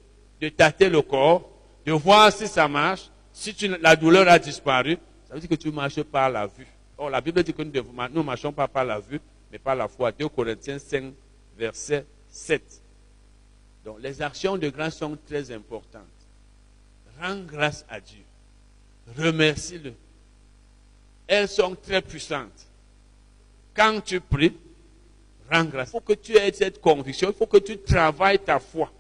de 0.41 0.49
tâter 0.49 0.89
le 0.89 1.03
corps, 1.03 1.49
de 1.87 1.93
voir 1.93 2.33
si 2.33 2.49
ça 2.49 2.67
marche, 2.67 3.11
si 3.33 3.55
la 3.81 3.95
douleur 3.95 4.27
a 4.29 4.39
disparu, 4.39 4.99
ça 5.29 5.35
veut 5.35 5.41
dire 5.41 5.49
que 5.49 5.55
tu 5.55 5.71
marches 5.71 6.03
par 6.03 6.29
la 6.31 6.47
vue. 6.47 6.67
Or, 6.97 7.11
la 7.11 7.21
Bible 7.21 7.43
dit 7.45 7.53
que 7.53 7.63
nous 7.63 7.71
ne 7.71 8.23
marchons 8.23 8.53
pas 8.53 8.67
par 8.67 8.85
la 8.85 8.99
vue, 8.99 9.21
mais 9.53 9.59
par 9.59 9.77
la 9.77 9.87
foi. 9.87 10.11
2 10.11 10.29
Corinthiens 10.29 10.79
5, 10.81 11.13
verset 11.57 12.05
7. 12.29 12.63
Les 13.97 14.21
actions 14.21 14.57
de 14.57 14.69
grâce 14.69 14.99
sont 14.99 15.17
très 15.27 15.51
importantes. 15.51 16.03
Rends 17.21 17.41
grâce 17.41 17.85
à 17.89 18.01
Dieu. 18.01 18.23
Remercie-le. 19.17 19.93
Elles 21.27 21.49
sont 21.49 21.75
très 21.75 22.03
puissantes. 22.03 22.67
Quand 23.75 24.01
tu 24.01 24.21
pries, 24.21 24.55
rends 25.51 25.65
grâce. 25.65 25.89
Il 25.89 25.93
faut 25.93 26.01
que 26.01 26.13
tu 26.13 26.37
aies 26.37 26.53
cette 26.53 26.81
conviction. 26.81 27.31
Il 27.31 27.35
faut 27.35 27.47
que 27.47 27.59
tu 27.59 27.79
travailles 27.79 28.39
ta 28.39 28.59
foi. 28.59 28.91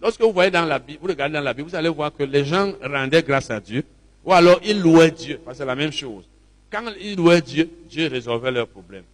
Lorsque 0.00 0.20
vous 0.20 0.32
voyez 0.32 0.50
dans 0.50 0.64
la 0.64 0.78
Bible, 0.78 1.00
vous 1.00 1.08
regardez 1.08 1.34
dans 1.34 1.40
la 1.40 1.54
Bible, 1.54 1.68
vous 1.68 1.74
allez 1.74 1.88
voir 1.88 2.14
que 2.14 2.22
les 2.22 2.44
gens 2.44 2.72
rendaient 2.82 3.22
grâce 3.22 3.50
à 3.50 3.60
Dieu. 3.60 3.84
Ou 4.24 4.32
alors 4.32 4.60
ils 4.62 4.80
louaient 4.80 5.10
Dieu, 5.10 5.40
c'est 5.54 5.64
la 5.64 5.76
même 5.76 5.92
chose. 5.92 6.24
Quand 6.70 6.92
ils 7.00 7.16
louaient 7.16 7.40
Dieu, 7.40 7.70
Dieu 7.88 8.08
résolvait 8.08 8.50
leurs 8.50 8.68
problèmes. 8.68 9.04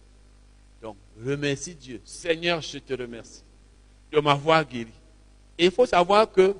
Donc, 0.81 0.97
remercie 1.23 1.75
Dieu. 1.75 2.01
Seigneur, 2.03 2.61
je 2.61 2.79
te 2.79 2.93
remercie 2.93 3.42
de 4.13 4.19
m'avoir 4.19 4.63
guéri. 4.65 4.91
Et 5.57 5.65
il 5.65 5.71
faut 5.71 5.85
savoir 5.85 6.31
que 6.31 6.55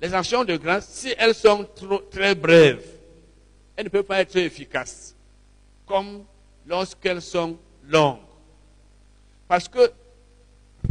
les 0.00 0.14
actions 0.14 0.44
de 0.44 0.56
grâce, 0.56 0.88
si 0.88 1.14
elles 1.18 1.34
sont 1.34 1.68
très 2.10 2.34
brèves, 2.34 2.84
elles 3.76 3.84
ne 3.84 3.90
peuvent 3.90 4.04
pas 4.04 4.20
être 4.20 4.36
efficaces, 4.36 5.14
comme 5.86 6.24
lorsqu'elles 6.66 7.22
sont 7.22 7.58
longues. 7.88 8.18
Parce 9.48 9.68
que, 9.68 9.90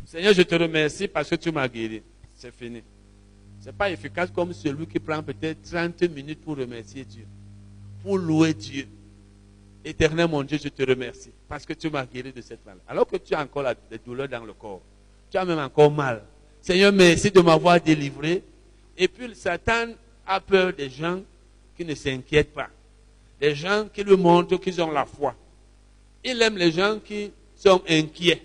Seigneur, 0.05 0.33
je 0.33 0.41
te 0.41 0.55
remercie 0.55 1.07
parce 1.07 1.29
que 1.29 1.35
tu 1.35 1.51
m'as 1.51 1.67
guéri. 1.67 2.03
C'est 2.35 2.53
fini. 2.53 2.83
Ce 3.61 3.67
n'est 3.67 3.73
pas 3.73 3.89
efficace 3.89 4.29
comme 4.31 4.53
celui 4.53 4.87
qui 4.87 4.99
prend 4.99 5.21
peut-être 5.21 5.61
30 5.61 6.03
minutes 6.09 6.41
pour 6.41 6.57
remercier 6.57 7.05
Dieu, 7.05 7.25
pour 8.03 8.17
louer 8.17 8.53
Dieu. 8.53 8.87
Éternel 9.83 10.27
mon 10.27 10.43
Dieu, 10.43 10.59
je 10.61 10.69
te 10.69 10.83
remercie 10.83 11.31
parce 11.47 11.65
que 11.65 11.73
tu 11.73 11.89
m'as 11.89 12.05
guéri 12.05 12.31
de 12.31 12.41
cette 12.41 12.65
maladie. 12.65 12.83
Alors 12.87 13.07
que 13.07 13.17
tu 13.17 13.33
as 13.33 13.41
encore 13.41 13.65
des 13.89 13.97
douleurs 13.97 14.27
dans 14.27 14.43
le 14.43 14.53
corps. 14.53 14.81
Tu 15.31 15.37
as 15.37 15.45
même 15.45 15.59
encore 15.59 15.89
mal. 15.89 16.23
Seigneur, 16.61 16.91
merci 16.91 17.31
de 17.31 17.39
m'avoir 17.39 17.79
délivré. 17.79 18.43
Et 18.97 19.07
puis 19.07 19.33
Satan 19.33 19.87
a 20.27 20.41
peur 20.41 20.73
des 20.73 20.89
gens 20.89 21.21
qui 21.75 21.85
ne 21.85 21.95
s'inquiètent 21.95 22.53
pas. 22.53 22.67
Des 23.39 23.55
gens 23.55 23.87
qui 23.91 24.03
lui 24.03 24.17
montrent 24.17 24.57
qu'ils 24.57 24.81
ont 24.81 24.91
la 24.91 25.05
foi. 25.05 25.33
Il 26.23 26.39
aime 26.41 26.57
les 26.57 26.71
gens 26.71 26.99
qui 27.03 27.31
sont 27.55 27.81
inquiets. 27.87 28.41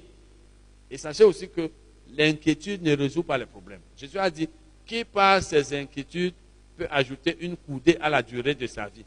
Et 0.90 0.96
sachez 0.96 1.24
aussi 1.24 1.48
que 1.48 1.68
l'inquiétude 2.16 2.82
ne 2.82 2.96
résout 2.96 3.24
pas 3.24 3.36
les 3.36 3.46
problèmes. 3.46 3.80
Jésus 3.96 4.18
a 4.18 4.30
dit, 4.30 4.48
qui 4.86 5.04
par 5.04 5.42
ses 5.42 5.74
inquiétudes 5.76 6.34
peut 6.78 6.86
ajouter 6.90 7.36
une 7.40 7.56
coudée 7.56 7.98
à 8.00 8.08
la 8.08 8.22
durée 8.22 8.54
de 8.54 8.66
sa 8.66 8.86
vie? 8.86 9.04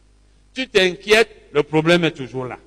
Tu 0.53 0.67
t'inquiètes, 0.67 1.29
le 1.53 1.63
problème 1.63 2.03
est 2.03 2.11
toujours 2.11 2.45
là. 2.45 2.59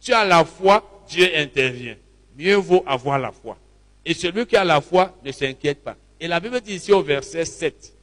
Tu 0.00 0.12
as 0.12 0.24
la 0.24 0.44
foi, 0.44 1.04
Dieu 1.08 1.30
intervient. 1.36 1.96
Mieux 2.36 2.56
vaut 2.56 2.82
avoir 2.86 3.18
la 3.18 3.30
foi. 3.30 3.56
Et 4.04 4.14
celui 4.14 4.46
qui 4.46 4.56
a 4.56 4.64
la 4.64 4.80
foi 4.80 5.16
ne 5.24 5.32
s'inquiète 5.32 5.82
pas. 5.82 5.96
Et 6.20 6.28
la 6.28 6.40
Bible 6.40 6.60
dit 6.60 6.74
ici 6.74 6.92
au 6.92 7.02
verset 7.02 7.44
7. 7.44 7.96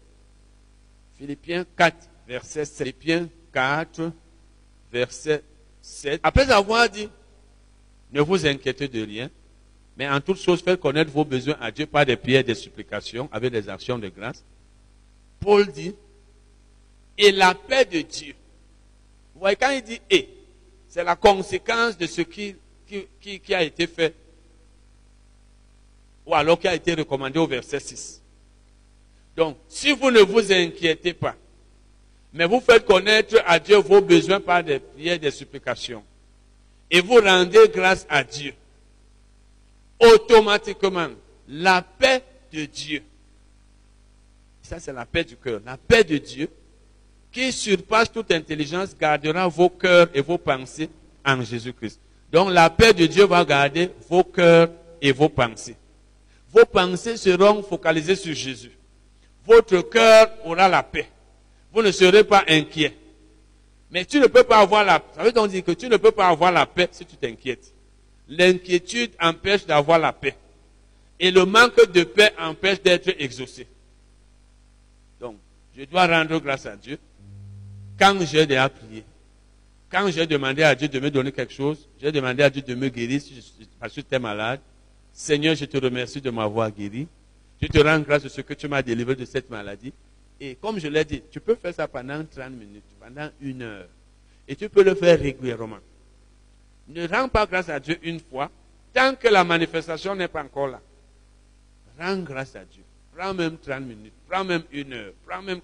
Philippiens 1.17 1.65
4, 1.77 1.95
verset 2.27 2.65
7. 2.65 2.77
Philippiens 2.77 3.29
4, 3.53 4.11
verset 4.91 5.43
7. 5.81 6.19
Après 6.23 6.49
avoir 6.51 6.89
dit, 6.89 7.09
ne 8.11 8.21
vous 8.21 8.45
inquiétez 8.45 8.87
de 8.87 9.03
rien, 9.03 9.29
mais 9.97 10.09
en 10.09 10.19
toute 10.19 10.37
chose, 10.37 10.61
faites 10.61 10.79
connaître 10.79 11.11
vos 11.11 11.25
besoins 11.25 11.57
à 11.59 11.71
Dieu 11.71 11.85
par 11.85 12.05
des 12.05 12.15
prières 12.15 12.43
des 12.43 12.55
supplications, 12.55 13.29
avec 13.31 13.51
des 13.51 13.69
actions 13.69 13.99
de 13.99 14.09
grâce. 14.09 14.43
Paul 15.39 15.67
dit, 15.71 15.93
et 17.17 17.31
la 17.31 17.53
paix 17.53 17.85
de 17.85 18.01
Dieu. 18.01 18.33
Vous 19.33 19.41
voyez, 19.41 19.55
quand 19.55 19.71
il 19.71 19.81
dit 19.81 20.01
et, 20.09 20.29
c'est 20.87 21.03
la 21.03 21.15
conséquence 21.15 21.97
de 21.97 22.05
ce 22.05 22.21
qui, 22.21 22.55
a 23.53 23.63
été 23.63 23.87
fait, 23.87 24.13
ou 26.25 26.35
alors 26.35 26.59
qui 26.59 26.67
a 26.67 26.75
été 26.75 26.93
recommandé 26.93 27.39
au 27.39 27.47
verset 27.47 27.79
6. 27.79 28.21
Donc, 29.35 29.57
si 29.67 29.91
vous 29.91 30.11
ne 30.11 30.19
vous 30.19 30.51
inquiétez 30.51 31.13
pas, 31.13 31.35
mais 32.33 32.45
vous 32.45 32.61
faites 32.61 32.85
connaître 32.85 33.41
à 33.45 33.59
Dieu 33.59 33.77
vos 33.77 34.01
besoins 34.01 34.39
par 34.39 34.63
des 34.63 34.79
prières 34.79 35.19
des 35.19 35.31
supplications, 35.31 36.03
et 36.89 37.01
vous 37.01 37.15
rendez 37.15 37.69
grâce 37.73 38.05
à 38.09 38.23
Dieu, 38.23 38.53
automatiquement, 39.99 41.09
la 41.47 41.81
paix 41.81 42.23
de 42.51 42.65
Dieu, 42.65 43.03
ça 44.61 44.79
c'est 44.79 44.93
la 44.93 45.05
paix 45.05 45.23
du 45.23 45.35
cœur, 45.35 45.61
la 45.65 45.77
paix 45.77 46.03
de 46.03 46.17
Dieu, 46.17 46.49
qui 47.31 47.51
surpasse 47.51 48.11
toute 48.11 48.31
intelligence, 48.31 48.95
gardera 48.97 49.47
vos 49.47 49.69
cœurs 49.69 50.07
et 50.13 50.21
vos 50.21 50.37
pensées 50.37 50.89
en 51.25 51.41
Jésus-Christ. 51.41 51.99
Donc 52.31 52.51
la 52.51 52.69
paix 52.69 52.93
de 52.93 53.05
Dieu 53.05 53.25
va 53.25 53.43
garder 53.45 53.89
vos 54.09 54.23
cœurs 54.23 54.69
et 55.01 55.11
vos 55.11 55.29
pensées. 55.29 55.75
Vos 56.51 56.65
pensées 56.65 57.17
seront 57.17 57.63
focalisées 57.63 58.15
sur 58.15 58.33
Jésus. 58.33 58.71
Votre 59.45 59.81
cœur 59.81 60.29
aura 60.43 60.67
la 60.67 60.83
paix. 60.83 61.07
Vous 61.73 61.81
ne 61.81 61.91
serez 61.91 62.23
pas 62.23 62.43
inquiet. 62.47 62.95
Mais 63.89 64.05
tu 64.05 64.19
ne 64.19 64.27
peux 64.27 64.43
pas 64.43 64.59
avoir 64.59 64.83
la 64.83 64.99
paix. 64.99 65.13
Ça 65.15 65.23
veut 65.23 65.31
donc 65.31 65.49
dire 65.49 65.63
que 65.63 65.71
tu 65.71 65.87
ne 65.87 65.97
peux 65.97 66.11
pas 66.11 66.27
avoir 66.27 66.51
la 66.51 66.65
paix 66.65 66.89
si 66.91 67.05
tu 67.05 67.15
t'inquiètes. 67.15 67.73
L'inquiétude 68.27 69.11
empêche 69.19 69.65
d'avoir 69.65 69.99
la 69.99 70.13
paix. 70.13 70.35
Et 71.19 71.31
le 71.31 71.45
manque 71.45 71.91
de 71.91 72.03
paix 72.03 72.33
empêche 72.39 72.81
d'être 72.81 73.09
exaucé. 73.19 73.67
Donc, 75.19 75.37
je 75.77 75.83
dois 75.85 76.07
rendre 76.07 76.39
grâce 76.39 76.65
à 76.65 76.75
Dieu 76.75 76.97
quand 77.97 78.17
j'ai 78.25 78.45
déjà 78.45 78.67
prié. 78.69 79.03
Quand 79.89 80.09
j'ai 80.09 80.25
demandé 80.25 80.63
à 80.63 80.73
Dieu 80.73 80.87
de 80.87 80.99
me 80.99 81.11
donner 81.11 81.31
quelque 81.31 81.53
chose, 81.53 81.87
j'ai 82.01 82.11
demandé 82.11 82.43
à 82.43 82.49
Dieu 82.49 82.61
de 82.61 82.75
me 82.75 82.89
guérir 82.89 83.21
parce 83.79 83.93
que 83.93 84.01
es 84.09 84.19
malade. 84.19 84.61
Seigneur, 85.13 85.55
je 85.55 85.65
te 85.65 85.77
remercie 85.77 86.21
de 86.21 86.29
m'avoir 86.29 86.71
guéri. 86.71 87.07
Je 87.61 87.67
te 87.67 87.77
rends 87.79 87.99
grâce 87.99 88.23
de 88.23 88.29
ce 88.29 88.41
que 88.41 88.53
tu 88.53 88.67
m'as 88.67 88.81
délivré 88.81 89.15
de 89.15 89.25
cette 89.25 89.49
maladie. 89.49 89.93
Et 90.39 90.55
comme 90.55 90.79
je 90.79 90.87
l'ai 90.87 91.05
dit, 91.05 91.21
tu 91.29 91.39
peux 91.39 91.55
faire 91.55 91.73
ça 91.73 91.87
pendant 91.87 92.23
30 92.25 92.51
minutes, 92.51 92.83
pendant 92.99 93.29
une 93.41 93.61
heure. 93.61 93.87
Et 94.47 94.55
tu 94.55 94.67
peux 94.69 94.83
le 94.83 94.95
faire 94.95 95.19
régulièrement. 95.19 95.77
Ne 96.87 97.07
rends 97.07 97.29
pas 97.29 97.45
grâce 97.45 97.69
à 97.69 97.79
Dieu 97.79 97.99
une 98.01 98.19
fois, 98.19 98.49
tant 98.93 99.15
que 99.15 99.27
la 99.27 99.43
manifestation 99.43 100.15
n'est 100.15 100.27
pas 100.27 100.43
encore 100.43 100.67
là. 100.67 100.81
Rends 101.99 102.17
grâce 102.17 102.55
à 102.55 102.65
Dieu. 102.65 102.83
Prends 103.15 103.33
même 103.33 103.57
30 103.57 103.81
minutes, 103.81 104.13
prends 104.27 104.43
même 104.43 104.63
une 104.71 104.93
heure, 104.93 105.13
prends 105.27 105.41
même 105.41 105.59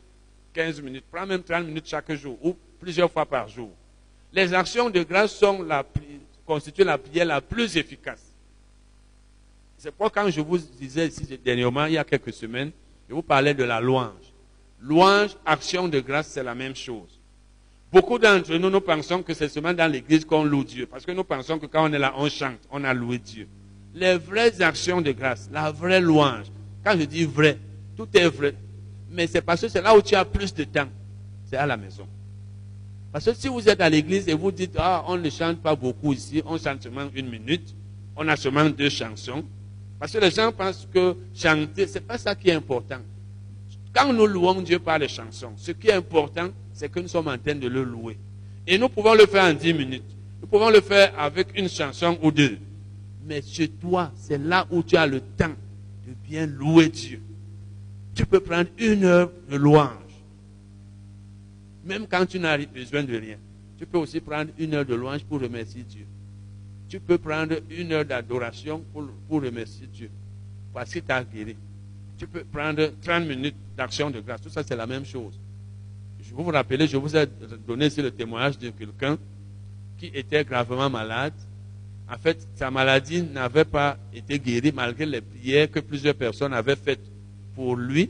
15 0.54 0.82
minutes, 0.82 1.06
prends 1.12 1.26
même 1.26 1.42
30 1.42 1.66
minutes 1.66 1.88
chaque 1.88 2.12
jour 2.14 2.38
ou 2.44 2.56
plusieurs 2.80 3.10
fois 3.12 3.26
par 3.26 3.48
jour. 3.48 3.72
Les 4.32 4.54
actions 4.54 4.90
de 4.90 5.02
grâce 5.02 5.34
sont 5.34 5.64
la, 5.64 5.84
constituent 6.46 6.84
la 6.84 6.98
prière 6.98 7.26
la 7.26 7.42
plus 7.42 7.78
efficace. 7.78 8.22
C'est 9.78 9.92
pourquoi 9.92 10.24
quand 10.24 10.30
je 10.32 10.42
vous 10.42 10.58
disais 10.58 11.08
ici 11.08 11.40
dernièrement, 11.44 11.86
il 11.86 11.94
y 11.94 11.98
a 11.98 12.04
quelques 12.04 12.34
semaines, 12.34 12.72
je 13.08 13.14
vous 13.14 13.22
parlais 13.22 13.54
de 13.54 13.64
la 13.64 13.80
louange. 13.80 14.34
Louange, 14.82 15.38
action 15.46 15.88
de 15.88 16.00
grâce, 16.00 16.28
c'est 16.28 16.44
la 16.44 16.56
même 16.56 16.76
chose. 16.76 17.20
Beaucoup 17.92 18.18
d'entre 18.18 18.54
nous, 18.56 18.70
nous 18.70 18.82
pensons 18.82 19.22
que 19.22 19.34
c'est 19.34 19.48
seulement 19.48 19.74
dans 19.74 19.90
l'église 19.90 20.26
qu'on 20.26 20.44
loue 20.44 20.64
Dieu. 20.64 20.88
Parce 20.88 21.06
que 21.06 21.12
nous 21.12 21.24
pensons 21.24 21.60
que 21.60 21.68
quand 21.68 21.90
on 21.90 21.94
est 21.94 22.00
là, 22.00 22.14
on 22.18 22.28
chante, 22.28 22.60
on 22.72 22.84
a 22.84 22.94
loué 22.94 23.20
Dieu. 23.20 23.48
Les 23.94 24.18
vraies 24.18 24.62
actions 24.62 25.00
de 25.00 25.12
grâce, 25.12 25.50
la 25.52 25.72
vraie 25.72 26.02
louange. 26.02 26.48
Quand 26.84 26.98
je 27.00 27.06
dis 27.06 27.26
vrai, 27.26 27.58
tout 27.96 28.08
est 28.14 28.28
vrai. 28.28 28.56
Mais 29.12 29.28
c'est 29.28 29.42
parce 29.42 29.62
que 29.62 29.68
c'est 29.68 29.82
là 29.82 29.96
où 29.96 30.02
tu 30.02 30.16
as 30.16 30.26
plus 30.26 30.54
de 30.54 30.64
temps. 30.64 30.90
C'est 31.46 31.56
à 31.56 31.66
la 31.66 31.78
maison. 31.78 32.08
Parce 33.12 33.26
que 33.26 33.34
si 33.34 33.48
vous 33.48 33.70
êtes 33.70 33.80
à 33.80 33.90
l'église 33.90 34.28
et 34.28 34.34
vous 34.34 34.52
dites, 34.52 34.76
ah, 34.78 35.06
on 35.08 35.18
ne 35.18 35.30
chante 35.30 35.62
pas 35.62 35.76
beaucoup 35.76 36.14
ici, 36.14 36.42
on 36.46 36.58
chante 36.58 36.84
seulement 36.84 37.08
une 37.14 37.30
minute, 37.30 37.76
on 38.16 38.28
a 38.28 38.36
seulement 38.36 38.66
deux 38.70 38.90
chansons. 38.90 39.46
Parce 40.00 40.12
que 40.12 40.20
les 40.20 40.32
gens 40.32 40.52
pensent 40.52 40.88
que 40.94 41.16
chanter, 41.34 41.88
c'est 41.88 42.02
pas 42.02 42.18
ça 42.18 42.36
qui 42.36 42.50
est 42.50 42.54
important. 42.54 43.00
Quand 43.94 44.14
nous 44.14 44.28
louons 44.28 44.62
Dieu 44.62 44.80
par 44.80 45.00
les 45.00 45.08
chansons, 45.08 45.54
ce 45.58 45.72
qui 45.72 45.88
est 45.88 45.94
important, 45.94 46.50
c'est 46.74 46.90
que 46.90 47.00
nous 47.00 47.08
sommes 47.08 47.28
en 47.28 47.38
train 47.38 47.56
de 47.56 47.68
le 47.68 47.84
louer. 47.84 48.18
Et 48.68 48.78
nous 48.78 48.90
pouvons 48.90 49.16
le 49.16 49.26
faire 49.26 49.46
en 49.46 49.54
dix 49.54 49.74
minutes. 49.74 50.04
Nous 50.40 50.48
pouvons 50.48 50.70
le 50.70 50.82
faire 50.82 51.18
avec 51.20 51.58
une 51.58 51.68
chanson 51.68 52.18
ou 52.22 52.32
deux. 52.32 52.60
Mais 53.26 53.42
chez 53.42 53.68
toi, 53.70 54.12
c'est 54.16 54.38
là 54.38 54.68
où 54.70 54.84
tu 54.84 54.96
as 54.96 55.08
le 55.08 55.20
temps 55.20 55.56
de 56.06 56.14
bien 56.28 56.46
louer 56.46 56.90
Dieu. 56.90 57.22
Tu 58.14 58.26
peux 58.26 58.40
prendre 58.40 58.70
une 58.78 59.04
heure 59.04 59.32
de 59.50 59.58
louange. 59.58 59.90
Même 61.84 62.06
quand 62.08 62.26
tu 62.26 62.40
n'as 62.40 62.58
besoin 62.58 63.04
de 63.04 63.18
rien. 63.18 63.38
Tu 63.80 63.86
peux 63.86 63.98
aussi 63.98 64.20
prendre 64.20 64.52
une 64.58 64.76
heure 64.76 64.86
de 64.86 64.96
louange 64.96 65.24
pour 65.24 65.42
remercier 65.42 65.84
Dieu. 65.84 66.06
Tu 66.90 67.00
peux 67.00 67.18
prendre 67.18 67.56
une 67.70 67.92
heure 67.92 68.06
d'adoration 68.06 68.84
pour, 68.94 69.08
pour 69.28 69.42
remercier 69.42 69.88
Dieu. 69.88 70.10
Parce 70.74 70.92
qu'il 70.92 71.04
t'a 71.04 71.24
guéri. 71.24 71.56
Tu 72.18 72.28
peux 72.28 72.44
prendre 72.44 72.92
30 73.02 73.26
minutes 73.28 73.56
d'action 73.76 74.10
de 74.10 74.20
grâce. 74.22 74.42
Tout 74.42 74.50
ça, 74.50 74.64
c'est 74.64 74.76
la 74.76 74.88
même 74.88 75.06
chose. 75.06 75.40
Je 76.22 76.34
vous 76.34 76.44
vous 76.44 76.52
je 76.52 76.98
vous 76.98 77.16
ai 77.16 77.26
donné 77.68 77.88
ici 77.88 78.02
le 78.02 78.12
témoignage 78.12 78.58
de 78.58 78.70
quelqu'un 78.70 79.18
qui 79.98 80.08
était 80.08 80.44
gravement 80.44 80.90
malade. 80.90 81.34
En 82.10 82.18
fait, 82.18 82.48
sa 82.56 82.72
maladie 82.72 83.22
n'avait 83.22 83.66
pas 83.66 83.98
été 84.14 84.40
guérie 84.40 84.72
malgré 84.74 85.06
les 85.06 85.22
prières 85.22 85.70
que 85.70 85.80
plusieurs 85.80 86.16
personnes 86.16 86.54
avaient 86.54 86.76
faites 86.76 87.04
pour 87.54 87.76
lui, 87.76 88.10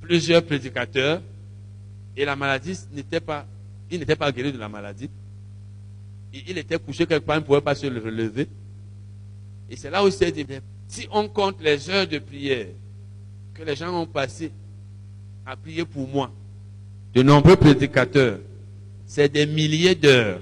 plusieurs 0.00 0.42
prédicateurs, 0.44 1.22
et 2.16 2.24
la 2.24 2.36
maladie 2.36 2.78
n'était 2.92 3.20
pas, 3.20 3.46
il 3.90 3.98
n'était 3.98 4.16
pas 4.16 4.30
guéri 4.30 4.52
de 4.52 4.58
la 4.58 4.68
maladie. 4.68 5.08
Il 6.32 6.58
était 6.58 6.78
couché 6.78 7.06
quelque 7.06 7.24
part, 7.24 7.36
il 7.36 7.40
ne 7.40 7.44
pouvait 7.44 7.60
pas 7.60 7.74
se 7.74 7.86
relever. 7.86 8.48
Et 9.70 9.76
c'est 9.76 9.90
là 9.90 10.02
où 10.02 10.06
il 10.06 10.12
s'est 10.12 10.32
dit, 10.32 10.46
si 10.88 11.06
on 11.10 11.28
compte 11.28 11.62
les 11.62 11.88
heures 11.88 12.06
de 12.06 12.18
prière 12.18 12.66
que 13.54 13.62
les 13.62 13.76
gens 13.76 14.02
ont 14.02 14.06
passées 14.06 14.52
à 15.44 15.56
prier 15.56 15.84
pour 15.84 16.08
moi, 16.08 16.30
de 17.14 17.22
nombreux 17.22 17.56
prédicateurs, 17.56 18.38
c'est 19.06 19.30
des 19.30 19.46
milliers 19.46 19.94
d'heures. 19.94 20.40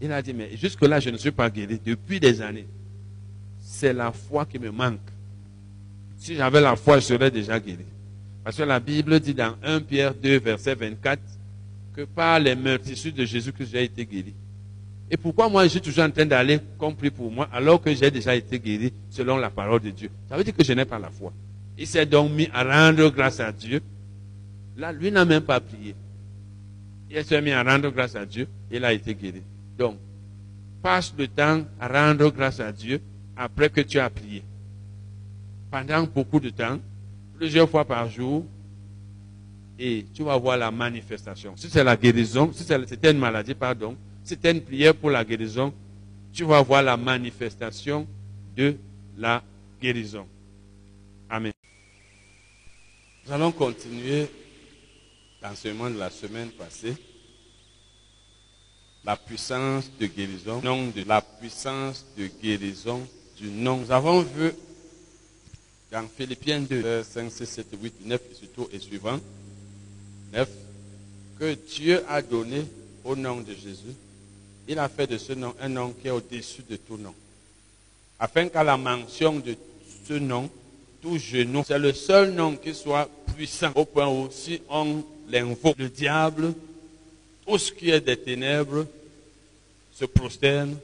Il 0.00 0.12
a 0.12 0.22
dit, 0.22 0.34
mais 0.34 0.56
jusque-là, 0.56 1.00
je 1.00 1.10
ne 1.10 1.16
suis 1.16 1.30
pas 1.30 1.50
guéri 1.50 1.80
depuis 1.84 2.20
des 2.20 2.40
années. 2.40 2.66
C'est 3.60 3.92
la 3.92 4.12
foi 4.12 4.44
qui 4.46 4.58
me 4.58 4.70
manque. 4.70 5.00
Si 6.18 6.34
j'avais 6.34 6.60
la 6.60 6.76
foi, 6.76 6.98
je 6.98 7.04
serais 7.04 7.30
déjà 7.30 7.58
guéri. 7.58 7.84
Parce 8.44 8.56
que 8.56 8.62
la 8.62 8.80
Bible 8.80 9.18
dit 9.20 9.34
dans 9.34 9.54
1 9.62 9.80
Pierre 9.80 10.14
2, 10.14 10.38
verset 10.38 10.74
24, 10.74 11.20
que 11.94 12.02
par 12.02 12.38
les 12.38 12.54
meurtrissures 12.54 13.12
de 13.12 13.24
Jésus 13.24 13.52
que 13.52 13.64
j'ai 13.64 13.84
été 13.84 14.06
guéri. 14.06 14.34
Et 15.10 15.16
pourquoi 15.16 15.48
moi 15.48 15.64
je 15.64 15.68
suis 15.68 15.80
toujours 15.80 16.04
en 16.04 16.10
train 16.10 16.26
d'aller 16.26 16.60
compris 16.76 17.10
pour 17.10 17.30
moi 17.30 17.48
alors 17.52 17.80
que 17.80 17.94
j'ai 17.94 18.10
déjà 18.10 18.34
été 18.34 18.58
guéri 18.58 18.92
selon 19.08 19.36
la 19.38 19.50
parole 19.50 19.80
de 19.80 19.90
Dieu 19.90 20.10
Ça 20.28 20.36
veut 20.36 20.44
dire 20.44 20.54
que 20.54 20.64
je 20.64 20.72
n'ai 20.72 20.84
pas 20.84 20.98
la 20.98 21.10
foi. 21.10 21.32
Il 21.78 21.86
s'est 21.86 22.06
donc 22.06 22.32
mis 22.32 22.48
à 22.52 22.62
rendre 22.64 23.08
grâce 23.10 23.40
à 23.40 23.52
Dieu. 23.52 23.80
Là, 24.76 24.92
lui 24.92 25.10
n'a 25.10 25.24
même 25.24 25.42
pas 25.42 25.60
prié. 25.60 25.94
Il 27.10 27.24
s'est 27.24 27.40
mis 27.40 27.52
à 27.52 27.62
rendre 27.62 27.90
grâce 27.90 28.14
à 28.16 28.26
Dieu 28.26 28.46
il 28.70 28.84
a 28.84 28.92
été 28.92 29.14
guéri. 29.14 29.42
Donc, 29.78 29.96
passe 30.82 31.14
le 31.16 31.28
temps 31.28 31.62
à 31.80 31.88
rendre 31.88 32.30
grâce 32.30 32.60
à 32.60 32.72
Dieu 32.72 33.00
après 33.36 33.70
que 33.70 33.80
tu 33.80 33.98
as 33.98 34.10
prié. 34.10 34.42
Pendant 35.70 36.04
beaucoup 36.04 36.40
de 36.40 36.50
temps, 36.50 36.78
plusieurs 37.36 37.68
fois 37.68 37.84
par 37.84 38.08
jour, 38.08 38.44
et 39.78 40.04
tu 40.12 40.24
vas 40.24 40.36
voir 40.36 40.56
la 40.56 40.70
manifestation. 40.70 41.52
Si 41.56 41.70
c'est 41.70 41.84
la 41.84 41.96
guérison, 41.96 42.50
si 42.52 42.64
c'était 42.64 43.12
une 43.12 43.18
maladie, 43.18 43.54
pardon, 43.54 43.96
c'était 44.28 44.52
une 44.52 44.60
prière 44.60 44.94
pour 44.94 45.08
la 45.08 45.24
guérison, 45.24 45.72
tu 46.34 46.44
vas 46.44 46.60
voir 46.60 46.82
la 46.82 46.98
manifestation 46.98 48.06
de 48.54 48.76
la 49.16 49.42
guérison. 49.80 50.26
Amen. 51.30 51.52
Nous 53.24 53.32
allons 53.32 53.52
continuer 53.52 54.26
l'enseignement 55.42 55.88
de 55.88 55.98
la 55.98 56.10
semaine 56.10 56.50
passée. 56.50 56.94
La 59.02 59.16
puissance 59.16 59.90
de 59.98 60.06
guérison, 60.06 60.60
de 60.60 61.08
la 61.08 61.22
puissance 61.22 62.04
de 62.18 62.28
guérison 62.42 63.00
du 63.38 63.48
nom. 63.48 63.78
Nous 63.78 63.90
avons 63.90 64.20
vu 64.20 64.52
dans 65.90 66.06
Philippiens 66.06 66.60
2, 66.60 67.02
5, 67.02 67.32
6, 67.32 67.46
7, 67.46 67.66
8, 67.82 67.94
9 68.04 68.20
et 68.30 68.34
surtout 68.34 68.68
et 68.72 68.78
suivant, 68.78 69.18
9, 70.34 70.50
que 71.38 71.54
Dieu 71.54 72.04
a 72.06 72.20
donné 72.20 72.64
au 73.04 73.16
nom 73.16 73.40
de 73.40 73.54
Jésus, 73.54 73.94
il 74.68 74.78
a 74.78 74.88
fait 74.88 75.06
de 75.06 75.16
ce 75.16 75.32
nom 75.32 75.54
un 75.60 75.68
nom 75.68 75.92
qui 75.92 76.08
est 76.08 76.10
au-dessus 76.10 76.62
de 76.68 76.76
tout 76.76 76.98
nom. 76.98 77.14
Afin 78.20 78.48
qu'à 78.48 78.62
la 78.62 78.76
mention 78.76 79.38
de 79.38 79.56
ce 80.06 80.14
nom, 80.14 80.50
tout 81.00 81.16
genou, 81.16 81.64
c'est 81.66 81.78
le 81.78 81.92
seul 81.92 82.32
nom 82.32 82.56
qui 82.56 82.74
soit 82.74 83.08
puissant 83.34 83.72
au 83.74 83.86
point 83.86 84.08
où 84.08 84.28
si 84.30 84.60
on 84.68 85.02
l'invoque, 85.28 85.78
le 85.78 85.88
diable, 85.88 86.52
tout 87.46 87.56
ce 87.56 87.72
qui 87.72 87.90
est 87.90 88.00
des 88.00 88.16
ténèbres 88.16 88.86
se 89.94 90.04
prosterne 90.04 90.76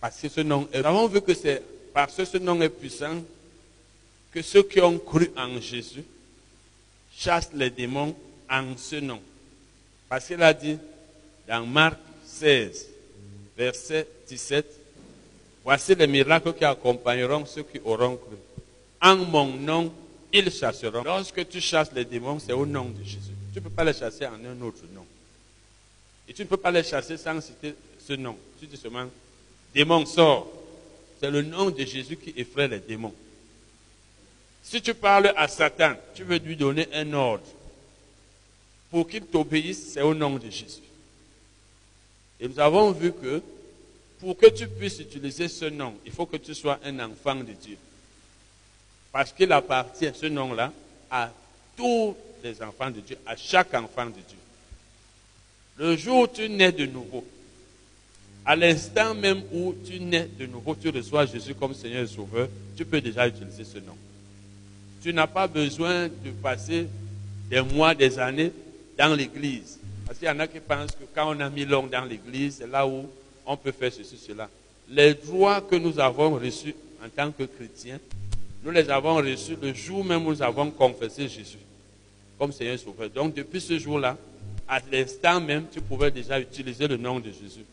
parce 0.00 0.20
que 0.20 0.28
ce 0.28 0.40
nom 0.42 0.68
est. 0.72 0.80
Nous 0.80 0.86
avons 0.86 1.08
vu 1.08 1.20
que 1.20 1.34
c'est 1.34 1.62
parce 1.92 2.14
que 2.14 2.24
ce 2.24 2.38
nom 2.38 2.60
est 2.60 2.68
puissant 2.68 3.22
que 4.30 4.40
ceux 4.40 4.62
qui 4.62 4.80
ont 4.80 4.98
cru 4.98 5.30
en 5.36 5.60
Jésus 5.60 6.04
chassent 7.12 7.50
les 7.54 7.70
démons 7.70 8.14
en 8.48 8.76
ce 8.76 8.96
nom. 8.96 9.20
Parce 10.08 10.26
qu'il 10.26 10.40
a 10.42 10.54
dit 10.54 10.78
dans 11.48 11.66
Marc 11.66 11.98
16, 12.38 12.86
verset 13.56 14.06
17, 14.28 14.66
voici 15.64 15.94
les 15.94 16.06
miracles 16.06 16.54
qui 16.54 16.64
accompagneront 16.64 17.44
ceux 17.46 17.64
qui 17.64 17.80
auront 17.84 18.16
cru. 18.16 18.36
En 19.00 19.16
mon 19.16 19.46
nom, 19.46 19.92
ils 20.32 20.50
chasseront. 20.50 21.02
Lorsque 21.02 21.48
tu 21.48 21.60
chasses 21.60 21.92
les 21.92 22.04
démons, 22.04 22.38
c'est 22.38 22.52
au 22.52 22.66
nom 22.66 22.86
de 22.86 23.02
Jésus. 23.02 23.32
Tu 23.52 23.58
ne 23.58 23.64
peux 23.64 23.70
pas 23.70 23.84
les 23.84 23.92
chasser 23.92 24.26
en 24.26 24.34
un 24.34 24.60
autre 24.62 24.82
nom. 24.94 25.04
Et 26.28 26.32
tu 26.32 26.42
ne 26.42 26.46
peux 26.46 26.56
pas 26.56 26.70
les 26.70 26.82
chasser 26.82 27.16
sans 27.16 27.40
citer 27.40 27.74
ce 28.06 28.12
nom. 28.12 28.36
Tu 28.60 28.66
dis 28.66 28.76
seulement, 28.76 29.06
démon 29.74 30.04
sort. 30.06 30.48
C'est 31.20 31.30
le 31.30 31.42
nom 31.42 31.70
de 31.70 31.84
Jésus 31.84 32.16
qui 32.16 32.32
effraie 32.36 32.68
les 32.68 32.78
démons. 32.78 33.14
Si 34.62 34.80
tu 34.80 34.94
parles 34.94 35.32
à 35.36 35.48
Satan, 35.48 35.94
tu 36.14 36.24
veux 36.24 36.38
lui 36.38 36.54
donner 36.54 36.86
un 36.92 37.12
ordre. 37.14 37.44
Pour 38.90 39.08
qu'il 39.08 39.22
t'obéisse, 39.22 39.92
c'est 39.94 40.02
au 40.02 40.14
nom 40.14 40.36
de 40.36 40.50
Jésus. 40.50 40.87
Et 42.40 42.48
nous 42.48 42.58
avons 42.60 42.92
vu 42.92 43.12
que 43.12 43.42
pour 44.20 44.36
que 44.36 44.48
tu 44.50 44.66
puisses 44.66 44.98
utiliser 45.00 45.48
ce 45.48 45.66
nom, 45.66 45.94
il 46.04 46.12
faut 46.12 46.26
que 46.26 46.36
tu 46.36 46.54
sois 46.54 46.78
un 46.84 46.98
enfant 47.00 47.36
de 47.36 47.52
Dieu. 47.52 47.76
Parce 49.12 49.32
qu'il 49.32 49.50
appartient, 49.52 50.10
ce 50.14 50.26
nom-là, 50.26 50.72
à 51.10 51.30
tous 51.76 52.14
les 52.42 52.62
enfants 52.62 52.90
de 52.90 53.00
Dieu, 53.00 53.16
à 53.26 53.36
chaque 53.36 53.72
enfant 53.74 54.06
de 54.06 54.12
Dieu. 54.12 54.38
Le 55.76 55.96
jour 55.96 56.22
où 56.22 56.26
tu 56.26 56.48
nais 56.48 56.72
de 56.72 56.86
nouveau, 56.86 57.24
à 58.44 58.56
l'instant 58.56 59.14
même 59.14 59.42
où 59.52 59.74
tu 59.86 60.00
nais 60.00 60.28
de 60.38 60.46
nouveau, 60.46 60.74
tu 60.74 60.88
reçois 60.88 61.26
Jésus 61.26 61.54
comme 61.54 61.74
Seigneur 61.74 62.02
et 62.02 62.06
Sauveur, 62.06 62.48
tu 62.76 62.84
peux 62.84 63.00
déjà 63.00 63.28
utiliser 63.28 63.64
ce 63.64 63.78
nom. 63.78 63.96
Tu 65.02 65.12
n'as 65.12 65.26
pas 65.26 65.46
besoin 65.46 66.08
de 66.08 66.30
passer 66.42 66.88
des 67.48 67.60
mois, 67.60 67.94
des 67.94 68.18
années 68.18 68.52
dans 68.96 69.14
l'église. 69.14 69.77
Parce 70.08 70.18
qu'il 70.18 70.26
y 70.26 70.30
en 70.30 70.40
a 70.40 70.46
qui 70.46 70.58
pensent 70.58 70.92
que 70.92 71.04
quand 71.14 71.36
on 71.36 71.38
a 71.38 71.50
mis 71.50 71.66
l'homme 71.66 71.90
dans 71.90 72.02
l'église, 72.06 72.56
c'est 72.60 72.66
là 72.66 72.86
où 72.86 73.06
on 73.44 73.56
peut 73.58 73.72
faire 73.72 73.92
ceci, 73.92 74.16
cela. 74.16 74.48
Les 74.88 75.12
droits 75.12 75.60
que 75.60 75.76
nous 75.76 76.00
avons 76.00 76.36
reçus 76.36 76.74
en 77.04 77.10
tant 77.10 77.30
que 77.30 77.42
chrétiens, 77.42 77.98
nous 78.64 78.70
les 78.70 78.88
avons 78.88 79.16
reçus 79.16 79.58
le 79.60 79.74
jour 79.74 80.02
même 80.02 80.26
où 80.26 80.30
nous 80.30 80.42
avons 80.42 80.70
confessé 80.70 81.28
Jésus 81.28 81.58
comme 82.38 82.52
Seigneur 82.52 82.78
Sauveur. 82.78 83.10
Donc 83.10 83.34
depuis 83.34 83.60
ce 83.60 83.78
jour-là, 83.78 84.16
à 84.66 84.80
l'instant 84.90 85.42
même, 85.42 85.66
tu 85.70 85.82
pouvais 85.82 86.10
déjà 86.10 86.40
utiliser 86.40 86.88
le 86.88 86.96
nom 86.96 87.20
de 87.20 87.30
Jésus. 87.30 87.66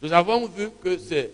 Nous 0.00 0.12
avons 0.12 0.46
vu 0.46 0.68
que 0.80 0.96
c'est 0.96 1.28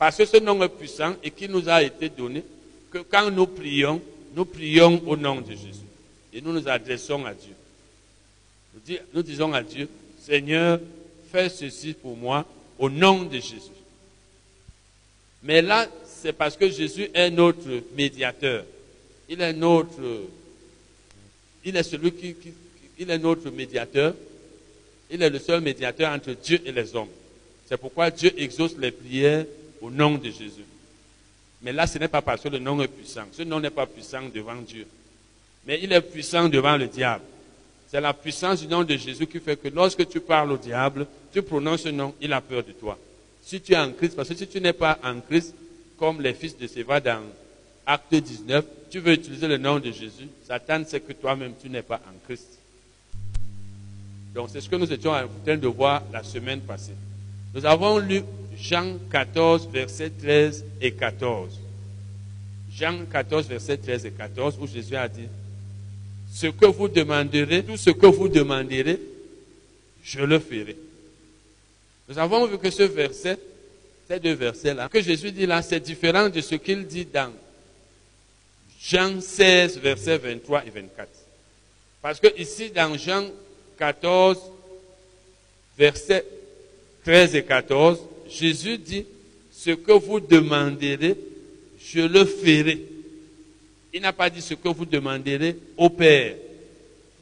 parce 0.00 0.16
que 0.16 0.24
ce 0.24 0.38
nom 0.38 0.60
est 0.64 0.68
puissant 0.68 1.14
et 1.22 1.30
qui 1.30 1.48
nous 1.48 1.68
a 1.68 1.80
été 1.80 2.08
donné 2.08 2.42
que 2.90 2.98
quand 2.98 3.30
nous 3.30 3.46
prions, 3.46 4.02
nous 4.34 4.46
prions 4.46 5.00
au 5.06 5.16
nom 5.16 5.40
de 5.40 5.52
Jésus. 5.52 5.91
Et 6.32 6.40
nous 6.40 6.52
nous 6.52 6.68
adressons 6.68 7.24
à 7.24 7.34
Dieu. 7.34 7.54
Nous, 9.12 9.22
disons 9.22 9.52
à 9.52 9.62
Dieu, 9.62 9.88
Seigneur, 10.18 10.80
fais 11.30 11.48
ceci 11.48 11.92
pour 11.92 12.16
moi 12.16 12.46
au 12.78 12.88
nom 12.88 13.24
de 13.24 13.34
Jésus. 13.34 13.60
Mais 15.42 15.60
là, 15.60 15.86
c'est 16.06 16.32
parce 16.32 16.56
que 16.56 16.70
Jésus 16.70 17.10
est 17.12 17.30
notre 17.30 17.68
médiateur. 17.94 18.64
Il 19.28 19.40
est 19.40 19.52
notre, 19.52 20.22
il 21.64 21.76
est 21.76 21.82
celui 21.82 22.12
qui, 22.12 22.34
il 22.98 23.10
est 23.10 23.18
notre 23.18 23.50
médiateur. 23.50 24.14
Il 25.10 25.22
est 25.22 25.30
le 25.30 25.38
seul 25.38 25.60
médiateur 25.60 26.10
entre 26.12 26.32
Dieu 26.32 26.60
et 26.64 26.72
les 26.72 26.94
hommes. 26.94 27.08
C'est 27.68 27.76
pourquoi 27.76 28.10
Dieu 28.10 28.32
exauce 28.40 28.76
les 28.78 28.90
prières 28.90 29.44
au 29.80 29.90
nom 29.90 30.16
de 30.16 30.30
Jésus. 30.30 30.64
Mais 31.60 31.72
là, 31.72 31.86
ce 31.86 31.98
n'est 31.98 32.08
pas 32.08 32.22
parce 32.22 32.40
que 32.40 32.48
le 32.48 32.58
nom 32.58 32.80
est 32.80 32.88
puissant. 32.88 33.24
Ce 33.32 33.42
nom 33.42 33.60
n'est 33.60 33.70
pas 33.70 33.86
puissant 33.86 34.22
devant 34.34 34.56
Dieu. 34.56 34.86
Mais 35.66 35.80
il 35.82 35.92
est 35.92 36.00
puissant 36.00 36.48
devant 36.48 36.76
le 36.76 36.86
diable. 36.86 37.24
C'est 37.88 38.00
la 38.00 38.14
puissance 38.14 38.60
du 38.60 38.66
nom 38.66 38.82
de 38.84 38.96
Jésus 38.96 39.26
qui 39.26 39.38
fait 39.38 39.56
que 39.56 39.68
lorsque 39.68 40.08
tu 40.08 40.20
parles 40.20 40.52
au 40.52 40.56
diable, 40.56 41.06
tu 41.32 41.42
prononces 41.42 41.82
ce 41.82 41.90
nom, 41.90 42.14
il 42.20 42.32
a 42.32 42.40
peur 42.40 42.64
de 42.64 42.72
toi. 42.72 42.98
Si 43.42 43.60
tu 43.60 43.72
es 43.72 43.76
en 43.76 43.92
Christ, 43.92 44.16
parce 44.16 44.28
que 44.28 44.34
si 44.34 44.46
tu 44.46 44.60
n'es 44.60 44.72
pas 44.72 44.98
en 45.04 45.20
Christ, 45.20 45.54
comme 45.98 46.20
les 46.20 46.32
fils 46.32 46.56
de 46.56 46.66
Séva 46.66 47.00
dans 47.00 47.22
Acte 47.86 48.14
19, 48.14 48.64
tu 48.90 49.00
veux 49.00 49.12
utiliser 49.12 49.46
le 49.46 49.58
nom 49.58 49.78
de 49.78 49.90
Jésus, 49.90 50.28
Satan 50.46 50.84
sait 50.86 51.00
que 51.00 51.12
toi-même 51.12 51.52
tu 51.60 51.68
n'es 51.68 51.82
pas 51.82 52.00
en 52.06 52.14
Christ. 52.24 52.58
Donc 54.34 54.48
c'est 54.50 54.60
ce 54.60 54.68
que 54.68 54.76
nous 54.76 54.90
étions 54.90 55.12
en 55.12 55.26
train 55.44 55.56
de 55.56 55.68
voir 55.68 56.02
la 56.12 56.22
semaine 56.22 56.60
passée. 56.60 56.94
Nous 57.54 57.66
avons 57.66 57.98
lu 57.98 58.22
Jean 58.56 58.96
14, 59.10 59.68
versets 59.68 60.10
13 60.10 60.64
et 60.80 60.92
14. 60.92 61.58
Jean 62.74 63.04
14, 63.04 63.48
versets 63.48 63.76
13 63.76 64.06
et 64.06 64.10
14, 64.12 64.56
où 64.60 64.66
Jésus 64.66 64.96
a 64.96 65.06
dit, 65.08 65.28
ce 66.32 66.46
que 66.46 66.66
vous 66.66 66.88
demanderez, 66.88 67.62
tout 67.62 67.76
ce 67.76 67.90
que 67.90 68.06
vous 68.06 68.28
demanderez, 68.28 68.98
je 70.02 70.20
le 70.20 70.38
ferai. 70.38 70.76
Nous 72.08 72.18
avons 72.18 72.46
vu 72.46 72.58
que 72.58 72.70
ce 72.70 72.84
verset, 72.84 73.38
ces 74.08 74.18
deux 74.18 74.32
versets-là, 74.32 74.88
que 74.88 75.00
Jésus 75.00 75.30
dit 75.30 75.46
là, 75.46 75.60
c'est 75.62 75.80
différent 75.80 76.28
de 76.28 76.40
ce 76.40 76.54
qu'il 76.54 76.86
dit 76.86 77.04
dans 77.04 77.32
Jean 78.80 79.20
16, 79.20 79.78
versets 79.78 80.18
23 80.18 80.66
et 80.66 80.70
24. 80.70 81.08
Parce 82.00 82.18
que 82.18 82.40
ici, 82.40 82.70
dans 82.70 82.96
Jean 82.96 83.26
14, 83.78 84.38
versets 85.78 86.24
13 87.04 87.36
et 87.36 87.44
14, 87.44 88.00
Jésus 88.28 88.78
dit, 88.78 89.06
ce 89.52 89.70
que 89.70 89.92
vous 89.92 90.18
demanderez, 90.18 91.16
je 91.78 92.00
le 92.00 92.24
ferai. 92.24 92.80
Il 93.92 94.00
n'a 94.00 94.12
pas 94.12 94.30
dit 94.30 94.40
ce 94.40 94.54
que 94.54 94.68
vous 94.68 94.86
demanderez 94.86 95.56
au 95.76 95.90
Père. 95.90 96.36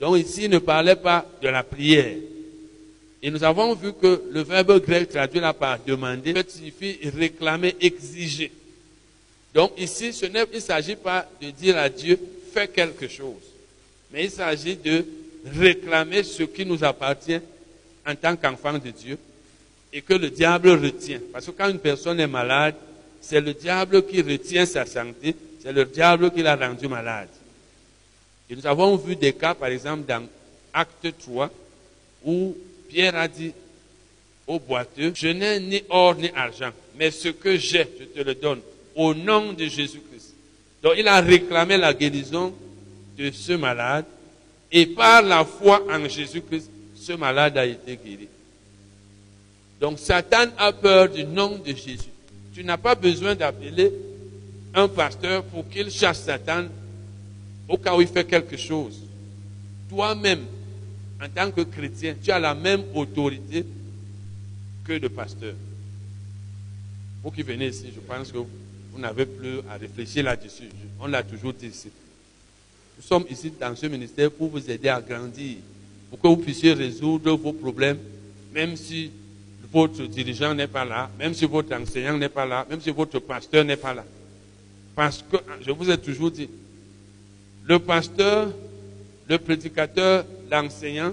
Donc 0.01 0.19
ici, 0.19 0.45
il 0.45 0.51
ne 0.51 0.59
parlait 0.59 0.97
pas 0.97 1.27
de 1.43 1.49
la 1.49 1.63
prière. 1.63 2.17
Et 3.23 3.31
nous 3.31 3.45
avons 3.45 3.75
vu 3.75 3.93
que 3.93 4.23
le 4.31 4.43
verbe 4.43 4.81
grec 4.85 5.11
traduit 5.11 5.41
là 5.41 5.53
par 5.53 5.79
demander 5.85 6.35
signifie 6.49 6.99
réclamer, 7.17 7.77
exiger. 7.81 8.51
Donc 9.55 9.73
ici, 9.79 10.13
ce 10.13 10.27
il 10.27 10.33
ne 10.33 10.61
s'agit 10.61 10.97
pas 10.97 11.29
de 11.41 11.51
dire 11.51 11.77
à 11.77 11.89
Dieu, 11.89 12.19
fais 12.53 12.69
quelque 12.69 13.09
chose. 13.09 13.43
Mais 14.13 14.25
il 14.25 14.31
s'agit 14.31 14.77
de 14.77 15.05
réclamer 15.55 16.23
ce 16.23 16.45
qui 16.45 16.65
nous 16.65 16.83
appartient 16.83 17.41
en 18.07 18.15
tant 18.15 18.37
qu'enfant 18.37 18.79
de 18.79 18.91
Dieu 18.91 19.19
et 19.93 20.01
que 20.01 20.15
le 20.15 20.31
diable 20.31 20.71
retient. 20.71 21.21
Parce 21.33 21.47
que 21.47 21.51
quand 21.51 21.69
une 21.69 21.79
personne 21.79 22.21
est 22.21 22.27
malade, 22.27 22.77
c'est 23.21 23.41
le 23.41 23.53
diable 23.53 24.07
qui 24.07 24.23
retient 24.23 24.65
sa 24.65 24.87
santé, 24.87 25.35
c'est 25.63 25.73
le 25.73 25.85
diable 25.85 26.31
qui 26.31 26.43
l'a 26.43 26.57
rendu 26.57 26.89
malade. 26.89 27.29
Et 28.49 28.57
nous 28.57 28.67
avons 28.67 28.97
vu 28.97 29.15
des 29.15 29.33
cas, 29.33 29.55
par 29.55 29.69
exemple, 29.69 30.05
dans 30.07 30.27
Acte 30.73 31.09
3, 31.19 31.51
où 32.25 32.57
Pierre 32.89 33.17
a 33.17 33.29
dit 33.29 33.53
au 34.47 34.59
boiteux, 34.59 35.13
je 35.15 35.29
n'ai 35.29 35.61
ni 35.61 35.83
or 35.89 36.17
ni 36.17 36.29
argent, 36.35 36.71
mais 36.97 37.11
ce 37.11 37.29
que 37.29 37.57
j'ai, 37.57 37.87
je 37.99 38.05
te 38.05 38.21
le 38.21 38.35
donne, 38.35 38.61
au 38.97 39.15
nom 39.15 39.53
de 39.53 39.65
Jésus-Christ. 39.65 40.35
Donc 40.83 40.95
il 40.97 41.07
a 41.07 41.21
réclamé 41.21 41.77
la 41.77 41.95
guérison 41.95 42.53
de 43.17 43.31
ce 43.31 43.53
malade, 43.53 44.07
et 44.73 44.87
par 44.87 45.23
la 45.23 45.45
foi 45.45 45.85
en 45.89 46.09
Jésus-Christ, 46.09 46.69
ce 46.97 47.13
malade 47.13 47.57
a 47.59 47.67
été 47.67 47.97
guéri. 47.97 48.29
Donc 49.81 49.99
Satan 49.99 50.47
a 50.59 50.73
peur 50.73 51.09
du 51.09 51.25
nom 51.25 51.59
de 51.59 51.75
Jésus. 51.75 52.11
Tu 52.53 52.65
n'as 52.65 52.77
pas 52.77 52.95
besoin 52.95 53.35
d'appeler 53.35 53.93
un 54.75 54.89
pasteur 54.89 55.45
pour 55.45 55.69
qu'il 55.69 55.91
chasse 55.91 56.23
Satan 56.23 56.67
au 57.69 57.77
cas 57.77 57.97
où 57.97 58.01
il 58.01 58.09
fait 58.09 58.25
quelque 58.25 58.57
chose. 58.57 59.01
Toi-même, 59.89 60.45
en 61.23 61.29
tant 61.29 61.51
que 61.51 61.63
chrétien, 61.63 62.15
tu 62.23 62.31
as 62.31 62.39
la 62.39 62.55
même 62.55 62.83
autorité 62.95 63.65
que 64.85 64.93
le 64.93 65.09
pasteur. 65.09 65.55
Vous 67.23 67.31
qui 67.31 67.43
venez 67.43 67.69
ici, 67.69 67.87
je 67.95 68.01
pense 68.01 68.33
que 68.33 68.39
vous 68.39 68.99
n'avez 68.99 69.27
plus 69.27 69.59
à 69.71 69.77
réfléchir 69.77 70.25
là-dessus. 70.25 70.69
On 71.01 71.07
l'a 71.07 71.23
toujours 71.23 71.53
dit 71.53 71.67
ici. 71.67 71.89
Nous 72.97 73.03
sommes 73.05 73.25
ici 73.31 73.53
dans 73.59 73.75
ce 73.77 73.87
ministère 73.87 74.31
pour 74.31 74.49
vous 74.49 74.71
aider 74.71 74.89
à 74.89 75.01
grandir, 75.01 75.57
pour 76.09 76.21
que 76.21 76.29
vous 76.29 76.37
puissiez 76.37 76.73
résoudre 76.73 77.33
vos 77.33 77.53
problèmes, 77.53 77.99
même 78.53 78.77
si 78.77 79.11
votre 79.73 80.03
dirigeant 80.05 80.55
n'est 80.55 80.67
pas 80.67 80.85
là, 80.85 81.11
même 81.19 81.35
si 81.35 81.45
votre 81.45 81.73
enseignant 81.75 82.19
n'est 82.19 82.29
pas 82.29 82.47
là, 82.47 82.67
même 82.69 82.81
si 82.81 82.91
votre 82.91 83.19
pasteur 83.21 83.65
n'est 83.65 83.77
pas 83.77 83.95
là. 83.95 84.05
Parce 84.95 85.23
que, 85.23 85.37
je 85.61 85.71
vous 85.71 85.91
ai 85.91 85.99
toujours 85.99 86.31
dit, 86.31 86.49
le 87.65 87.79
pasteur, 87.79 88.53
le 89.29 89.39
prédicateur, 89.39 90.25
l'enseignant 90.51 91.13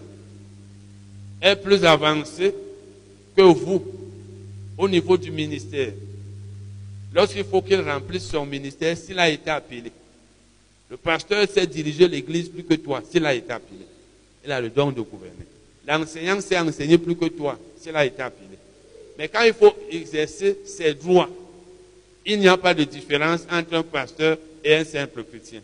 est 1.41 1.55
plus 1.55 1.85
avancé 1.85 2.53
que 3.35 3.41
vous 3.41 3.83
au 4.77 4.89
niveau 4.89 5.17
du 5.17 5.31
ministère. 5.31 5.93
Lorsqu'il 7.13 7.43
faut 7.43 7.61
qu'il 7.61 7.81
remplisse 7.81 8.27
son 8.27 8.45
ministère, 8.45 8.97
s'il 8.97 9.19
a 9.19 9.29
été 9.29 9.49
appelé. 9.49 9.91
Le 10.89 10.97
pasteur 10.97 11.47
sait 11.49 11.67
diriger 11.67 12.07
l'église 12.07 12.49
plus 12.49 12.63
que 12.63 12.75
toi, 12.75 13.01
s'il 13.09 13.25
a 13.25 13.33
été 13.33 13.51
appelé. 13.51 13.85
Il 14.43 14.51
a 14.51 14.61
le 14.61 14.69
don 14.69 14.91
de 14.91 15.01
gouverner. 15.01 15.45
L'enseignant 15.87 16.39
sait 16.41 16.59
enseigner 16.59 16.97
plus 16.97 17.15
que 17.15 17.25
toi, 17.25 17.57
s'il 17.79 17.95
a 17.95 18.05
été 18.05 18.21
appelé. 18.21 18.57
Mais 19.17 19.27
quand 19.27 19.43
il 19.43 19.53
faut 19.53 19.73
exercer 19.89 20.57
ses 20.65 20.93
droits, 20.93 21.29
il 22.27 22.39
n'y 22.39 22.47
a 22.47 22.57
pas 22.57 22.73
de 22.73 22.83
différence 22.83 23.41
entre 23.49 23.73
un 23.73 23.83
pasteur 23.83 24.37
et 24.63 24.75
un 24.75 24.83
simple 24.83 25.23
chrétien. 25.23 25.61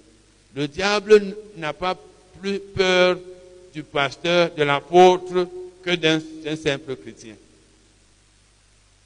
Le 0.55 0.68
diable 0.68 1.36
n'a 1.57 1.74
pas 1.74 1.99
plus 2.39 2.59
peur 2.59 3.20
du 3.74 3.84
pasteur, 3.84 4.51
de 4.55 4.64
l'apôtre, 4.64 5.47
que 5.84 5.95
d'un 5.95 6.22
simple 6.55 6.95
chrétien. 6.95 7.36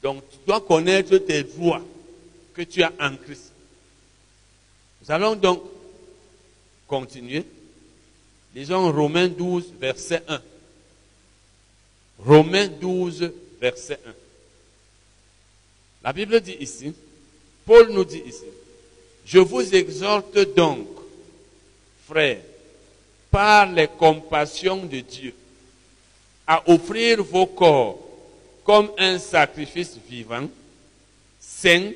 Donc, 0.02 0.22
tu 0.30 0.36
dois 0.46 0.60
connaître 0.60 1.18
tes 1.18 1.42
droits 1.42 1.82
que 2.54 2.62
tu 2.62 2.82
as 2.82 2.92
en 3.00 3.16
Christ. 3.16 3.52
Nous 5.02 5.10
allons 5.10 5.34
donc 5.34 5.62
continuer. 6.86 7.44
Lisons 8.54 8.92
Romains 8.92 9.28
12, 9.28 9.72
verset 9.80 10.22
1. 10.28 10.40
Romains 12.20 12.68
12, 12.68 13.32
verset 13.60 13.98
1. 14.06 14.10
La 16.04 16.12
Bible 16.12 16.40
dit 16.40 16.56
ici, 16.60 16.94
Paul 17.68 17.90
nous 17.90 18.04
dit 18.04 18.22
ici, 18.26 18.46
je 19.26 19.38
vous 19.38 19.74
exhorte 19.74 20.38
donc, 20.56 20.88
frères, 22.08 22.40
par 23.30 23.70
les 23.70 23.88
compassions 23.88 24.86
de 24.86 25.00
Dieu, 25.00 25.34
à 26.46 26.62
offrir 26.66 27.22
vos 27.22 27.44
corps 27.44 27.98
comme 28.64 28.90
un 28.96 29.18
sacrifice 29.18 29.98
vivant, 30.08 30.48
saint, 31.38 31.90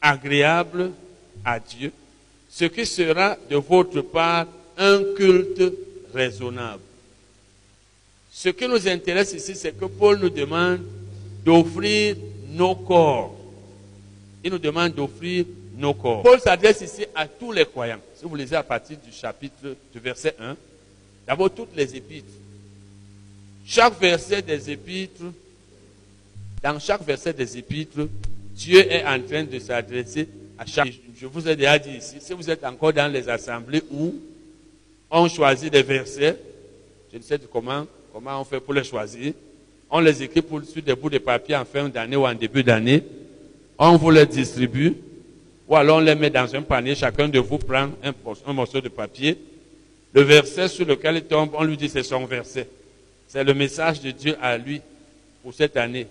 agréable 0.00 0.92
à 1.44 1.58
Dieu, 1.58 1.90
ce 2.48 2.66
qui 2.66 2.86
sera 2.86 3.36
de 3.50 3.56
votre 3.56 4.00
part 4.02 4.46
un 4.76 5.02
culte 5.16 5.72
raisonnable. 6.14 6.84
Ce 8.30 8.50
qui 8.50 8.68
nous 8.68 8.86
intéresse 8.86 9.32
ici, 9.32 9.56
c'est 9.56 9.76
que 9.76 9.86
Paul 9.86 10.20
nous 10.20 10.30
demande 10.30 10.82
d'offrir 11.44 12.14
nos 12.50 12.76
corps. 12.76 13.37
Il 14.44 14.50
nous 14.52 14.58
demande 14.58 14.94
d'offrir 14.94 15.44
nos 15.76 15.94
corps. 15.94 16.22
Paul 16.22 16.40
s'adresse 16.40 16.80
ici 16.80 17.04
à 17.14 17.26
tous 17.26 17.52
les 17.52 17.64
croyants. 17.64 18.00
Si 18.14 18.24
vous 18.24 18.34
lisez 18.34 18.56
à 18.56 18.62
partir 18.62 18.96
du 18.98 19.12
chapitre, 19.12 19.76
du 19.92 19.98
verset 19.98 20.34
1, 20.38 20.56
d'abord 21.26 21.50
toutes 21.50 21.74
les 21.76 21.94
épîtres. 21.96 22.26
Chaque 23.66 24.00
verset 24.00 24.42
des 24.42 24.70
épîtres, 24.70 25.24
dans 26.62 26.78
chaque 26.78 27.04
verset 27.04 27.32
des 27.32 27.58
épîtres, 27.58 28.08
Dieu 28.54 28.80
est 28.90 29.04
en 29.04 29.20
train 29.20 29.44
de 29.44 29.58
s'adresser 29.58 30.28
à 30.58 30.66
chaque. 30.66 30.92
Je 31.20 31.26
vous 31.26 31.48
ai 31.48 31.54
déjà 31.54 31.78
dit 31.78 31.96
ici, 31.96 32.16
si 32.20 32.32
vous 32.32 32.50
êtes 32.50 32.64
encore 32.64 32.92
dans 32.92 33.12
les 33.12 33.28
assemblées 33.28 33.82
où 33.90 34.14
on 35.10 35.28
choisit 35.28 35.72
des 35.72 35.82
versets, 35.82 36.36
je 37.12 37.18
ne 37.18 37.22
sais 37.22 37.38
comment, 37.52 37.86
comment 38.12 38.40
on 38.40 38.44
fait 38.44 38.60
pour 38.60 38.74
les 38.74 38.84
choisir, 38.84 39.32
on 39.90 40.00
les 40.00 40.22
écrit 40.22 40.42
sur 40.70 40.82
des 40.82 40.94
bouts 40.94 41.10
de 41.10 41.18
papier 41.18 41.56
en 41.56 41.64
fin 41.64 41.88
d'année 41.88 42.16
ou 42.16 42.26
en 42.26 42.34
début 42.34 42.62
d'année, 42.62 43.02
on 43.78 43.96
vous 43.96 44.10
les 44.10 44.26
distribue, 44.26 44.96
ou 45.68 45.76
alors 45.76 45.98
on 45.98 46.00
les 46.00 46.14
met 46.14 46.30
dans 46.30 46.54
un 46.54 46.62
panier, 46.62 46.94
chacun 46.94 47.28
de 47.28 47.38
vous 47.38 47.58
prend 47.58 47.90
un, 48.02 48.52
morceau 48.52 48.80
de 48.80 48.88
papier, 48.88 49.38
le 50.12 50.22
verset 50.22 50.68
sur 50.68 50.86
lequel 50.86 51.16
il 51.16 51.24
tombe, 51.24 51.50
on 51.54 51.64
lui 51.64 51.76
dit 51.76 51.88
c'est 51.88 52.02
son 52.02 52.24
verset. 52.26 52.68
C'est 53.28 53.44
le 53.44 53.54
message 53.54 54.00
de 54.00 54.10
Dieu 54.10 54.36
à 54.40 54.56
lui 54.56 54.80
pour 55.42 55.52
cette 55.52 55.76
année. 55.76 56.06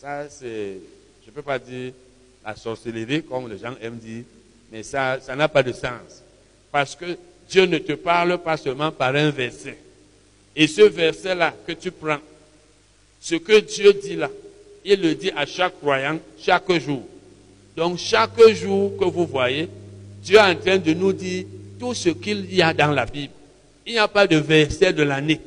Ça, 0.00 0.28
c'est, 0.30 0.78
je 1.24 1.30
ne 1.30 1.32
peux 1.34 1.42
pas 1.42 1.58
dire 1.58 1.92
la 2.44 2.54
sorcellerie, 2.54 3.22
comme 3.24 3.50
les 3.50 3.58
gens 3.58 3.74
aiment 3.82 3.98
dire, 3.98 4.22
mais 4.70 4.82
ça, 4.82 5.18
ça 5.20 5.34
n'a 5.34 5.48
pas 5.48 5.62
de 5.62 5.72
sens. 5.72 6.22
Parce 6.70 6.94
que 6.94 7.18
Dieu 7.48 7.66
ne 7.66 7.78
te 7.78 7.92
parle 7.94 8.38
pas 8.38 8.56
seulement 8.56 8.92
par 8.92 9.14
un 9.14 9.30
verset. 9.30 9.76
Et 10.54 10.68
ce 10.68 10.82
verset-là 10.82 11.52
que 11.66 11.72
tu 11.72 11.90
prends, 11.90 12.18
ce 13.20 13.34
que 13.34 13.58
Dieu 13.58 13.92
dit 13.92 14.16
là, 14.16 14.30
il 14.84 15.00
le 15.00 15.14
dit 15.14 15.30
à 15.36 15.46
chaque 15.46 15.78
croyant 15.80 16.18
chaque 16.38 16.72
jour. 16.78 17.02
Donc 17.76 17.98
chaque 17.98 18.40
jour 18.54 18.96
que 18.96 19.04
vous 19.04 19.26
voyez, 19.26 19.68
Dieu 20.22 20.36
est 20.36 20.40
en 20.40 20.54
train 20.54 20.78
de 20.78 20.92
nous 20.92 21.12
dire 21.12 21.44
tout 21.78 21.94
ce 21.94 22.10
qu'il 22.10 22.52
y 22.52 22.62
a 22.62 22.74
dans 22.74 22.90
la 22.92 23.06
Bible. 23.06 23.32
Il 23.86 23.92
n'y 23.92 23.98
a 23.98 24.08
pas 24.08 24.26
de 24.26 24.36
verset 24.36 24.92
de 24.92 25.02
l'année. 25.02 25.40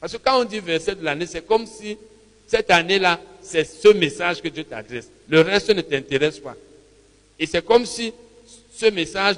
Parce 0.00 0.12
que 0.12 0.18
quand 0.18 0.40
on 0.40 0.44
dit 0.44 0.60
verset 0.60 0.94
de 0.94 1.04
l'année, 1.04 1.26
c'est 1.26 1.46
comme 1.46 1.66
si 1.66 1.96
cette 2.46 2.70
année-là, 2.70 3.20
c'est 3.42 3.64
ce 3.64 3.88
message 3.88 4.40
que 4.40 4.48
Dieu 4.48 4.64
t'adresse. 4.64 5.10
Le 5.28 5.40
reste 5.40 5.70
ne 5.70 5.80
t'intéresse 5.80 6.38
pas. 6.38 6.56
Et 7.38 7.46
c'est 7.46 7.64
comme 7.64 7.86
si 7.86 8.12
ce 8.74 8.86
message, 8.86 9.36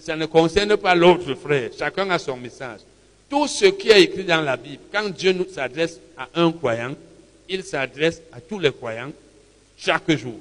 ça 0.00 0.16
ne 0.16 0.26
concerne 0.26 0.76
pas 0.76 0.94
l'autre 0.94 1.34
frère. 1.34 1.70
Chacun 1.78 2.10
a 2.10 2.18
son 2.18 2.36
message. 2.36 2.80
Tout 3.30 3.46
ce 3.46 3.66
qui 3.66 3.90
est 3.90 4.02
écrit 4.02 4.24
dans 4.24 4.40
la 4.40 4.56
Bible, 4.56 4.82
quand 4.90 5.08
Dieu 5.10 5.32
nous 5.32 5.46
s'adresse 5.48 6.00
à 6.16 6.28
un 6.34 6.50
croyant, 6.50 6.94
il 7.48 7.64
s'adresse 7.64 8.20
à 8.32 8.40
tous 8.40 8.58
les 8.58 8.72
croyants 8.72 9.12
chaque 9.76 10.10
jour. 10.16 10.38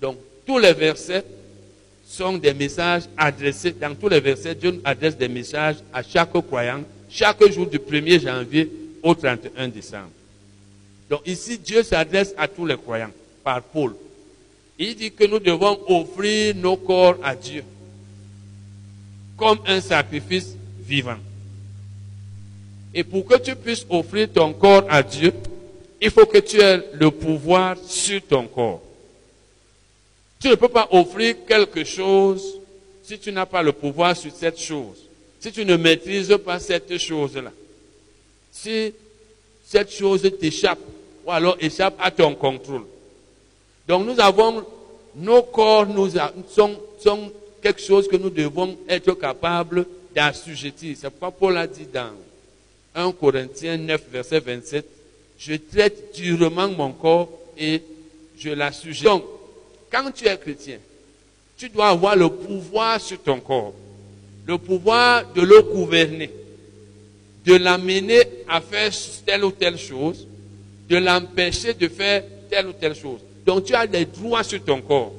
Donc, 0.00 0.16
tous 0.46 0.58
les 0.58 0.72
versets 0.72 1.24
sont 2.06 2.38
des 2.38 2.52
messages 2.52 3.04
adressés, 3.16 3.72
dans 3.72 3.94
tous 3.94 4.08
les 4.08 4.20
versets, 4.20 4.54
Dieu 4.54 4.80
adresse 4.84 5.16
des 5.16 5.28
messages 5.28 5.76
à 5.92 6.02
chaque 6.02 6.32
croyant, 6.32 6.82
chaque 7.08 7.42
jour 7.52 7.66
du 7.66 7.78
1er 7.78 8.20
janvier 8.20 8.70
au 9.02 9.14
31 9.14 9.68
décembre. 9.68 10.10
Donc 11.08 11.22
ici, 11.26 11.58
Dieu 11.58 11.82
s'adresse 11.82 12.34
à 12.36 12.48
tous 12.48 12.66
les 12.66 12.76
croyants 12.76 13.10
par 13.44 13.62
Paul. 13.62 13.94
Il 14.78 14.94
dit 14.96 15.12
que 15.12 15.24
nous 15.24 15.38
devons 15.38 15.78
offrir 15.88 16.54
nos 16.56 16.76
corps 16.76 17.16
à 17.22 17.34
Dieu 17.34 17.64
comme 19.36 19.58
un 19.66 19.80
sacrifice 19.80 20.54
vivant. 20.86 21.16
Et 22.92 23.04
pour 23.04 23.24
que 23.24 23.38
tu 23.38 23.56
puisses 23.56 23.86
offrir 23.88 24.28
ton 24.32 24.52
corps 24.52 24.84
à 24.88 25.02
Dieu, 25.02 25.32
il 26.00 26.10
faut 26.10 26.26
que 26.26 26.38
tu 26.38 26.60
aies 26.60 26.82
le 26.94 27.10
pouvoir 27.10 27.76
sur 27.86 28.22
ton 28.22 28.46
corps. 28.46 28.82
Tu 30.40 30.48
ne 30.48 30.54
peux 30.54 30.68
pas 30.68 30.88
offrir 30.90 31.36
quelque 31.46 31.84
chose 31.84 32.58
si 33.02 33.18
tu 33.18 33.30
n'as 33.30 33.46
pas 33.46 33.62
le 33.62 33.72
pouvoir 33.72 34.16
sur 34.16 34.32
cette 34.32 34.58
chose. 34.58 35.04
Si 35.38 35.52
tu 35.52 35.64
ne 35.64 35.76
maîtrises 35.76 36.34
pas 36.44 36.58
cette 36.58 36.96
chose-là. 36.96 37.52
Si 38.50 38.94
cette 39.64 39.92
chose 39.92 40.22
t'échappe 40.40 40.78
ou 41.26 41.30
alors 41.30 41.56
échappe 41.60 41.94
à 41.98 42.10
ton 42.10 42.34
contrôle. 42.34 42.84
Donc 43.86 44.06
nous 44.06 44.18
avons, 44.20 44.64
nos 45.16 45.42
corps 45.42 45.86
nous 45.86 46.10
sont, 46.48 46.76
sont 46.98 47.32
quelque 47.60 47.80
chose 47.80 48.08
que 48.08 48.16
nous 48.16 48.30
devons 48.30 48.76
être 48.88 49.12
capables 49.14 49.84
d'assujettir. 50.14 50.96
C'est 50.98 51.10
pourquoi 51.10 51.30
Paul 51.30 51.56
a 51.58 51.66
dit 51.66 51.86
dans 51.92 52.12
1 52.94 53.12
Corinthiens 53.12 53.76
9, 53.76 54.02
verset 54.10 54.40
27, 54.40 54.86
je 55.40 55.54
traite 55.54 56.14
durement 56.14 56.68
mon 56.68 56.92
corps 56.92 57.30
et 57.56 57.82
je 58.38 58.50
l'assujette. 58.50 59.04
Donc, 59.04 59.24
quand 59.90 60.10
tu 60.12 60.26
es 60.26 60.36
chrétien, 60.36 60.76
tu 61.56 61.68
dois 61.70 61.88
avoir 61.88 62.14
le 62.14 62.28
pouvoir 62.28 63.00
sur 63.00 63.20
ton 63.22 63.40
corps. 63.40 63.74
le 64.46 64.58
pouvoir 64.58 65.32
de 65.32 65.42
le 65.42 65.62
gouverner, 65.62 66.30
de 67.44 67.54
l'amener 67.54 68.22
à 68.48 68.60
faire 68.60 68.90
telle 69.24 69.44
ou 69.44 69.52
telle 69.52 69.78
chose, 69.78 70.26
de 70.88 70.96
l'empêcher 70.96 71.72
de 71.74 71.88
faire 71.88 72.24
telle 72.50 72.66
ou 72.66 72.72
telle 72.72 72.94
chose. 72.94 73.20
Donc 73.46 73.64
tu 73.64 73.74
as 73.74 73.86
des 73.86 74.04
droits 74.04 74.42
sur 74.42 74.62
ton 74.64 74.80
corps. 74.80 75.12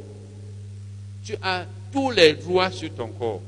Tu 1.24 1.36
as 1.42 1.66
tous 1.94 2.12
les 2.12 2.34
droits 2.34 2.72
sur 2.72 2.94
ton 2.94 3.08
corps. 3.08 3.42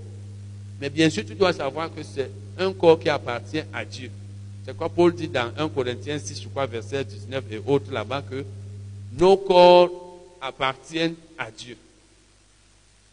Mais 0.80 0.90
bien 0.90 1.10
sûr, 1.10 1.26
tu 1.26 1.36
dois 1.36 1.54
savoir 1.54 1.94
que 1.94 2.02
c'est 2.04 2.30
un 2.58 2.72
corps 2.72 3.00
qui 3.00 3.10
appartient 3.10 3.64
à 3.74 3.84
Dieu. 3.84 4.10
C'est 4.66 4.78
quoi 4.78 4.88
Paul 4.88 5.14
dit 5.14 5.28
dans 5.28 5.52
1 5.58 5.70
Corinthiens 5.70 6.18
6, 6.18 6.42
je 6.42 6.48
crois, 6.48 6.66
verset 6.66 7.04
19 7.04 7.44
et 7.52 7.62
autres 7.66 7.92
là-bas, 7.92 8.24
que 8.30 8.46
nos 9.20 9.36
corps 9.38 9.90
appartiennent 10.42 11.16
à 11.38 11.52
Dieu. 11.52 11.76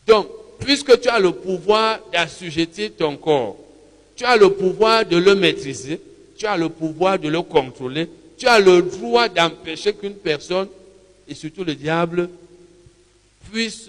Donc, 0.07 0.29
puisque 0.61 1.01
tu 1.01 1.09
as 1.09 1.19
le 1.19 1.33
pouvoir 1.33 1.99
d'assujettir 2.13 2.93
ton 2.97 3.17
corps, 3.17 3.57
tu 4.15 4.25
as 4.25 4.37
le 4.37 4.51
pouvoir 4.51 5.05
de 5.05 5.17
le 5.17 5.35
maîtriser, 5.35 6.01
tu 6.37 6.47
as 6.47 6.57
le 6.57 6.69
pouvoir 6.69 7.19
de 7.19 7.29
le 7.29 7.43
contrôler, 7.43 8.09
tu 8.39 8.47
as 8.47 8.61
le 8.61 8.83
droit 8.83 9.29
d'empêcher 9.29 9.93
qu'une 9.93 10.15
personne, 10.15 10.69
et 11.27 11.35
surtout 11.35 11.65
le 11.65 11.75
diable, 11.75 12.29
puisse 13.51 13.89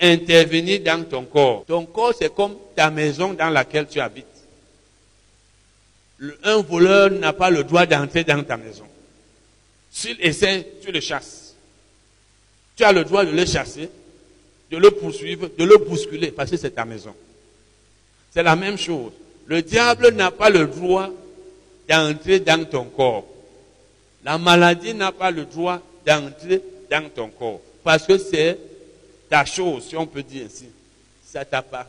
intervenir 0.00 0.80
dans 0.80 1.04
ton 1.04 1.24
corps. 1.24 1.64
Ton 1.66 1.84
corps, 1.86 2.14
c'est 2.16 2.32
comme 2.32 2.54
ta 2.76 2.90
maison 2.90 3.32
dans 3.32 3.50
laquelle 3.50 3.88
tu 3.88 3.98
habites. 4.00 4.26
Un 6.42 6.62
voleur 6.62 7.10
n'a 7.10 7.32
pas 7.32 7.50
le 7.50 7.64
droit 7.64 7.86
d'entrer 7.86 8.24
dans 8.24 8.42
ta 8.42 8.56
maison. 8.56 8.84
S'il 9.90 10.20
essaie, 10.20 10.66
tu 10.82 10.92
le 10.92 11.00
chasses. 11.00 11.54
Tu 12.76 12.84
as 12.84 12.92
le 12.92 13.04
droit 13.04 13.24
de 13.24 13.30
le 13.30 13.44
chasser, 13.46 13.88
de 14.70 14.76
le 14.76 14.90
poursuivre, 14.90 15.48
de 15.56 15.64
le 15.64 15.78
bousculer, 15.78 16.30
parce 16.30 16.50
que 16.50 16.56
c'est 16.56 16.70
ta 16.70 16.84
maison. 16.84 17.14
C'est 18.30 18.42
la 18.42 18.56
même 18.56 18.78
chose. 18.78 19.12
Le 19.46 19.62
diable 19.62 20.10
n'a 20.10 20.30
pas 20.30 20.50
le 20.50 20.66
droit 20.66 21.08
d'entrer 21.88 22.40
dans 22.40 22.64
ton 22.64 22.84
corps. 22.84 23.26
La 24.24 24.36
maladie 24.36 24.94
n'a 24.94 25.10
pas 25.10 25.30
le 25.30 25.44
droit 25.44 25.80
d'entrer 26.04 26.62
dans 26.90 27.08
ton 27.08 27.28
corps. 27.28 27.60
Parce 27.82 28.06
que 28.06 28.18
c'est 28.18 28.58
ta 29.28 29.44
chose, 29.44 29.86
si 29.88 29.96
on 29.96 30.06
peut 30.06 30.22
dire 30.22 30.46
ainsi. 30.46 30.66
Ça, 31.24 31.44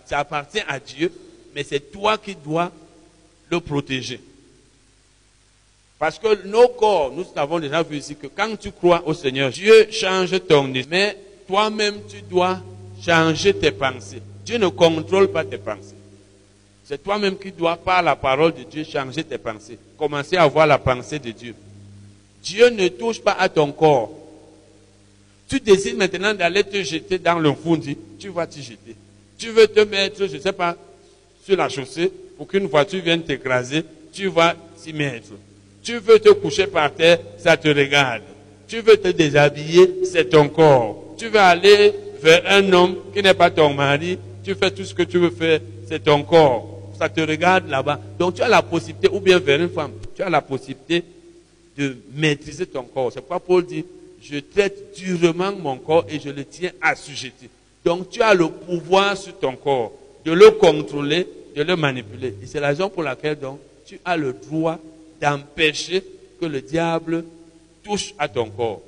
ça 0.06 0.20
appartient 0.20 0.62
à 0.68 0.80
Dieu, 0.80 1.12
mais 1.54 1.64
c'est 1.64 1.92
toi 1.92 2.18
qui 2.18 2.36
dois 2.36 2.72
le 3.50 3.60
protéger. 3.60 4.20
Parce 6.00 6.18
que 6.18 6.48
nos 6.48 6.70
corps, 6.70 7.12
nous 7.12 7.26
avons 7.36 7.60
déjà 7.60 7.84
vu 7.84 7.98
ici 7.98 8.16
que 8.16 8.28
quand 8.28 8.58
tu 8.58 8.72
crois 8.72 9.04
au 9.06 9.14
Seigneur, 9.14 9.52
Dieu 9.52 9.88
change 9.92 10.32
ton 10.48 10.74
esprit. 10.74 10.88
Mais 10.90 11.18
toi-même, 11.46 11.96
tu 12.08 12.22
dois 12.22 12.62
changer 13.06 13.54
tes 13.54 13.72
pensées. 13.72 14.22
Dieu 14.46 14.58
ne 14.58 14.70
contrôle 14.70 15.30
pas 15.30 15.44
tes 15.44 15.58
pensées. 15.58 15.96
C'est 16.86 17.04
toi-même 17.04 17.38
qui 17.38 17.52
dois, 17.52 17.76
par 17.76 18.02
la 18.02 18.16
parole 18.16 18.54
de 18.54 18.64
Dieu, 18.64 18.86
changer 18.86 19.24
tes 19.26 19.38
pensées. 19.38 19.78
Commencer 19.98 20.38
à 20.38 20.48
voir 20.48 20.66
la 20.66 20.78
pensée 20.78 21.20
de 21.20 21.32
Dieu. 21.32 21.54
Dieu 22.42 22.70
ne 22.70 22.88
touche 22.88 23.20
pas 23.20 23.34
à 23.34 23.50
ton 23.50 23.72
corps. 23.74 24.12
Tu 25.50 25.60
décides 25.60 25.98
maintenant 25.98 26.34
d'aller 26.34 26.64
te 26.64 26.82
jeter 26.82 27.20
dans 27.20 27.40
le 27.40 27.54
fond, 27.54 27.78
tu 28.18 28.30
vas 28.30 28.48
te 28.48 28.60
jeter. 28.60 28.96
Tu 29.38 29.50
veux 29.50 29.68
te 29.68 29.82
mettre, 29.82 30.28
je 30.28 30.36
ne 30.38 30.42
sais 30.42 30.54
pas, 30.54 30.78
sur 31.44 31.58
la 31.58 31.68
chaussée 31.68 32.12
pour 32.40 32.48
qu'une 32.48 32.68
voiture 32.68 33.04
vienne 33.04 33.22
t'écraser, 33.22 33.84
tu 34.14 34.28
vas 34.30 34.56
t'y 34.82 34.94
mettre. 34.94 35.32
Tu 35.84 35.98
veux 35.98 36.20
te 36.20 36.30
coucher 36.30 36.68
par 36.68 36.90
terre, 36.94 37.20
ça 37.38 37.58
te 37.58 37.68
regarde. 37.68 38.22
Tu 38.66 38.80
veux 38.80 38.96
te 38.96 39.10
déshabiller, 39.10 40.06
c'est 40.06 40.30
ton 40.30 40.48
corps. 40.48 41.16
Tu 41.18 41.28
veux 41.28 41.38
aller 41.38 41.94
vers 42.22 42.42
un 42.48 42.72
homme 42.72 42.96
qui 43.14 43.22
n'est 43.22 43.34
pas 43.34 43.52
ton 43.52 43.74
mari, 43.74 44.18
tu 44.42 44.56
fais 44.56 44.72
tout 44.72 44.86
ce 44.86 44.94
que 44.94 45.04
tu 45.04 45.18
veux 45.18 45.32
faire, 45.32 45.60
c'est 45.86 46.02
ton 46.02 46.24
corps. 46.24 46.94
Ça 46.98 47.10
te 47.10 47.20
regarde 47.20 47.70
là-bas. 47.70 48.00
Donc 48.18 48.36
tu 48.36 48.42
as 48.42 48.48
la 48.48 48.62
possibilité, 48.62 49.10
ou 49.12 49.20
bien 49.20 49.38
vers 49.38 49.60
une 49.60 49.70
femme, 49.70 49.92
tu 50.16 50.22
as 50.22 50.30
la 50.30 50.40
possibilité 50.40 51.04
de 51.78 51.98
maîtriser 52.16 52.68
ton 52.68 52.84
corps. 52.84 53.12
C'est 53.14 53.20
pourquoi 53.20 53.42
Paul 53.42 53.66
dit, 53.66 53.84
je 54.24 54.40
traite 54.40 54.98
durement 54.98 55.52
mon 55.52 55.78
corps 55.78 56.06
et 56.08 56.22
je 56.22 56.30
le 56.30 56.46
tiens 56.46 56.72
assujetti. 56.82 57.50
Donc 57.84 58.10
tu 58.10 58.22
as 58.22 58.34
le 58.34 58.48
pouvoir 58.48 59.18
sur 59.18 59.38
ton 59.38 59.58
corps 59.58 59.92
de 60.24 60.32
le 60.32 60.52
contrôler, 60.52 61.28
de 61.56 61.64
le 61.64 61.76
manipuler. 61.76 62.36
Et 62.42 62.46
c'est 62.46 62.60
la 62.60 62.68
raison 62.68 62.90
pour 62.90 63.04
laquelle 63.04 63.38
donc 63.38 63.60
tu 63.86 64.00
as 64.06 64.18
le 64.18 64.34
droit 64.34 64.80
d'empêcher 65.22 66.04
que 66.40 66.46
le 66.46 66.62
diable 66.62 67.26
touche 67.84 68.14
à 68.18 68.28
ton 68.28 68.50
corps. 68.50 68.82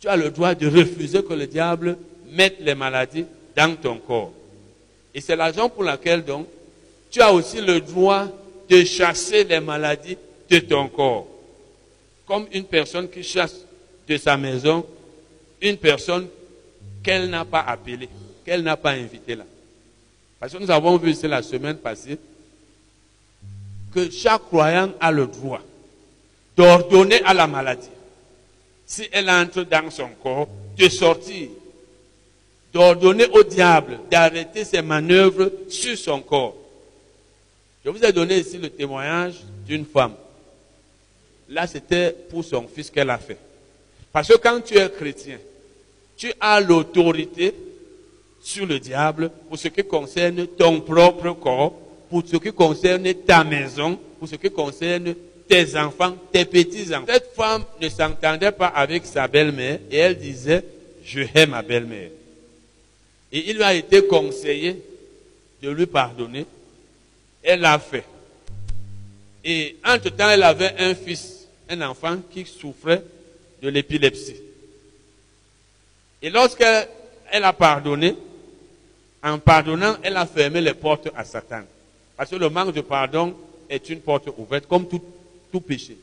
Tu 0.00 0.08
as 0.08 0.16
le 0.16 0.30
droit 0.30 0.54
de 0.54 0.66
refuser 0.66 1.22
que 1.22 1.34
le 1.34 1.46
diable 1.46 1.96
mette 2.30 2.56
les 2.60 2.74
maladies 2.74 3.26
dans 3.56 3.76
ton 3.76 3.98
corps. 3.98 4.32
Et 5.14 5.20
c'est 5.20 5.36
la 5.36 5.46
raison 5.46 5.68
pour 5.68 5.84
laquelle 5.84 6.24
donc 6.24 6.46
tu 7.10 7.20
as 7.20 7.32
aussi 7.32 7.60
le 7.60 7.80
droit 7.80 8.26
de 8.68 8.84
chasser 8.84 9.44
les 9.44 9.60
maladies 9.60 10.16
de 10.48 10.58
ton 10.60 10.88
corps. 10.88 11.26
Comme 12.26 12.46
une 12.52 12.64
personne 12.64 13.08
qui 13.08 13.22
chasse 13.22 13.56
de 14.08 14.16
sa 14.16 14.36
maison 14.36 14.84
une 15.62 15.76
personne 15.76 16.26
qu'elle 17.02 17.30
n'a 17.30 17.44
pas 17.44 17.60
appelée, 17.60 18.08
qu'elle 18.44 18.62
n'a 18.62 18.76
pas 18.76 18.90
invitée 18.90 19.36
là. 19.36 19.44
Parce 20.42 20.54
que 20.54 20.58
nous 20.58 20.72
avons 20.72 20.96
vu, 20.96 21.14
c'est 21.14 21.28
la 21.28 21.40
semaine 21.40 21.76
passée, 21.76 22.18
que 23.94 24.10
chaque 24.10 24.42
croyant 24.42 24.90
a 24.98 25.12
le 25.12 25.28
droit 25.28 25.60
d'ordonner 26.56 27.22
à 27.22 27.32
la 27.32 27.46
maladie, 27.46 27.86
si 28.84 29.08
elle 29.12 29.30
entre 29.30 29.62
dans 29.62 29.88
son 29.88 30.08
corps, 30.20 30.48
de 30.76 30.88
sortir, 30.88 31.48
d'ordonner 32.72 33.26
au 33.26 33.44
diable 33.44 34.00
d'arrêter 34.10 34.64
ses 34.64 34.82
manœuvres 34.82 35.52
sur 35.68 35.96
son 35.96 36.20
corps. 36.20 36.56
Je 37.84 37.90
vous 37.90 38.04
ai 38.04 38.12
donné 38.12 38.40
ici 38.40 38.58
le 38.58 38.68
témoignage 38.68 39.36
d'une 39.64 39.86
femme. 39.86 40.16
Là, 41.50 41.68
c'était 41.68 42.10
pour 42.10 42.42
son 42.42 42.66
fils 42.66 42.90
qu'elle 42.90 43.10
a 43.10 43.18
fait. 43.18 43.38
Parce 44.10 44.26
que 44.26 44.38
quand 44.38 44.60
tu 44.60 44.76
es 44.76 44.90
chrétien, 44.90 45.38
tu 46.16 46.32
as 46.40 46.60
l'autorité 46.60 47.54
sur 48.42 48.66
le 48.66 48.78
diable 48.80 49.30
pour 49.48 49.58
ce 49.58 49.68
qui 49.68 49.84
concerne 49.84 50.46
ton 50.46 50.80
propre 50.80 51.32
corps, 51.32 51.74
pour 52.10 52.22
ce 52.26 52.36
qui 52.36 52.52
concerne 52.52 53.14
ta 53.14 53.44
maison, 53.44 53.98
pour 54.18 54.28
ce 54.28 54.34
qui 54.34 54.50
concerne 54.50 55.14
tes 55.48 55.76
enfants, 55.76 56.16
tes 56.32 56.44
petits-enfants. 56.44 57.06
Cette 57.08 57.32
femme 57.34 57.64
ne 57.80 57.88
s'entendait 57.88 58.52
pas 58.52 58.66
avec 58.66 59.06
sa 59.06 59.28
belle-mère 59.28 59.78
et 59.90 59.98
elle 59.98 60.18
disait, 60.18 60.64
je 61.04 61.20
hais 61.34 61.46
ma 61.46 61.62
belle-mère. 61.62 62.10
Et 63.30 63.50
il 63.50 63.56
lui 63.56 63.62
a 63.62 63.74
été 63.74 64.06
conseillé 64.06 64.82
de 65.62 65.70
lui 65.70 65.86
pardonner. 65.86 66.44
Elle 67.42 67.60
l'a 67.60 67.78
fait. 67.78 68.04
Et 69.44 69.76
entre-temps, 69.84 70.30
elle 70.30 70.42
avait 70.42 70.74
un 70.78 70.94
fils, 70.94 71.46
un 71.68 71.80
enfant 71.82 72.18
qui 72.30 72.44
souffrait 72.44 73.02
de 73.62 73.68
l'épilepsie. 73.68 74.36
Et 76.20 76.30
lorsqu'elle 76.30 76.88
a 77.30 77.52
pardonné, 77.52 78.14
en 79.22 79.38
pardonnant, 79.38 79.96
elle 80.02 80.16
a 80.16 80.26
fermé 80.26 80.60
les 80.60 80.74
portes 80.74 81.08
à 81.16 81.24
Satan. 81.24 81.62
Parce 82.16 82.30
que 82.30 82.36
le 82.36 82.48
manque 82.48 82.74
de 82.74 82.80
pardon 82.80 83.34
est 83.68 83.88
une 83.88 84.00
porte 84.00 84.28
ouverte, 84.36 84.66
comme 84.66 84.88
tout, 84.88 85.02
tout 85.50 85.60
péché. 85.60 85.96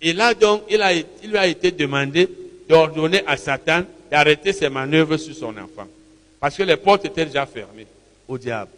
Et 0.00 0.12
là 0.12 0.34
donc, 0.34 0.62
il, 0.70 0.80
a, 0.82 0.92
il 0.92 1.04
lui 1.30 1.38
a 1.38 1.46
été 1.46 1.70
demandé 1.70 2.28
d'ordonner 2.68 3.22
à 3.26 3.36
Satan 3.36 3.82
d'arrêter 4.10 4.52
ses 4.52 4.68
manœuvres 4.68 5.16
sur 5.16 5.34
son 5.34 5.50
enfant. 5.56 5.88
Parce 6.38 6.56
que 6.56 6.62
les 6.62 6.76
portes 6.76 7.04
étaient 7.04 7.26
déjà 7.26 7.46
fermées 7.46 7.86
au 8.28 8.38
diable. 8.38 8.70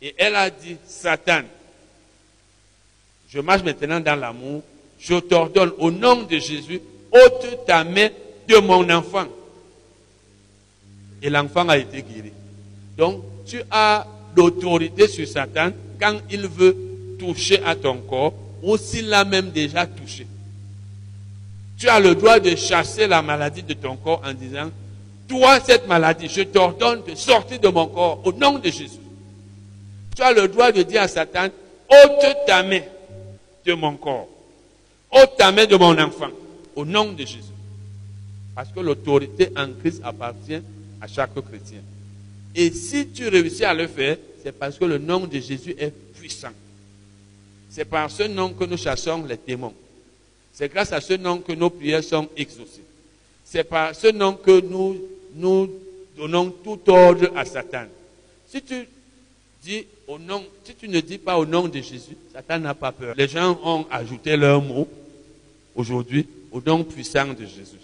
Et 0.00 0.14
elle 0.16 0.36
a 0.36 0.48
dit, 0.48 0.76
Satan, 0.86 1.42
je 3.28 3.40
marche 3.40 3.62
maintenant 3.62 4.00
dans 4.00 4.16
l'amour, 4.16 4.62
je 4.98 5.16
t'ordonne 5.16 5.72
au 5.78 5.90
nom 5.90 6.22
de 6.22 6.38
Jésus, 6.38 6.80
ôte 7.12 7.66
ta 7.66 7.84
main 7.84 8.08
de 8.46 8.56
mon 8.58 8.88
enfant. 8.90 9.26
Et 11.22 11.30
l'enfant 11.30 11.68
a 11.68 11.76
été 11.78 12.02
guéri. 12.02 12.32
Donc, 12.96 13.22
tu 13.46 13.62
as 13.70 14.06
l'autorité 14.36 15.08
sur 15.08 15.26
Satan 15.26 15.70
quand 16.00 16.18
il 16.30 16.46
veut 16.46 16.76
toucher 17.18 17.62
à 17.64 17.74
ton 17.74 17.98
corps 17.98 18.34
ou 18.62 18.76
s'il 18.76 19.08
l'a 19.08 19.24
même 19.24 19.50
déjà 19.50 19.86
touché. 19.86 20.26
Tu 21.78 21.88
as 21.88 22.00
le 22.00 22.14
droit 22.14 22.40
de 22.40 22.54
chasser 22.56 23.06
la 23.06 23.22
maladie 23.22 23.62
de 23.62 23.74
ton 23.74 23.96
corps 23.96 24.22
en 24.24 24.32
disant, 24.32 24.70
toi, 25.28 25.60
cette 25.60 25.86
maladie, 25.86 26.28
je 26.28 26.42
t'ordonne 26.42 27.02
de 27.06 27.14
sortir 27.14 27.60
de 27.60 27.68
mon 27.68 27.86
corps 27.86 28.20
au 28.24 28.32
nom 28.32 28.58
de 28.58 28.68
Jésus. 28.68 28.98
Tu 30.16 30.22
as 30.22 30.32
le 30.32 30.48
droit 30.48 30.72
de 30.72 30.82
dire 30.82 31.02
à 31.02 31.08
Satan, 31.08 31.46
ôte 31.88 32.36
ta 32.46 32.62
main 32.62 32.80
de 33.64 33.72
mon 33.74 33.96
corps. 33.96 34.28
ôte 35.12 35.36
ta 35.36 35.52
main 35.52 35.66
de 35.66 35.76
mon 35.76 35.96
enfant. 35.98 36.30
Au 36.74 36.84
nom 36.84 37.12
de 37.12 37.20
Jésus. 37.20 37.42
Parce 38.54 38.70
que 38.70 38.80
l'autorité 38.80 39.50
en 39.56 39.68
Christ 39.80 40.00
appartient 40.02 40.60
à 41.00 41.06
chaque 41.06 41.34
chrétien. 41.34 41.80
Et 42.54 42.70
si 42.70 43.08
tu 43.08 43.28
réussis 43.28 43.64
à 43.64 43.74
le 43.74 43.86
faire, 43.86 44.16
c'est 44.42 44.52
parce 44.52 44.78
que 44.78 44.84
le 44.84 44.98
nom 44.98 45.26
de 45.26 45.38
Jésus 45.38 45.74
est 45.78 45.92
puissant. 46.18 46.52
C'est 47.70 47.84
par 47.84 48.10
ce 48.10 48.24
nom 48.24 48.52
que 48.52 48.64
nous 48.64 48.76
chassons 48.76 49.24
les 49.24 49.36
démons. 49.36 49.74
C'est 50.52 50.68
grâce 50.68 50.92
à 50.92 51.00
ce 51.00 51.14
nom 51.14 51.38
que 51.38 51.52
nos 51.52 51.70
prières 51.70 52.02
sont 52.02 52.28
exaucées. 52.36 52.82
C'est 53.44 53.64
par 53.64 53.94
ce 53.94 54.08
nom 54.08 54.34
que 54.34 54.60
nous, 54.60 55.70
donnons 56.16 56.50
tout 56.50 56.80
ordre 56.88 57.30
à 57.36 57.44
Satan. 57.44 57.84
Si 58.46 58.62
tu 58.62 58.88
dis 59.62 59.86
au 60.06 60.18
nom, 60.18 60.44
si 60.64 60.74
tu 60.74 60.88
ne 60.88 61.00
dis 61.00 61.18
pas 61.18 61.38
au 61.38 61.46
nom 61.46 61.68
de 61.68 61.80
Jésus, 61.80 62.16
Satan 62.32 62.58
n'a 62.58 62.74
pas 62.74 62.92
peur. 62.92 63.14
Les 63.16 63.28
gens 63.28 63.58
ont 63.62 63.86
ajouté 63.90 64.36
leur 64.36 64.60
mot 64.60 64.88
aujourd'hui 65.74 66.26
au 66.50 66.60
nom 66.60 66.82
puissant 66.82 67.28
de 67.28 67.44
Jésus. 67.44 67.78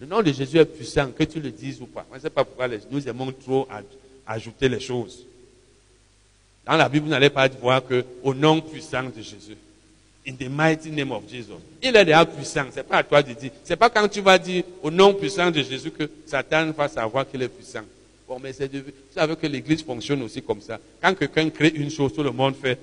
Le 0.00 0.06
nom 0.06 0.22
de 0.22 0.32
Jésus 0.32 0.58
est 0.58 0.64
puissant, 0.64 1.10
que 1.12 1.24
tu 1.24 1.40
le 1.40 1.50
dises 1.50 1.80
ou 1.80 1.86
pas. 1.86 2.04
Je 2.10 2.16
ne 2.16 2.22
sais 2.22 2.30
pas 2.30 2.44
pourquoi 2.44 2.68
nous 2.90 3.08
aimons 3.08 3.32
trop 3.32 3.68
ajouter 4.26 4.68
les 4.68 4.80
choses. 4.80 5.24
Dans 6.66 6.76
la 6.76 6.88
Bible, 6.88 7.04
vous 7.04 7.10
n'allez 7.10 7.30
pas 7.30 7.46
voir 7.48 7.84
que 7.86 8.04
au 8.22 8.34
nom 8.34 8.60
puissant 8.60 9.04
de 9.04 9.22
Jésus. 9.22 9.56
In 10.26 10.32
the 10.32 10.48
mighty 10.48 10.90
name 10.90 11.12
of 11.12 11.28
Jesus. 11.28 11.60
Il 11.82 11.94
est 11.94 12.04
déjà 12.04 12.24
puissant. 12.24 12.64
C'est 12.72 12.82
pas 12.82 12.98
à 12.98 13.02
toi 13.02 13.22
de 13.22 13.34
dire. 13.34 13.50
C'est 13.62 13.76
pas 13.76 13.90
quand 13.90 14.08
tu 14.08 14.22
vas 14.22 14.38
dire 14.38 14.64
au 14.82 14.90
nom 14.90 15.12
puissant 15.12 15.50
de 15.50 15.62
Jésus 15.62 15.90
que 15.90 16.08
Satan 16.26 16.70
va 16.70 16.88
savoir 16.88 17.30
qu'il 17.30 17.42
est 17.42 17.48
puissant. 17.48 17.82
Bon, 18.26 18.38
mais 18.42 18.54
c'est 18.54 18.72
de, 18.72 18.78
vous 18.78 18.90
savez 19.14 19.36
que 19.36 19.46
l'église 19.46 19.82
fonctionne 19.82 20.22
aussi 20.22 20.40
comme 20.40 20.62
ça. 20.62 20.80
Quand 21.02 21.14
quelqu'un 21.14 21.50
crée 21.50 21.72
une 21.74 21.90
chose, 21.90 22.14
tout 22.14 22.22
le 22.22 22.30
monde 22.30 22.54
fait. 22.56 22.78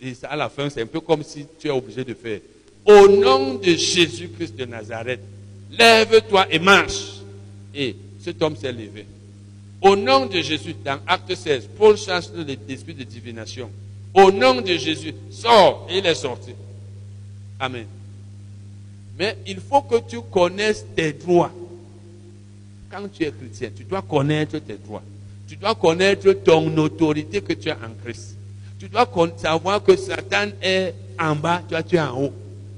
Et 0.00 0.14
à 0.22 0.34
la 0.34 0.48
fin, 0.48 0.70
c'est 0.70 0.80
un 0.80 0.86
peu 0.86 1.00
comme 1.00 1.22
si 1.22 1.46
tu 1.58 1.68
es 1.68 1.70
obligé 1.70 2.04
de 2.04 2.14
faire. 2.14 2.40
Au 2.86 3.06
nom 3.06 3.54
de 3.54 3.72
Jésus-Christ 3.74 4.56
de 4.56 4.64
Nazareth, 4.64 5.20
lève-toi 5.70 6.46
et 6.50 6.58
marche. 6.58 7.20
Et 7.74 7.96
cet 8.20 8.42
homme 8.42 8.56
s'est 8.56 8.72
levé. 8.72 9.06
Au 9.80 9.94
nom 9.94 10.26
de 10.26 10.40
Jésus, 10.40 10.74
dans 10.84 10.98
Acte 11.06 11.34
16, 11.34 11.68
Paul 11.76 11.96
chasse 11.96 12.32
l'esprit 12.68 12.94
de 12.94 13.04
divination. 13.04 13.70
Au 14.14 14.30
nom 14.32 14.60
de 14.60 14.74
Jésus, 14.76 15.14
sors. 15.30 15.86
Et 15.90 15.98
il 15.98 16.06
est 16.06 16.14
sorti. 16.14 16.52
Amen. 17.60 17.86
Mais 19.18 19.36
il 19.46 19.60
faut 19.60 19.82
que 19.82 19.96
tu 20.08 20.20
connaisses 20.30 20.84
tes 20.94 21.12
droits. 21.12 21.52
Quand 22.90 23.08
tu 23.12 23.24
es 23.24 23.30
chrétien, 23.30 23.70
tu 23.76 23.84
dois 23.84 24.02
connaître 24.02 24.58
tes 24.58 24.76
droits. 24.76 25.02
Tu 25.48 25.56
dois 25.56 25.74
connaître 25.74 26.32
ton 26.32 26.76
autorité 26.78 27.40
que 27.40 27.52
tu 27.52 27.70
as 27.70 27.74
en 27.76 27.92
Christ. 28.04 28.36
Tu 28.78 28.88
dois 28.88 29.08
savoir 29.36 29.82
que 29.82 29.96
Satan 29.96 30.48
est 30.60 30.94
en 31.18 31.36
bas, 31.36 31.62
toi 31.68 31.82
tu 31.82 31.96
es 31.96 32.00
en 32.00 32.24
haut. 32.24 32.32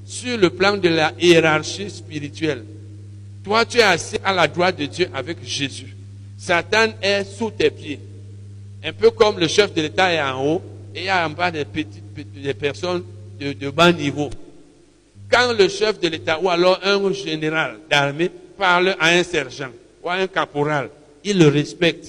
Sur 0.04 0.38
le 0.38 0.50
plan 0.50 0.76
de 0.76 0.88
la 0.88 1.12
hiérarchie 1.18 1.90
spirituelle. 1.90 2.64
Toi 3.48 3.64
tu 3.64 3.78
es 3.78 3.82
assis 3.82 4.16
à 4.22 4.34
la 4.34 4.46
droite 4.46 4.76
de 4.76 4.84
Dieu 4.84 5.08
avec 5.14 5.38
Jésus. 5.42 5.96
Satan 6.36 6.88
est 7.00 7.24
sous 7.24 7.50
tes 7.50 7.70
pieds. 7.70 7.98
Un 8.84 8.92
peu 8.92 9.10
comme 9.10 9.38
le 9.38 9.48
chef 9.48 9.72
de 9.72 9.80
l'État 9.80 10.12
est 10.12 10.20
en 10.20 10.46
haut 10.46 10.62
et 10.94 10.98
il 10.98 11.04
y 11.06 11.08
a 11.08 11.26
en 11.26 11.30
bas 11.30 11.50
des 11.50 11.64
petites, 11.64 12.02
des 12.14 12.52
personnes 12.52 13.02
de, 13.40 13.70
bas 13.70 13.90
niveau. 13.90 14.28
Quand 15.30 15.54
le 15.54 15.66
chef 15.70 15.98
de 15.98 16.08
l'État 16.08 16.38
ou 16.38 16.50
alors 16.50 16.78
un 16.84 17.10
général 17.14 17.78
d'armée 17.88 18.30
parle 18.58 18.94
à 19.00 19.08
un 19.08 19.22
sergent 19.22 19.70
ou 20.02 20.10
à 20.10 20.16
un 20.16 20.26
caporal, 20.26 20.90
il 21.24 21.38
le 21.38 21.48
respecte. 21.48 22.06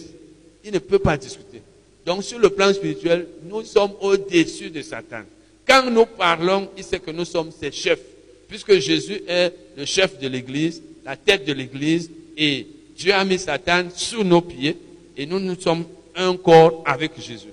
Il 0.66 0.74
ne 0.74 0.80
peut 0.80 1.00
pas 1.00 1.16
discuter. 1.16 1.62
Donc 2.06 2.26
sur 2.26 2.38
le 2.38 2.50
plan 2.50 2.74
spirituel, 2.74 3.28
nous 3.50 3.64
sommes 3.64 3.94
au-dessus 4.02 4.72
de 4.72 4.82
Satan. 4.82 5.22
Quand 5.66 5.90
nous 5.90 6.06
parlons, 6.06 6.68
il 6.76 6.84
sait 6.84 7.00
que 7.00 7.12
nous 7.12 7.24
sommes 7.24 7.52
ses 7.58 7.72
chefs. 7.72 8.02
Puisque 8.50 8.78
Jésus 8.80 9.22
est 9.26 9.54
le 9.78 9.86
chef 9.86 10.20
de 10.20 10.28
l'Église, 10.28 10.82
la 11.10 11.16
tête 11.16 11.44
de 11.44 11.54
l'Église, 11.54 12.12
et 12.38 12.68
Dieu 12.96 13.16
a 13.16 13.26
mis 13.26 13.40
Satan 13.40 13.86
sous 13.96 14.24
nos 14.24 14.42
pieds, 14.42 14.78
et 15.18 15.26
nous, 15.26 15.40
nous 15.40 15.60
sommes 15.60 15.84
un 16.16 16.38
corps 16.38 16.84
avec 16.86 17.20
Jésus. 17.20 17.48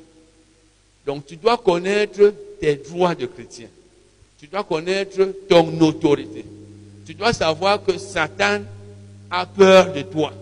Donc 1.06 1.24
tu 1.24 1.36
dois 1.36 1.56
connaître 1.56 2.34
tes 2.60 2.76
droits 2.76 3.14
de 3.14 3.24
chrétien. 3.24 3.68
Tu 4.38 4.46
dois 4.46 4.62
connaître 4.62 5.32
ton 5.48 5.80
autorité. 5.80 6.44
Tu 7.06 7.14
dois 7.14 7.32
savoir 7.32 7.82
que 7.82 7.96
Satan 7.96 8.60
a 9.30 9.46
peur 9.46 9.90
de 9.90 10.02
toi. 10.02 10.34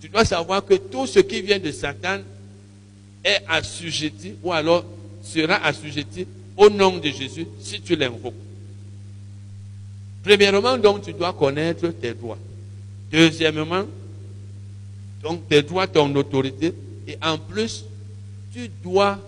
Tu 0.00 0.08
dois 0.08 0.24
savoir 0.24 0.64
que 0.64 0.76
tout 0.76 1.06
ce 1.06 1.18
qui 1.18 1.42
vient 1.42 1.58
de 1.58 1.70
Satan 1.70 2.20
est 3.22 3.42
assujetti 3.46 4.36
ou 4.42 4.54
alors 4.54 4.86
sera 5.22 5.56
assujetti 5.66 6.26
au 6.56 6.70
nom 6.70 6.96
de 6.96 7.10
Jésus 7.10 7.46
si 7.60 7.78
tu 7.82 7.94
l'invoques. 7.94 8.49
Premièrement, 10.22 10.76
donc, 10.76 11.02
tu 11.02 11.12
dois 11.12 11.32
connaître 11.32 11.88
tes 11.88 12.12
droits. 12.12 12.38
Deuxièmement, 13.10 13.84
donc 15.22 15.48
tes 15.48 15.62
droits, 15.62 15.86
ton 15.86 16.14
autorité. 16.14 16.74
Et 17.06 17.16
en 17.22 17.38
plus, 17.38 17.84
tu 18.52 18.68
dois 18.82 19.18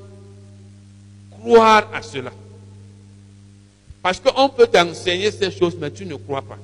croire 1.31 1.89
à 1.93 2.03
cela. 2.03 2.33
Parce 4.03 4.21
qu'on 4.21 4.49
peut 4.49 4.67
t'enseigner 4.67 5.31
ces 5.31 5.51
choses, 5.51 5.77
mais 5.81 5.91
tu 5.91 6.05
ne 6.05 6.17
crois 6.17 6.43
pas. 6.43 6.59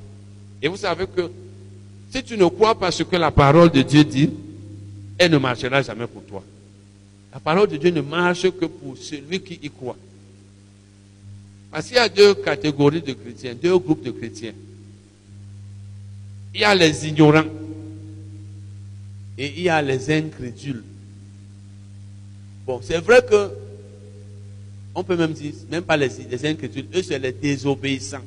Et 0.60 0.68
vous 0.68 0.76
savez 0.76 1.06
que 1.06 1.30
si 2.10 2.22
tu 2.22 2.36
ne 2.36 2.46
crois 2.46 2.78
pas 2.78 2.90
ce 2.90 3.02
que 3.02 3.16
la 3.16 3.30
parole 3.30 3.70
de 3.70 3.82
Dieu 3.82 4.04
dit, 4.04 4.30
elle 5.16 5.30
ne 5.30 5.38
marchera 5.38 5.82
jamais 5.82 6.06
pour 6.06 6.24
toi. 6.24 6.42
La 7.32 7.40
parole 7.40 7.68
de 7.68 7.76
Dieu 7.76 7.90
ne 7.90 8.00
marche 8.00 8.50
que 8.50 8.64
pour 8.64 8.96
celui 8.96 9.40
qui 9.40 9.58
y 9.62 9.70
croit. 9.70 9.96
Parce 11.70 11.86
qu'il 11.86 11.96
y 11.96 12.00
a 12.00 12.08
deux 12.08 12.34
catégories 12.34 13.02
de 13.02 13.12
chrétiens, 13.12 13.54
deux 13.54 13.78
groupes 13.78 14.02
de 14.02 14.10
chrétiens. 14.10 14.54
Il 16.54 16.60
y 16.60 16.64
a 16.64 16.74
les 16.74 17.06
ignorants 17.06 17.44
et 19.36 19.52
il 19.56 19.62
y 19.62 19.68
a 19.68 19.80
les 19.82 20.10
incrédules. 20.10 20.82
Bon, 22.66 22.80
c'est 22.82 22.98
vrai 22.98 23.22
que 23.28 23.50
on 24.94 25.04
peut 25.04 25.16
même 25.16 25.32
dire, 25.32 25.52
même 25.70 25.84
pas 25.84 25.96
les, 25.96 26.08
les 26.28 26.46
incrédules, 26.46 26.86
eux 26.94 27.02
c'est 27.02 27.18
les 27.18 27.32
désobéissants. 27.32 28.24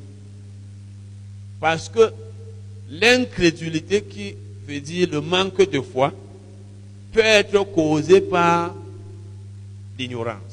Parce 1.59 1.89
que 1.89 2.11
l'incrédulité 2.89 4.03
qui 4.03 4.35
veut 4.67 4.79
dire 4.79 5.09
le 5.11 5.19
manque 5.19 5.69
de 5.69 5.81
foi 5.81 6.13
peut 7.11 7.19
être 7.19 7.63
causée 7.73 8.21
par 8.21 8.73
l'ignorance. 9.97 10.50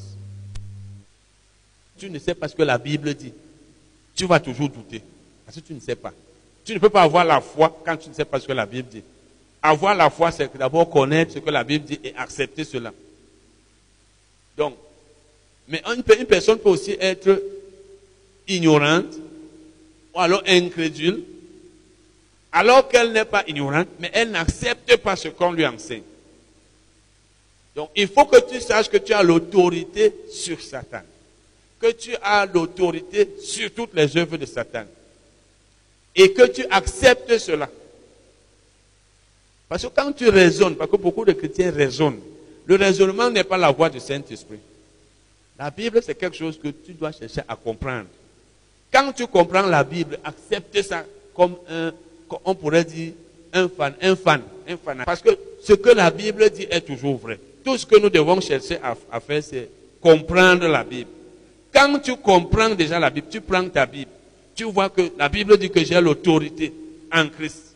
Tu 1.99 2.09
ne 2.09 2.17
sais 2.19 2.33
pas 2.33 2.47
ce 2.47 2.55
que 2.55 2.63
la 2.63 2.77
Bible 2.77 3.13
dit. 3.13 3.33
Tu 4.15 4.25
vas 4.25 4.39
toujours 4.39 4.69
douter. 4.69 5.01
Parce 5.45 5.57
que 5.57 5.61
tu 5.61 5.73
ne 5.73 5.79
sais 5.79 5.95
pas. 5.95 6.13
Tu 6.63 6.73
ne 6.73 6.79
peux 6.79 6.89
pas 6.89 7.03
avoir 7.03 7.25
la 7.25 7.41
foi 7.41 7.81
quand 7.85 7.97
tu 7.97 8.09
ne 8.09 8.13
sais 8.13 8.25
pas 8.25 8.39
ce 8.39 8.47
que 8.47 8.53
la 8.53 8.65
Bible 8.65 8.87
dit. 8.89 9.03
Avoir 9.61 9.95
la 9.95 10.09
foi, 10.09 10.31
c'est 10.31 10.55
d'abord 10.57 10.89
connaître 10.89 11.33
ce 11.33 11.39
que 11.39 11.49
la 11.49 11.63
Bible 11.63 11.85
dit 11.85 11.99
et 12.03 12.13
accepter 12.15 12.63
cela. 12.63 12.93
Donc, 14.55 14.75
mais 15.67 15.81
une, 15.95 16.25
personne 16.25 16.57
peut 16.57 16.69
aussi 16.69 16.97
être 16.99 17.41
ignorante 18.47 19.15
ou 20.13 20.19
alors 20.19 20.41
incrédule, 20.47 21.23
alors 22.51 22.87
qu'elle 22.89 23.11
n'est 23.11 23.25
pas 23.25 23.43
ignorante, 23.47 23.87
mais 23.99 24.09
elle 24.13 24.31
n'accepte 24.31 24.97
pas 24.97 25.15
ce 25.15 25.27
qu'on 25.27 25.51
lui 25.51 25.65
enseigne. 25.65 26.01
Donc, 27.75 27.91
il 27.95 28.07
faut 28.07 28.25
que 28.25 28.39
tu 28.49 28.59
saches 28.59 28.89
que 28.89 28.97
tu 28.97 29.13
as 29.13 29.21
l'autorité 29.21 30.13
sur 30.31 30.59
Satan, 30.59 31.01
que 31.79 31.91
tu 31.91 32.15
as 32.21 32.45
l'autorité 32.45 33.29
sur 33.41 33.73
toutes 33.73 33.93
les 33.93 34.15
œuvres 34.17 34.37
de 34.37 34.45
Satan, 34.45 34.85
et 36.15 36.33
que 36.33 36.47
tu 36.47 36.65
acceptes 36.69 37.37
cela. 37.37 37.69
Parce 39.67 39.83
que 39.83 39.87
quand 39.87 40.11
tu 40.11 40.27
raisonnes, 40.29 40.75
parce 40.75 40.89
que 40.89 40.97
beaucoup 40.97 41.23
de 41.23 41.33
chrétiens 41.33 41.71
raisonnent, 41.71 42.19
le 42.65 42.75
raisonnement 42.75 43.29
n'est 43.29 43.43
pas 43.43 43.57
la 43.57 43.71
voix 43.71 43.89
du 43.89 43.99
Saint-Esprit. 43.99 44.59
La 45.57 45.69
Bible, 45.69 46.01
c'est 46.03 46.15
quelque 46.15 46.37
chose 46.37 46.59
que 46.61 46.69
tu 46.69 46.93
dois 46.93 47.11
chercher 47.11 47.41
à 47.47 47.55
comprendre. 47.55 48.07
Quand 48.91 49.11
tu 49.11 49.27
comprends 49.27 49.61
la 49.61 49.83
Bible, 49.83 50.19
accepte 50.23 50.81
ça 50.81 51.05
comme 51.35 51.55
un, 51.69 51.91
on 52.45 52.55
pourrait 52.55 52.85
dire, 52.85 53.13
un 53.53 53.67
fan, 53.67 53.93
un 54.01 54.15
fan, 54.15 54.41
un 54.67 54.77
fan. 54.77 55.03
Parce 55.05 55.21
que 55.21 55.29
ce 55.61 55.73
que 55.73 55.89
la 55.89 56.09
Bible 56.11 56.49
dit 56.49 56.67
est 56.69 56.81
toujours 56.81 57.17
vrai. 57.17 57.39
Tout 57.63 57.77
ce 57.77 57.85
que 57.85 57.99
nous 57.99 58.09
devons 58.09 58.39
chercher 58.41 58.79
à, 58.81 59.19
faire, 59.19 59.43
c'est 59.43 59.69
comprendre 60.01 60.67
la 60.67 60.83
Bible. 60.83 61.09
Quand 61.73 61.99
tu 61.99 62.15
comprends 62.17 62.69
déjà 62.69 62.99
la 62.99 63.09
Bible, 63.09 63.27
tu 63.29 63.41
prends 63.41 63.67
ta 63.69 63.85
Bible, 63.85 64.11
tu 64.55 64.63
vois 64.65 64.89
que 64.89 65.11
la 65.17 65.29
Bible 65.29 65.57
dit 65.57 65.69
que 65.69 65.83
j'ai 65.83 66.01
l'autorité 66.01 66.73
en 67.11 67.27
Christ. 67.29 67.75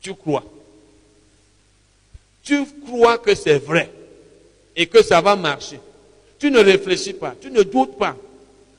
Tu 0.00 0.14
crois. 0.14 0.44
Tu 2.42 2.64
crois 2.86 3.18
que 3.18 3.34
c'est 3.34 3.58
vrai 3.58 3.90
et 4.74 4.86
que 4.86 5.02
ça 5.02 5.20
va 5.20 5.36
marcher. 5.36 5.78
Tu 6.38 6.50
ne 6.50 6.58
réfléchis 6.58 7.12
pas, 7.12 7.34
tu 7.40 7.50
ne 7.50 7.62
doutes 7.62 7.96
pas. 7.96 8.16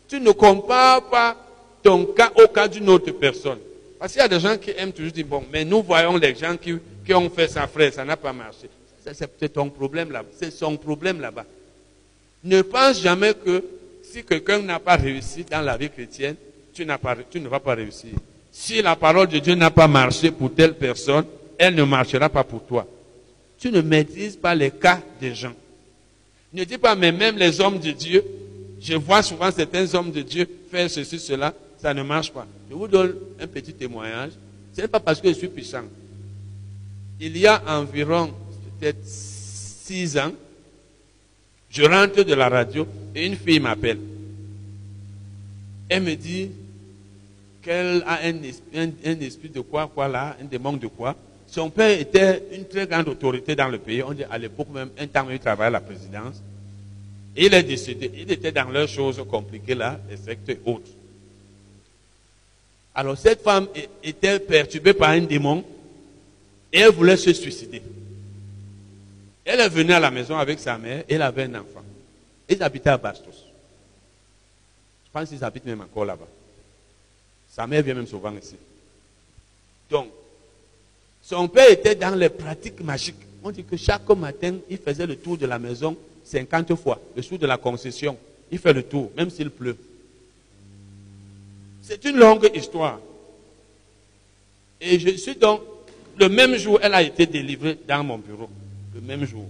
Tu 0.07 0.19
ne 0.19 0.31
compares 0.31 1.09
pas 1.09 1.37
ton 1.81 2.05
cas 2.07 2.31
au 2.35 2.47
cas 2.47 2.67
d'une 2.67 2.89
autre 2.89 3.11
personne. 3.11 3.59
Parce 3.97 4.11
qu'il 4.11 4.21
y 4.21 4.25
a 4.25 4.27
des 4.27 4.39
gens 4.39 4.57
qui 4.57 4.71
aiment 4.71 4.91
toujours 4.91 5.13
dire, 5.13 5.25
bon, 5.25 5.45
mais 5.51 5.63
nous 5.63 5.81
voyons 5.81 6.17
les 6.17 6.35
gens 6.35 6.57
qui, 6.57 6.75
qui 7.05 7.13
ont 7.13 7.29
fait 7.29 7.47
ça, 7.47 7.67
frère, 7.67 7.93
ça 7.93 8.03
n'a 8.03 8.17
pas 8.17 8.33
marché. 8.33 8.69
C'est 9.05 9.53
ton 9.53 9.69
problème 9.69 10.11
là, 10.11 10.23
c'est 10.37 10.51
son 10.51 10.77
problème 10.77 11.21
là-bas. 11.21 11.45
Ne 12.43 12.61
pense 12.61 13.01
jamais 13.01 13.33
que 13.33 13.63
si 14.13 14.23
quelqu'un 14.23 14.61
n'a 14.61 14.79
pas 14.79 14.95
réussi 14.95 15.43
dans 15.43 15.61
la 15.61 15.75
vie 15.75 15.89
chrétienne, 15.89 16.35
tu, 16.71 16.85
pas, 16.85 17.15
tu 17.31 17.39
ne 17.39 17.47
vas 17.47 17.59
pas 17.59 17.73
réussir. 17.73 18.11
Si 18.51 18.79
la 18.79 18.95
parole 18.95 19.27
de 19.27 19.39
Dieu 19.39 19.55
n'a 19.55 19.71
pas 19.71 19.87
marché 19.87 20.29
pour 20.29 20.53
telle 20.53 20.75
personne, 20.75 21.25
elle 21.57 21.73
ne 21.73 21.83
marchera 21.83 22.29
pas 22.29 22.43
pour 22.43 22.63
toi. 22.63 22.87
Tu 23.57 23.71
ne 23.71 23.81
maîtrises 23.81 24.35
pas 24.35 24.53
les 24.53 24.69
cas 24.69 25.01
des 25.19 25.33
gens. 25.33 25.53
Ne 26.53 26.63
dis 26.63 26.77
pas, 26.77 26.95
mais 26.95 27.11
même 27.11 27.37
les 27.37 27.59
hommes 27.59 27.79
de 27.79 27.89
Dieu, 27.89 28.23
je 28.79 28.93
vois 28.93 29.23
souvent 29.23 29.49
certains 29.51 29.91
hommes 29.95 30.11
de 30.11 30.21
Dieu 30.21 30.47
faire 30.69 30.89
ceci, 30.91 31.17
cela, 31.17 31.51
ça 31.79 31.91
ne 31.91 32.03
marche 32.03 32.31
pas. 32.31 32.45
Je 32.69 32.75
vous 32.75 32.87
donne 32.87 33.15
un 33.39 33.47
petit 33.47 33.73
témoignage. 33.73 34.33
Ce 34.75 34.81
n'est 34.81 34.87
pas 34.87 34.99
parce 34.99 35.19
que 35.19 35.29
je 35.29 35.33
suis 35.33 35.47
puissant. 35.47 35.85
Il 37.19 37.35
y 37.35 37.47
a 37.47 37.63
environ 37.67 38.31
peut-être 38.79 39.03
6 39.03 40.19
ans, 40.19 40.33
je 41.73 41.83
rentre 41.83 42.23
de 42.23 42.33
la 42.35 42.49
radio 42.49 42.87
et 43.15 43.25
une 43.25 43.35
fille 43.35 43.59
m'appelle. 43.59 43.97
Elle 45.89 46.03
me 46.03 46.13
dit 46.15 46.51
qu'elle 47.63 48.03
a 48.05 48.19
un, 48.23 49.19
esprit 49.19 49.49
de 49.49 49.61
quoi, 49.61 49.89
quoi 49.93 50.07
là, 50.07 50.37
un 50.39 50.45
démon 50.45 50.73
de 50.73 50.87
quoi. 50.87 51.15
Son 51.47 51.71
père 51.71 51.99
était 51.99 52.43
une 52.53 52.65
très 52.65 52.85
grande 52.85 53.07
autorité 53.07 53.55
dans 53.55 53.67
le 53.67 53.79
pays. 53.79 54.03
On 54.03 54.13
dit 54.13 54.23
à 54.23 54.37
l'époque 54.37 54.69
même, 54.71 54.89
un 54.99 55.07
temps, 55.07 55.27
il 55.29 55.39
travaillait 55.39 55.67
à 55.67 55.71
la 55.71 55.81
présidence. 55.81 56.41
Il 57.35 57.53
est 57.53 57.63
décédé. 57.63 58.11
Il 58.17 58.31
était 58.31 58.51
dans 58.51 58.69
leurs 58.69 58.87
choses 58.87 59.23
compliquées 59.29 59.75
là, 59.75 59.99
les 60.09 60.17
sectes 60.17 60.49
et 60.49 60.59
autres. 60.65 60.89
Alors 62.93 63.17
cette 63.17 63.41
femme 63.41 63.67
était 64.03 64.37
perturbée 64.39 64.93
par 64.93 65.09
un 65.09 65.21
démon 65.21 65.63
et 66.71 66.79
elle 66.81 66.91
voulait 66.91 67.17
se 67.17 67.33
suicider. 67.33 67.81
Elle 69.45 69.59
est 69.59 69.69
venue 69.69 69.93
à 69.93 69.99
la 69.99 70.11
maison 70.11 70.37
avec 70.37 70.59
sa 70.59 70.77
mère 70.77 71.03
elle 71.07 71.21
avait 71.21 71.43
un 71.43 71.55
enfant. 71.55 71.83
Ils 72.47 72.61
habitaient 72.61 72.89
à 72.89 72.97
Bastos. 72.97 73.45
Je 75.05 75.11
pense 75.11 75.29
qu'ils 75.29 75.43
habitent 75.43 75.65
même 75.65 75.81
encore 75.81 76.05
là-bas. 76.05 76.27
Sa 77.49 77.67
mère 77.67 77.83
vient 77.83 77.93
même 77.93 78.07
souvent 78.07 78.33
ici. 78.35 78.55
Donc, 79.89 80.07
son 81.21 81.47
père 81.47 81.69
était 81.69 81.95
dans 81.95 82.15
les 82.15 82.29
pratiques 82.29 82.81
magiques. 82.81 83.15
On 83.43 83.51
dit 83.51 83.63
que 83.63 83.77
chaque 83.77 84.09
matin, 84.09 84.55
il 84.69 84.77
faisait 84.77 85.05
le 85.05 85.17
tour 85.17 85.37
de 85.37 85.45
la 85.45 85.59
maison 85.59 85.95
50 86.23 86.75
fois, 86.75 86.99
le 87.15 87.23
tour 87.23 87.37
de 87.37 87.45
la 87.45 87.57
concession. 87.57 88.17
Il 88.51 88.57
fait 88.57 88.73
le 88.73 88.83
tour, 88.83 89.11
même 89.15 89.29
s'il 89.29 89.49
pleut. 89.49 89.77
C'est 91.81 92.03
une 92.05 92.17
longue 92.17 92.49
histoire. 92.55 92.99
Et 94.79 94.99
je 94.99 95.09
suis 95.17 95.35
donc, 95.35 95.61
le 96.17 96.29
même 96.29 96.55
jour, 96.55 96.79
elle 96.81 96.93
a 96.93 97.01
été 97.01 97.25
délivrée 97.25 97.77
dans 97.87 98.03
mon 98.03 98.17
bureau. 98.17 98.49
Le 98.95 99.01
même 99.01 99.25
jour. 99.25 99.45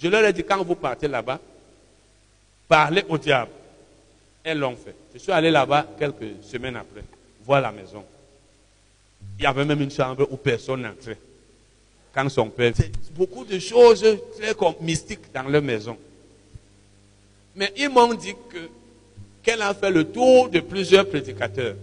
Je 0.00 0.08
leur 0.08 0.24
ai 0.24 0.32
dit, 0.32 0.44
quand 0.44 0.62
vous 0.62 0.74
partez 0.74 1.08
là-bas, 1.08 1.40
parlez 2.68 3.04
au 3.08 3.18
diable. 3.18 3.50
Elles 4.44 4.58
l'ont 4.58 4.76
fait. 4.76 4.94
Je 5.12 5.18
suis 5.18 5.32
allé 5.32 5.50
là-bas 5.50 5.86
quelques 5.98 6.42
semaines 6.42 6.76
après, 6.76 7.02
voir 7.44 7.60
la 7.60 7.72
maison. 7.72 8.04
Il 9.38 9.42
y 9.42 9.46
avait 9.46 9.64
même 9.64 9.80
une 9.82 9.90
chambre 9.90 10.26
où 10.30 10.36
personne 10.36 10.82
n'entrait. 10.82 11.18
Quand 12.14 12.28
son 12.28 12.48
père. 12.48 12.72
C'est 12.76 12.92
beaucoup 13.14 13.44
de 13.44 13.58
choses 13.58 14.04
très 14.38 14.54
mystiques 14.80 15.32
dans 15.34 15.42
leur 15.42 15.62
maison. 15.62 15.96
Mais 17.56 17.72
ils 17.76 17.88
m'ont 17.88 18.14
dit 18.14 18.34
que 18.48 18.68
qu'elle 19.42 19.62
a 19.62 19.72
fait 19.72 19.90
le 19.90 20.04
tour 20.04 20.48
de 20.48 20.60
plusieurs 20.60 21.08
prédicateurs. 21.08 21.74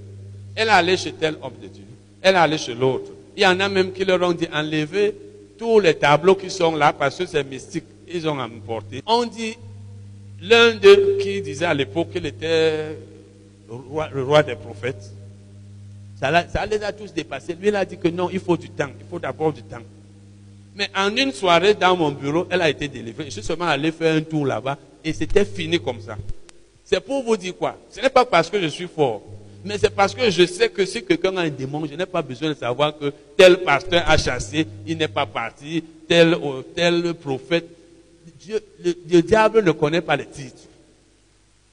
Elle 0.55 0.67
est 0.67 0.71
allée 0.71 0.97
chez 0.97 1.13
tel 1.13 1.37
homme 1.41 1.55
de 1.61 1.67
Dieu. 1.67 1.83
Elle 2.21 2.35
est 2.35 2.37
allée 2.37 2.57
chez 2.57 2.73
l'autre. 2.73 3.11
Il 3.35 3.43
y 3.43 3.45
en 3.45 3.59
a 3.59 3.67
même 3.67 3.91
qui 3.91 4.05
leur 4.05 4.21
ont 4.21 4.33
dit 4.33 4.47
enlever 4.53 5.15
tous 5.57 5.79
les 5.79 5.95
tableaux 5.95 6.35
qui 6.35 6.49
sont 6.49 6.75
là 6.75 6.93
parce 6.93 7.17
que 7.17 7.25
c'est 7.25 7.43
mystique. 7.43 7.85
Ils 8.07 8.27
ont 8.27 8.39
emporté. 8.39 9.01
On 9.05 9.25
dit, 9.25 9.57
l'un 10.41 10.75
d'eux 10.75 11.17
qui 11.21 11.41
disait 11.41 11.65
à 11.65 11.73
l'époque 11.73 12.11
qu'il 12.11 12.25
était 12.25 12.97
le 13.69 14.23
roi, 14.23 14.43
des 14.43 14.55
prophètes, 14.55 15.11
ça, 16.19 16.47
ça, 16.47 16.65
les 16.65 16.81
a 16.83 16.91
tous 16.93 17.13
dépassés. 17.13 17.55
Lui, 17.59 17.69
il 17.69 17.75
a 17.75 17.83
dit 17.83 17.97
que 17.97 18.07
non, 18.07 18.29
il 18.31 18.39
faut 18.39 18.55
du 18.55 18.69
temps. 18.69 18.89
Il 18.99 19.05
faut 19.09 19.19
d'abord 19.19 19.51
du 19.51 19.63
temps. 19.63 19.81
Mais 20.75 20.89
en 20.95 21.15
une 21.15 21.31
soirée 21.31 21.73
dans 21.73 21.95
mon 21.95 22.11
bureau, 22.11 22.45
elle 22.49 22.61
a 22.61 22.69
été 22.69 22.87
délivrée. 22.87 23.25
Je 23.25 23.29
suis 23.31 23.43
seulement 23.43 23.65
allé 23.65 23.91
faire 23.91 24.15
un 24.15 24.21
tour 24.21 24.45
là-bas 24.45 24.77
et 25.03 25.13
c'était 25.13 25.45
fini 25.45 25.79
comme 25.79 26.01
ça. 26.01 26.17
C'est 26.83 26.99
pour 26.99 27.23
vous 27.23 27.37
dire 27.37 27.55
quoi? 27.55 27.77
Ce 27.89 27.99
n'est 28.01 28.09
pas 28.09 28.25
parce 28.25 28.49
que 28.49 28.61
je 28.61 28.67
suis 28.67 28.87
fort, 28.87 29.21
mais 29.65 29.79
c'est 29.79 29.89
parce 29.89 30.13
que 30.13 30.29
je 30.29 30.45
sais 30.45 30.69
que 30.69 30.85
si 30.85 31.03
quelqu'un 31.03 31.35
a 31.37 31.41
un 31.41 31.49
démon, 31.49 31.87
je 31.87 31.95
n'ai 31.95 32.05
pas 32.05 32.21
besoin 32.21 32.49
de 32.49 32.53
savoir 32.53 32.95
que 32.95 33.11
tel 33.35 33.63
pasteur 33.63 34.03
a 34.07 34.15
chassé, 34.15 34.67
il 34.85 34.95
n'est 34.95 35.07
pas 35.07 35.25
parti, 35.25 35.83
tel, 36.07 36.35
euh, 36.35 36.61
tel 36.75 37.15
prophète. 37.15 37.65
Dieu, 38.39 38.63
le, 38.83 39.21
diable 39.23 39.63
ne 39.63 39.71
connaît 39.71 40.01
pas 40.01 40.15
les 40.15 40.27
titres. 40.27 40.61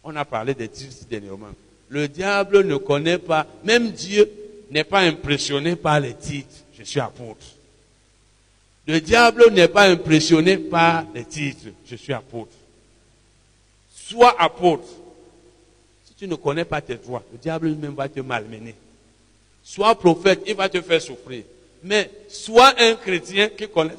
On 0.03 0.17
a 0.17 0.25
parlé 0.25 0.55
des 0.55 0.69
titres 0.69 1.05
dernièrement. 1.11 1.51
Le 1.91 2.09
diable 2.09 2.65
ne 2.65 2.77
connaît 2.77 3.19
pas, 3.19 3.47
même 3.63 3.91
Dieu 3.91 4.27
n'est 4.71 4.85
pas 4.85 5.01
impressionné 5.01 5.77
par 5.77 6.01
les 6.01 6.15
titres. 6.15 6.65
Je 6.79 6.85
suis 6.85 7.01
apôtre. 7.01 7.45
Le 8.87 9.03
diable 9.03 9.51
n'est 9.53 9.69
pas 9.69 9.91
impressionné 9.91 10.57
par 10.57 11.05
les 11.15 11.27
titres. 11.27 11.67
Je 11.85 11.97
suis 11.97 12.15
apôtre. 12.15 12.53
Sois 13.95 14.35
apôtre 14.39 14.89
tu 16.23 16.29
ne 16.29 16.37
connais 16.37 16.65
pas 16.65 16.81
tes 16.81 16.95
droits, 16.95 17.25
le 17.33 17.39
diable 17.39 17.67
lui-même 17.67 17.97
va 17.97 18.09
te 18.09 18.21
malmener. 18.21 18.77
Sois 19.61 19.93
prophète, 19.97 20.41
il 20.47 20.55
va 20.55 20.69
te 20.69 20.81
faire 20.81 21.03
souffrir. 21.03 21.43
Mais 21.83 22.09
sois 22.29 22.73
un 22.79 22.95
chrétien 22.95 23.49
qui 23.49 23.67
connaît, 23.67 23.97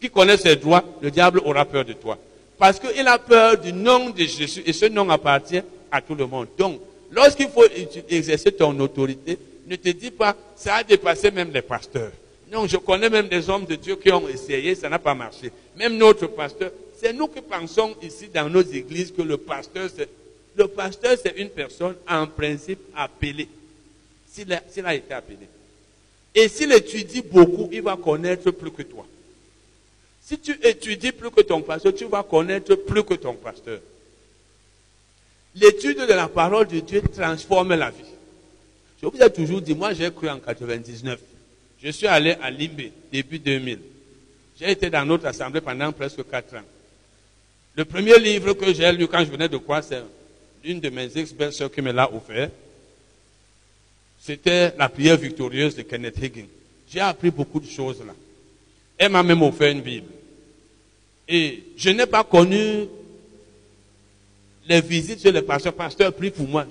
qui 0.00 0.08
connaît 0.08 0.36
ses 0.36 0.54
droits, 0.54 0.84
le 1.00 1.10
diable 1.10 1.42
aura 1.44 1.64
peur 1.64 1.84
de 1.84 1.94
toi. 1.94 2.16
Parce 2.56 2.78
qu'il 2.78 3.08
a 3.08 3.18
peur 3.18 3.58
du 3.58 3.72
nom 3.72 4.10
de 4.10 4.22
Jésus 4.22 4.62
et 4.64 4.72
ce 4.72 4.86
nom 4.86 5.10
appartient 5.10 5.62
à 5.90 6.00
tout 6.00 6.14
le 6.14 6.28
monde. 6.28 6.46
Donc, 6.56 6.80
lorsqu'il 7.10 7.48
faut 7.48 7.64
exercer 8.08 8.52
ton 8.52 8.78
autorité, 8.78 9.36
ne 9.66 9.74
te 9.74 9.88
dis 9.88 10.12
pas, 10.12 10.36
ça 10.54 10.76
a 10.76 10.84
dépassé 10.84 11.32
même 11.32 11.50
les 11.52 11.62
pasteurs. 11.62 12.12
Non, 12.52 12.68
je 12.68 12.76
connais 12.76 13.10
même 13.10 13.26
des 13.26 13.50
hommes 13.50 13.64
de 13.64 13.74
Dieu 13.74 13.96
qui 13.96 14.12
ont 14.12 14.28
essayé, 14.28 14.76
ça 14.76 14.88
n'a 14.88 15.00
pas 15.00 15.16
marché. 15.16 15.50
Même 15.76 15.96
notre 15.96 16.28
pasteur, 16.28 16.70
c'est 16.96 17.12
nous 17.12 17.26
qui 17.26 17.40
pensons 17.40 17.96
ici 18.00 18.28
dans 18.32 18.48
nos 18.48 18.62
églises 18.62 19.10
que 19.10 19.22
le 19.22 19.36
pasteur, 19.38 19.90
c'est 19.92 20.08
le 20.56 20.68
pasteur, 20.68 21.16
c'est 21.22 21.36
une 21.36 21.50
personne 21.50 21.96
en 22.08 22.26
principe 22.26 22.80
appelée. 22.94 23.48
S'il 24.30 24.52
a, 24.52 24.94
été 24.94 25.14
appelé. 25.14 25.48
Et 26.34 26.48
s'il 26.48 26.72
étudie 26.72 27.22
beaucoup, 27.22 27.68
il 27.72 27.82
va 27.82 27.96
connaître 27.96 28.50
plus 28.50 28.70
que 28.70 28.82
toi. 28.82 29.06
Si 30.20 30.38
tu 30.38 30.58
étudies 30.62 31.12
plus 31.12 31.30
que 31.30 31.40
ton 31.40 31.62
pasteur, 31.62 31.94
tu 31.94 32.04
vas 32.06 32.22
connaître 32.22 32.74
plus 32.74 33.04
que 33.04 33.14
ton 33.14 33.34
pasteur. 33.34 33.80
L'étude 35.54 35.98
de 35.98 36.12
la 36.12 36.28
parole 36.28 36.66
de 36.66 36.80
Dieu 36.80 37.00
transforme 37.00 37.74
la 37.74 37.90
vie. 37.90 38.04
Je 39.00 39.06
vous 39.06 39.22
ai 39.22 39.30
toujours 39.30 39.62
dit, 39.62 39.74
moi 39.74 39.94
j'ai 39.94 40.10
cru 40.10 40.28
en 40.28 40.38
99. 40.38 41.18
Je 41.82 41.90
suis 41.90 42.06
allé 42.06 42.36
à 42.42 42.50
Limbe, 42.50 42.90
début 43.10 43.38
2000. 43.38 43.78
J'ai 44.58 44.70
été 44.70 44.90
dans 44.90 45.04
notre 45.04 45.26
assemblée 45.26 45.60
pendant 45.60 45.92
presque 45.92 46.28
4 46.28 46.56
ans. 46.56 46.62
Le 47.74 47.84
premier 47.84 48.18
livre 48.18 48.54
que 48.54 48.72
j'ai 48.72 48.90
lu 48.92 49.06
quand 49.06 49.20
je 49.20 49.30
venais 49.30 49.48
de 49.48 49.58
quoi, 49.58 49.80
c'est 49.82 50.02
une 50.66 50.80
de 50.80 50.90
mes 50.90 51.16
ex-belles-sœurs 51.16 51.70
qui 51.70 51.80
me 51.80 51.92
l'a 51.92 52.12
offert, 52.12 52.50
c'était 54.20 54.74
la 54.76 54.88
prière 54.88 55.16
victorieuse 55.16 55.76
de 55.76 55.82
Kenneth 55.82 56.22
Hagin. 56.22 56.46
J'ai 56.88 57.00
appris 57.00 57.30
beaucoup 57.30 57.60
de 57.60 57.66
choses 57.66 58.00
là. 58.04 58.12
Elle 58.98 59.12
m'a 59.12 59.22
même 59.22 59.42
offert 59.42 59.70
une 59.70 59.82
Bible. 59.82 60.08
Et 61.28 61.62
je 61.76 61.90
n'ai 61.90 62.06
pas 62.06 62.24
connu 62.24 62.86
les 64.68 64.80
visites 64.80 65.22
chez 65.22 65.32
le 65.32 65.42
pasteur. 65.42 65.72
Pasteur 65.72 66.12
prie 66.12 66.30
pour 66.30 66.48
moi. 66.48 66.66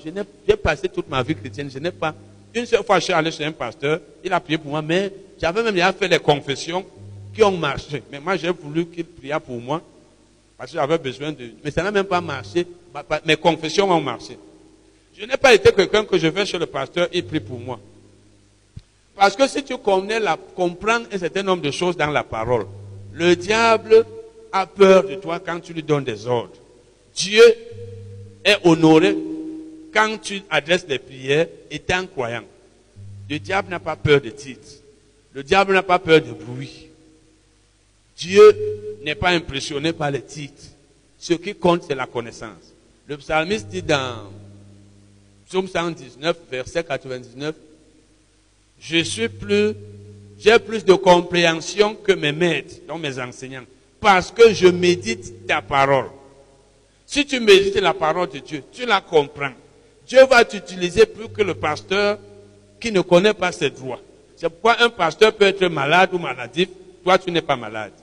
J'ai 0.47 0.55
passé 0.55 0.89
toute 0.89 1.09
ma 1.09 1.21
vie 1.21 1.35
chrétienne. 1.35 1.69
Je 1.71 1.79
n'ai 1.79 1.91
pas. 1.91 2.15
Une 2.53 2.65
seule 2.65 2.83
fois, 2.83 2.99
je 2.99 3.05
suis 3.05 3.13
allé 3.13 3.31
chez 3.31 3.45
un 3.45 3.51
pasteur. 3.51 3.99
Il 4.23 4.33
a 4.33 4.39
prié 4.39 4.57
pour 4.57 4.71
moi. 4.71 4.81
Mais 4.81 5.11
j'avais 5.39 5.61
même 5.61 5.73
déjà 5.73 5.93
fait 5.93 6.07
les 6.07 6.19
confessions 6.19 6.85
qui 7.33 7.43
ont 7.43 7.55
marché. 7.55 8.01
Mais 8.11 8.19
moi, 8.19 8.35
j'ai 8.37 8.49
voulu 8.49 8.85
qu'il 8.87 9.05
prie 9.05 9.29
pour 9.45 9.59
moi. 9.59 9.81
Parce 10.57 10.71
que 10.71 10.77
j'avais 10.77 10.97
besoin 10.97 11.31
de... 11.31 11.51
Mais 11.63 11.71
ça 11.71 11.83
n'a 11.83 11.91
même 11.91 12.05
pas 12.05 12.21
marché. 12.21 12.65
Mes 13.25 13.35
confessions 13.35 13.91
ont 13.91 14.01
marché. 14.01 14.37
Je 15.17 15.25
n'ai 15.25 15.37
pas 15.37 15.53
été 15.53 15.71
quelqu'un 15.71 16.03
que 16.05 16.17
je 16.17 16.27
vais 16.27 16.45
chez 16.45 16.57
le 16.57 16.65
pasteur, 16.65 17.07
il 17.13 17.25
prie 17.25 17.39
pour 17.39 17.59
moi. 17.59 17.79
Parce 19.15 19.35
que 19.35 19.47
si 19.47 19.63
tu 19.63 19.77
connais 19.77 20.19
la, 20.19 20.37
comprends 20.55 20.99
un 21.11 21.17
certain 21.17 21.43
nombre 21.43 21.61
de 21.61 21.71
choses 21.71 21.95
dans 21.95 22.11
la 22.11 22.23
parole, 22.23 22.67
le 23.13 23.35
diable 23.35 24.05
a 24.51 24.65
peur 24.65 25.05
de 25.05 25.15
toi 25.15 25.39
quand 25.39 25.59
tu 25.61 25.73
lui 25.73 25.83
donnes 25.83 26.03
des 26.03 26.27
ordres. 26.27 26.57
Dieu 27.15 27.43
est 28.43 28.57
honoré 28.65 29.15
quand 29.93 30.17
tu 30.21 30.41
adresses 30.49 30.85
des 30.85 30.99
prières 30.99 31.47
étant 31.71 32.05
croyant. 32.07 32.43
Le 33.29 33.39
diable 33.39 33.69
n'a 33.69 33.79
pas 33.79 33.95
peur 33.95 34.19
de 34.19 34.29
titres. 34.29 34.67
Le 35.33 35.43
diable 35.43 35.73
n'a 35.73 35.83
pas 35.83 35.99
peur 35.99 36.21
de 36.21 36.31
bruit. 36.31 36.89
Dieu 38.17 38.55
n'est 39.03 39.15
pas 39.15 39.29
impressionné 39.29 39.93
par 39.93 40.11
les 40.11 40.21
titres. 40.21 40.63
Ce 41.17 41.33
qui 41.33 41.55
compte, 41.55 41.83
c'est 41.87 41.95
la 41.95 42.07
connaissance. 42.07 42.73
Le 43.07 43.17
psalmiste 43.17 43.67
dit 43.67 43.81
dans 43.81 44.31
Psaume 45.47 45.67
119, 45.67 46.37
verset 46.49 46.83
99, 46.83 47.55
je 48.79 48.97
suis 49.03 49.29
plus, 49.29 49.73
j'ai 50.39 50.59
plus 50.59 50.83
de 50.83 50.93
compréhension 50.93 51.95
que 51.95 52.11
mes 52.11 52.31
maîtres, 52.31 52.75
donc 52.87 53.01
mes 53.01 53.19
enseignants, 53.19 53.65
parce 53.99 54.31
que 54.31 54.53
je 54.53 54.67
médite 54.67 55.47
ta 55.47 55.61
parole. 55.61 56.09
Si 57.05 57.25
tu 57.25 57.39
médites 57.39 57.75
la 57.75 57.93
parole 57.93 58.29
de 58.29 58.39
Dieu, 58.39 58.63
tu 58.71 58.85
la 58.85 59.01
comprends. 59.01 59.53
Dieu 60.07 60.25
va 60.25 60.43
t'utiliser 60.45 61.05
plus 61.05 61.29
que 61.29 61.41
le 61.41 61.53
pasteur 61.53 62.17
qui 62.79 62.91
ne 62.91 63.01
connaît 63.01 63.33
pas 63.33 63.51
ses 63.51 63.69
droits. 63.69 64.01
C'est 64.35 64.49
pourquoi 64.49 64.81
un 64.81 64.89
pasteur 64.89 65.33
peut 65.33 65.45
être 65.45 65.65
malade 65.67 66.09
ou 66.13 66.17
maladif, 66.17 66.69
toi 67.03 67.17
tu 67.17 67.31
n'es 67.31 67.41
pas 67.41 67.55
malade. 67.55 67.93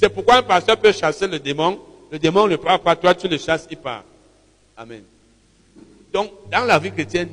C'est 0.00 0.08
pourquoi 0.08 0.36
un 0.36 0.42
pasteur 0.42 0.78
peut 0.78 0.92
chasser 0.92 1.26
le 1.26 1.38
démon. 1.38 1.78
Le 2.10 2.18
démon 2.18 2.48
ne 2.48 2.56
part 2.56 2.80
pas, 2.80 2.96
toi 2.96 3.14
tu 3.14 3.28
le 3.28 3.36
chasses, 3.36 3.68
il 3.70 3.76
part. 3.76 4.02
Amen. 4.74 5.02
Donc, 6.10 6.30
dans 6.50 6.64
la 6.64 6.78
vie 6.78 6.90
chrétienne, 6.90 7.28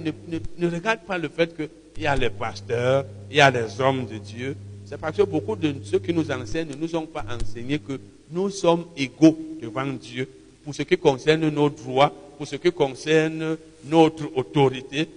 ne, 0.57 0.67
regarde 0.69 0.99
pas 1.07 1.17
le 1.17 1.29
fait 1.29 1.55
qu'il 1.55 2.03
y 2.03 2.07
a 2.07 2.13
les 2.17 2.29
pasteurs, 2.29 3.05
il 3.31 3.37
y 3.37 3.39
a 3.39 3.49
les 3.49 3.79
hommes 3.79 4.05
de 4.05 4.17
Dieu. 4.17 4.57
C'est 4.85 4.99
parce 4.99 5.15
que 5.15 5.23
beaucoup 5.23 5.55
de 5.55 5.75
ceux 5.81 5.99
qui 5.99 6.13
nous 6.13 6.29
enseignent 6.29 6.67
ne 6.67 6.75
nous 6.75 6.93
ont 6.97 7.05
pas 7.05 7.23
enseigné 7.29 7.79
que 7.79 8.01
nous 8.29 8.49
sommes 8.49 8.87
égaux 8.97 9.39
devant 9.61 9.85
Dieu 9.85 10.27
pour 10.65 10.75
ce 10.75 10.81
qui 10.81 10.97
concerne 10.97 11.47
nos 11.47 11.69
droits, 11.69 12.11
pour 12.37 12.45
ce 12.45 12.57
qui 12.57 12.73
concerne 12.73 13.55
notre 13.85 14.25
autorité, 14.35 15.07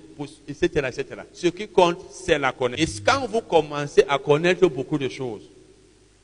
etc., 0.46 0.68
etc. 0.86 1.04
Ce 1.32 1.48
qui 1.48 1.66
compte, 1.66 1.98
c'est 2.12 2.38
la 2.38 2.52
connaissance. 2.52 2.98
Et 2.98 3.02
quand 3.02 3.26
vous 3.26 3.40
commencez 3.40 4.04
à 4.08 4.18
connaître 4.18 4.68
beaucoup 4.68 4.98
de 4.98 5.08
choses, 5.08 5.42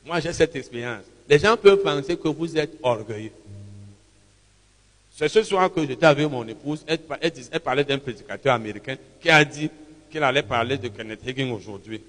moi 0.07 0.21
j'ai 0.21 0.33
cette 0.33 0.55
expérience, 0.55 1.03
les 1.29 1.39
gens 1.39 1.57
peuvent 1.57 1.83
penser 1.83 2.17
que 2.17 2.29
vous 2.29 2.57
êtes 2.57 2.77
orgueilleux. 2.83 3.33
C'est 5.17 5.29
ce 5.29 5.43
soir 5.43 5.73
que 5.73 5.87
j'étais 5.87 6.05
avec 6.05 6.29
mon 6.31 6.47
épouse, 6.47 6.85
elle, 6.87 6.99
parlait 7.61 7.85
d'un 7.85 7.99
prédicateur 7.99 8.55
américain 8.55 8.97
qui 9.21 9.31
a 9.31 9.43
dit 9.45 9.71
qu'il 10.11 10.23
allait 10.23 10.43
parler 10.43 10.77
de 10.77 10.89
Kenneth 10.89 11.27
Hagin 11.27 11.51
aujourd'hui. 11.53 12.03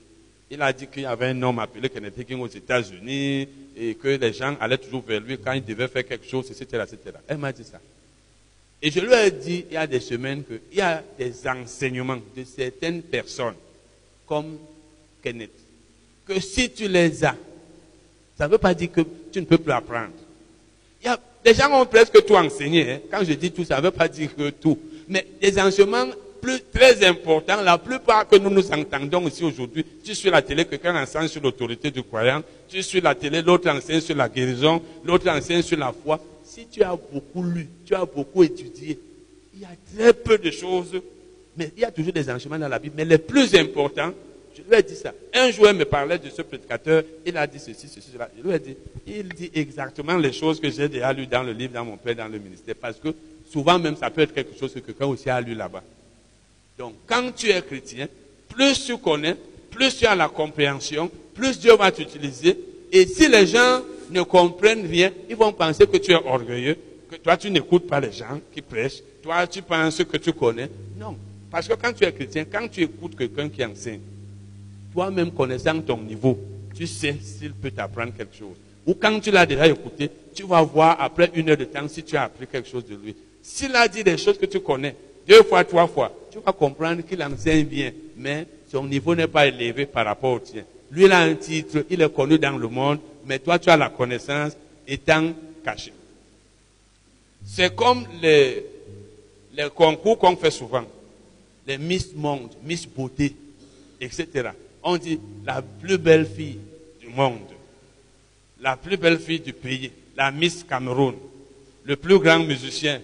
Il 0.52 0.61
a 0.61 0.73
dit 0.73 0.88
qu'il 0.88 1.03
y 1.03 1.06
avait 1.06 1.27
un 1.27 1.41
homme 1.41 1.60
appelé 1.60 1.89
Kenneth 1.89 2.19
Hagin 2.19 2.39
aux 2.39 2.48
États-Unis 2.48 3.48
et 3.77 3.95
que 3.95 4.10
les 4.10 4.34
gens 4.34 4.57
allaient 4.60 4.77
toujours 4.77 5.03
vers 5.03 5.22
lui 5.22 5.38
quand 5.38 5.53
il 5.53 5.64
devait 5.64 5.88
faire 5.88 6.06
quelque 6.06 6.27
chose, 6.27 6.52
etc. 6.52 6.84
etc. 6.85 7.18
Elle 7.27 7.38
m'a 7.38 7.53
dit 7.53 7.64
ça. 7.64 7.80
Et 8.81 8.91
je 8.91 8.99
lui 8.99 9.14
ai 9.14 9.31
dit 9.31 9.65
il 9.69 9.73
y 9.73 9.77
a 9.77 9.88
des 9.88 10.02
semaines 10.02 10.44
qu'il 10.44 10.77
y 10.77 10.81
a 10.81 11.02
des 11.18 11.48
enseignements 11.48 12.19
de 12.35 12.44
certaines 12.44 13.02
personnes, 13.02 13.56
comme 14.26 14.57
Kenneth, 15.23 15.57
que 16.26 16.39
si 16.41 16.69
tu 16.72 16.88
les 16.88 17.23
as, 17.23 17.35
ça 18.38 18.46
ne 18.46 18.52
veut 18.52 18.58
pas 18.58 18.74
dire 18.74 18.92
que 18.92 19.02
tu 19.32 19.40
ne 19.40 19.46
peux 19.46 19.58
plus 19.58 19.72
apprendre. 19.72 20.12
Il 21.02 21.06
y 21.06 21.10
a 21.10 21.20
les 21.48 21.54
gens 21.54 21.72
ont 21.82 21.86
presque 21.86 22.26
tout 22.26 22.36
enseigné. 22.36 22.92
Hein. 22.92 23.00
Quand 23.10 23.24
je 23.24 23.32
dis 23.34 23.52
tout, 23.52 23.64
ça 23.64 23.78
ne 23.78 23.84
veut 23.84 23.92
pas 23.92 24.10
dire 24.10 24.36
que 24.36 24.50
tout. 24.50 24.78
Mais 25.08 25.26
des 25.42 25.58
enseignements 25.60 26.08
plus, 26.42 26.62
très 26.74 27.06
importants, 27.06 27.62
la 27.62 27.78
plupart 27.78 28.28
que 28.28 28.36
nous 28.36 28.50
nous 28.50 28.70
entendons 28.72 29.28
ici 29.28 29.44
aujourd'hui, 29.44 29.86
tu 30.04 30.14
suis 30.14 30.30
la 30.30 30.42
télé, 30.42 30.66
quelqu'un 30.66 31.02
enseigne 31.02 31.28
sur 31.30 31.42
l'autorité 31.42 31.90
du 31.90 32.04
croyant, 32.04 32.44
tu 32.68 32.84
suis 32.84 33.00
la 33.00 33.16
télé, 33.16 33.42
l'autre 33.42 33.70
enseigne 33.70 34.02
sur 34.02 34.16
la 34.16 34.28
guérison, 34.28 34.82
l'autre 35.06 35.30
enseigne 35.30 35.62
sur 35.62 35.78
la 35.78 35.94
foi. 35.94 36.20
Si 36.44 36.68
tu 36.68 36.84
as 36.84 36.96
beaucoup 36.96 37.44
lu, 37.44 37.68
tu 37.86 37.96
as 37.96 38.06
beaucoup 38.06 38.44
étudié, 38.44 39.00
il 39.54 39.62
y 39.62 39.66
a 39.66 39.70
très 39.96 40.14
peu 40.14 40.38
de 40.38 40.52
choses, 40.52 41.02
mais 41.56 41.72
il 41.76 41.82
y 41.82 41.86
a 41.86 41.92
toujours 41.92 42.14
des 42.14 42.30
enseignements 42.30 42.60
dans 42.60 42.68
la 42.68 42.78
Bible. 42.78 42.96
Mais 42.98 43.06
les 43.06 43.18
plus 43.18 43.56
importants, 43.56 44.12
je 44.58 44.70
lui 44.70 44.80
ai 44.80 44.84
dit 44.84 44.96
ça. 44.96 45.14
Un 45.34 45.52
jour, 45.52 45.68
il 45.70 45.76
me 45.76 45.86
parlait 45.86 46.18
de 46.18 46.30
ce 46.30 46.42
prédicateur. 46.42 47.04
Il 47.26 47.38
a 47.38 47.46
dit 47.46 47.60
ceci, 47.60 47.88
ceci, 47.88 48.10
cela. 48.12 48.30
Je 48.36 48.48
lui 48.48 48.56
ai 48.56 48.60
dit, 48.60 48.76
il 49.06 49.30
dit 49.30 49.52
exactement 49.54 50.18
les 50.18 50.34
choses 50.34 50.60
que 50.60 50.70
j'ai 50.70 50.90
déjà 50.90 51.14
lues 51.14 51.28
dans 51.28 51.44
le 51.44 51.52
livre, 51.52 51.74
dans 51.74 51.86
mon 51.86 51.98
père, 51.98 52.16
dans 52.16 52.28
le 52.28 52.40
ministère. 52.40 52.76
Parce 52.80 52.98
que 52.98 53.10
souvent 53.52 53.78
même, 53.78 53.96
ça 53.96 54.10
peut 54.10 54.22
être 54.22 54.34
quelque 54.34 54.58
chose 54.58 54.74
que 54.74 54.80
quelqu'un 54.80 55.06
aussi 55.06 55.30
a 55.30 55.40
lu 55.40 55.54
là-bas. 55.54 55.84
Donc, 56.78 56.96
quand 57.06 57.32
tu 57.36 57.50
es 57.50 57.62
chrétien, 57.62 58.08
plus 58.50 58.86
tu 58.86 58.98
connais, 58.98 59.36
plus 59.70 59.96
tu 59.96 60.06
as 60.06 60.16
la 60.16 60.28
compréhension, 60.28 61.12
plus 61.34 61.60
Dieu 61.60 61.76
va 61.76 61.92
t'utiliser. 61.92 62.58
Et 62.92 63.06
si 63.06 63.28
les 63.28 63.46
gens 63.46 63.82
ne 64.10 64.22
comprennent 64.24 64.88
rien, 64.88 65.12
ils 65.30 65.36
vont 65.36 65.54
penser 65.54 65.86
que 65.86 65.98
tu 65.98 66.12
es 66.12 66.16
orgueilleux, 66.16 66.78
que 67.10 67.16
toi 67.18 67.38
tu 67.38 67.50
n'écoutes 67.52 67.88
pas 67.88 68.00
les 68.00 68.12
gens 68.12 68.40
qui 68.54 68.62
prêchent, 68.62 69.02
toi 69.22 69.46
tu 69.46 69.62
penses 69.62 70.04
que 70.04 70.18
tu 70.18 70.34
connais. 70.34 70.70
Non. 70.98 71.16
Parce 71.52 71.68
que 71.68 71.74
quand 71.74 71.94
tu 71.94 72.04
es 72.04 72.12
chrétien, 72.12 72.46
quand 72.46 72.68
tu 72.68 72.84
écoutes 72.84 73.16
quelqu'un 73.16 73.50
qui 73.50 73.64
enseigne, 73.64 74.02
toi-même 74.98 75.30
connaissant 75.30 75.80
ton 75.80 75.98
niveau, 75.98 76.40
tu 76.74 76.88
sais 76.88 77.15
s'il 77.22 77.53
peut 77.53 77.69
t'apprendre 77.69 78.14
quelque 78.18 78.36
chose. 78.36 78.56
Ou 78.84 78.95
quand 78.95 79.19
tu 79.19 79.30
l'as 79.30 79.45
déjà 79.45 79.68
écouté, 79.68 80.10
tu 80.34 80.41
vas 80.41 80.64
voir 80.64 80.99
après 80.99 81.30
une 81.36 81.52
heure 81.52 81.57
de 81.57 81.65
temps 81.65 81.88
si 81.88 82.02
tu 82.02 82.18
as 82.18 82.24
appris 82.24 82.48
quelque 82.48 82.68
chose 82.68 82.84
de 82.84 82.95
lui. 82.95 83.15
S'il 83.44 83.76
a 83.76 83.88
dit 83.88 84.03
des 84.03 84.18
choses 84.18 84.40
que 84.40 84.48
tu 84.48 84.60
connais, 84.60 84.95
deux 85.28 85.44
fois, 85.44 85.64
trois 85.65 85.86
fois, 85.86 86.11
tu 86.32 86.40
vas 86.40 86.52
comprendre 86.52 87.03
qu'il 87.03 87.22
enseigne 87.22 87.65
bien, 87.65 87.91
mais 88.15 88.48
son 88.72 88.86
niveau 88.86 89.14
n'est 89.14 89.28
pas 89.28 89.45
élevé 89.45 89.86
par 89.86 90.03
rapport 90.03 90.34
au 90.34 90.40
tien. 90.40 90.64
Lui, 90.90 91.06
il 91.06 91.11
a 91.11 91.19
un 91.19 91.36
titre, 91.36 91.86
il 91.91 92.02
est 92.02 92.11
connu 92.11 92.40
dans 92.40 92.57
le 92.57 92.68
monde, 92.68 92.98
mais 93.24 93.38
toi, 93.38 93.60
tu 93.60 93.69
as 93.69 93.78
la 93.78 93.91
connaissance 93.91 94.53
étant 94.88 95.32
caché. 95.64 95.94
C'est 97.45 97.76
comme 97.76 98.03
les, 98.19 98.65
les 99.53 99.69
concours 99.69 100.18
qu'on 100.18 100.36
fait 100.36 100.49
souvent. 100.49 100.86
Les 101.68 101.78
Miss 101.78 102.15
Monde, 102.15 102.49
Miss 102.64 102.88
Beauté, 102.88 103.36
etc 104.02 104.49
on 104.88 104.96
dit 104.96 105.20
la 105.46 105.62
plus 105.62 105.98
belle 105.98 106.26
fille 106.26 106.60
du 107.02 107.10
monde, 107.10 107.42
la 108.62 108.78
plus 108.78 108.96
belle 108.96 109.20
fille 109.20 109.42
du 109.42 109.52
pays, 109.52 109.92
la 110.16 110.32
Miss 110.32 110.64
Cameroun, 110.64 111.14
le 111.84 111.98
plus 111.98 112.18
grand 112.20 112.40
musicien, 112.40 113.02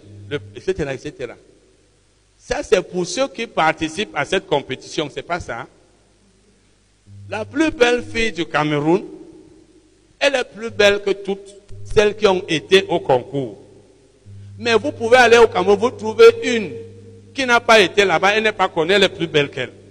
etc., 0.55 0.91
etc. 0.93 1.33
Ça, 2.37 2.63
c'est 2.63 2.81
pour 2.81 3.05
ceux 3.05 3.27
qui 3.27 3.47
participent 3.47 4.15
à 4.15 4.23
cette 4.23 4.47
compétition, 4.47 5.09
c'est 5.13 5.23
pas 5.23 5.41
ça. 5.41 5.67
La 7.29 7.43
plus 7.43 7.71
belle 7.71 8.01
fille 8.01 8.31
du 8.31 8.45
Cameroun, 8.45 9.03
elle 10.19 10.35
est 10.35 10.45
plus 10.45 10.69
belle 10.69 11.01
que 11.01 11.11
toutes 11.11 11.53
celles 11.83 12.15
qui 12.15 12.27
ont 12.27 12.45
été 12.47 12.85
au 12.87 13.01
concours. 13.01 13.57
Mais 14.57 14.73
vous 14.75 14.93
pouvez 14.93 15.17
aller 15.17 15.37
au 15.37 15.47
Cameroun, 15.47 15.77
vous 15.77 15.91
trouvez 15.91 16.31
une 16.43 16.71
qui 17.33 17.45
n'a 17.45 17.59
pas 17.59 17.81
été 17.81 18.05
là-bas, 18.05 18.35
elle 18.35 18.43
n'est 18.43 18.53
pas 18.53 18.69
connue, 18.69 18.93
elle 18.93 19.03
est 19.03 19.09
plus 19.09 19.27
belle 19.27 19.49
qu'elle. 19.49 19.82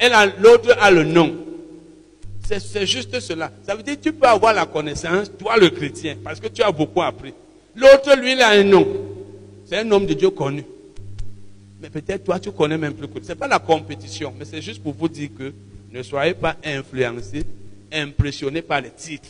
Mais 0.00 0.10
l'autre 0.38 0.76
a 0.80 0.90
le 0.90 1.04
nom. 1.04 1.36
C'est 2.44 2.86
juste 2.86 3.18
cela. 3.20 3.52
Ça 3.62 3.74
veut 3.74 3.82
dire 3.82 3.96
que 3.96 4.02
tu 4.02 4.12
peux 4.12 4.26
avoir 4.26 4.52
la 4.52 4.66
connaissance, 4.66 5.30
toi 5.38 5.56
le 5.56 5.70
chrétien, 5.70 6.16
parce 6.22 6.40
que 6.40 6.48
tu 6.48 6.62
as 6.62 6.72
beaucoup 6.72 7.02
appris. 7.02 7.32
L'autre, 7.74 8.14
lui, 8.18 8.32
il 8.32 8.40
a 8.40 8.50
un 8.50 8.64
nom. 8.64 8.86
C'est 9.64 9.78
un 9.78 9.90
homme 9.90 10.06
de 10.06 10.14
Dieu 10.14 10.30
connu. 10.30 10.64
Mais 11.80 11.88
peut-être 11.88 12.24
toi, 12.24 12.38
tu 12.38 12.50
connais 12.52 12.78
même 12.78 12.94
plus 12.94 13.08
que. 13.08 13.22
Ce 13.22 13.28
n'est 13.28 13.34
pas 13.34 13.48
la 13.48 13.58
compétition, 13.58 14.34
mais 14.38 14.44
c'est 14.44 14.60
juste 14.60 14.82
pour 14.82 14.92
vous 14.92 15.08
dire 15.08 15.30
que 15.36 15.52
ne 15.90 16.02
soyez 16.02 16.34
pas 16.34 16.56
influencés, 16.64 17.44
impressionnés 17.92 18.62
par 18.62 18.80
les 18.80 18.90
titres. 18.90 19.28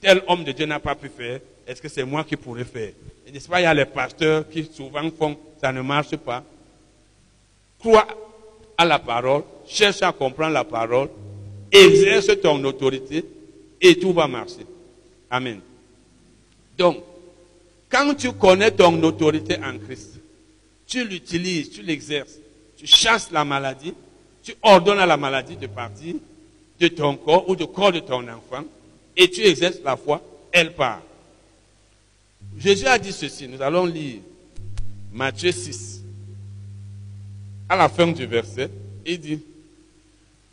Tel 0.00 0.22
homme 0.28 0.44
de 0.44 0.52
Dieu 0.52 0.66
n'a 0.66 0.80
pas 0.80 0.94
pu 0.94 1.08
faire. 1.08 1.40
Est-ce 1.66 1.82
que 1.82 1.88
c'est 1.88 2.04
moi 2.04 2.24
qui 2.24 2.36
pourrais 2.36 2.64
faire? 2.64 2.92
N'est-ce 3.32 3.48
pas, 3.48 3.60
il 3.60 3.64
y 3.64 3.66
a 3.66 3.74
les 3.74 3.84
pasteurs 3.84 4.48
qui 4.48 4.68
souvent 4.72 5.08
font, 5.16 5.36
ça 5.60 5.72
ne 5.72 5.82
marche 5.82 6.16
pas. 6.16 6.42
Crois 7.78 8.06
à 8.76 8.84
la 8.84 8.98
parole, 8.98 9.42
cherche 9.70 10.02
à 10.02 10.12
comprendre 10.12 10.54
la 10.54 10.64
parole, 10.64 11.08
exerce 11.70 12.40
ton 12.40 12.62
autorité 12.64 13.24
et 13.80 13.98
tout 13.98 14.12
va 14.12 14.26
marcher. 14.26 14.66
Amen. 15.30 15.60
Donc, 16.76 17.02
quand 17.88 18.14
tu 18.14 18.32
connais 18.32 18.70
ton 18.70 19.02
autorité 19.02 19.56
en 19.56 19.78
Christ, 19.78 20.20
tu 20.86 21.04
l'utilises, 21.04 21.70
tu 21.70 21.82
l'exerces, 21.82 22.38
tu 22.76 22.86
chasses 22.86 23.30
la 23.30 23.44
maladie, 23.44 23.94
tu 24.42 24.54
ordonnes 24.62 24.98
à 24.98 25.06
la 25.06 25.16
maladie 25.16 25.56
de 25.56 25.66
partir 25.66 26.14
de 26.78 26.88
ton 26.88 27.16
corps 27.16 27.48
ou 27.48 27.54
du 27.54 27.66
corps 27.66 27.92
de 27.92 28.00
ton 28.00 28.26
enfant 28.28 28.64
et 29.16 29.30
tu 29.30 29.42
exerces 29.42 29.80
la 29.84 29.96
foi, 29.96 30.22
elle 30.50 30.74
part. 30.74 31.02
Jésus 32.58 32.86
a 32.86 32.98
dit 32.98 33.12
ceci, 33.12 33.46
nous 33.46 33.62
allons 33.62 33.86
lire 33.86 34.20
Matthieu 35.12 35.52
6. 35.52 36.02
À 37.68 37.76
la 37.76 37.88
fin 37.88 38.06
du 38.08 38.26
verset, 38.26 38.70
il 39.06 39.20
dit, 39.20 39.40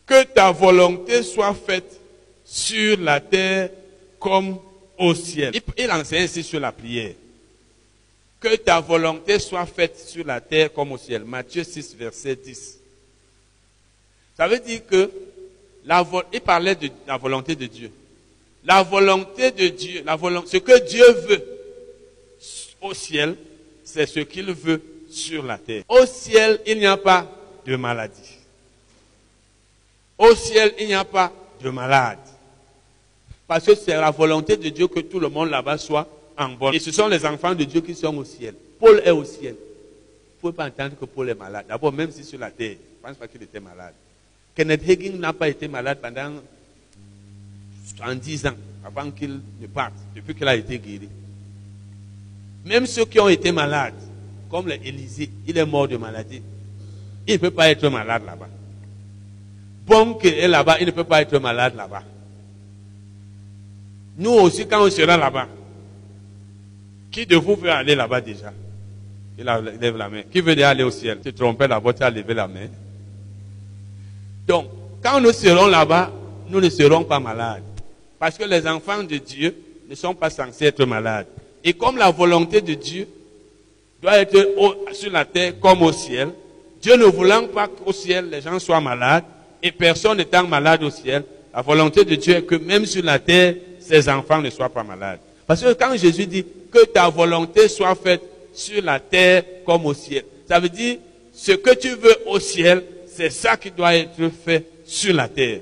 que 0.08 0.24
ta 0.24 0.52
volonté 0.52 1.22
soit 1.22 1.54
faite 1.54 2.00
sur 2.46 2.98
la 3.00 3.20
terre 3.20 3.70
comme 4.20 4.58
au 4.98 5.14
ciel. 5.14 5.54
Il, 5.78 5.92
enseigne 5.92 6.24
ici 6.24 6.42
sur 6.42 6.62
la 6.62 6.72
prière. 6.72 7.14
Que 8.40 8.56
ta 8.56 8.80
volonté 8.80 9.38
soit 9.38 9.66
faite 9.66 10.00
sur 10.00 10.26
la 10.26 10.40
terre 10.40 10.72
comme 10.74 10.94
au 10.94 10.98
ciel. 10.98 11.26
Matthieu 11.26 11.64
6, 11.64 11.96
verset 11.96 12.38
10. 12.38 12.80
Ça 14.38 14.48
veut 14.48 14.60
dire 14.60 14.86
que 14.86 15.12
la, 15.86 16.08
il 16.32 16.42
parlait 16.42 16.76
de 16.76 16.90
la 17.06 17.18
volonté 17.18 17.56
de 17.56 17.66
Dieu. 17.66 17.92
La 18.64 18.84
volonté 18.84 19.52
de 19.52 19.68
Dieu, 19.68 20.04
la 20.06 20.16
volonté, 20.16 20.50
ce 20.52 20.58
que 20.58 20.86
Dieu 20.88 21.06
veut 21.28 21.44
au 22.82 22.94
ciel, 22.94 23.36
c'est 23.84 24.06
ce 24.06 24.20
qu'il 24.22 24.52
veut 24.52 24.82
sur 25.10 25.44
la 25.44 25.58
terre. 25.58 25.84
Au 25.90 26.06
ciel, 26.06 26.62
il 26.66 26.78
n'y 26.78 26.86
a 26.86 26.98
pas 26.98 27.30
de 27.66 27.76
maladie. 27.76 28.37
Au 30.18 30.34
ciel, 30.36 30.74
il 30.80 30.88
n'y 30.88 30.94
a 30.94 31.06
pas 31.06 31.32
de 31.62 31.70
malade. 31.70 32.20
Parce 33.48 33.66
que 33.66 33.76
c'est 33.76 33.96
la 33.96 34.12
volonté 34.12 34.58
de 34.58 34.70
Dieu 34.70 34.88
que 34.88 35.00
tout 35.00 35.20
le 35.20 35.30
monde 35.30 35.50
là-bas 35.50 35.78
soit 35.78 36.08
en 36.38 36.50
bonne. 36.50 36.74
Et 36.74 36.80
ce 36.80 36.92
sont 36.92 37.08
les 37.08 37.26
enfants 37.26 37.54
de 37.54 37.64
Dieu 37.64 37.82
qui 37.82 37.96
sont 37.96 38.16
au 38.18 38.26
ciel. 38.26 38.56
Paul 38.80 39.02
est 39.06 39.12
au 39.12 39.24
ciel. 39.24 39.54
Vous 39.54 40.50
ne 40.50 40.54
pouvez 40.54 40.54
pas 40.54 40.68
entendre 40.68 40.98
que 41.00 41.06
Paul 41.06 41.30
est 41.30 41.36
malade. 41.36 41.66
D'abord, 41.68 41.94
même 41.94 42.12
si 42.12 42.24
sur 42.24 42.40
la 42.40 42.52
terre, 42.52 42.76
je 42.76 43.08
ne 43.08 43.14
pense 43.14 43.18
pas 43.18 43.28
qu'il 43.28 43.42
était 43.42 43.60
malade. 43.60 43.94
Kenneth 44.56 44.90
Hagin 44.90 45.18
n'a 45.18 45.34
pas 45.34 45.48
été 45.50 45.68
malade 45.68 46.00
pendant 46.02 46.34
70 47.96 48.48
ans 48.48 48.56
avant 48.84 49.12
qu'il 49.12 49.40
ne 49.62 49.68
parte, 49.68 49.94
depuis 50.16 50.34
qu'il 50.34 50.48
a 50.48 50.56
été 50.56 50.78
guéri. 50.80 51.10
Même 52.66 52.86
ceux 52.86 53.06
qui 53.06 53.20
ont 53.20 53.30
été 53.30 53.52
malades, 53.52 53.94
comme 54.50 54.68
l'Élysée, 54.68 55.30
il 55.48 55.58
est 55.58 55.66
mort 55.66 55.88
de 55.88 55.98
maladie. 55.98 56.42
Il 57.28 57.34
ne 57.34 57.38
peut 57.38 57.52
pas 57.52 57.70
être 57.70 57.88
malade 57.88 58.24
là-bas 58.26 58.50
bon 59.88 60.16
qu'il 60.16 60.34
est 60.34 60.48
là-bas, 60.48 60.78
il 60.80 60.86
ne 60.86 60.92
peut 60.92 61.06
pas 61.06 61.22
être 61.22 61.40
malade 61.40 61.74
là-bas. 61.76 62.04
Nous 64.18 64.32
aussi, 64.32 64.68
quand 64.68 64.86
on 64.86 64.90
sera 64.90 65.16
là-bas, 65.16 65.48
qui 67.12 67.26
de 67.26 67.36
vous 67.36 67.56
veut 67.56 67.72
aller 67.72 67.96
là-bas 67.96 68.22
déjà? 68.22 68.52
Il 69.40 69.46
lève 69.80 69.98
la 69.98 70.10
main. 70.10 70.24
Qui 70.32 70.42
veut 70.42 70.64
aller 70.64 70.84
au 70.84 70.92
ciel? 70.92 71.20
Tu 71.24 71.32
trompais 71.32 71.68
voix, 71.68 71.94
tu 71.94 72.04
as 72.04 72.10
levé 72.10 72.34
la 72.34 72.48
main. 72.48 72.68
Donc, 74.48 74.66
quand 75.04 75.22
nous 75.22 75.32
serons 75.32 75.68
là-bas, 75.68 76.12
nous 76.50 76.60
ne 76.60 76.70
serons 76.70 77.04
pas 77.04 77.20
malades. 77.20 77.64
Parce 78.20 78.38
que 78.38 78.44
les 78.44 78.68
enfants 78.68 79.04
de 79.04 79.18
Dieu 79.18 79.56
ne 79.90 79.96
sont 79.96 80.16
pas 80.16 80.30
censés 80.30 80.66
être 80.66 80.84
malades. 80.86 81.28
Et 81.64 81.74
comme 81.74 81.98
la 81.98 82.10
volonté 82.10 82.62
de 82.62 82.74
Dieu 82.74 83.08
doit 84.02 84.18
être 84.18 84.38
sur 84.94 85.12
la 85.12 85.26
terre 85.26 85.60
comme 85.60 85.84
au 85.84 85.92
ciel, 85.92 86.30
Dieu 86.82 86.96
ne 86.98 87.06
voulant 87.06 87.48
pas 87.48 87.68
qu'au 87.68 87.94
ciel 87.94 88.30
les 88.30 88.42
gens 88.42 88.58
soient 88.60 88.82
malades, 88.82 89.24
et 89.62 89.72
personne 89.72 90.18
n'étant 90.18 90.46
malade 90.46 90.84
au 90.84 90.90
ciel, 90.90 91.24
la 91.54 91.62
volonté 91.62 92.06
de 92.06 92.16
Dieu 92.16 92.36
est 92.36 92.44
que 92.44 92.56
même 92.56 92.86
sur 92.86 93.04
la 93.04 93.20
terre, 93.20 93.56
ses 93.80 94.08
enfants 94.10 94.42
ne 94.42 94.50
soient 94.50 94.70
pas 94.70 94.84
malades. 94.84 95.20
Parce 95.46 95.62
que 95.62 95.74
quand 95.74 95.96
Jésus 95.98 96.26
dit 96.26 96.46
que 96.72 96.86
ta 96.86 97.10
volonté 97.10 97.68
soit 97.68 97.96
faite 97.96 98.22
sur 98.54 98.84
la 98.84 99.00
terre 99.00 99.44
comme 99.66 99.86
au 99.86 99.94
ciel, 99.94 100.24
ça 100.48 100.60
veut 100.60 100.70
dire 100.70 100.98
ce 101.34 101.54
que 101.54 101.74
tu 101.74 101.90
veux 101.90 102.16
au 102.28 102.40
ciel, 102.40 102.84
c'est 103.08 103.30
ça 103.30 103.58
qui 103.58 103.72
doit 103.72 103.96
être 103.96 104.30
fait 104.46 104.66
sur 104.86 105.14
la 105.14 105.28
terre. 105.28 105.62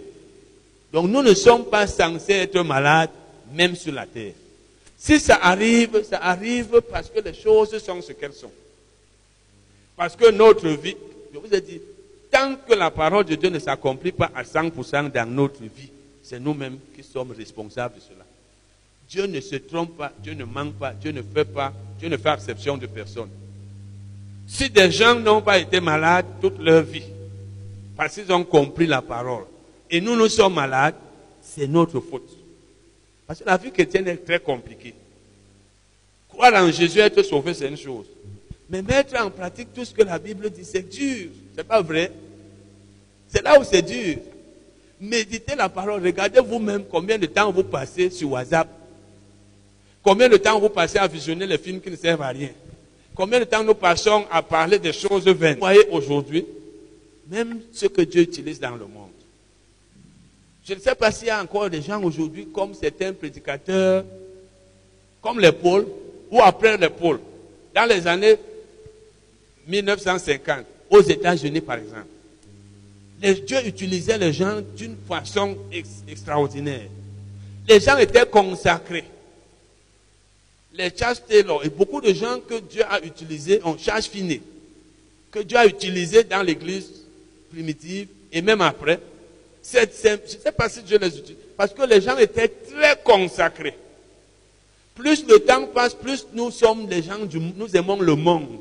Donc 0.92 1.10
nous 1.10 1.22
ne 1.22 1.34
sommes 1.34 1.66
pas 1.66 1.88
censés 1.88 2.34
être 2.34 2.62
malades 2.62 3.10
même 3.54 3.76
sur 3.76 3.94
la 3.94 4.06
terre. 4.06 4.34
Si 4.98 5.20
ça 5.20 5.40
arrive, 5.42 6.04
ça 6.10 6.18
arrive 6.18 6.82
parce 6.92 7.10
que 7.10 7.20
les 7.20 7.34
choses 7.34 7.78
sont 7.78 8.02
ce 8.02 8.14
qu'elles 8.14 8.34
sont. 8.34 8.52
Parce 9.96 10.16
que 10.16 10.32
notre 10.32 10.68
vie, 10.70 10.96
je 11.34 11.40
vous 11.40 11.54
ai 11.54 11.62
dit, 11.62 11.80
tant 12.32 12.56
que 12.56 12.74
la 12.74 12.92
parole 12.92 13.26
de 13.26 13.36
Dieu 13.36 13.50
ne 13.50 13.60
s'accomplit 13.60 14.12
pas 14.12 14.32
à 14.36 14.44
100% 14.44 15.12
dans 15.12 15.30
notre 15.30 15.62
vie, 15.62 15.90
c'est 16.24 16.40
nous-mêmes 16.40 16.78
qui 16.96 17.04
sommes 17.04 17.32
responsables 17.32 17.96
de 17.96 18.02
cela. 18.02 18.26
Dieu 19.08 19.28
ne 19.28 19.40
se 19.40 19.56
trompe 19.56 19.98
pas, 19.98 20.12
Dieu 20.22 20.34
ne 20.34 20.44
manque 20.44 20.74
pas, 20.74 20.94
Dieu 20.94 21.12
ne 21.12 21.22
fait 21.22 21.46
pas, 21.46 21.72
Dieu 22.00 22.10
ne 22.10 22.18
fait 22.18 22.34
exception 22.34 22.78
de 22.78 22.88
personne. 22.88 23.30
Si 24.48 24.70
des 24.70 24.92
gens 24.92 25.16
n'ont 25.16 25.42
pas 25.42 25.60
été 25.60 25.80
malades 25.80 26.26
toute 26.42 26.60
leur 26.60 26.84
vie, 26.84 27.04
parce 27.96 28.16
qu'ils 28.16 28.32
ont 28.32 28.44
compris 28.44 28.88
la 28.88 29.02
parole, 29.02 29.46
et 29.90 30.02
nous 30.02 30.16
nous 30.16 30.30
sommes 30.30 30.56
malades, 30.56 30.96
c'est 31.42 31.68
notre 31.68 32.00
faute. 32.00 32.30
Parce 33.28 33.40
que 33.40 33.46
la 33.46 33.58
vie 33.58 33.72
chrétienne 33.72 34.08
est 34.08 34.18
très 34.18 34.40
compliquée. 34.40 34.94
Croire 36.30 36.54
en 36.56 36.72
Jésus, 36.72 37.00
être 37.00 37.24
sauvé, 37.24 37.54
c'est 37.54 37.68
une 37.68 37.78
chose. 37.78 38.08
Mais 38.70 38.82
mettre 38.82 39.16
en 39.22 39.30
pratique 39.30 39.74
tout 39.74 39.86
ce 39.86 39.94
que 39.94 40.04
la 40.04 40.20
Bible 40.20 40.50
dit, 40.50 40.66
c'est 40.66 40.90
dur. 40.90 41.30
C'est 41.56 41.64
pas 41.64 41.82
vrai. 41.82 42.12
C'est 43.28 43.44
là 43.44 43.60
où 43.60 43.64
c'est 43.64 43.82
dur. 43.82 44.18
Méditez 45.00 45.56
la 45.56 45.70
parole. 45.70 46.04
Regardez 46.04 46.40
vous-même 46.40 46.84
combien 46.90 47.18
de 47.18 47.26
temps 47.26 47.52
vous 47.52 47.64
passez 47.64 48.10
sur 48.10 48.32
WhatsApp. 48.32 48.68
Combien 50.04 50.30
de 50.30 50.38
temps 50.38 50.60
vous 50.60 50.70
passez 50.70 50.98
à 50.98 51.08
visionner 51.08 51.48
les 51.48 51.58
films 51.58 51.82
qui 51.82 51.90
ne 51.90 51.96
servent 51.96 52.22
à 52.22 52.30
rien. 52.30 52.52
Combien 53.16 53.40
de 53.40 53.46
temps 53.46 53.64
nous 53.64 53.74
passons 53.74 54.26
à 54.30 54.42
parler 54.42 54.78
des 54.78 54.94
choses 54.94 55.26
vaines. 55.28 55.56
Vous 55.56 55.62
voyez 55.62 55.88
aujourd'hui, 55.90 56.46
même 57.28 57.62
ce 57.72 57.86
que 57.88 58.02
Dieu 58.02 58.22
utilise 58.22 58.60
dans 58.60 58.76
le 58.76 58.86
monde. 58.86 59.10
Je 60.68 60.74
ne 60.74 60.80
sais 60.80 60.96
pas 60.96 61.12
s'il 61.12 61.28
y 61.28 61.32
a 61.32 61.42
encore 61.42 61.70
des 61.70 61.82
gens 61.82 62.02
aujourd'hui 62.04 62.48
comme 62.54 62.74
certains 62.74 63.14
prédicateurs, 63.14 64.04
comme 65.22 65.40
les 65.40 65.52
pôles, 65.52 65.88
ou 66.30 66.42
après 66.42 66.78
les 66.78 66.90
pôles. 66.90 67.20
Dans 67.74 67.86
les 67.86 68.06
années 68.06 68.36
1950, 69.68 70.66
aux 70.90 71.02
États-Unis 71.02 71.62
par 71.62 71.78
exemple, 71.78 72.08
les, 73.22 73.36
Dieu 73.36 73.58
utilisait 73.66 74.18
les 74.18 74.34
gens 74.34 74.62
d'une 74.76 74.96
façon 75.08 75.58
extraordinaire. 76.08 76.90
Les 77.68 77.80
gens 77.80 77.98
étaient 77.98 78.26
consacrés. 78.26 79.06
Les 80.74 80.92
Charles 80.96 81.18
Taylor 81.28 81.64
et 81.64 81.70
beaucoup 81.70 82.02
de 82.02 82.14
gens 82.14 82.40
que 82.42 82.60
Dieu 82.60 82.84
a 82.90 83.00
utilisés 83.02 83.62
en 83.64 83.78
charge 83.78 84.06
finie, 84.06 84.42
que 85.32 85.40
Dieu 85.40 85.58
a 85.58 85.66
utilisés 85.66 86.24
dans 86.24 86.42
l'église 86.42 86.90
primitive 87.50 88.08
et 88.32 88.42
même 88.42 88.62
après, 88.62 89.00
je 89.64 89.80
ne 89.80 90.18
sais 90.28 90.52
pas 90.52 90.68
si 90.68 90.84
Dieu 90.84 90.98
les 90.98 91.18
utilise. 91.18 91.38
Parce 91.56 91.74
que 91.74 91.84
les 91.84 92.02
gens 92.02 92.18
étaient 92.18 92.50
très 92.50 93.02
consacrés. 93.02 93.76
Plus 94.94 95.26
le 95.26 95.40
temps 95.40 95.66
passe, 95.68 95.94
plus 95.94 96.28
nous 96.34 96.52
sommes 96.52 96.86
des 96.88 97.02
gens 97.02 97.18
nous 97.56 97.76
aimons 97.76 98.00
le 98.00 98.16
monde. 98.16 98.60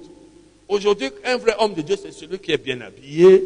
Aujourd'hui, 0.68 1.10
un 1.24 1.36
vrai 1.36 1.54
homme 1.58 1.74
de 1.74 1.82
Dieu, 1.82 1.96
c'est 2.00 2.12
celui 2.12 2.38
qui 2.38 2.52
est 2.52 2.58
bien 2.62 2.80
habillé. 2.80 3.42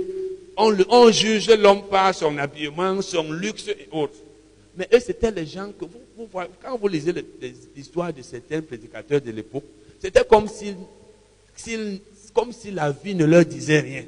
On, 0.56 1.10
juge 1.10 1.48
l'homme 1.50 1.82
par 1.88 2.14
son 2.14 2.36
habillement, 2.36 3.00
son 3.00 3.30
luxe 3.32 3.68
et 3.68 3.88
autres. 3.92 4.18
Mais 4.76 4.88
eux, 4.92 5.00
c'était 5.00 5.30
les 5.30 5.46
gens 5.46 5.70
que 5.72 5.84
vous, 5.84 6.28
quand 6.62 6.76
vous 6.76 6.88
lisez 6.88 7.12
les, 7.12 7.54
histoires 7.76 8.12
de 8.12 8.22
certains 8.22 8.60
prédicateurs 8.60 9.20
de 9.20 9.30
l'époque, 9.30 9.64
c'était 10.00 10.24
comme 10.24 10.48
si, 10.48 10.74
comme 12.32 12.52
si 12.52 12.70
la 12.70 12.90
vie 12.90 13.14
ne 13.14 13.24
leur 13.24 13.44
disait 13.44 13.80
rien. 13.80 14.04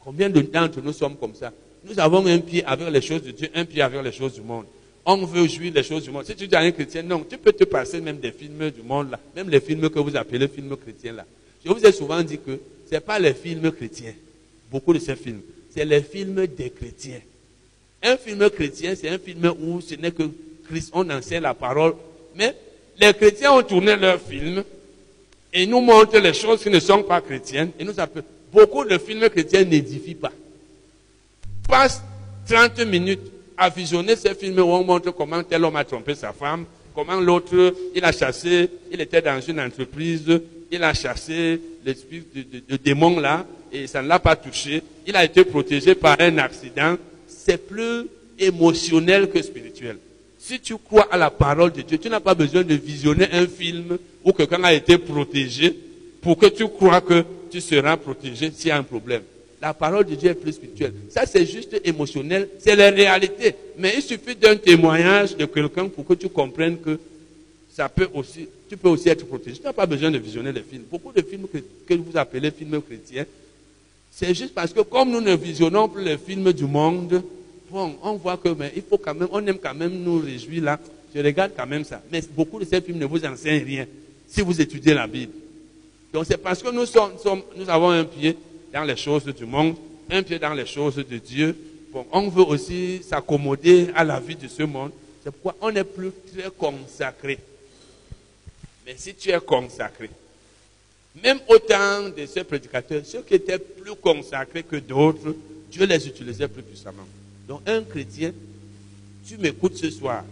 Combien 0.00 0.30
d'entre 0.30 0.80
nous 0.80 0.92
sommes 0.92 1.16
comme 1.16 1.34
ça? 1.34 1.52
Nous 1.84 1.98
avons 1.98 2.26
un 2.26 2.38
pied 2.38 2.64
avec 2.64 2.90
les 2.90 3.00
choses 3.00 3.22
de 3.22 3.30
Dieu, 3.30 3.48
un 3.54 3.64
pied 3.64 3.82
avec 3.82 4.02
les 4.02 4.12
choses 4.12 4.34
du 4.34 4.40
monde. 4.40 4.66
On 5.04 5.24
veut 5.24 5.46
jouir 5.46 5.72
les 5.74 5.82
choses 5.82 6.04
du 6.04 6.10
monde. 6.10 6.24
Si 6.26 6.34
tu 6.34 6.46
dis 6.46 6.54
à 6.54 6.60
un 6.60 6.70
chrétien, 6.72 7.02
non, 7.02 7.24
tu 7.28 7.38
peux 7.38 7.52
te 7.52 7.64
passer 7.64 8.00
même 8.00 8.18
des 8.18 8.32
films 8.32 8.70
du 8.70 8.82
monde 8.82 9.10
là, 9.12 9.20
même 9.34 9.48
les 9.48 9.60
films 9.60 9.88
que 9.88 9.98
vous 9.98 10.16
appelez 10.16 10.48
films 10.48 10.76
chrétiens 10.76 11.12
là. 11.12 11.24
Je 11.64 11.72
vous 11.72 11.84
ai 11.84 11.92
souvent 11.92 12.22
dit 12.22 12.38
que 12.38 12.58
ce 12.88 12.94
n'est 12.94 13.00
pas 13.00 13.18
les 13.18 13.34
films 13.34 13.70
chrétiens, 13.72 14.14
beaucoup 14.70 14.92
de 14.92 14.98
ces 14.98 15.16
films, 15.16 15.40
c'est 15.74 15.84
les 15.84 16.02
films 16.02 16.46
des 16.46 16.70
chrétiens. 16.70 17.20
Un 18.02 18.16
film 18.16 18.48
chrétien, 18.50 18.94
c'est 18.94 19.08
un 19.08 19.18
film 19.18 19.52
où 19.60 19.80
ce 19.80 19.94
n'est 19.94 20.10
que 20.10 20.24
Christ, 20.66 20.90
on 20.94 21.08
enseigne 21.10 21.42
la 21.42 21.54
parole, 21.54 21.94
mais 22.34 22.56
les 22.98 23.12
chrétiens 23.12 23.52
ont 23.52 23.62
tourné 23.62 23.96
leurs 23.96 24.20
films 24.20 24.64
et 25.52 25.66
nous 25.66 25.80
montrent 25.80 26.18
les 26.18 26.32
choses 26.32 26.62
qui 26.62 26.70
ne 26.70 26.80
sont 26.80 27.02
pas 27.02 27.20
chrétiennes 27.20 27.72
et 27.78 27.84
nous. 27.84 27.92
Beaucoup 28.52 28.84
de 28.84 28.98
films 28.98 29.28
chrétiens 29.28 29.64
n'édifient 29.64 30.14
pas 30.14 30.32
passe 31.70 32.02
30 32.48 32.80
minutes 32.80 33.30
à 33.56 33.70
visionner 33.70 34.16
ces 34.16 34.34
films 34.34 34.58
où 34.58 34.72
on 34.72 34.82
montre 34.82 35.12
comment 35.12 35.42
tel 35.42 35.64
homme 35.64 35.76
a 35.76 35.84
trompé 35.84 36.14
sa 36.16 36.32
femme, 36.32 36.64
comment 36.94 37.20
l'autre, 37.20 37.74
il 37.94 38.04
a 38.04 38.10
chassé, 38.10 38.68
il 38.90 39.00
était 39.00 39.22
dans 39.22 39.40
une 39.40 39.60
entreprise, 39.60 40.26
il 40.70 40.82
a 40.82 40.94
chassé 40.94 41.60
l'esprit 41.84 42.22
de, 42.34 42.76
démon 42.76 43.18
là, 43.18 43.44
et 43.72 43.86
ça 43.86 44.02
ne 44.02 44.08
l'a 44.08 44.18
pas 44.18 44.36
touché. 44.36 44.82
Il 45.06 45.16
a 45.16 45.24
été 45.24 45.44
protégé 45.44 45.94
par 45.94 46.16
un 46.20 46.38
accident. 46.38 46.96
C'est 47.26 47.66
plus 47.66 48.06
émotionnel 48.38 49.28
que 49.28 49.42
spirituel. 49.42 49.96
Si 50.38 50.60
tu 50.60 50.76
crois 50.76 51.08
à 51.10 51.16
la 51.16 51.30
parole 51.30 51.72
de 51.72 51.82
Dieu, 51.82 51.98
tu 51.98 52.08
n'as 52.08 52.20
pas 52.20 52.34
besoin 52.34 52.62
de 52.62 52.74
visionner 52.74 53.28
un 53.32 53.46
film 53.46 53.98
où 54.24 54.32
quelqu'un 54.32 54.62
a 54.64 54.72
été 54.72 54.98
protégé 54.98 55.76
pour 56.22 56.38
que 56.38 56.46
tu 56.46 56.66
crois 56.68 57.00
que 57.00 57.24
tu 57.50 57.60
seras 57.60 57.96
protégé 57.96 58.50
s'il 58.50 58.68
y 58.68 58.70
a 58.70 58.76
un 58.76 58.82
problème. 58.82 59.22
La 59.60 59.74
parole 59.74 60.06
de 60.06 60.14
Dieu 60.14 60.30
est 60.30 60.34
plus 60.34 60.52
spirituelle. 60.52 60.94
Ça, 61.10 61.26
c'est 61.26 61.44
juste 61.44 61.78
émotionnel. 61.84 62.48
C'est 62.58 62.76
la 62.76 62.90
réalité. 62.90 63.54
Mais 63.76 63.92
il 63.96 64.02
suffit 64.02 64.34
d'un 64.34 64.56
témoignage 64.56 65.36
de 65.36 65.44
quelqu'un 65.44 65.88
pour 65.88 66.06
que 66.06 66.14
tu 66.14 66.28
comprennes 66.30 66.78
que 66.80 66.98
ça 67.72 67.88
peut 67.88 68.08
aussi, 68.14 68.48
tu 68.68 68.76
peux 68.76 68.88
aussi 68.88 69.08
être 69.08 69.26
protégé. 69.26 69.58
Tu 69.58 69.62
n'as 69.62 69.72
pas 69.72 69.86
besoin 69.86 70.10
de 70.10 70.18
visionner 70.18 70.52
les 70.52 70.62
films. 70.62 70.84
Beaucoup 70.90 71.12
de 71.12 71.22
films 71.22 71.46
que, 71.86 71.94
vous 71.94 72.16
appelez 72.16 72.50
films 72.50 72.80
chrétiens, 72.82 73.24
c'est 74.10 74.34
juste 74.34 74.54
parce 74.54 74.72
que 74.72 74.80
comme 74.80 75.10
nous 75.10 75.20
ne 75.20 75.34
visionnons 75.36 75.88
plus 75.88 76.04
les 76.04 76.18
films 76.18 76.52
du 76.52 76.64
monde, 76.64 77.22
bon, 77.70 77.94
on 78.02 78.14
voit 78.14 78.36
que, 78.36 78.48
mais 78.48 78.72
il 78.74 78.82
faut 78.82 78.98
quand 78.98 79.14
même, 79.14 79.28
on 79.30 79.46
aime 79.46 79.58
quand 79.58 79.74
même 79.74 79.92
nous 80.02 80.18
réjouir 80.18 80.64
là. 80.64 80.80
Je 81.14 81.20
regarde 81.20 81.52
quand 81.56 81.66
même 81.66 81.84
ça. 81.84 82.02
Mais 82.10 82.22
beaucoup 82.36 82.58
de 82.58 82.64
ces 82.64 82.80
films 82.80 82.98
ne 82.98 83.06
vous 83.06 83.24
enseignent 83.24 83.64
rien 83.64 83.86
si 84.26 84.42
vous 84.42 84.60
étudiez 84.60 84.94
la 84.94 85.06
Bible. 85.06 85.32
Donc 86.12 86.24
c'est 86.26 86.36
parce 86.36 86.62
que 86.62 86.70
nous, 86.70 86.86
sommes, 86.86 87.42
nous 87.56 87.68
avons 87.68 87.90
un 87.90 88.04
pied 88.04 88.36
dans 88.72 88.84
les 88.84 88.96
choses 88.96 89.24
du 89.24 89.44
monde, 89.44 89.76
un 90.10 90.22
pied 90.22 90.38
dans 90.38 90.54
les 90.54 90.66
choses 90.66 90.96
de 90.96 91.18
Dieu. 91.18 91.56
Bon, 91.92 92.04
on 92.12 92.28
veut 92.28 92.44
aussi 92.44 93.00
s'accommoder 93.02 93.88
à 93.94 94.04
la 94.04 94.20
vie 94.20 94.36
de 94.36 94.48
ce 94.48 94.62
monde. 94.64 94.90
C'est 95.22 95.30
pourquoi 95.30 95.56
on 95.60 95.72
n'est 95.72 95.84
plus 95.84 96.10
très 96.32 96.50
consacré. 96.50 97.38
Mais 98.90 98.96
si 98.98 99.14
tu 99.14 99.30
es 99.30 99.38
consacré, 99.38 100.10
même 101.22 101.38
autant 101.46 102.08
de 102.08 102.26
ces 102.26 102.42
prédicateurs, 102.42 103.02
ceux 103.04 103.22
qui 103.22 103.34
étaient 103.34 103.56
plus 103.56 103.94
consacrés 103.94 104.64
que 104.64 104.74
d'autres, 104.74 105.36
Dieu 105.70 105.86
les 105.86 106.08
utilisait 106.08 106.48
plus 106.48 106.64
puissamment. 106.64 107.06
Donc 107.46 107.60
un 107.68 107.84
chrétien, 107.84 108.32
tu 109.24 109.38
m'écoutes 109.38 109.76
ce 109.76 109.90
soir. 109.90 110.24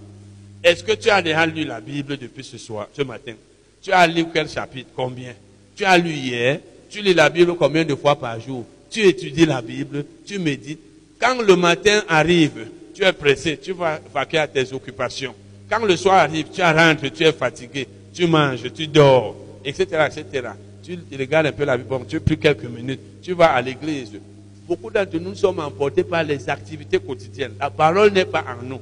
Est-ce 0.65 0.83
que 0.83 0.91
tu 0.91 1.09
as 1.09 1.23
déjà 1.23 1.47
lu 1.47 1.65
la 1.65 1.81
Bible 1.81 2.17
depuis 2.17 2.43
ce 2.43 2.59
soir, 2.59 2.89
ce 2.93 3.03
matin? 3.03 3.35
Tu 3.81 3.93
as 3.93 4.05
lu 4.09 4.25
quel 4.35 4.49
chapitre? 4.49 4.91
Combien? 4.97 5.35
Tu 5.77 5.85
as 5.85 5.97
lu 5.97 6.11
hier? 6.11 6.59
Tu 6.91 7.01
lis 7.01 7.15
la 7.15 7.31
Bible 7.31 7.55
combien 7.55 7.85
de 7.85 7.95
fois 7.95 8.19
par 8.19 8.41
jour? 8.41 8.67
Tu 8.91 9.03
étudies 9.03 9.47
la 9.47 9.63
Bible, 9.63 10.05
tu 10.27 10.41
médites? 10.41 10.81
Quand 11.21 11.41
le 11.41 11.55
matin 11.55 12.03
arrive, 12.09 12.67
tu 12.93 13.05
es 13.05 13.13
pressé, 13.13 13.57
tu 13.57 13.71
vas 13.71 14.01
vaquer 14.13 14.39
à 14.39 14.49
tes 14.49 14.73
occupations. 14.73 15.35
Quand 15.71 15.85
le 15.85 15.97
soir 15.97 16.17
arrive, 16.17 16.47
tu 16.53 16.61
rentres, 16.61 17.13
tu 17.13 17.23
es 17.23 17.33
fatigué, 17.33 17.87
tu 18.19 18.27
manges, 18.27 18.73
tu 18.73 18.89
dors, 18.89 19.37
etc., 19.65 20.09
etc. 20.11 20.49
Tu 20.83 20.99
regardes 21.17 21.47
un 21.47 21.53
peu 21.53 21.65
la 21.65 21.77
Bible, 21.77 21.89
bon, 21.89 22.05
tu 22.05 22.19
plus 22.19 22.37
quelques 22.37 22.65
minutes, 22.65 23.01
tu 23.23 23.33
vas 23.33 23.53
à 23.53 23.63
l'église. 23.63 24.19
Beaucoup 24.67 24.91
d'entre 24.91 25.17
nous 25.19 25.37
sommes 25.37 25.61
emportés 25.61 26.03
par 26.03 26.25
les 26.25 26.51
activités 26.51 26.99
quotidiennes. 26.99 27.53
La 27.61 27.71
parole 27.71 28.13
n'est 28.13 28.25
pas 28.25 28.43
en 28.43 28.65
nous. 28.65 28.81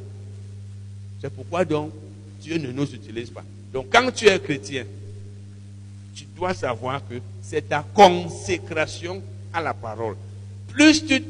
C'est 1.21 1.31
pourquoi 1.31 1.67
donc 1.67 1.93
Dieu 2.41 2.57
ne 2.57 2.73
nous 2.73 2.91
utilise 2.95 3.29
pas. 3.29 3.45
Donc 3.75 3.89
quand 3.93 4.11
tu 4.11 4.27
es 4.27 4.39
chrétien, 4.39 4.85
tu 6.15 6.25
dois 6.35 6.55
savoir 6.55 7.07
que 7.07 7.17
c'est 7.43 7.69
ta 7.69 7.85
consécration 7.93 9.23
à 9.53 9.61
la 9.61 9.75
parole. 9.75 10.17
Plus 10.69 11.05
tu, 11.05 11.23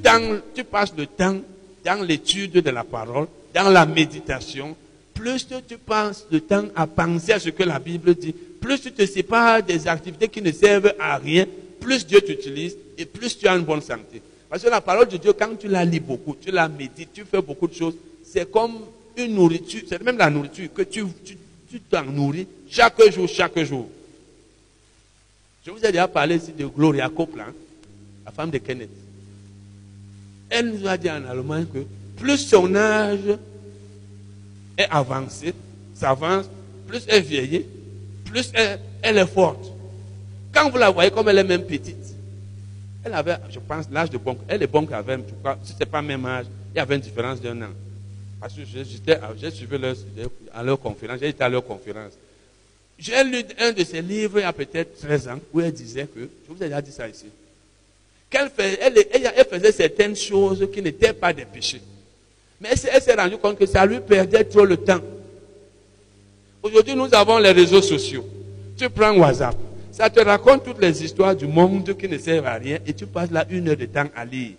tu 0.54 0.62
passes 0.62 0.94
le 0.96 1.06
temps 1.06 1.38
dans 1.84 2.06
l'étude 2.06 2.52
de 2.52 2.70
la 2.70 2.84
parole, 2.84 3.26
dans 3.52 3.68
la 3.68 3.84
méditation, 3.84 4.76
plus 5.16 5.48
tu 5.66 5.78
passes 5.78 6.26
de 6.30 6.38
temps 6.38 6.66
à 6.76 6.86
penser 6.86 7.32
à 7.32 7.40
ce 7.40 7.48
que 7.48 7.62
la 7.64 7.78
Bible 7.78 8.14
dit, 8.14 8.32
plus 8.60 8.80
tu 8.80 8.92
te 8.92 9.04
sépares 9.04 9.62
des 9.62 9.88
activités 9.88 10.28
qui 10.28 10.42
ne 10.42 10.52
servent 10.52 10.94
à 11.00 11.16
rien, 11.16 11.46
plus 11.80 12.06
Dieu 12.06 12.20
t'utilise 12.20 12.76
et 12.96 13.04
plus 13.04 13.36
tu 13.36 13.48
as 13.48 13.56
une 13.56 13.64
bonne 13.64 13.80
santé. 13.80 14.22
Parce 14.48 14.62
que 14.62 14.68
la 14.68 14.80
parole 14.80 15.08
de 15.08 15.16
Dieu, 15.16 15.32
quand 15.32 15.56
tu 15.58 15.66
la 15.68 15.84
lis 15.84 16.00
beaucoup, 16.00 16.36
tu 16.40 16.50
la 16.50 16.68
médites, 16.68 17.12
tu 17.12 17.24
fais 17.24 17.42
beaucoup 17.42 17.66
de 17.66 17.74
choses, 17.74 17.94
c'est 18.24 18.50
comme 18.50 18.74
une 19.16 19.34
nourriture, 19.34 19.82
c'est 19.88 20.02
même 20.02 20.18
la 20.18 20.30
nourriture 20.30 20.72
que 20.72 20.82
tu 20.82 21.04
t'en 21.90 22.04
nourris 22.04 22.46
chaque 22.68 23.10
jour, 23.10 23.28
chaque 23.28 23.58
jour. 23.64 23.88
Je 25.64 25.70
vous 25.70 25.78
ai 25.84 25.88
déjà 25.90 26.06
parlé 26.06 26.36
ici 26.36 26.52
de 26.56 26.66
Gloria 26.66 27.08
Copeland, 27.08 27.52
la 28.24 28.30
femme 28.30 28.50
de 28.50 28.58
Kenneth. 28.58 28.88
Elle 30.48 30.70
nous 30.70 30.86
a 30.86 30.96
dit 30.96 31.10
en 31.10 31.24
allemand 31.24 31.64
que 31.64 31.84
plus 32.16 32.38
son 32.38 32.74
âge 32.76 33.36
est 34.76 34.88
avancé, 34.90 35.54
s'avance, 35.94 36.46
plus 36.86 37.04
elle 37.08 37.22
vieillit, 37.22 37.64
plus 38.24 38.52
elle, 39.02 39.18
est 39.18 39.26
forte. 39.26 39.72
Quand 40.52 40.70
vous 40.70 40.78
la 40.78 40.90
voyez 40.90 41.10
comme 41.10 41.28
elle 41.28 41.38
est 41.38 41.44
même 41.44 41.64
petite, 41.64 41.96
elle 43.04 43.14
avait, 43.14 43.36
je 43.50 43.58
pense, 43.60 43.86
l'âge 43.90 44.10
de 44.10 44.18
Bonk. 44.18 44.38
Elle 44.48 44.62
est 44.62 44.66
Bonk 44.66 44.90
avait, 44.92 45.16
je 45.16 45.34
crois, 45.34 45.58
si 45.62 45.72
ce 45.72 45.78
n'est 45.78 45.86
pas 45.86 46.02
même 46.02 46.24
âge, 46.26 46.46
il 46.74 46.78
y 46.78 46.80
avait 46.80 46.96
une 46.96 47.00
différence 47.00 47.40
d'un 47.40 47.60
an. 47.62 47.70
Parce 48.40 48.52
que 48.54 48.62
j'ai 48.64 49.50
suivi 49.50 49.78
leur, 49.78 49.94
à 50.52 50.62
leur 50.62 50.78
conférence, 50.78 51.20
j'ai 51.20 51.28
été 51.28 51.42
à 51.42 51.48
leur 51.48 51.64
conférence. 51.64 52.12
J'ai 52.98 53.22
lu 53.24 53.44
un 53.58 53.72
de 53.72 53.84
ses 53.84 54.00
livres 54.00 54.38
il 54.38 54.42
y 54.42 54.44
a 54.44 54.52
peut-être 54.52 54.98
13 55.00 55.28
ans 55.28 55.38
où 55.52 55.60
elle 55.60 55.72
disait 55.72 56.06
que, 56.06 56.20
je 56.20 56.52
vous 56.52 56.62
ai 56.62 56.66
déjà 56.66 56.80
dit 56.80 56.92
ça 56.92 57.08
ici, 57.08 57.26
qu'elle 58.30 58.50
elle, 58.58 59.46
faisait 59.48 59.72
certaines 59.72 60.16
choses 60.16 60.66
qui 60.72 60.82
n'étaient 60.82 61.12
pas 61.12 61.32
des 61.32 61.44
péchés. 61.44 61.82
Mais 62.60 62.70
elle 62.70 63.02
s'est 63.02 63.14
rendue 63.14 63.36
compte 63.36 63.58
que 63.58 63.66
ça 63.66 63.84
lui 63.84 64.00
perdait 64.00 64.44
trop 64.44 64.64
le 64.64 64.76
temps. 64.76 65.00
Aujourd'hui, 66.62 66.94
nous 66.94 67.08
avons 67.12 67.38
les 67.38 67.52
réseaux 67.52 67.82
sociaux. 67.82 68.26
Tu 68.76 68.88
prends 68.90 69.16
WhatsApp. 69.16 69.56
Ça 69.92 70.10
te 70.10 70.20
raconte 70.20 70.64
toutes 70.64 70.80
les 70.80 71.04
histoires 71.04 71.34
du 71.34 71.46
monde 71.46 71.96
qui 71.96 72.08
ne 72.08 72.18
servent 72.18 72.46
à 72.46 72.54
rien 72.54 72.78
et 72.86 72.92
tu 72.92 73.06
passes 73.06 73.30
là 73.30 73.46
une 73.48 73.68
heure 73.68 73.76
de 73.76 73.86
temps 73.86 74.08
à 74.14 74.24
lire. 74.24 74.52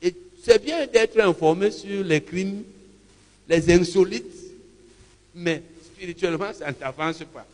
Et 0.00 0.14
c'est 0.44 0.62
bien 0.62 0.86
d'être 0.86 1.18
informé 1.20 1.70
sur 1.70 2.04
les 2.04 2.20
crimes, 2.20 2.62
les 3.48 3.72
insolites, 3.72 4.36
mais 5.34 5.62
spirituellement, 5.94 6.52
ça 6.52 6.68
ne 6.68 6.72
t'avance 6.72 7.18
pas. 7.32 7.46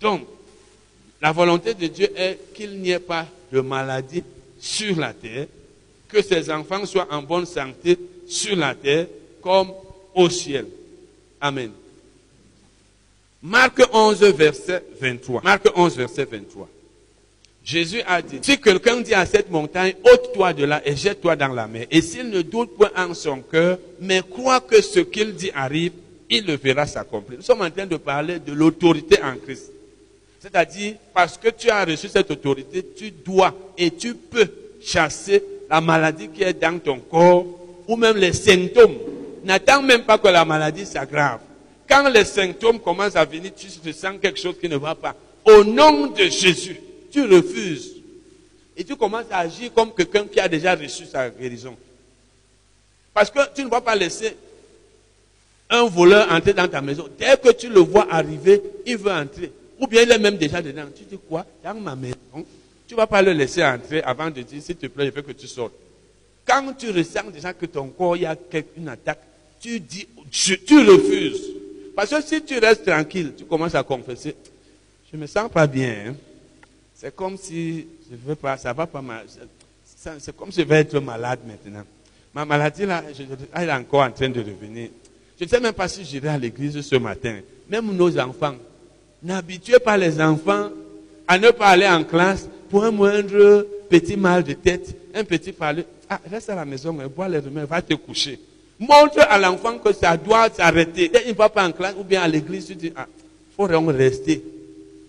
Donc, 0.00 0.26
la 1.20 1.32
volonté 1.32 1.74
de 1.74 1.86
Dieu 1.86 2.08
est 2.16 2.38
qu'il 2.54 2.78
n'y 2.80 2.90
ait 2.90 2.98
pas 2.98 3.26
de 3.52 3.60
maladie 3.60 4.22
sur 4.58 4.98
la 4.98 5.12
terre, 5.12 5.46
que 6.08 6.22
ses 6.22 6.50
enfants 6.50 6.84
soient 6.86 7.08
en 7.10 7.22
bonne 7.22 7.46
santé 7.46 7.98
sur 8.28 8.56
la 8.56 8.74
terre 8.74 9.06
comme 9.42 9.72
au 10.14 10.28
ciel. 10.28 10.66
Amen. 11.40 11.70
Marc 13.42 13.80
11, 13.92 14.20
verset 14.32 14.82
23. 15.00 15.42
Marc 15.42 15.68
11, 15.74 15.96
verset 15.96 16.24
23. 16.24 16.68
Jésus 17.64 18.00
a 18.06 18.22
dit, 18.22 18.38
si 18.42 18.58
quelqu'un 18.58 19.00
dit 19.00 19.14
à 19.14 19.26
cette 19.26 19.50
montagne, 19.50 19.94
ôte-toi 20.02 20.54
de 20.54 20.64
là 20.64 20.80
et 20.84 20.96
jette-toi 20.96 21.36
dans 21.36 21.52
la 21.52 21.66
mer, 21.66 21.86
et 21.90 22.00
s'il 22.00 22.30
ne 22.30 22.40
doute 22.40 22.74
point 22.74 22.90
en 22.96 23.12
son 23.12 23.40
cœur, 23.42 23.78
mais 24.00 24.22
croit 24.22 24.60
que 24.60 24.80
ce 24.80 25.00
qu'il 25.00 25.34
dit 25.34 25.50
arrive, 25.54 25.92
il 26.30 26.46
le 26.46 26.56
verra 26.56 26.86
s'accomplir. 26.86 27.38
Nous 27.38 27.44
sommes 27.44 27.62
en 27.62 27.70
train 27.70 27.86
de 27.86 27.96
parler 27.96 28.38
de 28.38 28.52
l'autorité 28.52 29.22
en 29.22 29.36
Christ. 29.36 29.70
C'est-à-dire, 30.40 30.94
parce 31.12 31.36
que 31.36 31.48
tu 31.48 31.68
as 31.68 31.84
reçu 31.84 32.08
cette 32.08 32.30
autorité, 32.30 32.84
tu 32.96 33.10
dois 33.10 33.54
et 33.76 33.90
tu 33.90 34.14
peux 34.14 34.48
chasser 34.80 35.42
la 35.68 35.80
maladie 35.80 36.28
qui 36.28 36.42
est 36.42 36.54
dans 36.54 36.78
ton 36.78 36.98
corps 36.98 37.44
ou 37.88 37.96
même 37.96 38.18
les 38.18 38.34
symptômes. 38.34 38.98
N'attends 39.42 39.82
même 39.82 40.04
pas 40.04 40.18
que 40.18 40.28
la 40.28 40.44
maladie 40.44 40.84
s'aggrave. 40.84 41.40
Quand 41.88 42.08
les 42.10 42.24
symptômes 42.24 42.78
commencent 42.78 43.16
à 43.16 43.24
venir, 43.24 43.50
tu 43.56 43.92
sens 43.92 44.16
quelque 44.20 44.38
chose 44.38 44.56
qui 44.60 44.68
ne 44.68 44.76
va 44.76 44.94
pas. 44.94 45.16
Au 45.44 45.64
nom 45.64 46.08
de 46.08 46.24
Jésus, 46.24 46.78
tu 47.10 47.22
refuses. 47.22 47.94
Et 48.76 48.84
tu 48.84 48.94
commences 48.94 49.24
à 49.30 49.38
agir 49.38 49.72
comme 49.74 49.92
quelqu'un 49.94 50.26
qui 50.26 50.38
a 50.38 50.46
déjà 50.46 50.74
reçu 50.74 51.06
sa 51.06 51.30
guérison. 51.30 51.74
Parce 53.14 53.30
que 53.30 53.40
tu 53.54 53.64
ne 53.64 53.70
vas 53.70 53.80
pas 53.80 53.96
laisser 53.96 54.36
un 55.70 55.84
voleur 55.86 56.30
entrer 56.30 56.52
dans 56.52 56.68
ta 56.68 56.80
maison. 56.80 57.08
Dès 57.18 57.36
que 57.38 57.50
tu 57.52 57.68
le 57.68 57.80
vois 57.80 58.06
arriver, 58.10 58.62
il 58.84 58.98
veut 58.98 59.10
entrer. 59.10 59.50
Ou 59.80 59.86
bien 59.86 60.02
il 60.02 60.10
est 60.10 60.18
même 60.18 60.36
déjà 60.36 60.60
dedans. 60.60 60.84
Tu 60.94 61.04
dis 61.04 61.18
quoi? 61.28 61.46
Dans 61.64 61.74
ma 61.74 61.96
maison. 61.96 62.16
Tu 62.86 62.94
ne 62.94 62.96
vas 62.96 63.06
pas 63.06 63.22
le 63.22 63.32
laisser 63.32 63.64
entrer 63.64 64.02
avant 64.02 64.30
de 64.30 64.42
dire, 64.42 64.62
s'il 64.62 64.76
te 64.76 64.86
plaît, 64.86 65.06
je 65.06 65.10
veux 65.10 65.22
que 65.22 65.32
tu 65.32 65.46
sortes. 65.46 65.74
Quand 66.48 66.72
tu 66.72 66.90
ressens 66.90 67.30
déjà 67.32 67.52
que 67.52 67.66
ton 67.66 67.88
corps, 67.88 68.16
y 68.16 68.24
a 68.24 68.36
une 68.76 68.88
attaque, 68.88 69.20
tu 69.60 69.78
dis, 69.80 70.06
tu 70.30 70.78
refuses. 70.78 71.50
Parce 71.94 72.10
que 72.10 72.22
si 72.22 72.42
tu 72.42 72.58
restes 72.58 72.86
tranquille, 72.86 73.34
tu 73.36 73.44
commences 73.44 73.74
à 73.74 73.82
confesser, 73.82 74.34
je 75.10 75.16
ne 75.16 75.22
me 75.22 75.26
sens 75.26 75.50
pas 75.50 75.66
bien. 75.66 75.94
Hein. 76.08 76.14
C'est 76.94 77.14
comme 77.14 77.36
si 77.36 77.86
je 78.10 78.16
veux 78.16 78.34
pas, 78.34 78.56
ça 78.56 78.72
va 78.72 78.86
pas 78.86 79.02
mal. 79.02 79.26
C'est 80.18 80.36
comme 80.36 80.50
si 80.50 80.60
je 80.60 80.66
vais 80.66 80.80
être 80.80 80.98
malade 81.00 81.40
maintenant. 81.46 81.84
Ma 82.32 82.44
maladie 82.44 82.86
là, 82.86 83.02
elle 83.54 83.68
est 83.68 83.72
encore 83.72 84.02
en 84.02 84.10
train 84.10 84.28
de 84.28 84.40
revenir. 84.40 84.90
Je 85.38 85.44
ne 85.44 85.48
sais 85.48 85.60
même 85.60 85.72
pas 85.72 85.88
si 85.88 86.04
j'irai 86.04 86.28
à 86.28 86.38
l'église 86.38 86.80
ce 86.80 86.96
matin. 86.96 87.40
Même 87.68 87.94
nos 87.94 88.16
enfants, 88.18 88.54
N'habituez 89.22 89.80
pas 89.80 89.96
les 89.96 90.20
enfants 90.20 90.70
à 91.26 91.38
ne 91.38 91.50
pas 91.50 91.68
aller 91.68 91.88
en 91.88 92.04
classe 92.04 92.48
pour 92.70 92.84
un 92.84 92.90
moindre 92.90 93.66
petit 93.90 94.16
mal 94.16 94.44
de 94.44 94.52
tête, 94.52 94.96
un 95.14 95.24
petit 95.24 95.52
parler. 95.52 95.84
Ah, 96.10 96.20
reste 96.30 96.50
à 96.50 96.54
la 96.54 96.64
maison, 96.64 96.92
bois 97.14 97.28
les 97.28 97.38
remèdes, 97.38 97.66
va 97.66 97.82
te 97.82 97.94
coucher. 97.94 98.38
Montre 98.78 99.20
à 99.28 99.38
l'enfant 99.38 99.78
que 99.78 99.92
ça 99.92 100.16
doit 100.16 100.48
s'arrêter. 100.50 101.10
il 101.26 101.32
ne 101.32 101.36
va 101.36 101.48
pas 101.48 101.66
en 101.66 101.72
classe 101.72 101.94
ou 101.98 102.04
bien 102.04 102.22
à 102.22 102.28
l'église, 102.28 102.66
tu 102.66 102.74
dis, 102.74 102.92
ah, 102.96 103.06
faut 103.56 103.66
vraiment 103.66 103.92
rester. 103.92 104.42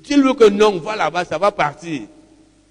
Dis-lui 0.03 0.35
que 0.35 0.49
non, 0.49 0.77
va 0.79 0.95
là-bas, 0.95 1.25
ça 1.25 1.37
va 1.37 1.51
partir. 1.51 2.01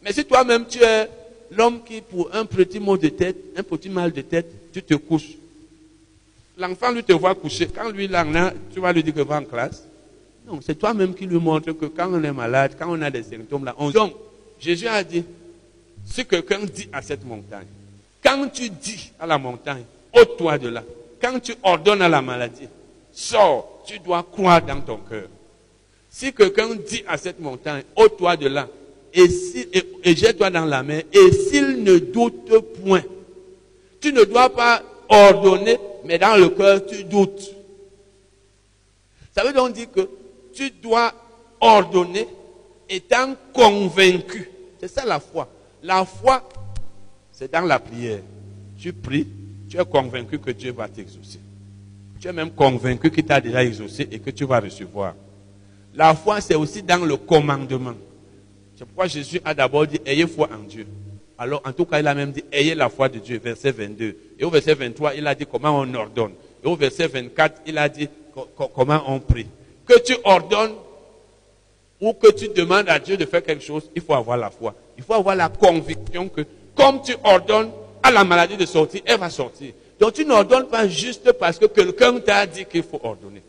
Mais 0.03 0.13
si 0.13 0.25
toi-même 0.25 0.67
tu 0.67 0.83
es 0.83 1.09
l'homme 1.53 1.81
qui, 1.85 2.01
pour 2.01 2.35
un 2.35 2.45
petit 2.45 2.81
mot 2.81 2.97
de 2.97 3.09
tête, 3.09 3.37
un 3.57 3.63
petit 3.63 3.89
mal 3.89 4.13
de 4.13 4.21
tête, 4.23 4.51
tu 4.73 4.83
te 4.83 4.95
couches. 4.95 5.35
L'enfant, 6.59 6.91
lui, 6.91 7.05
te 7.05 7.13
voit 7.13 7.35
coucher. 7.37 7.69
Quand 7.69 7.89
lui, 7.91 8.09
là, 8.09 8.25
tu 8.75 8.81
vas 8.81 8.93
lui 8.93 9.03
dire 9.03 9.15
que 9.15 9.21
va 9.21 9.39
en 9.39 9.45
classe. 9.45 9.85
Non, 10.47 10.61
c'est 10.61 10.75
toi-même 10.75 11.15
qui 11.15 11.27
lui 11.27 11.39
montre 11.39 11.73
que 11.73 11.87
quand 11.87 12.13
on 12.13 12.23
est 12.23 12.33
malade, 12.33 12.73
quand 12.79 12.87
on 12.89 13.01
a 13.03 13.11
des 13.11 13.23
symptômes 13.23 13.65
là, 13.65 13.75
on... 13.79 13.91
Donc, 13.91 14.15
Jésus 14.59 14.89
a 14.89 15.05
dit, 15.05 15.23
si 16.05 16.25
quelqu'un 16.25 16.61
dit 16.65 16.89
à 16.93 17.03
cette 17.03 17.25
montagne, 17.25 17.67
quand 18.23 18.49
tu 18.53 18.71
dis 18.71 19.13
à 19.19 19.27
la 19.27 19.39
montagne, 19.39 19.85
ôte-toi 20.13 20.59
de 20.59 20.69
là, 20.69 20.83
quand 21.21 21.41
tu 21.41 21.55
ordonnes 21.63 22.03
à 22.03 22.09
la 22.09 22.23
maladie, 22.23 22.69
sors, 23.13 23.83
tu 23.87 23.99
dois 23.99 24.23
croire 24.23 24.63
dans 24.63 24.81
ton 24.81 24.99
cœur. 24.99 25.29
Si 26.11 26.33
quelqu'un 26.33 26.75
dit 26.75 27.05
à 27.07 27.17
cette 27.17 27.41
montagne, 27.41 27.83
ôte-toi 27.97 28.37
de 28.37 28.49
là, 28.49 28.69
et, 29.13 29.29
si, 29.29 29.67
et 29.73 30.17
jette-toi 30.17 30.51
dans 30.51 30.65
la 30.65 30.83
mer, 30.83 31.03
et 31.13 31.33
s'il 31.33 31.83
ne 31.83 31.99
doute 31.99 32.51
point, 32.83 33.03
tu 34.01 34.13
ne 34.13 34.25
dois 34.25 34.51
pas 34.51 34.83
ordonner, 35.09 35.79
mais 36.05 36.19
dans 36.19 36.37
le 36.37 36.51
cœur, 36.51 36.85
tu 36.87 37.05
doutes. 37.05 37.55
Ça 39.35 39.45
veut 39.45 39.53
donc 39.53 39.73
dire 39.73 39.91
que 39.91 40.09
tu 40.53 40.71
dois 40.71 41.13
ordonner 41.61 42.27
étant 42.89 43.35
convaincu. 43.53 44.51
C'est 44.81 44.89
ça 44.89 45.05
la 45.05 45.21
foi. 45.21 45.49
La 45.83 46.05
foi, 46.05 46.43
c'est 47.39 47.53
dans 47.53 47.61
la 47.61 47.79
prière. 47.79 48.19
Tu 48.77 48.93
pries, 48.93 49.29
tu 49.71 49.79
es 49.79 49.85
convaincu 49.85 50.41
que 50.41 50.51
Dieu 50.51 50.73
va 50.73 50.89
t'exaucer. 50.89 51.39
Tu 52.21 52.27
es 52.27 52.33
même 52.33 52.51
convaincu 52.51 53.13
qu'il 53.13 53.25
t'a 53.25 53.41
déjà 53.41 53.63
exaucé 53.63 54.09
et 54.11 54.19
que 54.19 54.31
tu 54.31 54.45
vas 54.45 54.59
recevoir. 54.59 55.15
La 55.95 56.17
foi, 56.17 56.41
c'est 56.41 56.57
aussi 56.57 56.83
dans 56.83 57.05
le 57.05 57.17
commandement. 57.17 57.95
C'est 58.75 58.85
pourquoi 58.85 59.07
Jésus 59.07 59.41
a 59.45 59.55
d'abord 59.55 59.87
dit, 59.87 60.01
ayez 60.05 60.27
foi 60.27 60.49
en 60.53 60.65
Dieu. 60.67 60.85
Alors, 61.39 61.63
en 61.65 61.73
tout 61.73 61.85
cas, 61.85 62.01
il 62.01 62.09
a 62.09 62.15
même 62.15 62.33
dit, 62.33 62.43
ayez 62.51 62.75
la 62.75 62.89
foi 62.89 63.09
de 63.09 63.21
Dieu, 63.21 63.39
verset 63.39 63.71
22. 63.71 64.17
Et 64.41 64.45
au 64.45 64.51
verset 64.51 64.75
23, 64.75 65.15
il 65.15 65.25
a 65.25 65.35
dit 65.37 65.47
comment 65.47 65.79
on 65.79 65.95
ordonne. 65.95 66.33
Et 66.65 66.67
au 66.67 66.75
verset 66.75 67.07
24, 67.07 67.63
il 67.67 67.79
a 67.79 67.89
dit 67.89 68.09
comment 68.75 69.03
on 69.07 69.21
prie 69.21 69.47
que 69.87 69.99
tu 70.01 70.15
ordonnes 70.25 70.75
ou 72.01 72.13
que 72.15 72.33
tu 72.33 72.49
demandes 72.49 72.89
à 72.89 72.99
Dieu 72.99 73.17
de 73.17 73.25
faire 73.25 73.43
quelque 73.43 73.63
chose, 73.65 73.89
il 73.95 74.03
faut 74.03 74.15
avoir 74.15 74.37
la 74.37 74.51
foi. 74.51 74.75
Il 74.97 75.05
faut 75.05 75.15
avoir 75.15 75.37
la 75.37 75.49
conviction 75.49 76.29
que 76.29 76.45
comme 76.79 77.03
tu 77.03 77.15
ordonnes 77.25 77.71
à 78.03 78.13
la 78.13 78.23
maladie 78.23 78.57
de 78.57 78.65
sortir, 78.65 79.03
elle 79.05 79.19
va 79.19 79.29
sortir. 79.29 79.73
Donc 79.99 80.13
tu 80.13 80.25
n'ordonnes 80.25 80.69
pas 80.69 80.87
juste 80.87 81.33
parce 81.33 81.59
que 81.59 81.67
quelqu'un 81.67 82.21
t'a 82.21 82.47
dit 82.47 82.65
qu'il 82.65 82.85
faut 82.85 83.01
ordonner. 83.03 83.43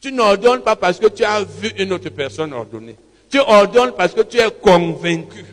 Tu 0.00 0.10
n'ordonnes 0.10 0.62
pas 0.62 0.74
parce 0.74 0.98
que 0.98 1.06
tu 1.06 1.22
as 1.22 1.44
vu 1.44 1.70
une 1.78 1.92
autre 1.92 2.08
personne 2.08 2.52
ordonner. 2.54 2.96
Tu 3.30 3.38
ordonnes 3.38 3.92
parce 3.96 4.14
que 4.14 4.22
tu 4.22 4.38
es 4.38 4.50
convaincu 4.50 5.44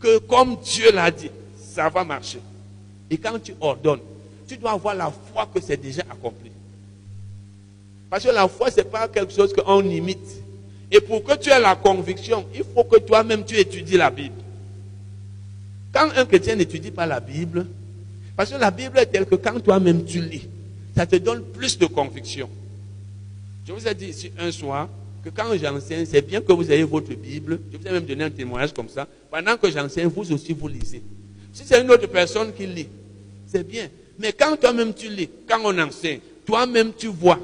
que 0.00 0.18
comme 0.18 0.56
Dieu 0.62 0.92
l'a 0.92 1.10
dit, 1.10 1.30
ça 1.58 1.88
va 1.88 2.04
marcher. 2.04 2.38
Et 3.10 3.18
quand 3.18 3.42
tu 3.42 3.54
ordonnes, 3.60 4.00
tu 4.48 4.56
dois 4.56 4.72
avoir 4.72 4.94
la 4.94 5.12
foi 5.32 5.48
que 5.52 5.60
c'est 5.60 5.76
déjà 5.76 6.02
accompli. 6.02 6.52
Parce 8.08 8.24
que 8.24 8.30
la 8.30 8.46
foi, 8.46 8.70
ce 8.70 8.76
n'est 8.76 8.84
pas 8.84 9.08
quelque 9.08 9.32
chose 9.32 9.52
qu'on 9.52 9.82
imite. 9.82 10.42
Et 10.92 11.00
pour 11.00 11.24
que 11.24 11.36
tu 11.36 11.50
aies 11.50 11.58
la 11.58 11.74
conviction, 11.74 12.46
il 12.54 12.62
faut 12.62 12.84
que 12.84 12.98
toi-même 13.00 13.44
tu 13.44 13.56
étudies 13.56 13.96
la 13.96 14.10
Bible. 14.10 14.45
Quand 15.96 16.10
un 16.14 16.26
chrétien 16.26 16.56
n'étudie 16.56 16.90
pas 16.90 17.06
la 17.06 17.20
Bible, 17.20 17.64
Parce 18.36 18.50
que 18.50 18.58
la 18.58 18.70
Bible 18.70 18.98
est 18.98 19.06
telle 19.06 19.24
que 19.24 19.36
quand 19.36 19.58
toi-même 19.60 20.04
tu 20.04 20.20
lis, 20.20 20.46
ça 20.94 21.06
te 21.06 21.16
donne 21.16 21.42
plus 21.42 21.78
de 21.78 21.86
conviction. 21.86 22.50
Je 23.66 23.72
vous 23.72 23.88
ai 23.88 23.94
dit 23.94 24.08
ici 24.08 24.30
un 24.38 24.52
soir 24.52 24.90
que 25.24 25.30
quand 25.30 25.56
j'enseigne, 25.58 26.04
c'est 26.04 26.20
bien 26.20 26.42
que 26.42 26.52
vous 26.52 26.70
ayez 26.70 26.82
votre 26.84 27.14
Bible. 27.14 27.58
Je 27.72 27.78
vous 27.78 27.86
ai 27.86 27.92
même 27.92 28.04
donné 28.04 28.24
un 28.24 28.30
témoignage 28.30 28.74
comme 28.74 28.90
ça. 28.90 29.08
Pendant 29.30 29.56
que 29.56 29.70
j'enseigne, 29.70 30.08
vous 30.08 30.30
aussi 30.30 30.52
vous 30.52 30.68
lisez. 30.68 31.02
Si 31.50 31.62
c'est 31.64 31.80
une 31.80 31.90
autre 31.90 32.08
personne 32.08 32.52
qui 32.52 32.66
lit, 32.66 32.88
c'est 33.46 33.66
bien. 33.66 33.88
Mais 34.18 34.34
quand 34.34 34.54
toi-même 34.60 34.92
tu 34.92 35.08
lis, 35.08 35.30
quand 35.48 35.60
on 35.64 35.78
enseigne, 35.78 36.20
toi-même 36.44 36.92
tu 36.92 37.06
vois. 37.06 37.40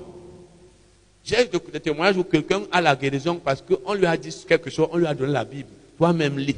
J'ai 1.25 1.49
des 1.73 1.81
témoignages 1.81 2.19
où 2.19 2.25
quelqu'un 2.25 2.65
a 2.71 2.83
la 2.83 2.95
guérison 2.95 3.37
parce 3.43 3.63
qu'on 3.63 3.95
lui 3.95 4.05
a 4.05 4.15
dit 4.15 4.37
quelque 4.47 4.69
chose, 4.69 4.89
on 4.93 4.99
lui 4.99 5.07
a 5.07 5.15
donné 5.15 5.33
la 5.33 5.45
Bible. 5.47 5.69
Toi-même 5.97 6.39
lis. 6.39 6.57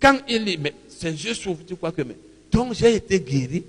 Quand 0.00 0.18
il 0.28 0.44
lit, 0.44 0.58
mais 0.58 0.74
c'est 0.96 1.12
Dieu 1.12 1.34
s'ouvre, 1.34 1.60
tu 1.66 1.76
crois 1.76 1.92
que 1.92 2.02
mais. 2.02 2.16
Donc 2.50 2.74
j'ai 2.74 2.94
été 2.94 3.20
guéri. 3.20 3.64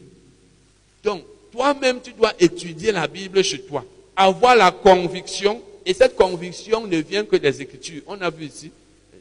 Donc 1.03 1.23
toi-même 1.51 1.99
tu 2.01 2.13
dois 2.13 2.33
étudier 2.39 2.91
la 2.91 3.07
Bible 3.07 3.43
chez 3.43 3.61
toi. 3.61 3.85
Avoir 4.15 4.55
la 4.55 4.71
conviction. 4.71 5.61
Et 5.85 5.93
cette 5.93 6.15
conviction 6.15 6.87
ne 6.87 6.97
vient 6.97 7.25
que 7.25 7.35
des 7.35 7.61
Écritures. 7.61 8.01
On 8.07 8.19
a 8.19 8.29
vu 8.31 8.45
ici, 8.45 8.71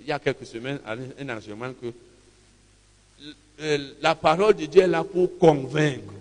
il 0.01 0.09
y 0.09 0.13
a 0.13 0.19
quelques 0.19 0.47
semaines, 0.47 0.79
un 0.87 1.37
enseignement 1.37 1.71
que 1.79 1.93
euh, 3.61 3.79
la 4.01 4.15
parole 4.15 4.55
de 4.55 4.65
Dieu 4.65 4.83
est 4.83 4.87
là 4.87 5.05
pour 5.05 5.39
convaincre. 5.39 6.13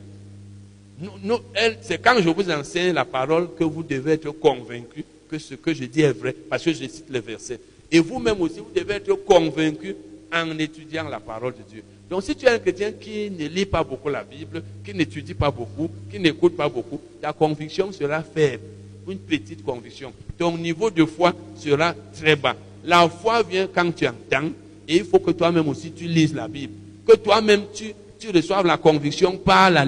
C'est 1.81 2.01
quand 2.01 2.19
je 2.19 2.29
vous 2.29 2.49
enseigne 2.51 2.93
la 2.93 3.05
parole 3.05 3.49
que 3.57 3.63
vous 3.63 3.83
devez 3.83 4.13
être 4.13 4.31
convaincu 4.31 5.05
que 5.29 5.39
ce 5.39 5.55
que 5.55 5.73
je 5.73 5.85
dis 5.85 6.01
est 6.01 6.11
vrai, 6.11 6.33
parce 6.33 6.63
que 6.63 6.71
je 6.71 6.87
cite 6.87 7.09
le 7.09 7.19
verset. 7.19 7.59
Et 7.91 7.99
vous-même 7.99 8.39
aussi, 8.41 8.59
vous 8.59 8.71
devez 8.73 8.95
être 8.95 9.13
convaincu 9.15 9.95
en 10.33 10.57
étudiant 10.57 11.07
la 11.07 11.19
parole 11.19 11.53
de 11.53 11.63
Dieu. 11.69 11.83
Donc 12.09 12.23
si 12.23 12.35
tu 12.35 12.45
es 12.45 12.49
un 12.49 12.59
chrétien 12.59 12.91
qui 12.91 13.29
ne 13.31 13.47
lit 13.47 13.65
pas 13.65 13.83
beaucoup 13.83 14.09
la 14.09 14.23
Bible, 14.23 14.63
qui 14.83 14.93
n'étudie 14.93 15.33
pas 15.33 15.51
beaucoup, 15.51 15.89
qui 16.11 16.19
n'écoute 16.19 16.55
pas 16.55 16.69
beaucoup, 16.69 16.99
ta 17.21 17.33
conviction 17.33 17.91
sera 17.91 18.21
faible, 18.21 18.63
une 19.07 19.19
petite 19.19 19.63
conviction. 19.63 20.13
Ton 20.37 20.57
niveau 20.57 20.89
de 20.89 21.05
foi 21.05 21.33
sera 21.55 21.93
très 22.13 22.35
bas. 22.35 22.55
La 22.83 23.07
foi 23.07 23.43
vient 23.43 23.67
quand 23.73 23.91
tu 23.95 24.07
entends, 24.07 24.49
et 24.87 24.97
il 24.97 25.05
faut 25.05 25.19
que 25.19 25.31
toi-même 25.31 25.67
aussi 25.67 25.91
tu 25.91 26.05
lises 26.05 26.33
la 26.33 26.47
Bible. 26.47 26.73
Que 27.07 27.15
toi-même 27.15 27.63
tu 27.73 27.93
tu 28.23 28.31
reçoives 28.31 28.65
la 28.65 28.77
conviction 28.77 29.37
par 29.37 29.69
la, 29.69 29.85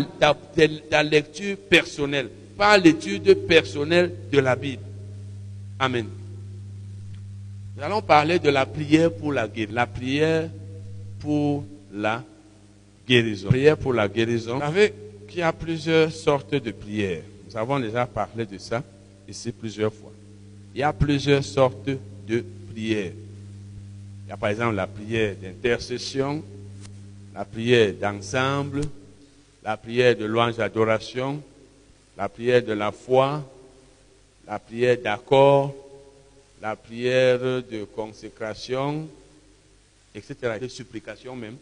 lecture 1.04 1.56
personnelle, 1.70 2.30
par 2.58 2.78
l'étude 2.78 3.34
personnelle 3.48 4.12
de 4.30 4.40
la 4.40 4.58
Bible. 4.58 4.82
Amen. 5.80 6.08
Nous 7.76 7.84
allons 7.84 8.02
parler 8.02 8.40
de 8.40 8.50
la 8.50 8.66
prière 8.66 9.12
pour 9.12 9.34
la 9.34 9.50
guérison. 9.50 9.76
La 9.76 9.86
prière 9.86 10.50
pour 11.20 11.66
la 11.92 12.24
guérison. 13.06 13.50
Prière 13.50 13.78
pour 13.78 13.94
la 13.94 14.08
guérison. 14.08 14.54
Vous 14.56 14.62
savez 14.62 14.94
qu'il 15.28 15.40
y 15.40 15.42
a 15.42 15.52
plusieurs 15.52 16.10
sortes 16.10 16.56
de 16.56 16.72
prières. 16.72 17.24
Nous 17.50 17.58
avons 17.58 17.78
déjà 17.82 18.06
parlé 18.06 18.46
de 18.46 18.58
ça 18.58 18.82
ici 19.28 19.52
plusieurs 19.52 19.94
fois. 19.94 20.12
Il 20.74 20.80
y 20.80 20.84
a 20.84 20.94
plusieurs 20.94 21.44
sortes 21.44 21.90
de 22.26 22.46
prières. 22.72 23.12
Il 24.26 24.30
y 24.30 24.32
a 24.32 24.38
par 24.38 24.50
exemple 24.50 24.76
la 24.76 24.88
prière 24.88 25.36
d'intercession, 25.36 26.42
la 27.34 27.44
prière 27.44 27.94
d'ensemble, 27.94 28.82
la 29.66 29.76
prière 29.76 30.16
de 30.16 30.24
louange 30.24 30.56
d'adoration, 30.56 31.42
la 32.18 32.30
prière 32.30 32.64
de 32.64 32.72
la 32.72 32.94
foi, 32.94 33.44
la 34.48 34.60
prière 34.60 34.98
d'accord, 35.04 35.76
la 36.62 36.76
prière 36.76 37.40
de 37.40 37.84
consécration, 37.96 39.08
etc., 40.14 40.58
de 40.62 40.68
supplication 40.68 41.36
même. 41.36 41.58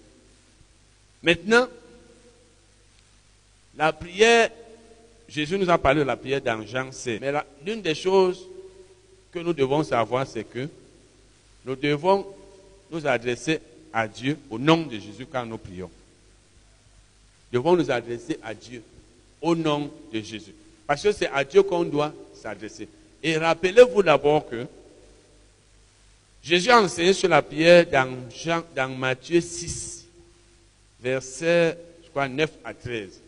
Maintenant, 1.22 1.68
la 3.76 3.92
prière, 3.92 4.50
Jésus 5.28 5.58
nous 5.58 5.70
a 5.70 5.78
parlé 5.78 6.02
de 6.02 6.06
la 6.06 6.18
prière 6.18 6.42
dans 6.42 6.66
Jean 6.66 6.92
7. 6.92 7.22
Mais 7.22 7.32
l'une 7.66 7.82
des 7.82 7.96
choses 7.96 8.46
que 9.32 9.40
nous 9.40 9.54
devons 9.54 9.84
savoir, 9.84 10.28
c'est 10.28 10.44
que 10.44 10.70
nous 11.66 11.76
devons 11.76 12.26
nous 12.92 13.08
adresser 13.08 13.60
à 13.92 14.08
Dieu 14.08 14.38
au 14.50 14.60
nom 14.60 14.84
de 14.84 15.00
Jésus 15.00 15.26
quand 15.26 15.46
nous 15.46 15.58
prions. 15.58 15.90
Nous 17.52 17.60
devons 17.60 17.76
nous 17.76 17.90
adresser 17.90 18.38
à 18.44 18.54
Dieu 18.54 18.84
au 19.42 19.56
nom 19.56 19.92
de 20.12 20.20
Jésus. 20.20 20.54
Parce 20.86 21.02
que 21.02 21.12
c'est 21.12 21.30
à 21.30 21.44
Dieu 21.44 21.64
qu'on 21.64 21.84
doit 21.84 22.14
s'adresser. 22.36 22.88
Et 23.22 23.38
rappelez-vous 23.38 24.04
d'abord 24.04 24.48
que 24.48 24.68
Jésus 26.44 26.70
a 26.70 26.82
enseigné 26.82 27.14
sur 27.14 27.30
la 27.30 27.42
prière 27.42 27.86
dans, 27.90 28.90
Matthieu 28.90 29.40
6, 29.40 30.06
verset 31.00 31.78
je 32.04 32.10
crois, 32.10 32.28
9 32.28 32.52
à 32.66 32.74
13. 32.74 33.22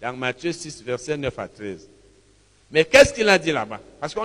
Dans 0.00 0.16
Matthieu 0.16 0.52
6, 0.52 0.82
verset 0.82 1.18
9 1.18 1.38
à 1.38 1.46
13. 1.46 1.86
Mais 2.70 2.86
qu'est-ce 2.86 3.12
qu'il 3.12 3.28
a 3.28 3.38
dit 3.38 3.52
là-bas? 3.52 3.80
Parce 4.00 4.14
que 4.14 4.20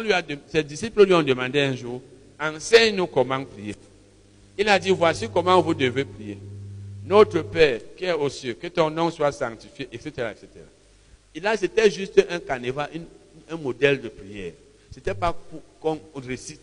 ses 0.48 0.64
disciples 0.64 1.06
lui 1.06 1.14
ont 1.14 1.22
demandé 1.22 1.60
un 1.60 1.76
jour, 1.76 2.02
enseigne-nous 2.40 3.08
comment 3.08 3.44
prier. 3.44 3.76
Il 4.58 4.70
a 4.70 4.80
dit, 4.80 4.92
voici 4.92 5.28
comment 5.32 5.62
vous 5.62 5.74
devez 5.74 6.06
prier. 6.06 6.38
Notre 7.06 7.42
Père 7.42 7.82
qui 7.98 8.06
est 8.06 8.14
aux 8.14 8.30
cieux, 8.30 8.54
que 8.54 8.68
ton 8.68 8.90
nom 8.90 9.12
soit 9.12 9.34
sanctifié, 9.34 9.90
etc. 9.92 10.10
etc. 10.32 10.48
Et 11.36 11.42
là, 11.42 11.58
c'était 11.58 11.92
juste 11.92 12.26
un 12.30 12.40
canevas, 12.40 12.88
un 13.50 13.58
modèle 13.58 14.00
de 14.00 14.08
prière. 14.08 14.54
C'était 14.92 15.16
pas 15.16 15.36
qu'on 15.84 16.00
récite, 16.26 16.62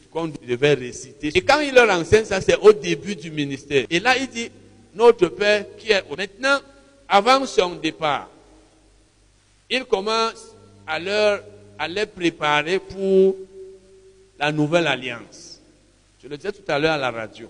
devait 0.49 0.73
réciter. 0.75 1.31
Et 1.35 1.43
quand 1.43 1.61
il 1.61 1.75
leur 1.75 1.91
enseigne 1.91 2.25
ça, 2.25 2.41
c'est 2.41 2.57
au 2.57 2.73
début 2.73 3.15
du 3.15 3.31
ministère. 3.31 3.85
Et 3.91 4.01
là, 4.01 4.17
il 4.17 4.29
dit, 4.29 4.51
notre 4.95 5.29
Père 5.29 5.67
qui 5.77 5.93
est 5.93 6.03
Maintenant, 6.17 6.59
avant 7.07 7.45
son 7.45 7.75
départ, 7.75 8.31
il 9.69 9.85
commence 9.85 10.55
à 10.87 10.99
leur, 10.99 11.43
à 11.79 11.87
les 11.87 12.07
préparer 12.07 12.79
pour 12.79 13.37
la 14.39 14.51
nouvelle 14.51 14.87
alliance. 14.87 15.61
Je 16.23 16.27
le 16.29 16.37
disais 16.39 16.53
tout 16.53 16.65
à 16.69 16.79
l'heure 16.79 16.95
à 16.95 16.99
la 16.99 17.11
radio. 17.11 17.49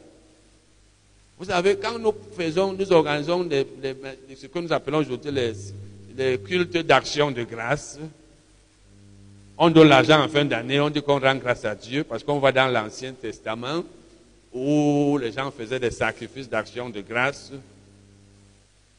Vous 1.38 1.47
savez, 1.47 1.76
quand 1.76 1.98
nous 1.98 2.12
faisons, 2.36 2.72
nous 2.72 2.92
organisons 2.92 3.48
ce 3.48 4.47
que 4.47 4.59
nous 4.59 4.72
appelons 4.72 4.98
aujourd'hui 4.98 5.30
les, 6.16 6.38
cultes 6.38 6.76
d'action 6.78 7.30
de 7.30 7.44
grâce, 7.44 7.98
on 9.62 9.68
donne 9.68 9.88
l'argent 9.90 10.24
en 10.24 10.28
fin 10.28 10.46
d'année, 10.46 10.80
on 10.80 10.88
dit 10.88 11.02
qu'on 11.02 11.20
rend 11.20 11.34
grâce 11.36 11.66
à 11.66 11.74
Dieu 11.74 12.02
parce 12.02 12.24
qu'on 12.24 12.38
va 12.38 12.50
dans 12.50 12.66
l'Ancien 12.66 13.12
Testament 13.12 13.84
où 14.54 15.18
les 15.20 15.32
gens 15.32 15.50
faisaient 15.50 15.78
des 15.78 15.90
sacrifices 15.90 16.48
d'action 16.48 16.88
de 16.88 17.02
grâce. 17.02 17.52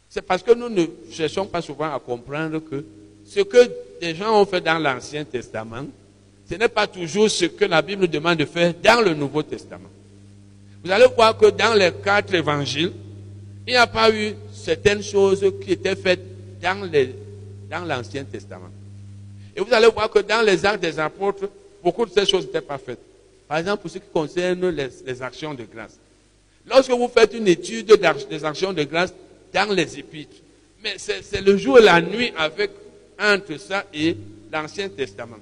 C'est 0.08 0.22
parce 0.22 0.44
que 0.44 0.54
nous 0.54 0.70
ne 0.70 0.86
cherchons 1.12 1.48
pas 1.48 1.64
souvent 1.64 1.92
à 1.92 2.00
comprendre 2.00 2.60
que 2.60 2.86
ce 3.26 3.40
que 3.40 3.58
les 4.00 4.14
gens 4.14 4.40
ont 4.40 4.46
fait 4.46 4.62
dans 4.62 4.78
l'Ancien 4.78 5.26
Testament, 5.26 5.88
ce 6.48 6.54
n'est 6.54 6.68
pas 6.68 6.86
toujours 6.86 7.28
ce 7.28 7.46
que 7.46 7.66
la 7.66 7.82
Bible 7.82 8.08
demande 8.08 8.38
de 8.38 8.46
faire 8.46 8.72
dans 8.84 9.02
le 9.04 9.16
Nouveau 9.16 9.42
Testament. 9.42 9.90
Vous 10.84 10.92
allez 10.92 11.08
voir 11.16 11.36
que 11.36 11.48
dans 11.48 11.74
les 11.74 11.92
quatre 12.04 12.36
évangiles, 12.36 12.94
il 13.66 13.72
n'y 13.72 13.78
a 13.78 13.88
pas 13.88 14.12
eu 14.12 14.36
certaines 14.54 15.02
choses 15.02 15.44
qui 15.64 15.72
étaient 15.72 15.96
faites 15.96 16.22
dans, 16.62 16.88
dans 17.68 17.84
l'Ancien 17.84 18.26
Testament. 18.26 18.70
Vous 19.64 19.74
allez 19.74 19.88
voir 19.88 20.10
que 20.10 20.20
dans 20.20 20.42
les 20.46 20.66
actes 20.66 20.82
des 20.82 21.00
apôtres, 21.00 21.50
beaucoup 21.84 22.06
de 22.06 22.12
ces 22.12 22.26
choses 22.26 22.46
n'étaient 22.46 22.62
pas 22.62 22.78
faites. 22.78 23.00
Par 23.48 23.58
exemple, 23.58 23.82
pour 23.82 23.92
ce 23.92 23.98
qui 23.98 24.08
concerne 24.12 24.70
les, 24.70 25.22
actions 25.22 25.54
de 25.54 25.64
grâce. 25.64 26.00
Lorsque 26.68 26.92
vous 26.92 27.08
faites 27.08 27.34
une 27.34 27.48
étude 27.48 27.86
des 28.30 28.46
actions 28.46 28.74
de 28.74 28.84
grâce 28.84 29.14
dans 29.54 29.74
les 29.74 30.00
épîtres, 30.00 30.38
mais 30.84 30.96
c'est 30.98 31.42
le 31.42 31.58
jour 31.58 31.80
et 31.80 31.84
la 31.84 32.02
nuit 32.02 32.32
avec, 32.38 32.72
entre 33.20 33.58
ça 33.58 33.86
et 33.94 34.16
l'Ancien 34.52 34.90
Testament. 34.90 35.38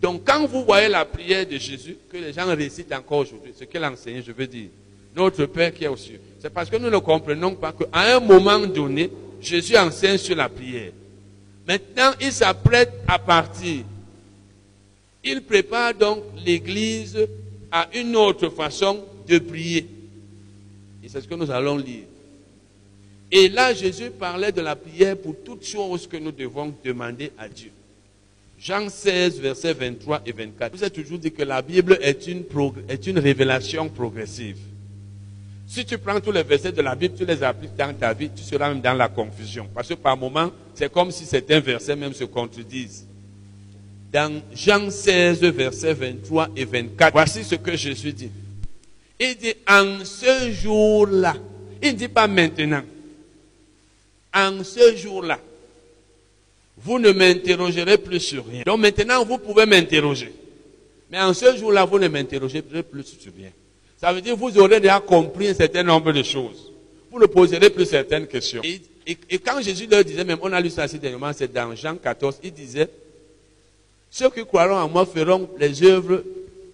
Donc 0.00 0.22
quand 0.26 0.46
vous 0.46 0.64
voyez 0.64 0.88
la 0.88 1.04
prière 1.04 1.46
de 1.46 1.56
Jésus, 1.56 1.96
que 2.10 2.16
les 2.18 2.32
gens 2.32 2.46
récitent 2.54 2.92
encore 2.92 3.18
aujourd'hui, 3.18 3.52
ce 3.58 3.64
qu'il 3.64 3.82
a 3.82 3.90
enseigné, 3.90 4.22
je 4.26 4.32
veux 4.32 4.46
dire, 4.46 4.68
notre 5.16 5.46
Père 5.46 5.72
qui 5.72 5.84
est 5.84 5.88
aux 5.88 5.96
cieux, 5.96 6.20
c'est 6.40 6.52
parce 6.52 6.68
que 6.70 6.76
nous 6.76 6.90
ne 6.90 6.98
comprenons 6.98 7.54
pas 7.54 7.72
qu'à 7.72 8.16
un 8.16 8.20
moment 8.20 8.58
donné, 8.60 9.10
Jésus 9.40 9.76
enseigne 9.76 10.18
sur 10.18 10.36
la 10.36 10.48
prière. 10.48 10.92
Maintenant, 11.68 12.12
il 12.18 12.32
s'apprête 12.32 12.94
à 13.06 13.18
partir. 13.18 13.84
Il 15.22 15.42
prépare 15.42 15.92
donc 15.92 16.24
l'Église 16.44 17.28
à 17.70 17.90
une 17.94 18.16
autre 18.16 18.48
façon 18.48 19.04
de 19.28 19.38
prier. 19.38 19.86
Et 21.04 21.08
c'est 21.10 21.20
ce 21.20 21.28
que 21.28 21.34
nous 21.34 21.50
allons 21.50 21.76
lire. 21.76 22.04
Et 23.30 23.50
là, 23.50 23.74
Jésus 23.74 24.08
parlait 24.10 24.50
de 24.50 24.62
la 24.62 24.74
prière 24.74 25.18
pour 25.18 25.36
toutes 25.44 25.66
choses 25.66 26.06
que 26.06 26.16
nous 26.16 26.32
devons 26.32 26.74
demander 26.82 27.32
à 27.36 27.46
Dieu. 27.46 27.70
Jean 28.58 28.88
16, 28.88 29.38
versets 29.38 29.74
23 29.74 30.22
et 30.24 30.32
24. 30.32 30.74
Vous 30.74 30.82
avez 30.82 30.90
toujours 30.90 31.18
dit 31.18 31.30
que 31.30 31.42
la 31.42 31.60
Bible 31.60 31.98
est 32.00 32.26
une, 32.26 32.44
est 32.88 33.06
une 33.06 33.18
révélation 33.18 33.90
progressive. 33.90 34.56
Si 35.68 35.84
tu 35.84 35.98
prends 35.98 36.18
tous 36.18 36.32
les 36.32 36.42
versets 36.42 36.72
de 36.72 36.80
la 36.80 36.94
Bible, 36.94 37.14
tu 37.14 37.26
les 37.26 37.42
appliques 37.42 37.76
dans 37.76 37.92
ta 37.92 38.14
vie, 38.14 38.30
tu 38.34 38.42
seras 38.42 38.70
même 38.70 38.80
dans 38.80 38.94
la 38.94 39.08
confusion. 39.08 39.68
Parce 39.74 39.86
que 39.86 39.94
par 39.94 40.16
moments, 40.16 40.50
c'est 40.74 40.90
comme 40.90 41.10
si 41.10 41.26
certains 41.26 41.60
versets 41.60 41.94
même 41.94 42.14
se 42.14 42.24
contredisent. 42.24 43.06
Dans 44.10 44.42
Jean 44.54 44.90
16, 44.90 45.40
versets 45.42 45.92
23 45.92 46.48
et 46.56 46.64
24, 46.64 47.12
voici 47.12 47.44
ce 47.44 47.56
que 47.56 47.76
Jésus 47.76 48.14
dit. 48.14 48.30
Il 49.20 49.36
dit, 49.36 49.52
en 49.68 50.06
ce 50.06 50.50
jour-là, 50.52 51.36
il 51.82 51.92
ne 51.92 51.98
dit 51.98 52.08
pas 52.08 52.26
maintenant. 52.26 52.82
En 54.32 54.64
ce 54.64 54.96
jour-là, 54.96 55.38
vous 56.78 56.98
ne 56.98 57.10
m'interrogerez 57.10 57.98
plus 57.98 58.20
sur 58.20 58.46
rien. 58.46 58.62
Donc 58.64 58.80
maintenant, 58.80 59.22
vous 59.22 59.36
pouvez 59.36 59.66
m'interroger. 59.66 60.32
Mais 61.10 61.20
en 61.20 61.34
ce 61.34 61.54
jour-là, 61.58 61.84
vous 61.84 61.98
ne 61.98 62.08
m'interrogerez 62.08 62.62
plus 62.62 63.04
sur 63.20 63.34
rien. 63.36 63.50
Ça 64.00 64.12
veut 64.12 64.20
dire 64.20 64.34
que 64.34 64.38
vous 64.38 64.56
aurez 64.58 64.80
déjà 64.80 65.00
compris 65.00 65.48
un 65.48 65.54
certain 65.54 65.82
nombre 65.82 66.12
de 66.12 66.22
choses. 66.22 66.72
Vous 67.10 67.18
ne 67.18 67.26
poserez 67.26 67.70
plus 67.70 67.86
certaines 67.86 68.26
questions. 68.26 68.62
Et, 68.62 69.38
quand 69.38 69.60
Jésus 69.60 69.86
leur 69.90 70.04
disait, 70.04 70.24
même 70.24 70.38
on 70.42 70.52
a 70.52 70.60
lu 70.60 70.70
ça 70.70 70.82
assez 70.82 70.98
dernièrement, 70.98 71.32
c'est 71.34 71.52
dans 71.52 71.74
Jean 71.74 71.96
14, 71.96 72.38
il 72.44 72.52
disait, 72.52 72.88
ceux 74.10 74.30
qui 74.30 74.44
croiront 74.44 74.76
en 74.76 74.88
moi 74.88 75.06
feront 75.06 75.48
les 75.58 75.82
œuvres 75.82 76.22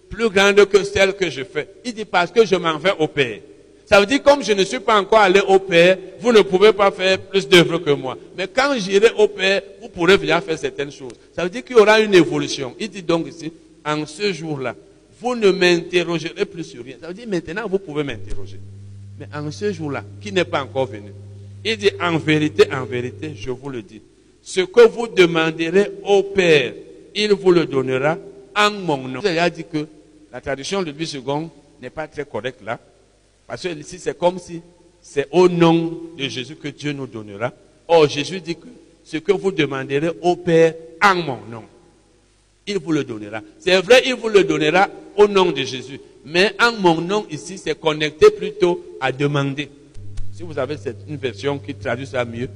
plus 0.09 0.29
grandes 0.29 0.65
que 0.65 0.83
celles 0.83 1.13
que 1.13 1.29
je 1.29 1.43
fais. 1.43 1.67
Il 1.83 1.93
dit 1.93 2.05
parce 2.05 2.31
que 2.31 2.45
je 2.45 2.55
m'en 2.55 2.77
vais 2.77 2.93
au 2.99 3.07
Père. 3.07 3.39
Ça 3.85 3.99
veut 3.99 4.05
dire 4.05 4.21
comme 4.21 4.43
je 4.43 4.51
ne 4.51 4.63
suis 4.63 4.79
pas 4.79 4.99
encore 4.99 5.19
allé 5.19 5.41
au 5.47 5.59
Père, 5.59 5.97
vous 6.19 6.31
ne 6.31 6.41
pouvez 6.41 6.73
pas 6.73 6.91
faire 6.91 7.19
plus 7.19 7.47
d'œuvres 7.47 7.77
que 7.77 7.91
moi. 7.91 8.17
Mais 8.37 8.47
quand 8.47 8.75
j'irai 8.77 9.11
au 9.17 9.27
Père, 9.27 9.61
vous 9.81 9.89
pourrez 9.89 10.17
venir 10.17 10.41
faire 10.43 10.57
certaines 10.57 10.91
choses. 10.91 11.13
Ça 11.35 11.43
veut 11.43 11.49
dire 11.49 11.63
qu'il 11.63 11.77
y 11.77 11.79
aura 11.79 11.99
une 11.99 12.13
évolution. 12.13 12.75
Il 12.79 12.89
dit 12.89 13.03
donc 13.03 13.27
ici, 13.27 13.51
en 13.85 14.05
ce 14.05 14.33
jour-là, 14.33 14.75
vous 15.19 15.35
ne 15.35 15.51
m'interrogerez 15.51 16.45
plus 16.45 16.63
sur 16.63 16.83
rien. 16.83 16.95
Ça 17.01 17.07
veut 17.07 17.13
dire 17.13 17.27
maintenant 17.27 17.67
vous 17.67 17.79
pouvez 17.79 18.03
m'interroger. 18.03 18.59
Mais 19.19 19.27
en 19.33 19.49
ce 19.51 19.71
jour-là, 19.71 20.03
qui 20.21 20.31
n'est 20.31 20.45
pas 20.45 20.63
encore 20.63 20.87
venu, 20.87 21.11
il 21.63 21.77
dit 21.77 21.91
en 22.01 22.17
vérité, 22.17 22.71
en 22.71 22.85
vérité, 22.85 23.33
je 23.35 23.49
vous 23.49 23.69
le 23.69 23.81
dis, 23.81 24.01
ce 24.43 24.61
que 24.61 24.87
vous 24.87 25.07
demanderez 25.07 25.91
au 26.03 26.23
Père, 26.23 26.73
il 27.15 27.33
vous 27.33 27.51
le 27.51 27.65
donnera 27.65 28.17
en 28.55 28.71
mon 28.71 29.07
nom. 29.07 29.21
Il 29.23 29.39
a 29.39 29.49
dit 29.49 29.63
que 29.63 29.87
la 30.31 30.41
traduction 30.41 30.83
de 30.83 30.91
Louis 30.91 31.11
II 31.15 31.47
n'est 31.81 31.89
pas 31.89 32.07
très 32.07 32.25
correcte 32.25 32.61
là, 32.63 32.79
parce 33.47 33.63
que 33.63 33.69
ici 33.69 33.97
c'est 33.99 34.17
comme 34.17 34.37
si 34.37 34.61
c'est 35.01 35.27
au 35.31 35.47
nom 35.47 36.01
de 36.17 36.27
Jésus 36.27 36.55
que 36.55 36.67
Dieu 36.67 36.91
nous 36.91 37.07
donnera. 37.07 37.53
Or, 37.87 38.09
Jésus 38.09 38.41
dit 38.41 38.55
que 38.55 38.67
ce 39.03 39.17
que 39.17 39.31
vous 39.31 39.51
demanderez 39.51 40.09
au 40.21 40.35
Père 40.35 40.73
en 41.01 41.15
mon 41.15 41.39
nom, 41.49 41.63
il 42.67 42.79
vous 42.79 42.91
le 42.91 43.03
donnera. 43.03 43.41
C'est 43.59 43.79
vrai, 43.81 44.01
il 44.05 44.15
vous 44.15 44.29
le 44.29 44.43
donnera 44.43 44.89
au 45.17 45.27
nom 45.27 45.51
de 45.51 45.63
Jésus. 45.63 45.99
Mais 46.25 46.53
en 46.59 46.71
mon 46.73 47.01
nom 47.01 47.25
ici, 47.29 47.57
c'est 47.57 47.79
connecté 47.79 48.29
plutôt 48.31 48.83
à 48.99 49.11
demander. 49.11 49.69
Si 50.33 50.43
vous 50.43 50.57
avez 50.57 50.77
cette, 50.77 51.05
une 51.07 51.17
version 51.17 51.59
qui 51.59 51.75
traduit 51.75 52.07
ça 52.07 52.25
mieux. 52.25 52.49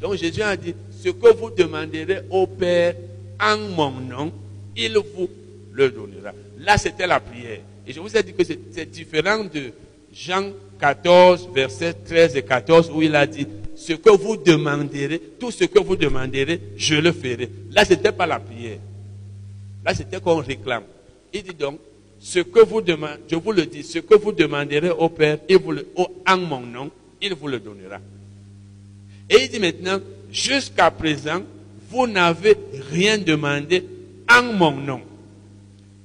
Donc 0.00 0.14
Jésus 0.14 0.42
a 0.42 0.56
dit, 0.56 0.74
ce 1.02 1.10
que 1.10 1.34
vous 1.34 1.50
demanderez 1.50 2.20
au 2.30 2.46
Père 2.46 2.94
en 3.40 3.56
mon 3.56 3.90
nom, 3.90 4.32
il 4.76 4.96
vous 4.96 5.28
le 5.72 5.90
donnera. 5.90 6.32
Là, 6.58 6.78
c'était 6.78 7.06
la 7.06 7.20
prière. 7.20 7.60
Et 7.86 7.92
je 7.92 8.00
vous 8.00 8.16
ai 8.16 8.22
dit 8.22 8.32
que 8.32 8.44
c'est 8.44 8.90
différent 8.90 9.44
de 9.44 9.72
Jean 10.12 10.50
14, 10.80 11.50
versets 11.54 11.92
13 11.92 12.36
et 12.36 12.42
14, 12.42 12.90
où 12.94 13.02
il 13.02 13.14
a 13.14 13.26
dit, 13.26 13.46
ce 13.74 13.92
que 13.92 14.10
vous 14.10 14.36
demanderez, 14.36 15.20
tout 15.38 15.50
ce 15.50 15.64
que 15.64 15.78
vous 15.78 15.96
demanderez, 15.96 16.60
je 16.76 16.94
le 16.94 17.12
ferai. 17.12 17.50
Là, 17.70 17.84
ce 17.84 17.90
n'était 17.90 18.12
pas 18.12 18.26
la 18.26 18.40
prière. 18.40 18.78
Là, 19.84 19.94
c'était 19.94 20.20
qu'on 20.20 20.36
réclame. 20.36 20.84
Il 21.32 21.42
dit 21.42 21.54
donc, 21.54 21.78
ce 22.20 22.40
que 22.40 22.60
vous 22.60 22.80
demandez, 22.80 23.20
je 23.30 23.36
vous 23.36 23.52
le 23.52 23.66
dis, 23.66 23.82
ce 23.82 23.98
que 23.98 24.14
vous 24.14 24.32
demanderez 24.32 24.90
au 24.90 25.08
Père, 25.08 25.38
il 25.48 25.58
vous 25.58 25.72
le, 25.72 25.86
en 26.26 26.36
mon 26.36 26.60
nom, 26.60 26.90
il 27.20 27.34
vous 27.34 27.48
le 27.48 27.60
donnera. 27.60 27.98
Et 29.28 29.44
il 29.44 29.48
dit 29.48 29.58
maintenant, 29.58 30.00
jusqu'à 30.30 30.90
présent, 30.90 31.42
vous 31.90 32.06
n'avez 32.06 32.56
rien 32.90 33.18
demandé 33.18 33.84
en 34.30 34.42
mon 34.42 34.72
nom. 34.72 35.00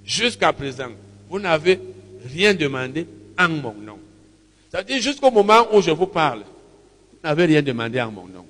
Jusqu'à 0.05 0.53
présent, 0.53 0.89
vous 1.29 1.39
n'avez 1.39 1.79
rien 2.33 2.53
demandé 2.53 3.05
en 3.37 3.49
mon 3.49 3.73
nom. 3.73 3.97
Ça 4.71 4.79
veut 4.79 4.83
dire 4.85 5.01
jusqu'au 5.01 5.31
moment 5.31 5.67
où 5.73 5.81
je 5.81 5.91
vous 5.91 6.07
parle, 6.07 6.39
vous 6.39 7.19
n'avez 7.27 7.45
rien 7.45 7.61
demandé 7.61 8.01
en 8.01 8.11
mon 8.11 8.27
nom. 8.27 8.45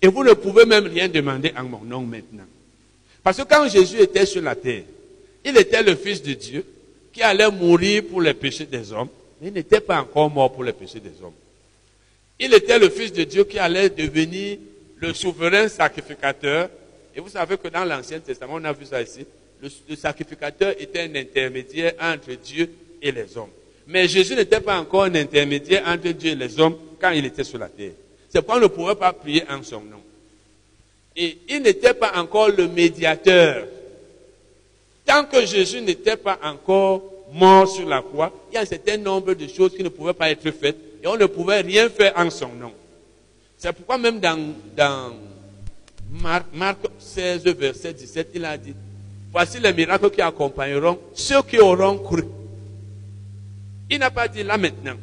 Et 0.00 0.08
vous 0.08 0.22
ne 0.22 0.32
pouvez 0.34 0.66
même 0.66 0.86
rien 0.86 1.08
demander 1.08 1.52
en 1.56 1.64
mon 1.64 1.82
nom 1.82 2.02
maintenant. 2.02 2.44
Parce 3.22 3.38
que 3.38 3.42
quand 3.42 3.68
Jésus 3.68 3.98
était 4.00 4.26
sur 4.26 4.42
la 4.42 4.54
terre, 4.54 4.84
il 5.44 5.56
était 5.56 5.82
le 5.82 5.96
Fils 5.96 6.22
de 6.22 6.32
Dieu 6.34 6.64
qui 7.16 7.22
allait 7.22 7.50
mourir 7.50 8.02
pour 8.10 8.20
les 8.20 8.34
péchés 8.34 8.66
des 8.66 8.92
hommes, 8.92 9.08
mais 9.40 9.48
il 9.48 9.54
n'était 9.54 9.80
pas 9.80 9.98
encore 10.02 10.28
mort 10.28 10.52
pour 10.52 10.62
les 10.62 10.74
péchés 10.74 11.00
des 11.00 11.22
hommes. 11.22 11.32
Il 12.38 12.52
était 12.52 12.78
le 12.78 12.90
Fils 12.90 13.10
de 13.10 13.24
Dieu 13.24 13.44
qui 13.44 13.58
allait 13.58 13.88
devenir 13.88 14.58
le 14.96 15.14
souverain 15.14 15.66
sacrificateur. 15.66 16.68
Et 17.14 17.20
vous 17.20 17.30
savez 17.30 17.56
que 17.56 17.68
dans 17.68 17.86
l'Ancien 17.86 18.20
Testament, 18.20 18.56
on 18.56 18.64
a 18.64 18.72
vu 18.74 18.84
ça 18.84 19.00
ici, 19.00 19.24
le, 19.62 19.96
sacrificateur 19.96 20.74
était 20.78 21.00
un 21.00 21.14
intermédiaire 21.14 21.94
entre 21.98 22.32
Dieu 22.32 22.70
et 23.00 23.10
les 23.10 23.34
hommes. 23.38 23.48
Mais 23.86 24.06
Jésus 24.06 24.34
n'était 24.34 24.60
pas 24.60 24.78
encore 24.78 25.04
un 25.04 25.14
intermédiaire 25.14 25.84
entre 25.86 26.08
Dieu 26.08 26.32
et 26.32 26.34
les 26.34 26.60
hommes 26.60 26.76
quand 27.00 27.12
il 27.12 27.24
était 27.24 27.44
sur 27.44 27.58
la 27.58 27.70
terre. 27.70 27.92
C'est 28.28 28.42
pourquoi 28.42 28.56
on 28.56 28.64
ne 28.64 28.66
pouvait 28.66 28.94
pas 28.94 29.14
prier 29.14 29.42
en 29.48 29.62
son 29.62 29.80
nom. 29.80 30.02
Et 31.16 31.38
il 31.48 31.62
n'était 31.62 31.94
pas 31.94 32.12
encore 32.18 32.50
le 32.50 32.68
médiateur. 32.68 33.68
Tant 35.06 35.24
que 35.24 35.46
Jésus 35.46 35.80
n'était 35.80 36.16
pas 36.16 36.38
encore 36.42 37.02
mort 37.32 37.68
sur 37.68 37.86
la 37.88 38.02
croix, 38.02 38.32
il 38.50 38.54
y 38.54 38.58
a 38.58 38.62
un 38.62 38.66
certain 38.66 38.96
nombre 38.96 39.34
de 39.34 39.46
choses 39.46 39.74
qui 39.74 39.82
ne 39.82 39.88
pouvaient 39.88 40.12
pas 40.12 40.30
être 40.30 40.50
faites 40.50 40.76
et 41.02 41.06
on 41.06 41.16
ne 41.16 41.26
pouvait 41.26 41.60
rien 41.60 41.88
faire 41.88 42.12
en 42.16 42.28
son 42.28 42.48
nom. 42.48 42.72
C'est 43.56 43.72
pourquoi 43.72 43.98
même 43.98 44.18
dans, 44.18 45.14
Marc, 46.10 46.46
Marc 46.52 46.78
16, 46.98 47.44
verset 47.44 47.92
17, 47.92 48.30
il 48.34 48.44
a 48.44 48.58
dit, 48.58 48.74
voici 49.32 49.60
les 49.60 49.72
miracles 49.72 50.10
qui 50.10 50.20
accompagneront 50.20 50.98
ceux 51.14 51.42
qui 51.42 51.58
auront 51.58 51.98
cru. 51.98 52.24
Il 53.88 53.98
n'a 54.00 54.10
pas 54.10 54.26
dit 54.26 54.42
là 54.42 54.58
maintenant. 54.58 54.96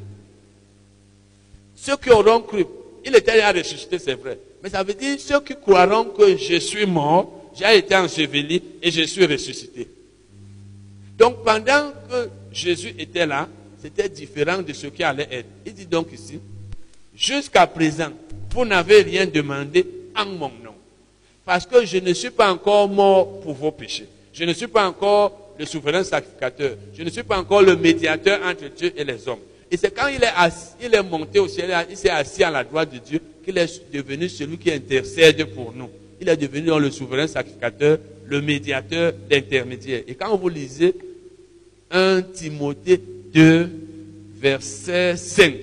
Ceux 1.76 1.96
qui 1.98 2.10
auront 2.10 2.42
cru, 2.42 2.66
il 3.06 3.16
était 3.16 3.40
à 3.40 3.52
ressusciter, 3.52 4.00
c'est 4.00 4.16
vrai. 4.16 4.38
Mais 4.62 4.70
ça 4.70 4.84
veut 4.84 4.94
dire 4.94 5.20
ceux 5.20 5.40
qui 5.42 5.56
croiront 5.56 6.06
que 6.06 6.38
je 6.38 6.60
suis 6.60 6.86
mort, 6.86 7.43
j'ai 7.56 7.78
été 7.78 7.96
enseveli 7.96 8.62
et 8.82 8.92
je 8.92 9.04
suis 9.04 9.26
ressuscité. 9.26 9.88
Donc 11.18 11.44
pendant 11.44 11.92
que 12.10 12.30
Jésus 12.52 12.94
était 12.98 13.26
là, 13.26 13.48
c'était 13.82 14.10
différent 14.10 14.62
de 14.62 14.74
ce 14.74 14.88
qui 14.88 15.04
allait 15.04 15.28
être. 15.32 15.50
Il 15.66 15.74
dit 15.74 15.86
donc 15.86 16.08
ici, 16.14 16.40
jusqu'à 17.16 17.68
présent, 17.68 18.12
vous 18.52 18.66
n'avez 18.66 19.02
rien 19.02 19.26
demandé 19.26 19.86
en 20.16 20.26
mon 20.26 20.52
nom. 20.64 20.76
Parce 21.46 21.66
que 21.66 21.86
je 21.86 21.98
ne 21.98 22.14
suis 22.14 22.30
pas 22.30 22.52
encore 22.52 22.88
mort 22.88 23.42
pour 23.42 23.54
vos 23.54 23.72
péchés. 23.72 24.08
Je 24.32 24.46
ne 24.46 24.54
suis 24.54 24.68
pas 24.68 24.88
encore 24.88 25.54
le 25.60 25.66
souverain 25.66 26.04
sacrificateur. 26.04 26.78
Je 26.96 27.04
ne 27.04 27.10
suis 27.10 27.24
pas 27.24 27.38
encore 27.38 27.62
le 27.62 27.76
médiateur 27.76 28.40
entre 28.46 28.70
Dieu 28.76 28.94
et 28.96 29.04
les 29.04 29.28
hommes. 29.28 29.40
Et 29.70 29.78
c'est 29.78 29.92
quand 29.92 30.08
il 30.08 30.24
est, 30.24 30.32
il 30.82 30.94
est 30.94 31.04
monté 31.04 31.40
au 31.40 31.48
ciel, 31.48 31.74
il 31.90 31.98
s'est 31.98 32.10
assis 32.10 32.44
à 32.44 32.52
la 32.52 32.64
droite 32.64 32.94
de 32.94 33.00
Dieu, 33.00 33.22
qu'il 33.44 33.58
est 33.58 33.92
devenu 33.92 34.30
celui 34.30 34.58
qui 34.58 34.72
intercède 34.72 35.44
pour 35.54 35.74
nous. 35.74 35.90
Il 36.24 36.30
est 36.30 36.38
devenu 36.38 36.70
le 36.80 36.90
souverain 36.90 37.28
sacrificateur, 37.28 37.98
le 38.26 38.42
médiateur, 38.42 39.12
l'intermédiaire. 39.30 40.04
Et 40.08 40.16
quand 40.16 40.38
vous 40.38 40.48
lisez 40.48 40.96
1 41.92 42.22
Timothée 42.22 43.02
2, 43.34 43.70
verset 44.40 45.18
5, 45.18 45.54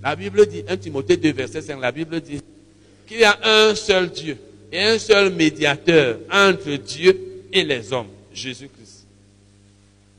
la 0.00 0.14
Bible 0.14 0.46
dit, 0.46 0.62
1 0.68 0.76
Timothée 0.76 1.16
2, 1.16 1.32
verset 1.32 1.60
5, 1.60 1.80
la 1.80 1.90
Bible 1.90 2.20
dit 2.20 2.40
qu'il 3.04 3.18
y 3.18 3.24
a 3.24 3.36
un 3.42 3.74
seul 3.74 4.10
Dieu 4.10 4.36
et 4.70 4.80
un 4.80 4.96
seul 4.96 5.34
médiateur 5.34 6.18
entre 6.30 6.70
Dieu 6.76 7.42
et 7.52 7.64
les 7.64 7.92
hommes, 7.92 8.06
Jésus-Christ. 8.32 9.06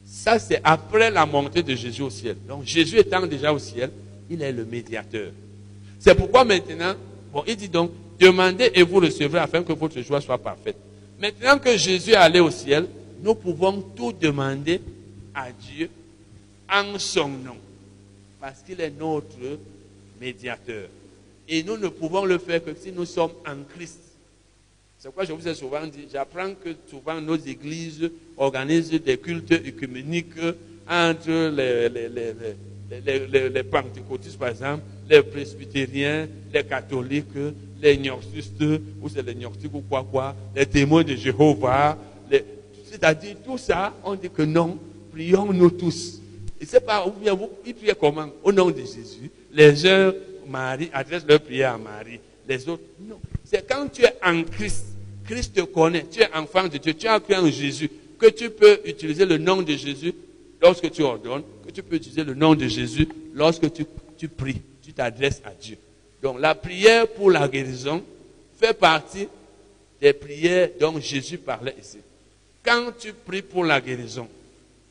Ça, 0.06 0.38
c'est 0.38 0.60
après 0.65 1.10
la 1.11 1.26
montée 1.26 1.64
de 1.64 1.76
Jésus 1.76 2.02
au 2.02 2.10
ciel. 2.10 2.36
Donc, 2.45 2.65
Jésus 2.65 2.98
étant 2.98 3.26
déjà 3.26 3.53
au 3.53 3.60
ciel, 3.60 3.90
il 4.30 4.41
est 4.41 4.52
le 4.52 4.65
médiateur. 4.65 5.32
C'est 5.98 6.14
pourquoi 6.14 6.44
maintenant, 6.44 6.95
bon, 7.32 7.45
il 7.48 7.56
dit 7.56 7.69
donc, 7.69 7.91
demandez 8.19 8.71
et 8.73 8.83
vous 8.83 8.99
recevrez 8.99 9.39
afin 9.39 9.63
que 9.63 9.73
votre 9.73 9.99
joie 10.01 10.21
soit 10.21 10.37
parfaite. 10.37 10.77
Maintenant 11.19 11.59
que 11.59 11.77
Jésus 11.77 12.11
est 12.11 12.15
allé 12.15 12.39
au 12.39 12.51
ciel, 12.51 12.87
nous 13.21 13.35
pouvons 13.35 13.81
tout 13.95 14.11
demander 14.11 14.81
à 15.33 15.51
Dieu 15.51 15.89
en 16.71 16.97
son 16.99 17.29
nom. 17.29 17.57
Parce 18.39 18.61
qu'il 18.61 18.79
est 18.81 18.91
notre 18.91 19.59
médiateur. 20.19 20.87
Et 21.47 21.63
nous 21.63 21.77
ne 21.77 21.87
pouvons 21.87 22.25
le 22.25 22.37
faire 22.37 22.63
que 22.63 22.71
si 22.75 22.91
nous 22.91 23.05
sommes 23.05 23.31
en 23.47 23.63
Christ. 23.75 23.99
C'est 24.97 25.09
pourquoi 25.09 25.25
je 25.25 25.33
vous 25.33 25.47
ai 25.47 25.53
souvent 25.53 25.85
dit, 25.85 26.07
j'apprends 26.11 26.53
que 26.55 26.69
souvent 26.89 27.21
nos 27.21 27.35
églises 27.35 28.09
organisent 28.37 28.91
des 28.91 29.17
cultes 29.17 29.51
œcuméniques 29.51 30.39
entre 30.89 31.49
les, 31.49 31.89
les, 31.89 33.49
les, 33.49 33.63
pentecôtistes, 33.63 34.37
par 34.37 34.49
exemple, 34.49 34.83
les 35.09 35.21
presbytériens, 35.21 36.27
les 36.53 36.63
catholiques, 36.63 37.25
les 37.81 37.97
gnostistes, 37.97 38.64
ou 39.02 39.10
c'est 39.10 39.26
les 39.26 39.35
gnostiques 39.35 39.73
ou 39.73 39.81
quoi 39.81 40.06
quoi, 40.10 40.35
les 40.56 40.65
témoins 40.65 41.03
de 41.03 41.15
Jéhovah. 41.15 41.97
C'est-à-dire, 42.89 43.35
tout 43.45 43.57
ça, 43.57 43.93
on 44.03 44.15
dit 44.15 44.30
que 44.30 44.43
non, 44.43 44.77
prions-nous 45.11 45.72
tous. 45.72 46.22
Et 46.61 46.65
c'est 46.65 46.80
pas, 46.80 47.06
ou 47.06 47.11
bien 47.11 47.34
vous, 47.34 47.49
ils 47.65 47.76
prient 47.76 47.91
comment? 47.99 48.30
Au 48.41 48.52
nom 48.52 48.69
de 48.69 48.77
Jésus. 48.80 49.30
Les 49.52 49.85
uns, 49.85 50.14
Marie, 50.47 50.89
adressent 50.93 51.26
leur 51.27 51.41
prière 51.41 51.73
à 51.73 51.77
Marie. 51.77 52.19
Les 52.47 52.69
autres, 52.69 52.84
non. 53.02 53.19
C'est 53.43 53.68
quand 53.68 53.88
tu 53.91 54.03
es 54.03 54.14
en 54.23 54.43
Christ, 54.43 54.85
Christ 55.26 55.56
te 55.56 55.61
connaît, 55.61 56.06
tu 56.10 56.22
es 56.22 56.30
enfant 56.34 56.68
de 56.68 56.77
Dieu, 56.77 56.93
tu 56.93 57.07
as 57.07 57.19
cru 57.19 57.35
en 57.35 57.49
Jésus, 57.49 57.89
que 58.18 58.27
tu 58.27 58.49
peux 58.49 58.80
utiliser 58.85 59.26
le 59.26 59.38
nom 59.38 59.61
de 59.61 59.73
Jésus 59.73 60.14
lorsque 60.61 60.89
tu 60.91 61.02
ordonnes, 61.03 61.43
que 61.65 61.72
tu 61.72 61.84
peux 61.84 61.97
utiliser 61.97 62.23
le 62.23 62.34
nom 62.34 62.56
de 62.56 62.68
Jésus 62.68 63.07
lorsque 63.34 63.72
tu, 63.73 63.85
tu 64.18 64.27
pries, 64.30 64.61
tu 64.81 64.93
t'adresses 64.93 65.41
à 65.43 65.52
Dieu. 65.52 65.77
Donc 66.26 66.39
la 66.41 66.56
prière 66.56 67.07
pour 67.07 67.30
la 67.30 67.47
guérison 67.47 68.03
fait 68.60 68.73
partie 68.73 69.27
des 70.02 70.11
prières 70.11 70.72
dont 70.80 70.99
Jésus 70.99 71.38
parlait 71.38 71.76
ici. 71.80 71.99
Quand 72.64 72.93
tu 72.97 73.14
pries 73.14 73.43
pour 73.43 73.64
la 73.64 73.80
guérison, 73.80 74.27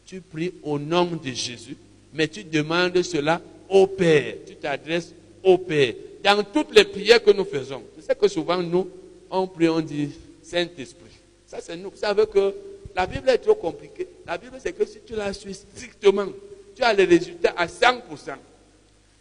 tu 0.07 0.21
pries 0.21 0.55
au 0.63 0.79
nom 0.79 1.07
de 1.07 1.31
Jésus, 1.33 1.77
mais 2.13 2.29
tu 2.29 2.45
demandes 2.45 3.03
cela 3.03 3.41
au 3.69 3.89
Père. 3.89 4.35
Tu 4.47 4.55
t'adresses 4.55 5.13
au 5.43 5.59
Père. 5.59 5.95
Dans 6.23 6.41
toutes 6.45 6.73
les 6.73 6.85
prières 6.85 7.21
que 7.21 7.33
nous 7.33 7.45
faisons, 7.45 7.83
je 7.97 8.03
sais 8.03 8.15
que 8.15 8.29
souvent 8.29 8.63
nous, 8.63 8.89
on 9.29 9.49
prie, 9.49 9.69
on 9.69 9.81
dit 9.81 10.13
Saint-Esprit. 10.41 11.19
Ça, 11.49 11.59
c'est 11.61 11.77
nous. 11.77 11.91
Vous 11.91 11.97
savez 11.97 12.27
que 12.33 12.55
la 12.95 13.09
Bible 13.09 13.29
est 13.29 13.39
trop 13.39 13.57
compliquée. 13.57 14.07
La 14.25 14.39
Bible, 14.39 14.55
c'est 14.61 14.73
que 14.73 14.87
si 14.87 15.01
tu 15.05 15.17
la 15.17 15.33
suis 15.33 15.55
strictement, 15.55 16.29
tu 16.77 16.85
as 16.85 16.93
les 16.93 17.07
résultats 17.07 17.55
à 17.57 17.67
100%. 17.67 18.03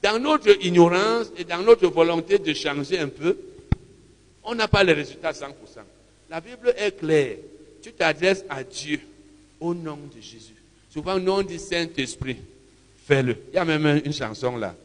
Dans 0.03 0.19
notre 0.19 0.49
ignorance 0.61 1.31
et 1.37 1.45
dans 1.45 1.61
notre 1.61 1.87
volonté 1.87 2.37
de 2.37 2.53
changer 2.53 2.99
un 2.99 3.07
peu, 3.07 3.37
on 4.43 4.53
n'a 4.53 4.67
pas 4.67 4.83
les 4.83 4.91
résultats 4.91 5.29
à 5.29 5.31
100%. 5.31 5.47
La 6.29 6.41
Bible 6.41 6.73
est 6.77 6.99
claire. 6.99 7.37
Tu 7.81 7.93
t'adresses 7.93 8.43
à 8.49 8.65
Dieu 8.65 8.99
au 9.61 9.73
nom 9.73 9.97
de 10.13 10.21
Jésus. 10.21 10.55
Souvent, 10.89 11.17
nous 11.17 11.31
on 11.31 11.41
dit 11.41 11.57
Saint-Esprit. 11.57 12.35
Fais-le. 13.07 13.37
Il 13.53 13.55
y 13.55 13.57
a 13.57 13.63
même 13.63 14.01
une 14.03 14.11
chanson 14.11 14.57
là. 14.57 14.75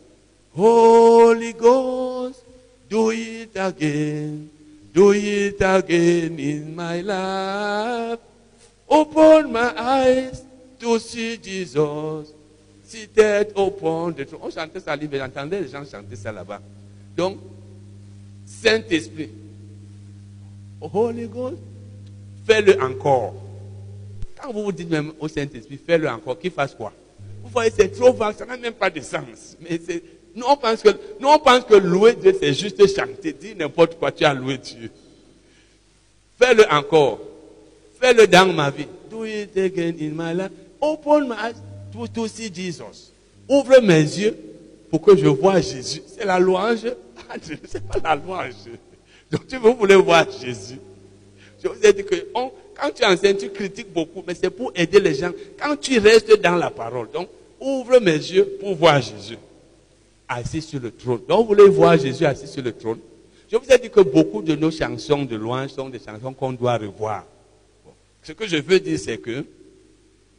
Holy 0.56 1.52
Ghost, 1.52 2.44
do 2.88 3.10
it 3.10 3.56
again. 3.56 4.46
Do 4.94 5.12
it 5.12 5.60
again 5.60 6.38
in 6.38 6.74
my 6.76 7.02
life. 7.02 8.20
Open 8.88 9.52
my 9.52 9.72
eyes 9.76 10.44
to 10.78 10.98
see 11.00 11.38
Jesus. 11.42 12.37
Seated 12.88 13.52
upon 13.54 14.12
the 14.12 14.24
throne. 14.24 14.40
On 14.42 14.50
chantait 14.50 14.80
ça, 14.80 14.96
j'entendais 14.98 15.60
les 15.60 15.68
gens 15.68 15.84
chanter 15.84 16.16
ça 16.16 16.32
là-bas. 16.32 16.62
Donc, 17.14 17.38
Saint-Esprit. 18.46 19.28
Holy 20.80 21.26
Ghost, 21.26 21.58
fais-le 22.46 22.80
encore. 22.80 23.34
Quand 24.40 24.52
vous 24.52 24.64
vous 24.64 24.72
dites 24.72 24.88
même 24.88 25.12
au 25.20 25.28
Saint-Esprit, 25.28 25.78
fais-le 25.84 26.08
encore, 26.08 26.38
qu'il 26.38 26.50
fasse 26.50 26.74
quoi? 26.74 26.94
Vous 27.42 27.50
voyez, 27.50 27.70
c'est 27.76 27.90
trop 27.90 28.12
vague, 28.12 28.36
ça 28.36 28.46
n'a 28.46 28.56
même 28.56 28.72
pas 28.72 28.88
de 28.88 29.00
sens. 29.00 29.56
Mais 29.60 29.78
nous, 30.34 30.46
on 30.48 30.56
pense 30.56 30.80
que, 30.80 30.88
nous, 31.20 31.28
on 31.28 31.38
pense 31.38 31.64
que 31.64 31.74
louer 31.74 32.14
Dieu, 32.14 32.34
c'est 32.40 32.54
juste 32.54 32.78
chanter, 32.96 33.34
dire 33.34 33.54
n'importe 33.58 33.98
quoi, 33.98 34.12
tu 34.12 34.24
as 34.24 34.32
loué 34.32 34.56
Dieu. 34.56 34.90
Fais-le 36.38 36.64
encore. 36.72 37.18
Fais-le 38.00 38.26
dans 38.26 38.50
ma 38.50 38.70
vie. 38.70 38.86
Do 39.10 39.24
it 39.24 39.54
again 39.58 39.94
in 40.00 40.12
my 40.14 40.32
life. 40.32 40.52
Open 40.80 41.28
my 41.28 41.34
eyes 41.34 41.60
to, 41.98 42.08
to 42.08 42.28
see 42.28 42.52
Jesus. 42.52 43.12
Ouvre 43.48 43.80
mes 43.80 44.02
yeux 44.02 44.36
pour 44.90 45.00
que 45.02 45.16
je 45.16 45.26
vois 45.26 45.60
Jésus. 45.60 46.02
C'est 46.06 46.24
la 46.24 46.38
louange. 46.38 46.86
C'est 47.66 47.86
pas 47.86 47.98
la 48.02 48.14
louange. 48.14 48.54
Donc, 49.30 49.42
si 49.48 49.56
vous 49.56 49.74
voulez 49.74 49.96
voir 49.96 50.26
Jésus, 50.30 50.78
je 51.62 51.68
vous 51.68 51.84
ai 51.84 51.92
dit 51.92 52.04
que 52.04 52.26
quand 52.32 52.90
tu 52.94 53.04
enseignes, 53.04 53.36
tu 53.36 53.50
critiques 53.50 53.92
beaucoup, 53.92 54.22
mais 54.26 54.34
c'est 54.34 54.50
pour 54.50 54.72
aider 54.74 55.00
les 55.00 55.14
gens. 55.14 55.32
Quand 55.60 55.76
tu 55.76 55.98
restes 55.98 56.40
dans 56.40 56.56
la 56.56 56.70
parole, 56.70 57.08
donc, 57.12 57.28
ouvre 57.60 57.98
mes 57.98 58.12
yeux 58.12 58.56
pour 58.60 58.74
voir 58.74 59.00
Jésus 59.00 59.36
assis 60.28 60.62
sur 60.62 60.80
le 60.80 60.90
trône. 60.90 61.20
Donc, 61.28 61.40
vous 61.40 61.54
voulez 61.54 61.68
voir 61.68 61.98
Jésus 61.98 62.24
assis 62.24 62.46
sur 62.46 62.62
le 62.62 62.72
trône? 62.72 62.98
Je 63.50 63.56
vous 63.56 63.70
ai 63.70 63.78
dit 63.78 63.90
que 63.90 64.00
beaucoup 64.00 64.42
de 64.42 64.54
nos 64.54 64.70
chansons 64.70 65.24
de 65.24 65.36
louange 65.36 65.70
sont 65.70 65.88
des 65.88 65.98
chansons 65.98 66.32
qu'on 66.32 66.52
doit 66.52 66.76
revoir. 66.76 67.24
Ce 68.22 68.32
que 68.32 68.46
je 68.46 68.56
veux 68.56 68.78
dire, 68.78 68.98
c'est 68.98 69.18
que 69.18 69.44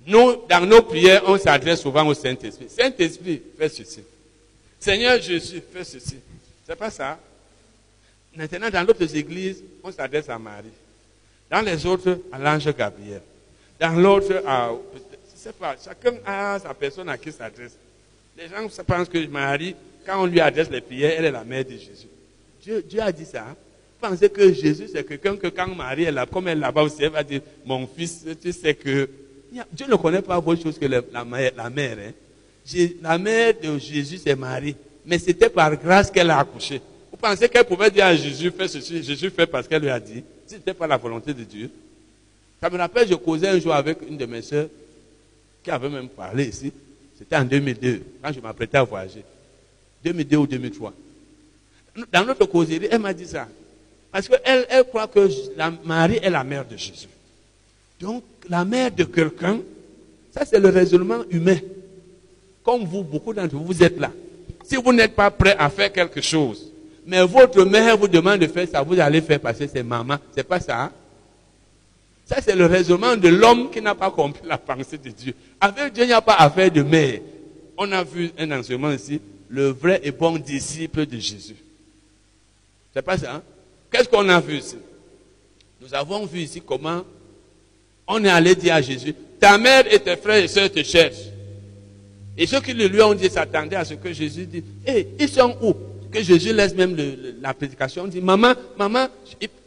nous, 0.06 0.44
dans 0.48 0.66
nos 0.66 0.82
prières, 0.82 1.24
on 1.28 1.38
s'adresse 1.38 1.82
souvent 1.82 2.06
au 2.08 2.14
Saint-Esprit. 2.14 2.68
Saint-Esprit, 2.70 3.42
fais 3.58 3.70
ceci. 3.70 4.02
Seigneur 4.80 5.22
Jésus, 5.22 5.62
fais 5.74 5.84
ceci. 5.84 6.18
C'est 6.66 6.76
pas 6.76 6.90
ça. 6.90 7.20
Maintenant, 8.36 8.70
dans 8.70 8.86
d'autres 8.86 9.16
églises, 9.16 9.62
on 9.84 9.92
s'adresse 9.92 10.30
à 10.30 10.40
Marie. 10.40 10.68
Dans 11.50 11.62
les 11.62 11.86
autres, 11.86 12.20
à 12.32 12.38
l'ange 12.38 12.74
Gabriel. 12.76 13.22
Dans 13.80 14.00
l'autre, 14.00 14.44
à. 14.46 14.72
Je 15.34 15.40
sais 15.40 15.54
pas, 15.54 15.76
chacun 15.84 16.14
a 16.26 16.60
sa 16.60 16.74
personne 16.74 17.10
à 17.10 17.18
qui 17.18 17.32
s'adresse. 17.32 17.76
Les 18.38 18.48
gens 18.48 18.68
pensent 18.86 19.10
que 19.10 19.26
Marie, 19.28 19.76
quand 20.06 20.22
on 20.22 20.26
lui 20.26 20.40
adresse 20.40 20.70
les 20.70 20.82
prières, 20.82 21.14
elle 21.18 21.26
est 21.26 21.32
la 21.32 21.44
mère 21.44 21.66
de 21.66 21.72
Jésus. 21.72 22.08
Dieu, 22.62 23.02
a 23.02 23.12
dit 23.12 23.26
ça. 23.26 23.46
Vous 23.48 24.08
pensez 24.08 24.30
que 24.30 24.54
Jésus, 24.54 24.90
c'est 24.94 25.04
quelqu'un 25.04 25.36
que 25.36 25.48
quand 25.48 25.68
Marie 25.68 26.04
est 26.04 26.12
là, 26.12 26.26
comme 26.26 26.48
elle 26.48 26.58
est 26.58 26.62
là-bas 26.62 26.84
aussi, 26.84 27.04
elle 27.04 27.10
va 27.10 27.24
dire 27.24 27.42
Mon 27.66 27.88
fils, 27.88 28.26
tu 28.42 28.52
sais 28.52 28.76
que. 28.76 29.10
Dieu 29.72 29.88
ne 29.88 29.96
connaît 29.96 30.22
pas 30.22 30.38
autre 30.40 30.62
chose 30.62 30.78
que 30.78 30.86
la, 30.86 31.26
mère. 31.26 31.52
La 31.56 31.70
mère, 31.70 31.98
hein. 32.00 32.88
la 33.02 33.18
mère 33.18 33.54
de 33.62 33.78
Jésus, 33.78 34.20
c'est 34.24 34.36
Marie. 34.36 34.76
Mais 35.06 35.18
c'était 35.18 35.50
par 35.50 35.76
grâce 35.76 36.12
qu'elle 36.12 36.30
a 36.30 36.40
accouché. 36.40 36.82
Vous 37.12 37.18
pensez 37.18 37.50
qu'elle 37.50 37.66
pouvait 37.66 37.90
dire 37.90 38.06
à 38.06 38.16
Jésus, 38.16 38.52
fais 38.56 38.68
ceci, 38.68 39.04
Jésus 39.04 39.30
fait 39.30 39.48
parce 39.48 39.68
qu'elle 39.68 39.82
lui 39.82 39.90
a 39.90 40.00
dit. 40.00 40.24
Ce 40.48 40.56
n'était 40.56 40.74
pas 40.74 40.88
la 40.88 40.98
volonté 40.98 41.34
de 41.34 41.44
Dieu. 41.44 41.70
Ça 42.62 42.70
me 42.70 42.78
rappelle, 42.78 43.08
je 43.08 43.16
causais 43.16 43.48
un 43.48 43.60
jour 43.60 43.74
avec 43.74 44.00
une 44.08 44.18
de 44.18 44.26
mes 44.26 44.42
soeurs 44.42 44.68
qui 45.64 45.72
avait 45.72 45.90
même 45.90 46.10
parlé 46.10 46.46
ici. 46.46 46.72
C'était 47.18 47.36
en 47.36 47.46
2002, 47.46 48.02
quand 48.22 48.32
je 48.32 48.40
m'apprêtais 48.40 48.78
à 48.78 48.84
voyager. 48.84 49.24
2002 50.04 50.38
ou 50.38 50.48
2003. 50.48 50.94
Dans 52.12 52.26
notre 52.26 52.46
causerie, 52.46 52.88
elle 52.90 53.00
m'a 53.00 53.14
dit 53.14 53.28
ça. 53.28 53.48
Parce 54.12 54.28
qu'elle 54.28 54.66
elle 54.70 54.84
croit 54.86 55.08
que 55.08 55.28
la 55.58 55.72
Marie 55.84 56.20
est 56.22 56.30
la 56.30 56.44
mère 56.44 56.66
de 56.66 56.78
Jésus. 56.78 57.08
Donc, 58.00 58.24
la 58.48 58.64
mère 58.64 58.92
de 58.92 59.04
quelqu'un, 59.04 59.60
ça 60.32 60.46
c'est 60.46 60.60
le 60.60 60.70
raisonnement 60.70 61.24
humain. 61.30 61.58
Comme 62.64 62.84
vous, 62.86 63.04
beaucoup 63.04 63.34
d'entre 63.34 63.56
vous, 63.56 63.66
vous 63.66 63.84
êtes 63.84 64.00
là. 64.00 64.12
Si 64.64 64.76
vous 64.76 64.94
n'êtes 64.94 65.16
pas 65.16 65.32
prêt 65.32 65.56
à 65.58 65.70
faire 65.70 65.92
quelque 65.92 66.22
chose, 66.22 66.72
mais 67.06 67.26
votre 67.26 67.64
mère 67.66 67.98
vous 67.98 68.08
demande 68.08 68.40
de 68.40 68.48
faire 68.48 68.68
ça, 68.68 68.82
vous 68.84 69.00
allez 69.00 69.22
faire 69.22 69.40
passer 69.40 69.68
ses 69.68 69.84
mamans. 69.84 70.18
C'est 70.36 70.44
pas 70.44 70.60
ça. 70.60 70.84
Hein? 70.84 70.92
Ça, 72.26 72.38
c'est 72.42 72.56
le 72.56 72.68
raisonnement 72.68 73.18
de 73.18 73.28
l'homme 73.28 73.72
qui 73.72 73.82
n'a 73.82 73.96
pas 73.96 74.12
compris 74.12 74.46
la 74.46 74.58
pensée 74.58 75.00
de 75.00 75.10
Dieu. 75.10 75.34
Avec 75.60 75.94
Dieu, 75.94 76.04
il 76.04 76.08
n'y 76.08 76.14
a 76.14 76.22
pas 76.22 76.36
affaire 76.36 76.70
de 76.70 76.84
mère. 76.84 77.22
On 77.76 77.92
a 77.92 78.04
vu 78.04 78.30
un 78.38 78.52
enseignement 78.52 78.92
ici, 78.92 79.20
le 79.50 79.70
vrai 79.70 80.00
et 80.04 80.12
bon 80.12 80.38
disciple 80.38 81.06
de 81.08 81.18
Jésus. 81.18 81.56
C'est 82.94 83.02
pas 83.02 83.18
ça. 83.18 83.36
Hein? 83.36 83.42
Qu'est-ce 83.92 84.08
qu'on 84.08 84.30
a 84.30 84.40
vu 84.40 84.58
ici? 84.58 84.78
Nous 85.82 85.94
avons 85.96 86.26
vu 86.26 86.42
ici 86.42 86.62
comment 86.64 87.04
on 88.10 88.23
est 88.26 88.30
allé 88.30 88.56
dire 88.56 88.73
à 88.73 88.81
Jésus, 88.81 89.15
ta 89.40 89.57
mère 89.57 89.86
et 89.91 89.99
tes 89.99 90.18
frères 90.18 90.44
et 90.44 90.48
sœurs 90.48 90.72
te 90.72 90.84
cherchent. 90.84 91.30
Et 92.38 92.45
ceux 92.48 92.60
qui 92.60 92.73
lui 92.73 93.02
ont 93.02 93.14
dit 93.14 93.30
s'attendaient 93.30 93.76
à 93.76 93.86
ce 93.86 93.94
que 93.94 94.11
Jésus 94.11 94.45
dit, 94.45 94.64
hé, 94.86 95.07
ils 95.19 95.30
sont 95.30 95.56
où? 95.61 95.73
Que 96.11 96.22
Jésus 96.22 96.53
laisse 96.53 96.73
même 96.73 96.98
la 97.41 97.53
prédication. 97.53 98.03
On 98.03 98.07
dit, 98.07 98.19
maman, 98.19 98.53
maman, 98.77 99.07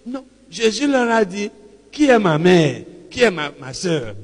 non. 0.04 0.24
Jésus 0.50 0.86
leur 0.86 1.10
a 1.10 1.24
dit, 1.24 1.50
qui 1.90 2.06
est 2.06 2.18
ma 2.18 2.36
mère? 2.36 2.82
Qui 3.08 3.22
est 3.22 3.30
ma, 3.30 3.52
ma 3.60 3.72
soeur 3.72 4.14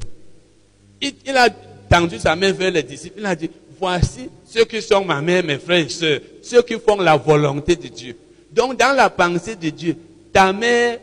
il, 1.01 1.37
a 1.37 1.49
tendu 1.89 2.19
sa 2.19 2.35
main 2.35 2.53
vers 2.53 2.71
les 2.71 2.83
disciples. 2.83 3.21
Il 3.21 3.27
a 3.27 3.37
dit, 3.37 3.51
voici 3.79 4.29
ceux 4.45 4.65
qui 4.65 4.83
sont 4.83 5.05
ma 5.05 5.21
mère, 5.21 5.45
mes 5.45 5.59
frères 5.59 5.85
et 5.85 5.89
sœurs, 5.89 6.21
ceux 6.43 6.63
qui 6.63 6.75
font 6.75 6.97
la 6.97 7.17
volonté 7.17 7.77
de 7.77 7.89
Dieu. 7.89 8.17
Donc, 8.53 8.79
dans 8.79 8.95
la 8.97 9.11
pensée 9.11 9.57
de 9.57 9.71
Dieu, 9.71 9.97
ta 10.33 10.53
mère, 10.53 10.99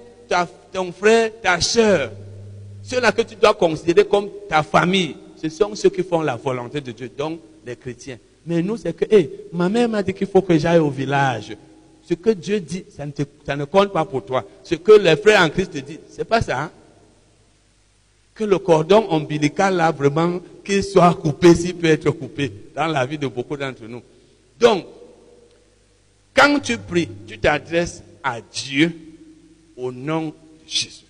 ton 0.73 0.91
frère, 0.91 1.31
ta 1.41 1.61
soeur, 1.61 2.11
ceux-là 2.85 3.11
que 3.11 3.23
tu 3.23 3.35
dois 3.35 3.53
considérer 3.55 4.05
comme 4.07 4.29
ta 4.47 4.61
famille, 4.61 5.15
ce 5.41 5.49
sont 5.49 5.73
ceux 5.73 5.89
qui 5.89 6.03
font 6.03 6.21
la 6.21 6.35
volonté 6.35 6.81
de 6.81 6.91
Dieu, 6.91 7.09
donc 7.09 7.39
les 7.65 7.75
chrétiens. 7.75 8.17
Mais 8.45 8.61
nous, 8.61 8.77
c'est 8.77 8.93
que, 8.93 9.05
hé, 9.09 9.47
ma 9.51 9.69
mère 9.69 9.89
m'a 9.89 10.03
dit 10.03 10.13
qu'il 10.13 10.27
faut 10.27 10.41
que 10.41 10.57
j'aille 10.57 10.77
au 10.77 10.91
village. 10.91 11.57
Ce 12.07 12.13
que 12.13 12.29
Dieu 12.29 12.59
dit, 12.59 12.85
ça 12.95 13.05
ne, 13.55 13.65
compte 13.65 13.91
pas 13.91 14.05
pour 14.05 14.23
toi. 14.23 14.45
Ce 14.63 14.75
que 14.75 14.91
les 14.91 15.15
frères 15.15 15.41
en 15.41 15.49
Christ 15.49 15.71
te 15.71 15.79
disent, 15.79 15.99
c'est 16.11 16.25
pas 16.25 16.41
ça. 16.41 16.61
Hein? 16.61 16.71
Que 18.35 18.43
le 18.43 18.59
cordon 18.59 19.07
ombilical, 19.09 19.75
là, 19.77 19.91
vraiment, 19.91 20.39
qu'il 20.63 20.83
soit 20.83 21.15
coupé, 21.15 21.55
s'il 21.55 21.75
peut 21.75 21.87
être 21.87 22.11
coupé, 22.11 22.51
dans 22.75 22.85
la 22.85 23.03
vie 23.07 23.17
de 23.17 23.25
beaucoup 23.25 23.57
d'entre 23.57 23.85
nous. 23.85 24.03
Donc, 24.59 24.85
quand 26.35 26.59
tu 26.59 26.77
pries, 26.77 27.09
tu 27.25 27.39
t'adresses 27.39 28.03
à 28.23 28.39
Dieu 28.41 28.95
au 29.75 29.91
nom 29.91 30.27
de 30.27 30.33
Jésus. 30.67 31.04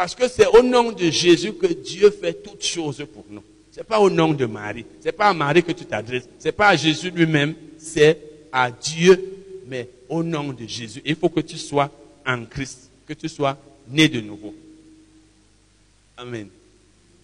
Parce 0.00 0.14
que 0.14 0.28
c'est 0.28 0.46
au 0.46 0.62
nom 0.62 0.92
de 0.92 1.10
Jésus 1.10 1.52
que 1.52 1.66
Dieu 1.66 2.10
fait 2.10 2.32
toutes 2.32 2.64
choses 2.64 3.06
pour 3.12 3.26
nous. 3.28 3.42
Ce 3.70 3.80
n'est 3.80 3.84
pas 3.84 4.00
au 4.00 4.08
nom 4.08 4.32
de 4.32 4.46
Marie. 4.46 4.86
Ce 4.98 5.04
n'est 5.04 5.12
pas 5.12 5.28
à 5.28 5.34
Marie 5.34 5.62
que 5.62 5.72
tu 5.72 5.84
t'adresses. 5.84 6.26
Ce 6.38 6.46
n'est 6.46 6.52
pas 6.52 6.68
à 6.68 6.76
Jésus 6.76 7.10
lui-même. 7.10 7.54
C'est 7.76 8.18
à 8.50 8.70
Dieu, 8.70 9.22
mais 9.66 9.90
au 10.08 10.22
nom 10.22 10.54
de 10.54 10.66
Jésus. 10.66 11.02
Il 11.04 11.16
faut 11.16 11.28
que 11.28 11.40
tu 11.40 11.58
sois 11.58 11.90
en 12.26 12.46
Christ, 12.46 12.88
que 13.06 13.12
tu 13.12 13.28
sois 13.28 13.58
né 13.88 14.08
de 14.08 14.22
nouveau. 14.22 14.54
Amen. 16.16 16.48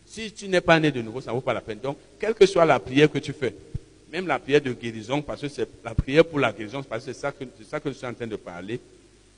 Si 0.05 0.31
tu 0.33 0.47
n'es 0.47 0.61
pas 0.61 0.79
né 0.79 0.91
de 0.91 1.01
nouveau, 1.01 1.23
ça 1.23 1.31
ne 1.31 1.37
vaut 1.37 1.41
pas 1.41 1.55
la 1.55 1.63
peine. 1.63 1.79
Donc, 1.79 1.97
quelle 2.21 2.35
que 2.35 2.45
soit 2.45 2.67
la 2.67 2.79
prière 2.79 3.11
que 3.11 3.21
tu 3.21 3.33
fais, 3.33 3.55
même 4.13 4.27
la 4.27 4.39
prière 4.39 4.61
de 4.61 4.75
guérison, 4.75 5.23
parce 5.23 5.41
que 5.41 5.49
c'est 5.49 5.67
la 5.83 5.95
prière 5.95 6.27
pour 6.27 6.41
la 6.41 6.53
guérison, 6.53 6.83
parce 6.83 7.07
que 7.07 7.15
c'est 7.15 7.19
ça, 7.19 7.33
que, 7.33 7.45
ça 7.67 7.81
que 7.81 7.91
je 7.91 7.97
suis 7.97 8.07
en 8.07 8.13
train 8.13 8.27
de 8.27 8.37
parler, 8.37 8.79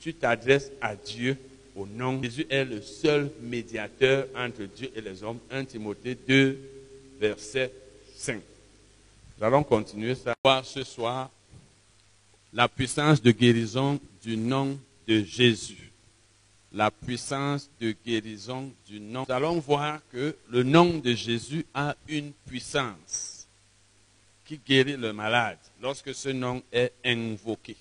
tu 0.01 0.13
t'adresses 0.13 0.73
à 0.81 0.97
Dieu 0.97 1.37
au 1.79 1.87
nom. 1.87 2.21
Jésus 2.23 2.47
est 2.51 2.65
le 2.65 2.83
seul 2.83 3.31
médiateur 3.41 4.27
entre 4.37 4.65
Dieu 4.65 4.91
et 4.95 5.01
les 5.01 5.23
hommes. 5.23 5.39
1 5.51 5.65
Timothée 5.65 6.17
2, 6.27 6.59
verset 7.21 7.73
5. 8.17 8.41
Nous 9.39 9.45
allons 9.47 9.63
continuer 9.63 10.15
ça 10.15 10.35
ce 10.65 10.83
soir. 10.83 11.31
la 12.53 12.69
puissance 12.69 13.23
de 13.23 13.31
guérison 13.31 14.01
du 14.23 14.37
nom 14.37 14.79
de 15.07 15.23
Jésus. 15.23 15.93
La 16.73 16.91
puissance 16.91 17.71
de 17.81 17.95
guérison 18.05 18.71
du 18.87 19.01
nom. 19.01 19.25
Nous 19.29 19.35
allons 19.35 19.59
voir 19.59 20.01
que 20.13 20.37
le 20.51 20.63
nom 20.63 20.99
de 20.99 21.15
Jésus 21.15 21.65
a 21.73 21.95
une 22.09 22.33
puissance 22.47 23.47
qui 24.45 24.59
guérit 24.67 24.97
le 24.97 25.13
malade 25.13 25.59
lorsque 25.81 26.15
ce 26.15 26.31
nom 26.31 26.63
est 26.73 26.93
invoqué. 27.05 27.77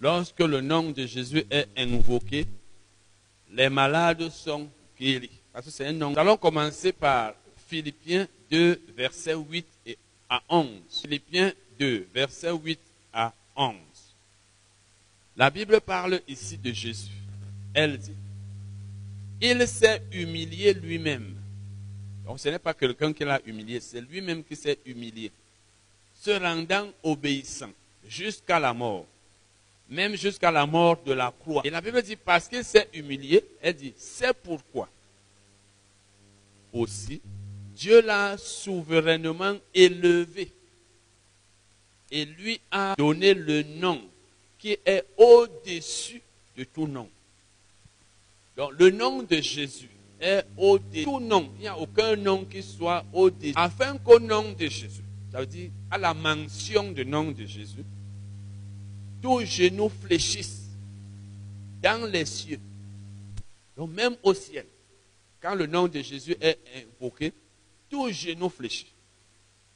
Lorsque 0.00 0.40
le 0.40 0.60
nom 0.60 0.90
de 0.90 1.06
Jésus 1.06 1.44
est 1.50 1.68
invoqué, 1.76 2.46
les 3.52 3.68
malades 3.68 4.30
sont 4.30 4.68
guéris. 4.98 5.30
Parce 5.52 5.66
que 5.66 5.70
c'est 5.72 5.86
un 5.86 5.92
nom. 5.92 6.10
Nous 6.10 6.18
allons 6.18 6.36
commencer 6.36 6.92
par 6.92 7.34
Philippiens 7.68 8.28
2, 8.50 8.80
versets 8.96 9.34
8 9.34 9.66
et 9.86 9.98
à 10.28 10.42
11. 10.48 10.68
Philippiens 10.88 11.52
2, 11.78 12.06
versets 12.14 12.52
8 12.52 12.78
à 13.12 13.32
11. 13.56 13.74
La 15.36 15.50
Bible 15.50 15.80
parle 15.80 16.20
ici 16.28 16.58
de 16.58 16.72
Jésus. 16.72 17.12
Elle 17.74 17.98
dit, 17.98 18.16
il 19.40 19.66
s'est 19.68 20.02
humilié 20.12 20.74
lui-même. 20.74 21.34
Donc 22.24 22.40
ce 22.40 22.48
n'est 22.48 22.58
pas 22.58 22.74
quelqu'un 22.74 23.12
qui 23.12 23.24
l'a 23.24 23.40
humilié, 23.46 23.80
c'est 23.80 24.00
lui-même 24.00 24.44
qui 24.44 24.56
s'est 24.56 24.78
humilié, 24.84 25.30
se 26.14 26.30
rendant 26.30 26.88
obéissant 27.02 27.70
jusqu'à 28.06 28.58
la 28.58 28.74
mort, 28.74 29.06
même 29.88 30.16
jusqu'à 30.16 30.50
la 30.50 30.66
mort 30.66 30.98
de 31.04 31.12
la 31.12 31.32
croix. 31.38 31.62
Et 31.64 31.70
la 31.70 31.80
Bible 31.80 32.02
dit, 32.02 32.16
parce 32.16 32.48
qu'il 32.48 32.64
s'est 32.64 32.88
humilié, 32.92 33.44
elle 33.60 33.74
dit, 33.74 33.94
c'est 33.96 34.34
pourquoi? 34.34 34.88
Aussi 36.72 37.20
Dieu 37.74 38.02
l'a 38.02 38.36
souverainement 38.36 39.56
élevé 39.72 40.50
et 42.10 42.24
lui 42.24 42.60
a 42.70 42.94
donné 42.98 43.34
le 43.34 43.62
nom 43.62 44.02
qui 44.58 44.76
est 44.84 45.04
au-dessus 45.16 46.20
de 46.56 46.64
tout 46.64 46.88
nom. 46.88 47.08
Donc 48.56 48.72
le 48.78 48.90
nom 48.90 49.22
de 49.22 49.36
Jésus 49.36 49.88
est 50.20 50.44
au-dessus 50.56 51.00
de 51.00 51.04
tout 51.04 51.20
nom. 51.20 51.48
Il 51.58 51.60
n'y 51.60 51.68
a 51.68 51.78
aucun 51.78 52.16
nom 52.16 52.44
qui 52.44 52.62
soit 52.64 53.04
au-dessus. 53.12 53.52
Afin 53.54 53.96
qu'au 53.98 54.18
nom 54.18 54.50
de 54.52 54.66
Jésus, 54.66 55.04
ça 55.30 55.38
veut 55.38 55.46
dire 55.46 55.70
à 55.90 55.98
la 55.98 56.12
mention 56.14 56.90
du 56.90 57.06
nom 57.06 57.30
de 57.30 57.46
Jésus, 57.46 57.84
tous 59.22 59.44
genoux 59.44 59.88
fléchissent 59.88 60.68
dans 61.82 62.06
les 62.06 62.24
cieux, 62.24 62.60
donc 63.76 63.90
même 63.90 64.16
au 64.22 64.34
ciel. 64.34 64.66
Quand 65.40 65.54
le 65.54 65.66
nom 65.66 65.86
de 65.86 66.00
Jésus 66.00 66.36
est 66.40 66.58
invoqué, 66.76 67.32
tout 67.88 68.10
genou 68.10 68.48
fléchit. 68.48 68.92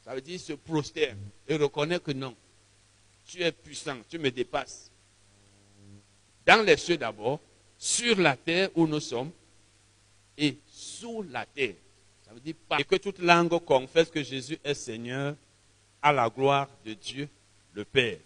Ça 0.05 0.14
veut 0.14 0.20
dire 0.20 0.40
se 0.40 0.55
prosterne 0.55 1.19
et 1.47 1.56
reconnaît 1.56 2.01
que 2.01 2.10
non, 2.10 2.35
tu 3.24 3.40
es 3.43 3.52
puissant, 3.52 3.97
tu 4.09 4.19
me 4.19 4.31
dépasses. 4.31 4.90
Dans 6.44 6.64
les 6.64 6.77
cieux 6.77 6.97
d'abord, 6.97 7.39
sur 7.78 8.19
la 8.19 8.36
terre 8.36 8.70
où 8.74 8.86
nous 8.86 9.01
sommes 9.01 9.31
et 10.36 10.56
sous 10.66 11.23
la 11.31 11.47
terre. 11.47 11.74
Ça 12.27 12.32
veut 12.32 12.40
dire 12.40 12.55
pas. 12.69 12.81
Et 12.81 12.85
que 12.85 12.97
toute 12.97 13.20
langue 13.20 13.59
confesse 13.64 14.10
que 14.10 14.23
Jésus 14.23 14.59
est 14.64 14.74
Seigneur 14.74 15.36
à 16.01 16.12
la 16.12 16.28
gloire 16.28 16.69
de 16.85 16.94
Dieu 16.94 17.28
le 17.74 17.85
Père. 17.85 18.19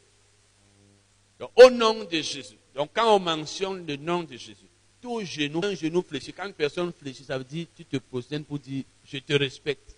Donc, 1.39 1.51
au 1.57 1.71
nom 1.71 2.05
de 2.05 2.21
Jésus. 2.21 2.57
Donc 2.77 2.91
quand 2.93 3.17
on 3.17 3.19
mentionne 3.19 3.87
le 3.87 3.97
nom 3.97 4.23
de 4.23 4.37
Jésus, 4.37 4.57
tout 5.01 5.25
genou, 5.25 5.63
un 5.65 5.75
genou 5.75 6.03
fléchit. 6.03 6.33
Quand 6.33 6.47
une 6.47 6.53
personne 6.53 6.93
fléchit, 6.93 7.25
ça 7.25 7.39
veut 7.39 7.45
dire 7.45 7.67
tu 7.75 7.87
te 7.87 7.97
prosternes 7.97 8.45
pour 8.45 8.59
dire 8.59 8.85
je 9.05 9.19
te 9.19 9.33
respecte, 9.33 9.95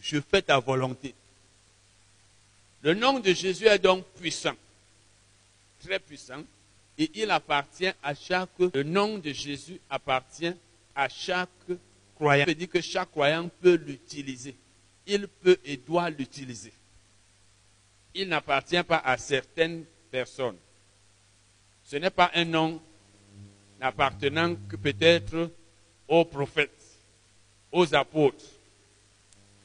je 0.00 0.20
fais 0.20 0.42
ta 0.42 0.58
volonté. 0.58 1.14
Le 2.82 2.94
nom 2.94 3.20
de 3.20 3.32
Jésus 3.32 3.66
est 3.66 3.78
donc 3.78 4.04
puissant, 4.18 4.54
très 5.84 6.00
puissant, 6.00 6.42
et 6.98 7.08
il 7.14 7.30
appartient 7.30 7.92
à 8.02 8.14
chaque. 8.16 8.50
Le 8.74 8.82
nom 8.82 9.18
de 9.18 9.32
Jésus 9.32 9.80
appartient 9.88 10.54
à 10.96 11.08
chaque 11.08 11.48
croyant. 12.16 12.44
Ça 12.44 12.50
veut 12.50 12.54
dire 12.56 12.68
que 12.68 12.80
chaque 12.80 13.10
croyant 13.12 13.48
peut 13.60 13.74
l'utiliser. 13.74 14.56
Il 15.06 15.28
peut 15.28 15.58
et 15.64 15.76
doit 15.76 16.10
l'utiliser. 16.10 16.72
Il 18.12 18.28
n'appartient 18.28 18.82
pas 18.82 18.98
à 19.04 19.16
certaines 19.16 19.84
personnes. 20.10 20.56
Ce 21.90 21.96
n'est 21.96 22.10
pas 22.10 22.30
un 22.34 22.44
nom 22.44 22.78
n'appartenant 23.80 24.54
que 24.68 24.76
peut-être 24.76 25.50
aux 26.06 26.24
prophètes, 26.26 26.70
aux 27.72 27.94
apôtres, 27.94 28.44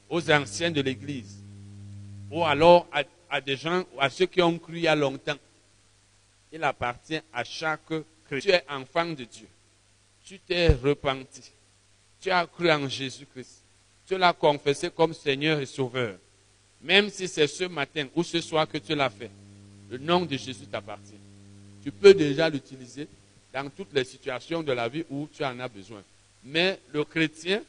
aux 0.08 0.30
anciens 0.30 0.70
de 0.70 0.80
l'Église, 0.80 1.42
ou 2.30 2.42
alors 2.42 2.88
à, 3.28 3.40
des 3.42 3.58
gens, 3.58 3.84
à 3.98 4.08
ceux 4.08 4.24
qui 4.24 4.40
ont 4.40 4.58
cru 4.58 4.78
il 4.78 4.82
y 4.84 4.88
a 4.88 4.94
longtemps. 4.94 5.36
Il 6.50 6.64
appartient 6.64 7.20
à 7.30 7.44
chaque 7.44 7.92
chrétien. 8.24 8.40
Tu 8.40 8.56
es 8.56 8.64
enfant 8.72 9.04
de 9.04 9.24
Dieu. 9.24 9.48
Tu 10.24 10.38
t'es 10.38 10.68
repenti. 10.68 11.42
Tu 12.22 12.30
as 12.30 12.46
cru 12.46 12.70
en 12.70 12.88
Jésus-Christ. 12.88 13.60
Tu 14.06 14.16
l'as 14.16 14.32
confessé 14.32 14.88
comme 14.88 15.12
Seigneur 15.12 15.60
et 15.60 15.66
Sauveur. 15.66 16.16
Même 16.80 17.10
si 17.10 17.28
c'est 17.28 17.48
ce 17.48 17.64
matin 17.64 18.06
ou 18.14 18.22
ce 18.22 18.40
soir 18.40 18.66
que 18.66 18.78
tu 18.78 18.94
l'as 18.94 19.10
fait, 19.10 19.30
le 19.90 19.98
nom 19.98 20.24
de 20.24 20.38
Jésus 20.38 20.66
t'appartient. 20.66 21.23
Tu 21.84 21.92
peux 21.92 22.14
déjà 22.14 22.48
l'utiliser 22.48 23.06
dans 23.52 23.68
toutes 23.68 23.92
les 23.92 24.04
situations 24.04 24.62
de 24.62 24.72
la 24.72 24.88
vie 24.88 25.04
où 25.10 25.28
tu 25.32 25.44
en 25.44 25.60
as 25.60 25.68
besoin. 25.68 26.02
Mais 26.42 26.80
le 26.92 27.04
chrétien, 27.04 27.62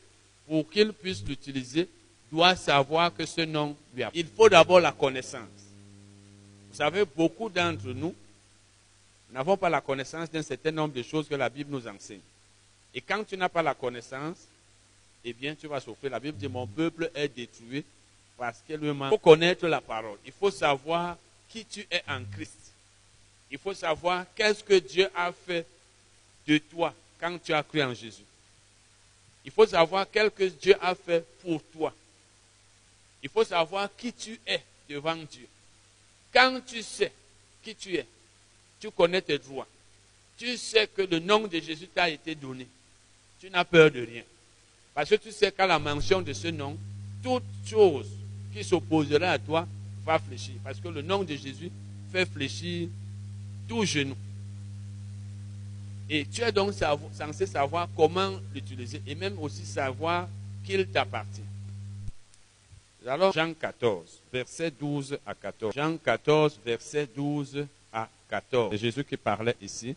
pour 0.47 0.69
qu'il 0.69 0.93
puisse 0.93 1.23
l'utiliser, 1.25 1.89
doit 2.31 2.55
savoir 2.55 3.13
que 3.13 3.25
ce 3.25 3.41
nom 3.41 3.75
lui 3.93 4.03
a. 4.03 4.11
Il 4.13 4.27
faut 4.27 4.47
d'abord 4.49 4.79
la 4.79 4.93
connaissance. 4.93 5.49
Vous 6.71 6.77
savez, 6.77 7.03
beaucoup 7.05 7.49
d'entre 7.49 7.87
nous 7.87 8.15
n'avons 9.31 9.57
pas 9.57 9.69
la 9.69 9.81
connaissance 9.81 10.31
d'un 10.31 10.41
certain 10.41 10.71
nombre 10.71 10.93
de 10.93 11.03
choses 11.03 11.27
que 11.27 11.35
la 11.35 11.49
Bible 11.49 11.71
nous 11.71 11.85
enseigne. 11.85 12.21
Et 12.93 13.01
quand 13.01 13.21
tu 13.25 13.35
n'as 13.35 13.49
pas 13.49 13.61
la 13.61 13.73
connaissance, 13.73 14.37
eh 15.25 15.33
bien, 15.33 15.55
tu 15.55 15.67
vas 15.67 15.81
souffrir. 15.81 16.11
La 16.11 16.21
Bible 16.21 16.37
dit, 16.37 16.47
mon 16.47 16.65
peuple 16.65 17.11
est 17.13 17.27
détruit 17.27 17.83
parce 18.37 18.59
qu'il 18.65 18.77
lui 18.77 18.93
manque. 18.93 19.11
Il 19.11 19.15
faut 19.15 19.17
connaître 19.17 19.67
la 19.67 19.81
parole. 19.81 20.17
Il 20.25 20.31
faut 20.31 20.51
savoir 20.51 21.17
qui 21.49 21.65
tu 21.65 21.85
es 21.91 22.01
en 22.07 22.23
Christ. 22.31 22.64
Il 23.51 23.57
faut 23.57 23.73
savoir 23.73 24.25
qu'est-ce 24.35 24.63
que 24.63 24.79
Dieu 24.79 25.09
a 25.15 25.31
fait 25.31 25.65
de 26.47 26.57
toi 26.57 26.93
quand 27.19 27.37
tu 27.43 27.53
as 27.53 27.63
cru 27.63 27.81
en 27.81 27.93
Jésus. 27.93 28.23
Il 29.43 29.51
faut 29.51 29.65
savoir 29.65 30.07
quel 30.11 30.31
que 30.31 30.45
Dieu 30.45 30.75
a 30.81 30.95
fait 30.95 31.23
pour 31.41 31.61
toi. 31.71 31.93
Il 33.21 33.29
faut 33.29 33.43
savoir 33.43 33.89
qui 33.95 34.11
tu 34.11 34.39
es 34.45 34.61
devant 34.89 35.15
Dieu. 35.15 35.47
Quand 36.33 36.59
tu 36.65 36.81
sais 36.81 37.11
qui 37.63 37.75
tu 37.75 37.95
es, 37.95 38.05
tu 38.79 38.91
connais 38.91 39.21
tes 39.21 39.37
droits. 39.37 39.67
Tu 40.37 40.57
sais 40.57 40.87
que 40.87 41.03
le 41.03 41.19
nom 41.19 41.47
de 41.47 41.59
Jésus 41.59 41.87
t'a 41.87 42.09
été 42.09 42.35
donné. 42.35 42.67
Tu 43.39 43.49
n'as 43.49 43.63
peur 43.63 43.89
de 43.89 44.01
rien. 44.01 44.23
Parce 44.93 45.09
que 45.09 45.15
tu 45.15 45.31
sais 45.31 45.51
qu'à 45.51 45.67
la 45.67 45.79
mention 45.79 46.21
de 46.21 46.33
ce 46.33 46.47
nom, 46.47 46.77
toute 47.23 47.43
chose 47.65 48.09
qui 48.53 48.63
s'opposerait 48.63 49.27
à 49.27 49.39
toi 49.39 49.67
va 50.03 50.19
fléchir. 50.19 50.55
Parce 50.63 50.79
que 50.79 50.87
le 50.87 51.01
nom 51.01 51.23
de 51.23 51.35
Jésus 51.35 51.71
fait 52.11 52.25
fléchir 52.25 52.89
tout 53.67 53.85
genou. 53.85 54.15
Et 56.09 56.25
tu 56.25 56.41
es 56.41 56.51
donc 56.51 56.73
censé 56.73 57.45
savoir 57.45 57.87
comment 57.95 58.33
l'utiliser 58.53 59.01
et 59.07 59.15
même 59.15 59.37
aussi 59.39 59.65
savoir 59.65 60.27
qu'il 60.63 60.85
t'appartient. 60.87 61.41
Alors, 63.07 63.33
Jean 63.33 63.53
14, 63.53 64.19
verset 64.33 64.71
12 64.71 65.17
à 65.25 65.35
14. 65.35 65.75
Jean 65.75 65.97
14, 65.97 66.59
verset 66.65 67.07
12 67.15 67.67
à 67.93 68.09
14. 68.29 68.71
C'est 68.71 68.77
Jésus 68.79 69.03
qui 69.03 69.15
parlait 69.15 69.55
ici. 69.61 69.95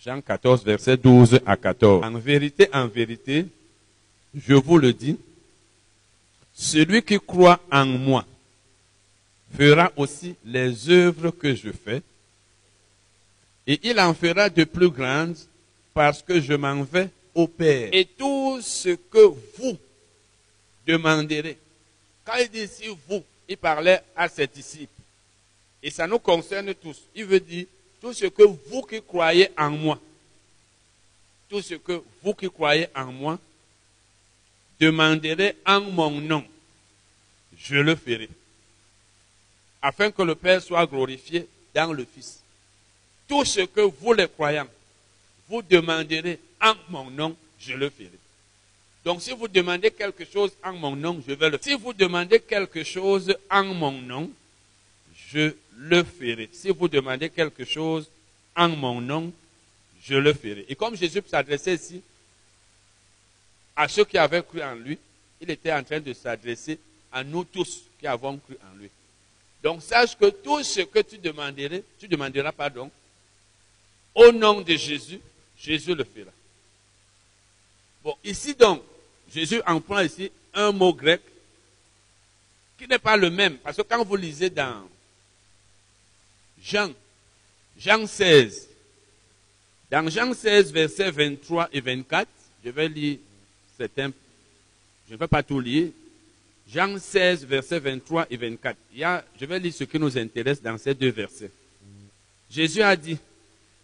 Jean 0.00 0.20
14, 0.20 0.64
verset 0.64 0.96
12 0.96 1.40
à 1.44 1.56
14. 1.56 2.04
En 2.04 2.18
vérité, 2.18 2.68
en 2.72 2.86
vérité, 2.86 3.46
je 4.32 4.54
vous 4.54 4.78
le 4.78 4.92
dis, 4.92 5.18
celui 6.54 7.02
qui 7.02 7.18
croit 7.18 7.58
en 7.72 7.84
moi 7.84 8.24
fera 9.56 9.92
aussi 9.96 10.36
les 10.44 10.88
œuvres 10.90 11.30
que 11.30 11.54
je 11.54 11.70
fais 11.70 12.02
et 13.66 13.80
il 13.82 13.98
en 13.98 14.14
fera 14.14 14.48
de 14.48 14.64
plus 14.64 14.90
grandes 14.90 15.38
parce 15.92 16.22
que 16.22 16.40
je 16.40 16.52
m'en 16.54 16.82
vais 16.82 17.08
au 17.34 17.48
Père. 17.48 17.88
Et 17.92 18.04
tout 18.04 18.60
ce 18.62 18.90
que 18.90 19.32
vous 19.58 19.76
demanderez, 20.86 21.58
quand 22.24 22.36
il 22.40 22.48
dit 22.48 22.60
ici 22.60 22.84
vous, 23.08 23.24
il 23.48 23.56
parlait 23.56 24.02
à 24.14 24.28
ses 24.28 24.46
disciples. 24.46 24.92
Et 25.82 25.90
ça 25.90 26.06
nous 26.06 26.18
concerne 26.18 26.74
tous. 26.74 27.02
Il 27.14 27.24
veut 27.24 27.40
dire 27.40 27.66
tout 28.00 28.12
ce 28.12 28.26
que 28.26 28.42
vous 28.42 28.82
qui 28.82 29.00
croyez 29.02 29.50
en 29.56 29.70
moi, 29.70 29.98
tout 31.48 31.62
ce 31.62 31.74
que 31.74 32.02
vous 32.22 32.34
qui 32.34 32.48
croyez 32.48 32.88
en 32.94 33.10
moi, 33.10 33.38
demanderez 34.78 35.56
en 35.64 35.80
mon 35.80 36.10
nom, 36.10 36.44
je 37.58 37.76
le 37.76 37.96
ferai. 37.96 38.28
Afin 39.86 40.10
que 40.10 40.22
le 40.22 40.34
Père 40.34 40.60
soit 40.60 40.84
glorifié 40.84 41.46
dans 41.72 41.92
le 41.92 42.04
Fils 42.04 42.40
tout 43.28 43.44
ce 43.44 43.60
que 43.60 43.82
vous 43.82 44.12
les 44.14 44.26
croyants, 44.26 44.66
vous 45.48 45.62
demanderez 45.62 46.40
en 46.60 46.74
mon 46.88 47.08
nom, 47.08 47.36
je 47.60 47.72
le 47.72 47.88
ferai. 47.88 48.10
Donc 49.04 49.22
si 49.22 49.30
vous 49.30 49.46
demandez 49.46 49.92
quelque 49.92 50.24
chose 50.24 50.50
en 50.64 50.72
mon 50.72 50.96
nom, 50.96 51.22
je 51.24 51.32
vais 51.34 51.50
le 51.50 51.58
faire. 51.58 51.64
Si 51.64 51.80
vous 51.80 51.92
demandez 51.92 52.40
quelque 52.40 52.82
chose 52.82 53.32
en 53.48 53.62
mon 53.62 53.92
nom, 53.92 54.28
je 55.28 55.54
le 55.76 56.02
ferai. 56.02 56.48
Si 56.52 56.70
vous 56.70 56.88
demandez 56.88 57.30
quelque 57.30 57.64
chose 57.64 58.08
en 58.56 58.68
mon 58.70 59.00
nom, 59.00 59.32
je 60.02 60.16
le 60.16 60.32
ferai. 60.32 60.66
Et 60.68 60.74
comme 60.74 60.96
Jésus 60.96 61.22
s'adressait 61.28 61.76
ici 61.76 62.02
à 63.76 63.86
ceux 63.86 64.04
qui 64.04 64.18
avaient 64.18 64.42
cru 64.42 64.60
en 64.64 64.74
lui, 64.74 64.98
il 65.40 65.48
était 65.48 65.72
en 65.72 65.84
train 65.84 66.00
de 66.00 66.12
s'adresser 66.12 66.76
à 67.12 67.22
nous 67.22 67.44
tous 67.44 67.82
qui 68.00 68.08
avons 68.08 68.36
cru 68.38 68.56
en 68.60 68.76
lui. 68.78 68.90
Donc 69.62 69.82
sache 69.82 70.16
que 70.16 70.26
tout 70.30 70.62
ce 70.62 70.82
que 70.82 71.00
tu 71.00 71.18
demanderais, 71.18 71.82
tu 71.98 72.06
demanderas 72.08 72.52
pardon, 72.52 72.90
au 74.14 74.32
nom 74.32 74.60
de 74.60 74.74
Jésus, 74.76 75.20
Jésus 75.58 75.94
le 75.94 76.04
fera. 76.04 76.30
Bon, 78.02 78.16
ici 78.24 78.54
donc, 78.54 78.82
Jésus 79.32 79.60
emploie 79.66 80.04
ici 80.04 80.30
un 80.54 80.72
mot 80.72 80.94
grec 80.94 81.20
qui 82.78 82.86
n'est 82.86 82.98
pas 82.98 83.16
le 83.16 83.30
même. 83.30 83.58
Parce 83.58 83.76
que 83.76 83.82
quand 83.82 84.04
vous 84.04 84.16
lisez 84.16 84.50
dans 84.50 84.88
Jean, 86.62 86.92
Jean 87.78 88.06
16, 88.06 88.68
dans 89.90 90.08
Jean 90.08 90.32
16, 90.32 90.72
versets 90.72 91.10
23 91.10 91.68
et 91.72 91.80
24, 91.80 92.28
je 92.64 92.70
vais 92.70 92.88
lire 92.88 93.18
certains, 93.76 94.12
je 95.08 95.14
ne 95.14 95.18
vais 95.18 95.28
pas 95.28 95.42
tout 95.42 95.60
lire. 95.60 95.90
Jean 96.72 96.98
16, 96.98 97.46
versets 97.46 97.78
23 97.78 98.26
et 98.30 98.36
24. 98.36 98.76
Il 98.92 98.98
y 98.98 99.04
a, 99.04 99.24
je 99.40 99.46
vais 99.46 99.58
lire 99.58 99.72
ce 99.72 99.84
qui 99.84 99.98
nous 99.98 100.18
intéresse 100.18 100.60
dans 100.60 100.76
ces 100.78 100.94
deux 100.94 101.10
versets. 101.10 101.50
Jésus 102.50 102.82
a 102.82 102.96
dit, 102.96 103.18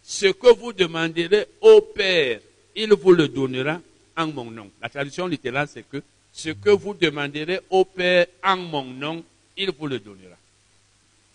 ce 0.02 0.26
que 0.26 0.52
vous 0.54 0.72
demanderez 0.72 1.46
au 1.60 1.80
Père, 1.80 2.40
il 2.74 2.92
vous 2.94 3.12
le 3.12 3.28
donnera 3.28 3.80
en 4.16 4.26
mon 4.26 4.50
nom. 4.50 4.70
La 4.80 4.88
traduction 4.88 5.26
littérale, 5.26 5.68
c'est 5.68 5.88
que 5.88 6.02
ce 6.32 6.50
que 6.50 6.70
vous 6.70 6.94
demanderez 6.94 7.60
au 7.70 7.84
Père 7.84 8.26
en 8.42 8.56
mon 8.56 8.84
nom, 8.84 9.24
il 9.56 9.70
vous 9.70 9.86
le 9.86 9.98
donnera. 9.98 10.36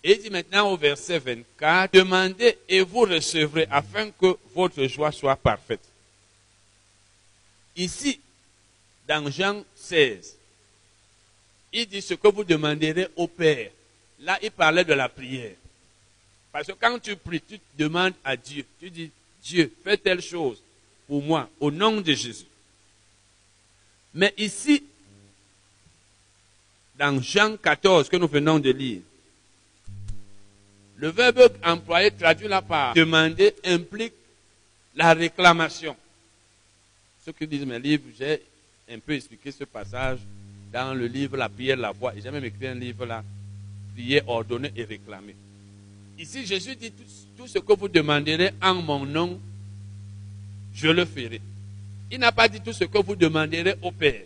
Et 0.03 0.13
il 0.13 0.21
dit 0.21 0.29
maintenant 0.29 0.71
au 0.71 0.77
verset 0.77 1.19
24, 1.19 1.93
demandez 1.93 2.57
et 2.67 2.81
vous 2.81 3.01
recevrez 3.01 3.67
afin 3.69 4.09
que 4.11 4.37
votre 4.53 4.83
joie 4.85 5.11
soit 5.11 5.35
parfaite. 5.35 5.81
Ici, 7.75 8.19
dans 9.07 9.29
Jean 9.29 9.63
16, 9.75 10.36
il 11.77 11.87
dit 11.87 12.01
ce 12.01 12.15
que 12.15 12.27
vous 12.27 12.43
demanderez 12.43 13.07
au 13.15 13.27
Père. 13.27 13.69
Là, 14.21 14.39
il 14.41 14.49
parlait 14.49 14.83
de 14.83 14.93
la 14.93 15.07
prière. 15.07 15.53
Parce 16.51 16.65
que 16.65 16.71
quand 16.73 16.97
tu 16.97 17.15
pries, 17.15 17.39
tu 17.39 17.59
demandes 17.77 18.15
à 18.23 18.35
Dieu. 18.35 18.65
Tu 18.79 18.89
dis, 18.89 19.11
Dieu, 19.43 19.71
fais 19.83 19.95
telle 19.95 20.21
chose 20.21 20.59
pour 21.07 21.21
moi, 21.21 21.47
au 21.59 21.69
nom 21.69 22.01
de 22.01 22.13
Jésus. 22.13 22.47
Mais 24.11 24.33
ici, 24.37 24.83
dans 26.97 27.21
Jean 27.21 27.55
14, 27.57 28.09
que 28.09 28.17
nous 28.17 28.27
venons 28.27 28.57
de 28.57 28.71
lire, 28.71 29.01
le 30.95 31.09
verbe 31.09 31.53
employé 31.63 32.09
traduit 32.09 32.47
là 32.47 32.63
par 32.63 32.95
demander 32.95 33.53
implique 33.63 34.13
la 34.95 35.13
réclamation. 35.13 35.95
Ceux 37.23 37.33
qui 37.33 37.45
disent 37.45 37.67
mes 37.67 37.77
livres, 37.77 38.09
j'ai 38.17 38.41
un 38.89 38.97
peu 38.97 39.13
expliqué 39.13 39.51
ce 39.51 39.63
passage 39.63 40.17
dans 40.77 40.93
le 40.93 41.07
livre 41.07 41.37
La 41.37 41.49
prière, 41.49 41.75
la 41.75 41.91
voix. 41.91 42.13
J'ai 42.21 42.29
même 42.29 42.45
écrit 42.45 42.67
un 42.67 42.75
livre 42.75 43.03
là, 43.05 43.23
prier, 43.95 44.21
ordonner 44.27 44.71
et 44.75 44.83
réclamer. 44.83 45.35
Ici, 46.19 46.45
Jésus 46.45 46.75
dit 46.75 46.93
tout, 47.35 47.47
ce 47.47 47.57
que 47.57 47.73
vous 47.73 47.87
demanderez 47.87 48.51
en 48.61 48.75
mon 48.75 49.03
nom, 49.05 49.39
je 50.75 50.87
le 50.87 51.05
ferai. 51.05 51.41
Il 52.11 52.19
n'a 52.19 52.31
pas 52.31 52.47
dit 52.47 52.61
tout 52.61 52.73
ce 52.73 52.83
que 52.83 52.99
vous 52.99 53.15
demanderez 53.15 53.73
au 53.81 53.91
Père. 53.91 54.21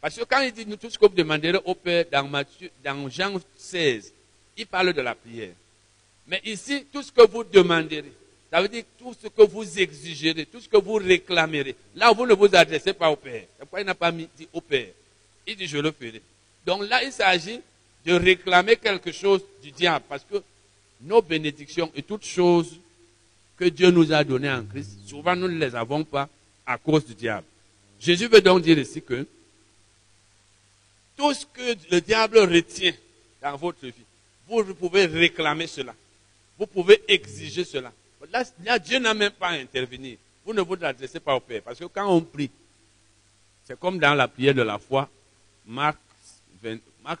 Parce 0.00 0.16
que 0.16 0.24
quand 0.24 0.40
il 0.40 0.52
dit 0.52 0.66
tout 0.76 0.90
ce 0.90 0.98
que 0.98 1.06
vous 1.06 1.14
demanderez 1.14 1.60
au 1.64 1.74
Père 1.76 2.04
dans, 2.10 2.26
Matthieu, 2.26 2.68
dans 2.84 3.08
Jean 3.08 3.34
16, 3.56 4.12
il 4.56 4.66
parle 4.66 4.92
de 4.92 5.00
la 5.00 5.14
prière. 5.14 5.54
Mais 6.26 6.40
ici, 6.44 6.84
tout 6.92 7.04
ce 7.04 7.12
que 7.12 7.26
vous 7.28 7.44
demanderez, 7.44 8.12
ça 8.50 8.60
veut 8.60 8.68
dire 8.68 8.84
tout 8.98 9.14
ce 9.22 9.28
que 9.28 9.42
vous 9.42 9.78
exigerez, 9.78 10.46
tout 10.46 10.60
ce 10.60 10.68
que 10.68 10.78
vous 10.78 10.94
réclamerez. 10.94 11.76
Là, 11.94 12.10
vous 12.12 12.26
ne 12.26 12.34
vous 12.34 12.48
adressez 12.56 12.92
pas 12.92 13.08
au 13.08 13.16
Père. 13.16 13.44
Pourquoi 13.60 13.80
il 13.80 13.86
n'a 13.86 13.94
pas 13.94 14.10
dit 14.10 14.48
au 14.52 14.60
Père 14.60 14.88
Il 15.46 15.56
dit 15.56 15.66
je 15.66 15.78
le 15.78 15.92
ferai. 15.92 16.22
Donc 16.66 16.88
là, 16.88 17.02
il 17.02 17.12
s'agit 17.12 17.60
de 18.04 18.14
réclamer 18.14 18.76
quelque 18.76 19.12
chose 19.12 19.42
du 19.62 19.70
diable. 19.70 20.04
Parce 20.08 20.24
que 20.24 20.42
nos 21.00 21.22
bénédictions 21.22 21.90
et 21.94 22.02
toutes 22.02 22.24
choses 22.24 22.78
que 23.56 23.64
Dieu 23.66 23.90
nous 23.90 24.12
a 24.12 24.24
données 24.24 24.50
en 24.50 24.64
Christ, 24.64 24.98
souvent 25.06 25.36
nous 25.36 25.48
ne 25.48 25.58
les 25.58 25.74
avons 25.74 26.04
pas 26.04 26.28
à 26.66 26.78
cause 26.78 27.04
du 27.04 27.14
diable. 27.14 27.46
Jésus 27.98 28.28
veut 28.28 28.40
donc 28.40 28.62
dire 28.62 28.78
ici 28.78 29.02
que 29.02 29.26
tout 31.16 31.34
ce 31.34 31.44
que 31.44 31.76
le 31.90 32.00
diable 32.00 32.38
retient 32.38 32.94
dans 33.42 33.56
votre 33.56 33.86
vie, 33.86 33.92
vous 34.46 34.74
pouvez 34.74 35.06
réclamer 35.06 35.66
cela. 35.66 35.94
Vous 36.58 36.66
pouvez 36.66 37.02
exiger 37.08 37.64
cela. 37.64 37.92
Là, 38.64 38.78
Dieu 38.78 38.98
n'a 38.98 39.14
même 39.14 39.32
pas 39.32 39.48
à 39.48 39.52
intervenir. 39.52 40.16
Vous 40.44 40.52
ne 40.52 40.60
vous 40.62 40.76
adressez 40.82 41.20
pas 41.20 41.34
au 41.34 41.40
Père. 41.40 41.62
Parce 41.62 41.78
que 41.78 41.84
quand 41.84 42.06
on 42.06 42.20
prie, 42.20 42.50
c'est 43.64 43.78
comme 43.78 43.98
dans 43.98 44.14
la 44.14 44.28
prière 44.28 44.54
de 44.54 44.62
la 44.62 44.78
foi, 44.78 45.08
Marc, 45.70 45.98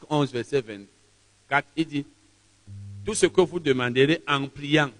11, 0.08 0.32
verset 0.32 0.60
24, 0.60 1.68
il 1.76 1.86
dit, 1.86 2.04
tout 3.04 3.14
ce 3.14 3.26
que 3.26 3.40
vous 3.40 3.60
demanderez 3.60 4.22
en 4.26 4.48
priant, 4.48 4.90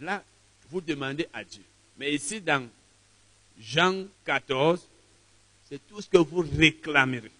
là, 0.00 0.22
vous 0.68 0.80
demandez 0.80 1.28
à 1.32 1.44
Dieu. 1.44 1.62
Mais 1.96 2.12
ici, 2.12 2.40
dans 2.40 2.68
Jean 3.60 4.06
14, 4.24 4.80
c'est 5.68 5.80
tout 5.86 6.00
ce 6.02 6.08
que 6.08 6.18
vous 6.18 6.44
réclamerez. 6.58 7.30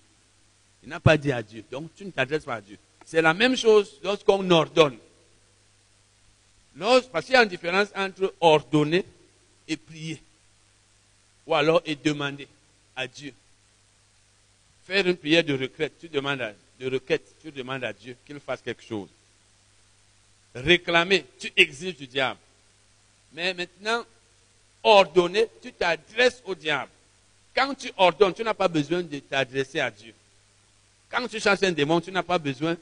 Il 0.85 0.89
n'a 0.89 1.01
pas 1.01 1.17
dit 1.17 1.33
à 1.33 1.43
Dieu. 1.43 1.65
Donc, 1.71 1.91
tu 1.97 2.05
ne 2.05 2.11
t'adresses 2.11 2.45
pas 2.45 2.55
à 2.55 2.61
Dieu. 2.61 2.79
C'est 3.05 3.21
la 3.23 3.35
même 3.35 3.57
chose 3.57 3.99
lorsqu'on 4.05 4.49
ordonne. 4.51 4.97
parce 6.79 7.27
qu'il 7.27 7.35
y 7.35 7.37
a 7.37 7.43
une 7.43 7.49
différence 7.49 7.89
entre 7.95 8.33
ordonner 8.41 9.05
et 9.67 9.77
prier. 9.77 10.23
Ou 11.45 11.55
alors 11.55 11.83
et 11.85 11.97
demander 11.97 12.47
à 12.95 13.09
Dieu. 13.09 13.35
Faire 14.87 15.07
une 15.07 15.17
prière 15.17 15.43
de 15.43 15.55
requête, 15.55 15.95
tu 15.99 16.09
demandes 16.09 16.41
à, 16.41 16.53
de 16.79 16.89
requête, 16.89 17.23
tu 17.43 17.51
demandes 17.51 17.83
à 17.83 17.93
Dieu 17.93 18.17
qu'il 18.25 18.39
fasse 18.39 18.63
quelque 18.63 18.83
chose. 18.83 19.09
Réclamer, 20.55 21.25
tu 21.39 21.53
exiges 21.57 21.97
du 21.97 22.07
diable. 22.07 22.39
Mais 23.33 23.53
maintenant, 23.53 24.05
ordonner, 24.83 25.49
tu 25.61 25.73
t'adresses 25.73 26.41
au 26.45 26.55
diable. 26.55 26.91
Quand 27.55 27.75
tu 27.75 27.91
ordonnes, 27.97 28.33
tu 28.33 28.45
n'as 28.45 28.55
pas 28.55 28.69
besoin 28.69 29.03
de 29.03 29.19
t'adresser 29.19 29.81
à 29.81 29.91
Dieu. 29.91 30.15
Quand 31.11 31.27
tu 31.27 31.41
chasses 31.41 31.63
un 31.63 31.73
démon, 31.73 32.01
tu 32.01 32.13
n'as 32.13 32.23
pas 32.23 32.39
besoin 32.39 32.77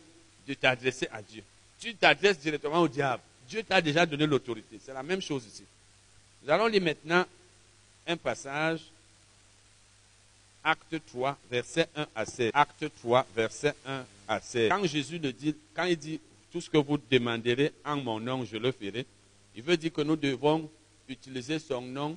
de 0.46 0.54
t'adresser 0.54 1.08
à 1.10 1.22
Dieu. 1.22 1.42
Tu 1.80 1.94
t'adresses 1.94 2.38
directement 2.38 2.80
au 2.80 2.88
diable. 2.88 3.22
Dieu 3.48 3.62
t'a 3.62 3.80
déjà 3.80 4.04
donné 4.04 4.26
l'autorité. 4.26 4.78
C'est 4.84 4.92
la 4.92 5.02
même 5.02 5.22
chose 5.22 5.46
ici. 5.46 5.64
Nous 6.42 6.50
allons 6.50 6.66
lire 6.66 6.82
maintenant 6.82 7.24
un 8.06 8.16
passage. 8.16 8.80
Acte 10.66 10.96
3, 11.06 11.36
verset 11.50 11.88
1 11.94 12.06
à 12.14 12.24
16. 12.24 12.50
Acte 12.54 12.86
3, 13.02 13.26
verset 13.36 13.74
1 13.86 14.04
à 14.26 14.40
16. 14.40 14.70
Quand 14.70 14.86
Jésus 14.86 15.18
le 15.18 15.30
dit, 15.30 15.54
quand 15.74 15.84
il 15.84 15.96
dit 15.96 16.18
tout 16.50 16.62
ce 16.62 16.70
que 16.70 16.78
vous 16.78 16.96
demanderez 17.10 17.72
en 17.84 17.96
mon 17.96 18.18
nom, 18.18 18.46
je 18.46 18.56
le 18.56 18.72
ferai, 18.72 19.04
il 19.54 19.62
veut 19.62 19.76
dire 19.76 19.92
que 19.92 20.00
nous 20.00 20.16
devons 20.16 20.70
utiliser 21.06 21.58
son 21.58 21.82
nom 21.82 22.16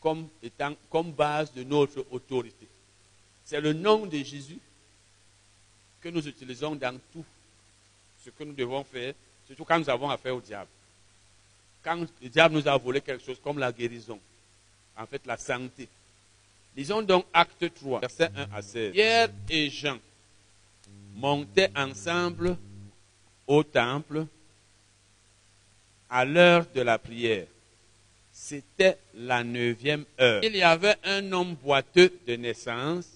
comme, 0.00 0.28
étant, 0.42 0.74
comme 0.90 1.12
base 1.12 1.52
de 1.52 1.62
notre 1.62 2.04
autorité. 2.10 2.66
C'est 3.44 3.60
le 3.60 3.72
nom 3.72 4.06
de 4.06 4.18
Jésus 4.18 4.58
que 6.00 6.08
nous 6.08 6.26
utilisons 6.26 6.74
dans 6.74 6.98
tout 7.12 7.24
ce 8.24 8.30
que 8.30 8.42
nous 8.42 8.54
devons 8.54 8.82
faire, 8.82 9.14
surtout 9.46 9.64
quand 9.64 9.78
nous 9.78 9.88
avons 9.88 10.10
affaire 10.10 10.34
au 10.34 10.40
diable. 10.40 10.70
Quand 11.84 12.06
le 12.20 12.28
diable 12.28 12.56
nous 12.56 12.66
a 12.66 12.76
volé 12.76 13.00
quelque 13.00 13.24
chose 13.24 13.38
comme 13.42 13.60
la 13.60 13.70
guérison, 13.70 14.18
en 14.96 15.06
fait 15.06 15.24
la 15.26 15.36
santé. 15.36 15.88
Lisons 16.76 17.02
donc 17.02 17.24
acte 17.32 17.72
3, 17.74 18.00
verset 18.00 18.28
1 18.36 18.48
à 18.54 18.60
16. 18.60 18.92
Pierre 18.92 19.30
et 19.48 19.70
Jean 19.70 19.98
montaient 21.14 21.70
ensemble 21.74 22.58
au 23.46 23.62
temple 23.62 24.26
à 26.10 26.24
l'heure 26.26 26.66
de 26.74 26.82
la 26.82 26.98
prière. 26.98 27.46
C'était 28.30 28.98
la 29.14 29.42
neuvième 29.42 30.04
heure. 30.20 30.44
Il 30.44 30.54
y 30.54 30.62
avait 30.62 30.96
un 31.04 31.32
homme 31.32 31.54
boiteux 31.54 32.12
de 32.26 32.36
naissance 32.36 33.08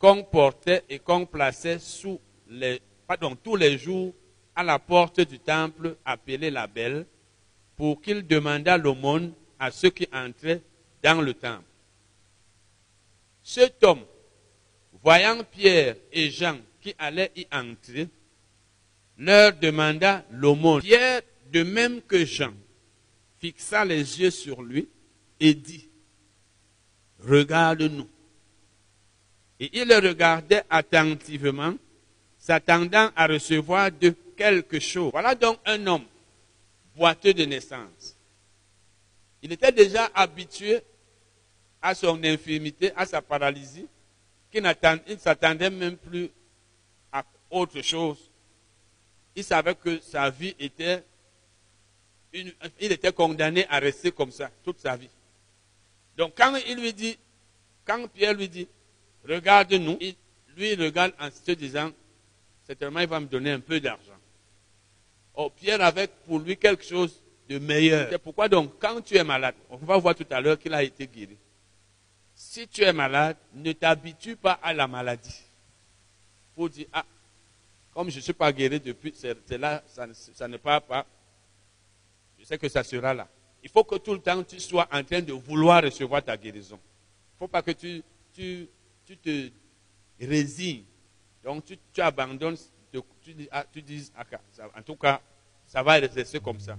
qu'on 0.00 0.24
portait 0.24 0.82
et 0.88 0.98
qu'on 0.98 1.24
plaçait 1.26 1.78
sous 1.78 2.20
les, 2.50 2.80
pardon, 3.06 3.36
tous 3.36 3.54
les 3.54 3.78
jours 3.78 4.12
à 4.56 4.64
la 4.64 4.80
porte 4.80 5.20
du 5.20 5.38
temple 5.38 5.96
appelé 6.04 6.50
la 6.50 6.66
Belle 6.66 7.06
pour 7.76 8.02
qu'il 8.02 8.26
demandât 8.26 8.76
l'aumône 8.76 9.32
à 9.60 9.70
ceux 9.70 9.90
qui 9.90 10.08
entraient 10.12 10.60
dans 11.04 11.20
le 11.20 11.34
temple. 11.34 11.62
Cet 13.46 13.84
homme, 13.84 14.04
voyant 15.02 15.44
Pierre 15.44 15.96
et 16.10 16.30
Jean 16.30 16.56
qui 16.80 16.94
allaient 16.98 17.30
y 17.36 17.46
entrer, 17.52 18.08
leur 19.18 19.52
demanda 19.52 20.24
l'aumône. 20.30 20.80
Pierre 20.80 21.20
de 21.52 21.62
même 21.62 22.00
que 22.00 22.24
Jean 22.24 22.54
fixa 23.38 23.84
les 23.84 24.20
yeux 24.20 24.30
sur 24.30 24.62
lui 24.62 24.88
et 25.38 25.52
dit, 25.52 25.86
regarde-nous. 27.20 28.08
Et 29.60 29.70
il 29.74 29.88
le 29.88 29.96
regardait 29.96 30.64
attentivement, 30.70 31.74
s'attendant 32.38 33.10
à 33.14 33.26
recevoir 33.26 33.92
de 33.92 34.14
quelque 34.36 34.80
chose. 34.80 35.12
Voilà 35.12 35.34
donc 35.34 35.58
un 35.66 35.86
homme 35.86 36.04
boiteux 36.96 37.34
de 37.34 37.44
naissance. 37.44 38.16
Il 39.42 39.52
était 39.52 39.72
déjà 39.72 40.10
habitué 40.14 40.80
à 41.84 41.94
son 41.94 42.24
infirmité, 42.24 42.92
à 42.96 43.04
sa 43.04 43.20
paralysie, 43.20 43.86
qu'il 44.50 44.62
ne 44.62 45.16
s'attendait 45.18 45.68
même 45.68 45.98
plus 45.98 46.30
à 47.12 47.22
autre 47.50 47.82
chose. 47.82 48.16
Il 49.36 49.44
savait 49.44 49.74
que 49.74 50.00
sa 50.00 50.30
vie 50.30 50.56
était, 50.58 51.04
il 52.32 52.90
était 52.90 53.12
condamné 53.12 53.66
à 53.68 53.80
rester 53.80 54.10
comme 54.12 54.30
ça 54.30 54.50
toute 54.64 54.80
sa 54.80 54.96
vie. 54.96 55.10
Donc 56.16 56.32
quand 56.34 56.56
il 56.66 56.80
lui 56.80 56.94
dit, 56.94 57.18
quand 57.84 58.08
Pierre 58.08 58.32
lui 58.32 58.48
dit, 58.48 58.66
regarde-nous, 59.28 59.98
lui 60.56 60.72
il 60.72 60.82
regarde 60.82 61.12
en 61.20 61.28
se 61.30 61.52
disant, 61.52 61.90
certainement 62.66 63.00
il 63.00 63.08
va 63.08 63.20
me 63.20 63.26
donner 63.26 63.50
un 63.50 63.60
peu 63.60 63.78
d'argent. 63.78 64.16
Oh, 65.34 65.50
Pierre 65.50 65.82
avait 65.82 66.08
pour 66.26 66.38
lui 66.38 66.56
quelque 66.56 66.84
chose 66.84 67.20
de 67.46 67.58
meilleur. 67.58 68.08
C'est 68.10 68.16
pourquoi 68.16 68.48
donc, 68.48 68.72
quand 68.78 69.02
tu 69.02 69.18
es 69.18 69.24
malade, 69.24 69.56
on 69.68 69.76
va 69.76 69.98
voir 69.98 70.14
tout 70.14 70.24
à 70.30 70.40
l'heure 70.40 70.58
qu'il 70.58 70.72
a 70.72 70.82
été 70.82 71.06
guéri. 71.06 71.36
Si 72.46 72.68
tu 72.68 72.82
es 72.82 72.92
malade, 72.92 73.36
ne 73.54 73.72
t'habitue 73.72 74.36
pas 74.36 74.60
à 74.62 74.72
la 74.74 74.86
maladie. 74.86 75.42
Pour 76.54 76.68
dire, 76.68 76.86
ah, 76.92 77.04
comme 77.92 78.10
je 78.10 78.16
ne 78.16 78.20
suis 78.20 78.32
pas 78.34 78.52
guéri 78.52 78.78
depuis, 78.78 79.12
c'est 79.16 79.58
là, 79.58 79.82
ça, 79.88 80.46
ne 80.46 80.56
part 80.58 80.82
pas. 80.82 81.06
Je 82.38 82.44
sais 82.44 82.58
que 82.58 82.68
ça 82.68 82.84
sera 82.84 83.14
là. 83.14 83.26
Il 83.62 83.70
faut 83.70 83.82
que 83.82 83.96
tout 83.96 84.12
le 84.12 84.20
temps 84.20 84.42
tu 84.44 84.60
sois 84.60 84.86
en 84.92 85.02
train 85.02 85.22
de 85.22 85.32
vouloir 85.32 85.82
recevoir 85.82 86.22
ta 86.22 86.36
guérison. 86.36 86.78
Il 86.78 87.34
ne 87.34 87.38
faut 87.38 87.48
pas 87.48 87.62
que 87.62 87.72
tu, 87.72 88.02
tu, 88.34 88.68
te 89.16 89.50
résignes. 90.20 90.84
Donc 91.42 91.64
tu, 91.64 91.78
tu 91.92 92.00
abandonnes, 92.02 92.58
tu, 92.92 93.00
ah, 93.50 93.64
tu 93.72 93.80
dis 93.80 94.12
ah, 94.16 94.24
en 94.78 94.82
tout 94.82 94.96
cas, 94.96 95.20
ça 95.66 95.82
va 95.82 95.94
rester 95.94 96.38
comme 96.40 96.60
ça. 96.60 96.76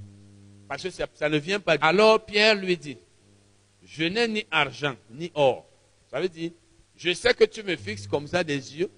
Parce 0.69 0.83
que 0.83 0.89
ça 0.91 1.27
ne 1.27 1.37
vient 1.37 1.59
pas. 1.59 1.75
Alors 1.81 2.23
Pierre 2.23 2.55
lui 2.55 2.77
dit, 2.77 2.97
je 3.85 4.03
n'ai 4.03 4.27
ni 4.27 4.45
argent 4.49 4.95
ni 5.11 5.31
or. 5.35 5.65
Ça 6.09 6.19
veut 6.19 6.27
dire, 6.27 6.51
je 6.95 7.13
sais 7.13 7.33
que 7.33 7.43
tu 7.43 7.61
me 7.63 7.75
fixes 7.75 8.07
comme 8.07 8.27
ça 8.27 8.43
des 8.43 8.77
yeux 8.77 8.89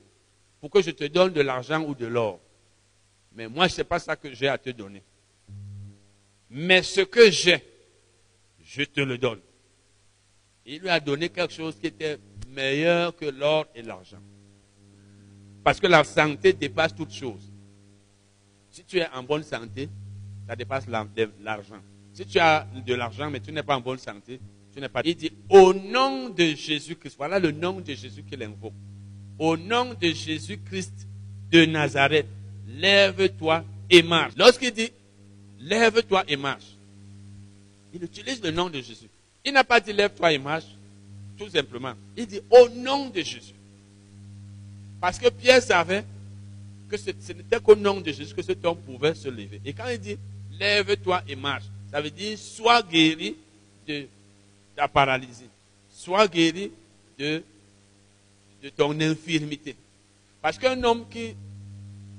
pour 0.60 0.70
que 0.70 0.82
je 0.82 0.92
te 0.92 1.04
donne 1.04 1.34
de 1.34 1.42
l'argent 1.42 1.84
ou 1.84 1.94
de 1.94 2.06
l'or. 2.06 2.40
Mais 3.34 3.48
moi, 3.48 3.68
ce 3.70 3.78
n'est 3.78 3.84
pas 3.84 4.00
ça 4.00 4.16
que 4.16 4.34
j'ai 4.34 4.48
à 4.48 4.58
te 4.58 4.70
donner. 4.70 5.04
Mais 6.50 6.82
ce 6.82 7.02
que 7.02 7.30
j'ai, 7.30 7.62
je 8.64 8.84
te 8.84 9.02
le 9.02 9.18
donne. 9.18 9.42
Il 10.66 10.82
lui 10.82 10.90
a 10.90 11.00
donné 11.00 11.30
quelque 11.30 11.54
chose 11.54 11.78
qui 11.78 11.88
était 11.88 12.18
meilleur 12.50 13.16
que 13.16 13.26
l'or 13.26 13.66
et 13.76 13.82
l'argent. 13.82 14.22
Parce 15.64 15.80
que 15.80 15.88
la 15.88 16.04
santé 16.04 16.54
dépasse 16.54 16.96
toute 16.96 17.12
chose. 17.12 17.52
Si 18.70 18.84
tu 18.86 19.00
es 19.00 19.08
en 19.10 19.24
bonne 19.24 19.44
santé, 19.44 19.90
ça 20.48 20.56
dépasse 20.56 20.86
l'argent. 20.88 21.82
Si 22.14 22.26
tu 22.26 22.40
as 22.40 22.66
de 22.86 22.94
l'argent, 22.94 23.30
mais 23.30 23.40
tu 23.40 23.52
n'es 23.52 23.64
pas 23.64 23.76
en 23.76 23.82
bonne 23.82 23.98
santé, 23.98 24.40
tu 24.78 24.82
n'es 24.82 24.90
pas. 24.90 25.02
Il 25.04 25.16
dit 25.16 25.32
au 25.50 25.74
nom 25.74 26.30
de 26.30 26.54
Jésus-Christ. 26.54 27.16
Voilà 27.18 27.40
le 27.40 27.52
nom 27.52 27.82
de 27.82 27.94
Jésus 27.96 28.22
qu'il 28.22 28.44
invoque. 28.44 28.74
Au 29.40 29.58
nom 29.58 29.96
de 30.00 30.08
Jésus-Christ 30.08 30.94
de 31.52 31.66
Nazareth, 31.66 32.28
lève-toi 32.68 33.64
et 33.90 34.04
marche. 34.04 34.34
Lorsqu'il 34.38 34.72
dit 34.72 34.92
lève-toi 35.60 36.24
et 36.28 36.36
marche, 36.36 36.76
il 37.92 38.04
utilise 38.04 38.42
le 38.44 38.52
nom 38.52 38.70
de 38.70 38.80
Jésus. 38.80 39.08
Il 39.44 39.54
n'a 39.54 39.64
pas 39.64 39.80
dit 39.80 39.94
lève-toi 39.94 40.32
et 40.34 40.38
marche, 40.38 40.68
tout 41.40 41.50
simplement. 41.50 41.94
Il 42.16 42.28
dit 42.28 42.42
au 42.52 42.70
nom 42.70 43.10
de 43.10 43.22
Jésus. 43.22 43.56
Parce 45.02 45.18
que 45.18 45.30
Pierre 45.30 45.64
savait 45.64 46.06
que 46.88 46.98
ce, 46.98 47.10
n'était 47.10 47.60
qu'au 47.60 47.76
nom 47.76 48.00
de 48.00 48.12
Jésus 48.12 48.36
que 48.36 48.44
cet 48.44 48.64
homme 48.64 48.78
pouvait 48.78 49.16
se 49.16 49.28
lever. 49.28 49.60
Et 49.66 49.74
quand 49.74 49.88
il 49.90 49.98
dit 50.00 50.18
lève-toi 50.60 51.24
et 51.28 51.36
marche, 51.36 51.66
ça 51.90 52.00
veut 52.00 52.12
dire 52.12 52.38
sois 52.38 52.84
guéri 52.84 53.36
de 53.88 54.08
ta 54.78 54.88
paralysie. 54.88 55.50
Sois 55.92 56.28
guéri 56.28 56.72
de, 57.18 57.44
de 58.64 58.70
ton 58.70 58.98
infirmité. 59.02 59.76
Parce 60.42 60.58
qu'un 60.58 60.82
homme 60.84 61.06
qui 61.10 61.36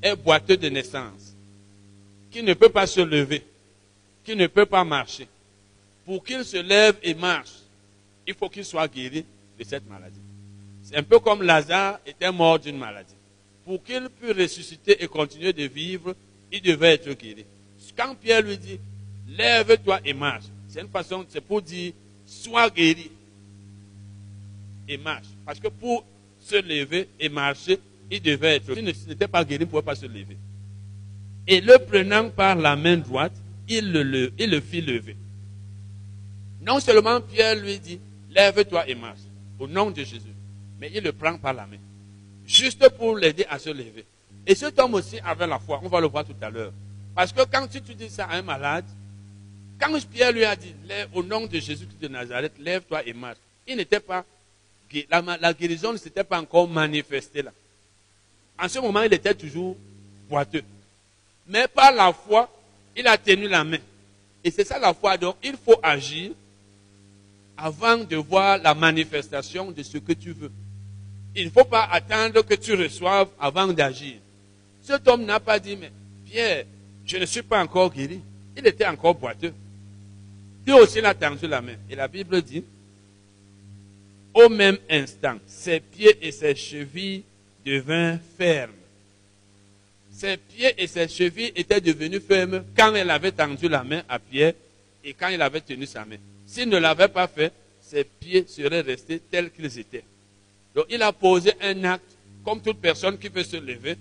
est 0.02 0.16
boiteux 0.16 0.56
de 0.56 0.68
naissance, 0.68 1.34
qui 2.30 2.42
ne 2.42 2.52
peut 2.54 2.68
pas 2.68 2.86
se 2.86 3.00
lever, 3.00 3.44
qui 4.24 4.34
ne 4.34 4.48
peut 4.48 4.66
pas 4.66 4.84
marcher, 4.84 5.28
pour 6.04 6.24
qu'il 6.24 6.44
se 6.44 6.56
lève 6.56 6.96
et 7.02 7.14
marche, 7.14 7.52
il 8.26 8.34
faut 8.34 8.48
qu'il 8.48 8.64
soit 8.64 8.88
guéri 8.88 9.24
de 9.58 9.64
cette 9.64 9.88
maladie. 9.88 10.20
C'est 10.82 10.96
un 10.96 11.02
peu 11.02 11.20
comme 11.20 11.42
Lazare 11.42 12.00
était 12.04 12.32
mort 12.32 12.58
d'une 12.58 12.76
maladie. 12.76 13.14
Pour 13.64 13.82
qu'il 13.84 14.08
puisse 14.08 14.36
ressusciter 14.36 15.02
et 15.02 15.06
continuer 15.06 15.52
de 15.52 15.64
vivre, 15.64 16.14
il 16.50 16.60
devait 16.60 16.94
être 16.94 17.12
guéri. 17.12 17.44
Quand 17.96 18.14
Pierre 18.14 18.42
lui 18.42 18.56
dit, 18.56 18.80
lève-toi 19.28 20.00
et 20.04 20.12
marche, 20.12 20.44
c'est 20.68 20.80
une 20.80 20.88
façon, 20.88 21.24
c'est 21.28 21.40
pour 21.40 21.62
dire, 21.62 21.92
sois 22.28 22.68
guéri 22.68 23.10
et 24.86 24.98
marche. 24.98 25.26
Parce 25.46 25.58
que 25.58 25.68
pour 25.68 26.04
se 26.40 26.56
lever 26.56 27.08
et 27.18 27.28
marcher, 27.28 27.80
il 28.10 28.20
devait 28.20 28.56
être. 28.56 28.74
S'il 28.74 28.84
n'était 28.84 29.26
pas 29.26 29.44
guéri, 29.44 29.62
il 29.62 29.66
ne 29.66 29.70
pouvait 29.70 29.82
pas 29.82 29.94
se 29.94 30.06
lever. 30.06 30.36
Et 31.46 31.60
le 31.62 31.78
prenant 31.78 32.28
par 32.28 32.56
la 32.56 32.76
main 32.76 32.98
droite, 32.98 33.32
il 33.68 33.90
le, 33.90 34.32
il 34.38 34.50
le 34.50 34.60
fit 34.60 34.82
lever. 34.82 35.16
Non 36.60 36.80
seulement 36.80 37.20
Pierre 37.20 37.56
lui 37.56 37.78
dit, 37.78 37.98
lève-toi 38.30 38.88
et 38.88 38.94
marche, 38.94 39.20
au 39.58 39.66
nom 39.66 39.90
de 39.90 40.02
Jésus, 40.02 40.34
mais 40.78 40.90
il 40.94 41.02
le 41.02 41.12
prend 41.12 41.38
par 41.38 41.54
la 41.54 41.66
main, 41.66 41.78
juste 42.46 42.86
pour 42.90 43.16
l'aider 43.16 43.46
à 43.48 43.58
se 43.58 43.70
lever. 43.70 44.04
Et 44.46 44.54
cet 44.54 44.78
homme 44.78 44.94
aussi 44.94 45.18
avait 45.20 45.46
la 45.46 45.58
foi, 45.58 45.80
on 45.82 45.88
va 45.88 46.00
le 46.00 46.08
voir 46.08 46.24
tout 46.24 46.34
à 46.40 46.50
l'heure. 46.50 46.72
Parce 47.14 47.32
que 47.32 47.42
quand 47.50 47.66
tu 47.66 47.80
dis 47.80 48.10
ça 48.10 48.26
à 48.26 48.36
un 48.36 48.42
malade, 48.42 48.84
quand 49.80 50.06
Pierre 50.10 50.32
lui 50.32 50.44
a 50.44 50.56
dit, 50.56 50.74
au 51.14 51.22
nom 51.22 51.46
de 51.46 51.58
Jésus-Christ 51.58 52.00
de 52.00 52.08
Nazareth, 52.08 52.52
lève-toi 52.58 53.06
et 53.06 53.12
marche, 53.12 53.38
il 53.66 53.76
n'était 53.76 54.00
pas, 54.00 54.24
la, 55.10 55.38
la 55.40 55.52
guérison 55.52 55.92
ne 55.92 55.98
s'était 55.98 56.24
pas 56.24 56.40
encore 56.40 56.66
manifestée 56.68 57.42
là. 57.42 57.52
En 58.58 58.68
ce 58.68 58.78
moment, 58.80 59.02
il 59.02 59.12
était 59.12 59.34
toujours 59.34 59.76
boiteux. 60.28 60.64
Mais 61.46 61.68
par 61.68 61.92
la 61.92 62.12
foi, 62.12 62.50
il 62.96 63.06
a 63.06 63.16
tenu 63.16 63.46
la 63.46 63.62
main. 63.62 63.78
Et 64.42 64.50
c'est 64.50 64.64
ça 64.64 64.78
la 64.78 64.92
foi. 64.92 65.16
Donc, 65.16 65.36
il 65.42 65.56
faut 65.56 65.78
agir 65.82 66.32
avant 67.56 67.98
de 67.98 68.16
voir 68.16 68.58
la 68.58 68.74
manifestation 68.74 69.70
de 69.70 69.82
ce 69.82 69.98
que 69.98 70.12
tu 70.12 70.32
veux. 70.32 70.50
Il 71.36 71.46
ne 71.46 71.50
faut 71.50 71.64
pas 71.64 71.84
attendre 71.84 72.42
que 72.42 72.54
tu 72.54 72.74
reçoives 72.74 73.28
avant 73.38 73.68
d'agir. 73.68 74.16
Cet 74.82 75.06
homme 75.06 75.24
n'a 75.24 75.38
pas 75.38 75.58
dit, 75.60 75.76
mais 75.76 75.92
Pierre, 76.24 76.64
je 77.06 77.16
ne 77.16 77.26
suis 77.26 77.42
pas 77.42 77.62
encore 77.62 77.92
guéri. 77.92 78.20
Il 78.56 78.66
était 78.66 78.86
encore 78.86 79.14
boiteux. 79.14 79.54
Dieu 80.68 80.74
aussi 80.74 81.00
l'a 81.00 81.14
tendu 81.14 81.46
la 81.46 81.62
main. 81.62 81.76
Et 81.88 81.96
la 81.96 82.06
Bible 82.08 82.42
dit, 82.42 82.62
au 84.34 84.50
même 84.50 84.76
instant, 84.90 85.38
ses 85.46 85.80
pieds 85.80 86.18
et 86.20 86.30
ses 86.30 86.54
chevilles 86.54 87.22
devinrent 87.64 88.18
fermes. 88.36 88.72
Ses 90.12 90.36
pieds 90.36 90.74
et 90.76 90.86
ses 90.86 91.08
chevilles 91.08 91.52
étaient 91.56 91.80
devenus 91.80 92.20
fermes 92.20 92.64
quand 92.76 92.94
elle 92.94 93.08
avait 93.08 93.32
tendu 93.32 93.66
la 93.66 93.82
main 93.82 94.02
à 94.10 94.18
Pierre 94.18 94.52
et 95.02 95.14
quand 95.14 95.28
il 95.28 95.40
avait 95.40 95.62
tenu 95.62 95.86
sa 95.86 96.04
main. 96.04 96.18
S'il 96.44 96.68
ne 96.68 96.76
l'avait 96.76 97.08
pas 97.08 97.28
fait, 97.28 97.50
ses 97.80 98.04
pieds 98.04 98.44
seraient 98.46 98.82
restés 98.82 99.20
tels 99.20 99.50
qu'ils 99.50 99.78
étaient. 99.78 100.04
Donc 100.74 100.84
il 100.90 101.00
a 101.00 101.14
posé 101.14 101.54
un 101.62 101.82
acte, 101.84 102.14
comme 102.44 102.60
toute 102.60 102.78
personne 102.78 103.16
qui 103.16 103.28
veut 103.28 103.42
se 103.42 103.56
lever. 103.56 103.96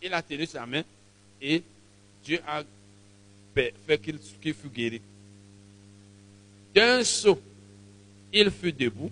Il 0.00 0.14
a 0.14 0.22
tenu 0.22 0.46
sa 0.46 0.64
main 0.64 0.84
et 1.42 1.60
Dieu 2.22 2.38
a 2.46 2.62
fait 3.84 3.98
qu'il 3.98 4.54
fût 4.54 4.68
guéri. 4.68 5.02
D'un 6.78 7.02
saut, 7.02 7.40
il 8.32 8.52
fut 8.52 8.70
debout 8.70 9.10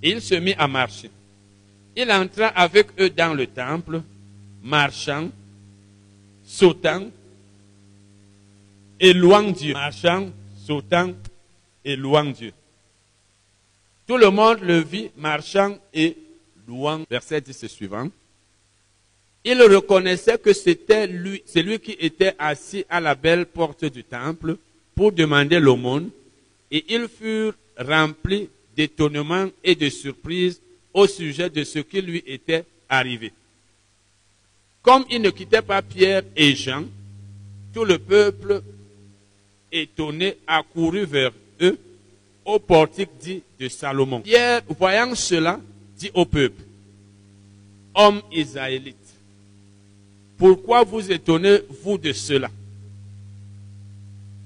et 0.00 0.10
il 0.10 0.22
se 0.22 0.36
mit 0.36 0.54
à 0.56 0.68
marcher. 0.68 1.10
Il 1.96 2.12
entra 2.12 2.46
avec 2.46 2.86
eux 3.00 3.10
dans 3.10 3.34
le 3.34 3.48
temple, 3.48 4.02
marchant, 4.62 5.28
sautant 6.46 7.08
et 9.00 9.12
louant 9.12 9.50
Dieu. 9.50 9.72
Marchant, 9.72 10.28
sautant 10.64 11.12
et 11.84 11.96
louant 11.96 12.26
Dieu. 12.26 12.52
Tout 14.06 14.16
le 14.16 14.30
monde 14.30 14.60
le 14.60 14.78
vit 14.78 15.10
marchant 15.16 15.76
et 15.92 16.16
louant. 16.68 17.02
Verset 17.10 17.40
10 17.40 17.66
suivant. 17.66 18.08
Il 19.42 19.60
reconnaissait 19.60 20.38
que 20.38 20.52
c'était 20.52 21.08
lui, 21.08 21.42
c'est 21.46 21.62
lui 21.62 21.80
qui 21.80 21.96
était 21.98 22.36
assis 22.38 22.84
à 22.88 23.00
la 23.00 23.16
belle 23.16 23.46
porte 23.46 23.86
du 23.86 24.04
temple 24.04 24.56
pour 24.94 25.10
demander 25.10 25.58
l'aumône, 25.58 26.10
et 26.70 26.84
ils 26.88 27.08
furent 27.08 27.54
remplis 27.78 28.48
d'étonnement 28.76 29.48
et 29.64 29.74
de 29.74 29.88
surprise 29.88 30.60
au 30.92 31.06
sujet 31.06 31.50
de 31.50 31.64
ce 31.64 31.80
qui 31.80 32.00
lui 32.00 32.22
était 32.26 32.64
arrivé. 32.88 33.32
Comme 34.82 35.04
il 35.10 35.20
ne 35.20 35.30
quittait 35.30 35.62
pas 35.62 35.82
Pierre 35.82 36.22
et 36.36 36.54
Jean, 36.54 36.84
tout 37.74 37.84
le 37.84 37.98
peuple 37.98 38.62
étonné 39.70 40.36
accourut 40.46 41.04
vers 41.04 41.32
eux 41.60 41.78
au 42.44 42.58
portique 42.58 43.10
dit 43.20 43.42
de 43.60 43.68
Salomon. 43.68 44.20
Pierre, 44.20 44.62
voyant 44.78 45.14
cela, 45.14 45.60
dit 45.96 46.10
au 46.14 46.24
peuple, 46.24 46.62
Hommes 47.94 48.22
israélites, 48.32 48.96
pourquoi 50.36 50.84
vous 50.84 51.10
étonnez-vous 51.10 51.98
de 51.98 52.12
cela? 52.12 52.48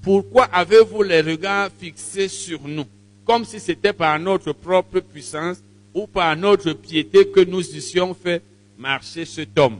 Pourquoi 0.03 0.43
avez-vous 0.51 1.01
les 1.01 1.21
regards 1.21 1.71
fixés 1.79 2.27
sur 2.27 2.67
nous, 2.67 2.85
comme 3.23 3.45
si 3.45 3.57
c'était 3.57 3.93
par 3.93 4.19
notre 4.19 4.51
propre 4.51 4.99
puissance 4.99 5.59
ou 5.93 6.07
par 6.07 6.35
notre 6.35 6.73
piété 6.73 7.25
que 7.29 7.39
nous 7.39 7.61
eussions 7.73 8.13
fait 8.13 8.43
marcher 8.77 9.23
cet 9.23 9.57
homme? 9.57 9.79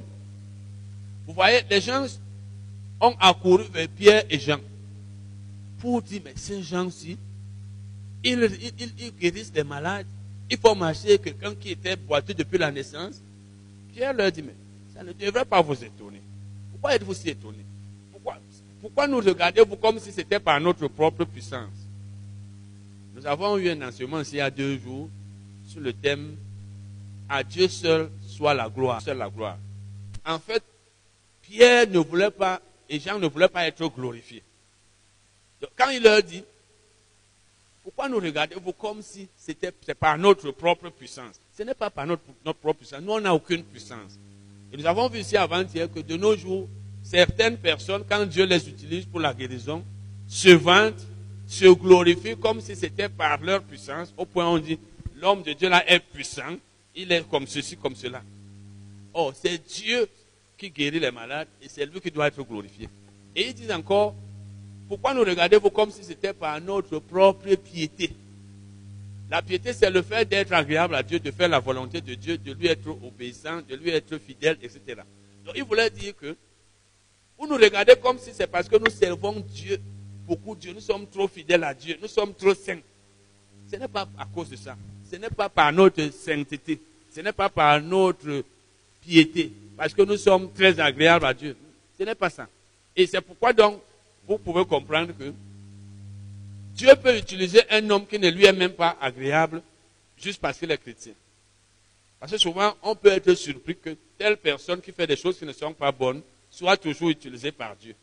Vous 1.27 1.33
voyez, 1.33 1.59
les 1.69 1.81
gens 1.81 2.05
ont 3.01 3.13
accouru 3.19 3.65
vers 3.73 3.89
Pierre 3.89 4.23
et 4.29 4.39
Jean 4.39 4.59
pour 5.79 6.01
dire, 6.01 6.21
mais 6.23 6.33
ces 6.37 6.63
gens-ci, 6.63 7.17
ils, 8.23 8.49
guérissent 9.19 9.51
des 9.51 9.65
malades. 9.65 10.07
Il 10.49 10.57
faut 10.57 10.73
marcher 10.73 11.17
quelqu'un 11.17 11.53
qui 11.53 11.71
était 11.71 11.97
boiteux 11.97 12.33
depuis 12.33 12.57
la 12.57 12.71
naissance. 12.71 13.15
Pierre 13.93 14.13
leur 14.13 14.31
dit, 14.31 14.41
mais 14.41 14.55
ça 14.95 15.03
ne 15.03 15.11
devrait 15.11 15.43
pas 15.43 15.61
vous 15.61 15.73
étonner. 15.73 16.21
Pourquoi 16.71 16.95
êtes-vous 16.95 17.13
si 17.13 17.29
étonnés 17.29 17.65
pourquoi, 18.84 19.07
nous 19.07 19.22
regardez-vous 19.22 19.77
comme 19.77 19.97
si 19.97 20.11
c'était 20.11 20.41
par 20.41 20.60
notre 20.60 20.89
propre 20.89 21.23
puissance 21.23 21.72
Nous 23.15 23.26
avons 23.26 23.57
eu 23.57 23.69
un 23.69 23.81
enseignement 23.88 24.22
il 24.22 24.35
y 24.35 24.41
a 24.41 24.51
deux 24.51 24.77
jours 24.77 25.10
sur 25.69 25.80
le 25.80 25.93
thème 25.93 26.35
À 27.30 27.45
Dieu 27.45 27.69
seul 27.69 28.10
soit 28.27 28.53
la 28.53 28.68
gloire. 28.68 29.01
En 30.26 30.38
fait, 30.38 30.61
Pierre 31.43 31.88
ne 31.88 31.99
voulait 31.99 32.30
pas, 32.30 32.60
et 32.89 32.99
Jean 32.99 33.19
ne 33.19 33.27
voulait 33.27 33.47
pas 33.47 33.65
être 33.65 33.88
glorifiés. 33.88 34.43
Donc, 35.61 35.72
quand 35.77 35.89
il 35.89 36.03
leur 36.03 36.22
dit, 36.22 36.43
pourquoi 37.84 38.10
nous 38.10 38.19
regardez-vous 38.19 38.73
comme 38.73 39.01
si 39.01 39.30
c'était 39.38 39.72
par 39.97 40.18
notre 40.18 40.51
propre 40.51 40.89
puissance? 40.89 41.39
Ce 41.57 41.64
n'est 41.64 41.73
pas 41.73 41.89
par 41.89 42.05
notre, 42.05 42.23
notre 42.43 42.60
propre 42.60 42.80
puissance. 42.80 42.99
Nous, 42.99 43.14
on 43.14 43.22
n'a 43.22 43.34
aucune 43.34 43.64
puissance. 43.64 44.19
Et 44.73 44.77
nous 44.77 44.85
avons 44.85 45.07
vu 45.07 45.19
ici 45.19 45.38
avant-hier 45.38 45.89
que 45.89 46.01
de 46.01 46.18
nos 46.18 46.35
jours, 46.35 46.68
certaines 47.03 47.57
personnes, 47.57 48.03
quand 48.09 48.25
Dieu 48.25 48.45
les 48.45 48.67
utilise 48.67 49.05
pour 49.05 49.19
la 49.19 49.34
guérison, 49.34 49.84
se 50.27 50.49
vantent, 50.49 51.05
se 51.47 51.65
glorifient 51.65 52.38
comme 52.38 52.61
si 52.61 52.75
c'était 52.75 53.09
par 53.09 53.39
leur 53.41 53.61
puissance, 53.61 54.13
au 54.17 54.25
point 54.25 54.45
où 54.45 54.55
on 54.55 54.57
dit, 54.57 54.80
l'homme 55.21 55.43
de 55.43 55.53
Dieu 55.53 55.69
là 55.69 55.84
est 55.88 55.99
puissant, 55.99 56.55
il 56.95 57.11
est 57.11 57.27
comme 57.30 57.45
ceci, 57.45 57.77
comme 57.77 57.95
cela. 57.95 58.23
Oh, 59.13 59.31
c'est 59.35 59.61
Dieu 59.63 60.07
qui 60.57 60.69
guérit 60.69 60.99
les 60.99 61.11
malades 61.11 61.47
et 61.61 61.67
c'est 61.69 61.85
lui 61.85 61.99
qui 61.99 62.09
doit 62.09 62.27
être 62.27 62.41
glorifié. 62.43 62.89
Et 63.35 63.49
ils 63.49 63.53
disent 63.53 63.71
encore, 63.71 64.15
pourquoi 64.88 65.13
nous 65.13 65.23
regardez-vous 65.23 65.69
comme 65.69 65.91
si 65.91 66.03
c'était 66.03 66.34
par 66.34 66.59
notre 66.61 66.99
propre 66.99 67.53
piété? 67.55 68.11
La 69.30 69.41
piété, 69.41 69.73
c'est 69.73 69.89
le 69.89 70.01
fait 70.01 70.27
d'être 70.27 70.53
agréable 70.53 70.95
à 70.95 71.03
Dieu, 71.03 71.19
de 71.19 71.31
faire 71.31 71.49
la 71.49 71.59
volonté 71.59 72.01
de 72.01 72.13
Dieu, 72.13 72.38
de 72.38 72.53
lui 72.53 72.67
être 72.67 72.89
obéissant, 72.89 73.61
de 73.67 73.75
lui 73.75 73.89
être 73.89 74.17
fidèle, 74.17 74.57
etc. 74.61 75.01
Donc 75.45 75.55
il 75.55 75.63
voulait 75.63 75.89
dire 75.89 76.15
que 76.15 76.35
vous 77.38 77.47
nous 77.47 77.55
regardez 77.55 77.95
comme 78.01 78.18
si 78.19 78.31
c'est 78.34 78.47
parce 78.47 78.68
que 78.68 78.77
nous 78.77 78.89
servons 78.89 79.39
Dieu, 79.39 79.80
beaucoup 80.26 80.55
Dieu, 80.55 80.73
nous 80.73 80.80
sommes 80.81 81.07
trop 81.07 81.27
fidèles 81.27 81.64
à 81.64 81.73
Dieu, 81.73 81.97
nous 82.01 82.07
sommes 82.07 82.34
trop 82.34 82.53
saints. 82.53 82.80
Ce 83.72 83.76
n'est 83.76 83.88
pas 83.88 84.07
à 84.18 84.26
cause 84.26 84.49
de 84.49 84.55
ça. 84.55 84.76
Ce 85.10 85.15
n'est 85.15 85.30
pas 85.30 85.49
par 85.49 85.72
notre 85.72 86.10
sainteté. 86.11 86.80
Ce 87.14 87.22
n'est 87.22 87.31
pas 87.34 87.49
par 87.49 87.81
notre 87.81 88.43
piété. 89.01 89.51
Parce 89.77 89.93
que 89.93 90.01
nous 90.03 90.18
sommes 90.18 90.51
très 90.51 90.80
agréables 90.80 91.26
à 91.26 91.34
Dieu. 91.34 91.55
Ce 91.97 92.03
n'est 92.03 92.15
pas 92.15 92.30
ça. 92.30 92.47
Et 92.95 93.07
c'est 93.07 93.22
pourquoi 93.22 93.53
donc 93.53 93.81
vous 94.27 94.38
pouvez 94.38 94.65
comprendre 94.65 95.11
que 95.18 95.34
Dieu 96.76 96.89
peut 97.01 97.18
utiliser 97.18 97.61
un 97.69 97.88
homme 97.89 98.05
qui 98.07 98.18
ne 98.18 98.30
lui 98.30 98.45
est 98.45 98.53
même 98.53 98.73
pas 98.73 98.97
agréable 98.99 99.61
juste 100.18 100.39
parce 100.39 100.57
qu'il 100.57 100.72
est 100.72 100.77
chrétien. 100.77 101.14
Parce 102.19 102.31
que 102.31 102.38
souvent, 102.38 102.73
on 102.81 102.95
peut 102.95 103.10
être 103.10 103.34
surpris 103.34 103.76
que 103.76 103.95
telle 104.18 104.38
personne 104.38 104.81
qui 104.81 104.91
fait 104.91 105.05
des 105.05 105.15
choses 105.15 105.38
qui 105.38 105.45
ne 105.45 105.51
sont 105.51 105.73
pas 105.73 105.91
bonnes 105.91 106.22
soit 106.53 106.77
toujours 106.77 107.09
utilisée 107.09 107.51
par 107.51 107.75
Dieu. 107.75 107.95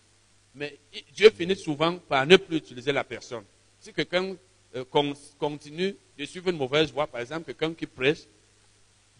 Mais 0.57 0.77
Dieu 1.15 1.31
finit 1.31 1.55
souvent 1.55 1.97
par 1.99 2.27
ne 2.27 2.37
plus 2.37 2.57
utiliser 2.57 2.91
la 2.91 3.05
personne. 3.05 3.45
Si 3.79 3.93
quelqu'un 3.93 4.35
euh, 4.75 4.85
continue 5.39 5.95
de 6.19 6.25
suivre 6.25 6.51
une 6.51 6.57
mauvaise 6.57 6.93
voie, 6.93 7.07
par 7.07 7.21
exemple, 7.21 7.45
quelqu'un 7.47 7.73
qui 7.73 7.87
prêche, 7.87 8.23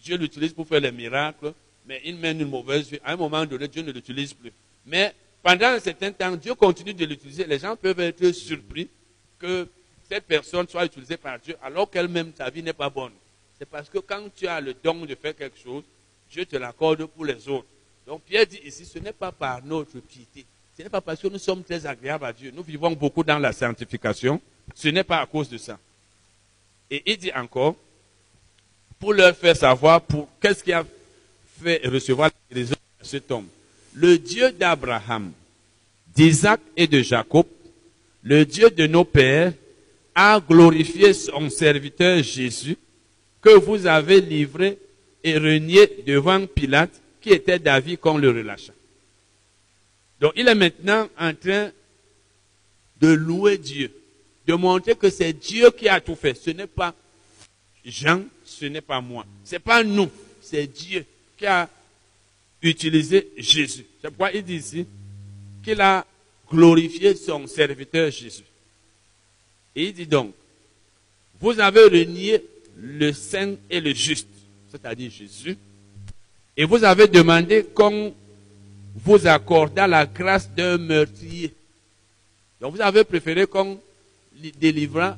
Dieu 0.03 0.17
l'utilise 0.17 0.51
pour 0.51 0.67
faire 0.67 0.81
les 0.81 0.91
miracles, 0.91 1.53
mais 1.85 2.01
il 2.03 2.17
mène 2.17 2.41
une 2.41 2.49
mauvaise 2.49 2.89
vie. 2.89 2.99
À 3.05 3.13
un 3.13 3.15
moment 3.15 3.45
donné, 3.45 3.69
Dieu 3.69 3.81
ne 3.81 3.93
l'utilise 3.93 4.33
plus. 4.33 4.51
Mais 4.85 5.15
pendant 5.41 5.67
un 5.67 5.79
certain 5.79 6.11
temps, 6.11 6.35
Dieu 6.35 6.53
continue 6.53 6.93
de 6.93 7.05
l'utiliser. 7.05 7.45
Les 7.45 7.59
gens 7.59 7.77
peuvent 7.77 8.01
être 8.01 8.31
surpris 8.33 8.89
que 9.39 9.65
cette 10.09 10.25
personne 10.25 10.67
soit 10.67 10.85
utilisée 10.85 11.17
par 11.17 11.39
Dieu 11.39 11.55
alors 11.63 11.89
qu'elle-même, 11.89 12.33
sa 12.37 12.49
vie 12.49 12.61
n'est 12.61 12.73
pas 12.73 12.89
bonne. 12.89 13.13
C'est 13.57 13.69
parce 13.69 13.89
que 13.89 13.99
quand 13.99 14.27
tu 14.35 14.45
as 14.47 14.59
le 14.59 14.73
don 14.73 15.05
de 15.05 15.15
faire 15.15 15.35
quelque 15.35 15.57
chose, 15.57 15.83
Dieu 16.29 16.45
te 16.45 16.57
l'accorde 16.57 17.05
pour 17.05 17.23
les 17.23 17.47
autres. 17.47 17.67
Donc 18.05 18.21
Pierre 18.23 18.45
dit 18.45 18.59
ici, 18.65 18.85
ce 18.85 18.99
n'est 18.99 19.13
pas 19.13 19.31
par 19.31 19.63
notre 19.63 19.99
piété. 19.99 20.45
Ce 20.77 20.83
n'est 20.83 20.89
pas 20.89 21.01
parce 21.01 21.21
que 21.21 21.27
nous 21.27 21.37
sommes 21.37 21.63
très 21.63 21.85
agréables 21.85 22.25
à 22.25 22.33
Dieu. 22.33 22.51
Nous 22.55 22.63
vivons 22.63 22.91
beaucoup 22.91 23.23
dans 23.23 23.39
la 23.39 23.53
sanctification. 23.53 24.41
Ce 24.73 24.87
n'est 24.87 25.03
pas 25.03 25.19
à 25.19 25.25
cause 25.25 25.49
de 25.49 25.57
ça. 25.57 25.77
Et 26.89 27.03
il 27.05 27.17
dit 27.17 27.31
encore, 27.33 27.75
pour 28.99 29.13
leur 29.13 29.35
faire 29.35 29.55
savoir 29.55 30.01
pour 30.01 30.27
qu'est-ce 30.39 30.63
qui 30.63 30.73
a 30.73 30.85
fait 31.61 31.81
recevoir 31.85 32.29
la 32.29 32.55
guérison 32.55 32.75
de 32.99 33.05
cet 33.05 33.31
homme 33.31 33.47
le 33.93 34.17
Dieu 34.17 34.51
d'Abraham, 34.51 35.31
d'Isaac 36.15 36.59
et 36.77 36.87
de 36.87 37.01
Jacob, 37.01 37.45
le 38.23 38.45
Dieu 38.45 38.69
de 38.69 38.87
nos 38.87 39.03
pères, 39.03 39.53
a 40.13 40.39
glorifié 40.39 41.13
son 41.13 41.49
serviteur 41.49 42.21
Jésus, 42.21 42.77
que 43.41 43.57
vous 43.57 43.87
avez 43.87 44.21
livré 44.21 44.77
et 45.23 45.37
renié 45.37 45.89
devant 46.05 46.45
Pilate, 46.45 46.91
qui 47.21 47.29
était 47.29 47.59
d'avis 47.59 47.97
qu'on 47.97 48.17
le 48.17 48.29
relâcha. 48.29 48.73
Donc 50.19 50.33
il 50.35 50.47
est 50.47 50.55
maintenant 50.55 51.07
en 51.17 51.33
train 51.33 51.71
de 52.99 53.07
louer 53.07 53.57
Dieu, 53.57 53.91
de 54.47 54.53
montrer 54.53 54.95
que 54.95 55.09
c'est 55.09 55.33
Dieu 55.33 55.71
qui 55.71 55.87
a 55.87 55.99
tout 56.01 56.15
fait. 56.15 56.35
Ce 56.35 56.49
n'est 56.51 56.67
pas 56.67 56.93
Jean, 57.83 58.23
ce 58.45 58.65
n'est 58.65 58.81
pas 58.81 59.01
moi. 59.01 59.25
Ce 59.43 59.55
n'est 59.55 59.59
pas 59.59 59.83
nous, 59.83 60.09
c'est 60.41 60.67
Dieu 60.67 61.05
qui 61.37 61.45
a 61.45 61.69
utiliser 62.61 63.31
Jésus. 63.37 63.85
C'est 64.01 64.09
pourquoi 64.09 64.31
il 64.31 64.43
dit 64.43 64.55
ici 64.55 64.85
qu'il 65.63 65.81
a 65.81 66.05
glorifié 66.49 67.15
son 67.15 67.47
serviteur 67.47 68.11
Jésus. 68.11 68.43
Et 69.75 69.85
il 69.85 69.93
dit 69.93 70.05
donc, 70.05 70.33
vous 71.39 71.59
avez 71.59 71.83
renié 71.85 72.43
le 72.77 73.11
saint 73.13 73.55
et 73.69 73.79
le 73.79 73.93
juste, 73.93 74.27
c'est-à-dire 74.69 75.09
Jésus, 75.09 75.57
et 76.61 76.65
vous 76.65 76.83
avez 76.83 77.07
demandé 77.07 77.65
qu'on 77.73 78.13
vous 79.03 79.25
accordât 79.25 79.87
la 79.87 80.05
grâce 80.05 80.47
d'un 80.47 80.77
meurtrier. 80.77 81.51
Donc 82.59 82.75
vous 82.75 82.81
avez 82.81 83.03
préféré 83.03 83.47
qu'on 83.47 83.79
délivra 84.59 85.17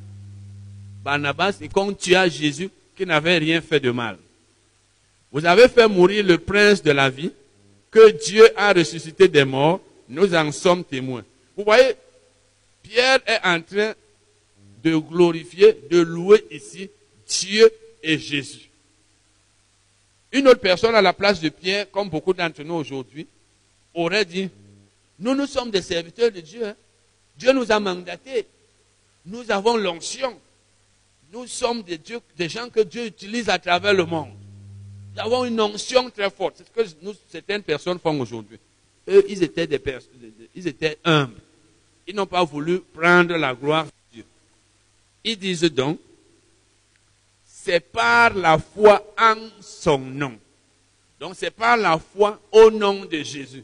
Barnabas 1.04 1.58
et 1.60 1.68
qu'on 1.68 1.92
tua 1.92 2.30
Jésus 2.30 2.70
qui 2.96 3.06
n'avait 3.06 3.40
rien 3.40 3.60
fait 3.60 3.82
de 3.82 3.92
mal. 3.92 4.18
Vous 5.34 5.46
avez 5.46 5.68
fait 5.68 5.86
mourir 5.90 6.26
le 6.26 6.38
prince 6.38 6.82
de 6.82 6.92
la 6.92 7.10
vie, 7.10 7.34
que 7.92 8.12
Dieu 8.26 8.48
a 8.56 8.72
ressuscité 8.72 9.28
des 9.28 9.44
morts, 9.44 9.82
nous 10.08 10.34
en 10.34 10.50
sommes 10.50 10.86
témoins. 10.86 11.26
Vous 11.58 11.66
voyez, 11.66 11.92
Pierre 12.84 13.20
est 13.28 13.46
en 13.46 13.60
train 13.60 13.92
de 14.82 14.96
glorifier, 14.96 15.78
de 15.92 16.00
louer 16.00 16.46
ici 16.52 16.90
Dieu 17.28 17.70
et 18.02 18.18
Jésus. 18.18 18.70
Une 20.34 20.48
autre 20.48 20.60
personne 20.60 20.96
à 20.96 21.02
la 21.02 21.14
place 21.14 21.40
de 21.40 21.50
Pierre, 21.50 21.90
comme 21.92 22.10
beaucoup 22.10 22.34
d'entre 22.34 22.64
nous 22.64 22.74
aujourd'hui, 22.74 23.28
aurait 23.94 24.26
dit, 24.26 24.50
nous, 25.20 25.36
nous 25.36 25.46
sommes 25.46 25.70
des 25.70 25.84
serviteurs 25.84 26.32
de 26.32 26.42
Dieu. 26.42 26.66
Hein. 26.66 26.76
Dieu 27.38 27.54
nous 27.54 27.72
a 27.72 27.80
mandatés. 27.80 28.48
Nous 29.28 29.50
avons 29.52 29.78
l'onction. 29.78 30.36
Nous 31.32 31.46
sommes 31.46 31.84
des, 31.84 32.00
dieux, 32.00 32.20
des 32.36 32.50
gens 32.50 32.68
que 32.70 32.82
Dieu 32.82 33.06
utilise 33.06 33.48
à 33.48 33.60
travers 33.60 33.94
le 33.94 34.06
monde. 34.06 34.34
Nous 35.16 35.22
avons 35.22 35.46
une 35.46 35.62
onction 35.62 36.10
très 36.10 36.32
forte. 36.32 36.56
C'est 36.58 36.88
ce 36.88 36.96
que 36.96 37.10
certaines 37.30 37.62
personnes 37.62 38.00
font 38.00 38.20
aujourd'hui. 38.20 38.58
Eux, 39.08 39.24
ils 39.30 39.44
étaient, 39.44 39.68
des 39.68 39.80
ils 40.56 40.68
étaient 40.68 40.98
humbles. 41.04 41.40
Ils 42.08 42.16
n'ont 42.16 42.26
pas 42.26 42.44
voulu 42.44 42.80
prendre 42.80 43.36
la 43.36 43.54
gloire 43.54 43.86
de 43.86 43.92
Dieu. 44.12 44.26
Ils 45.24 45.38
disent 45.38 45.62
donc, 45.62 46.00
c'est 47.64 47.80
par 47.80 48.34
la 48.34 48.58
foi 48.58 49.02
en 49.18 49.36
son 49.62 49.98
nom. 49.98 50.38
Donc 51.20 51.36
c'est 51.38 51.52
par 51.52 51.78
la 51.78 51.98
foi 51.98 52.40
au 52.52 52.70
nom 52.70 53.06
de 53.06 53.24
Jésus 53.24 53.64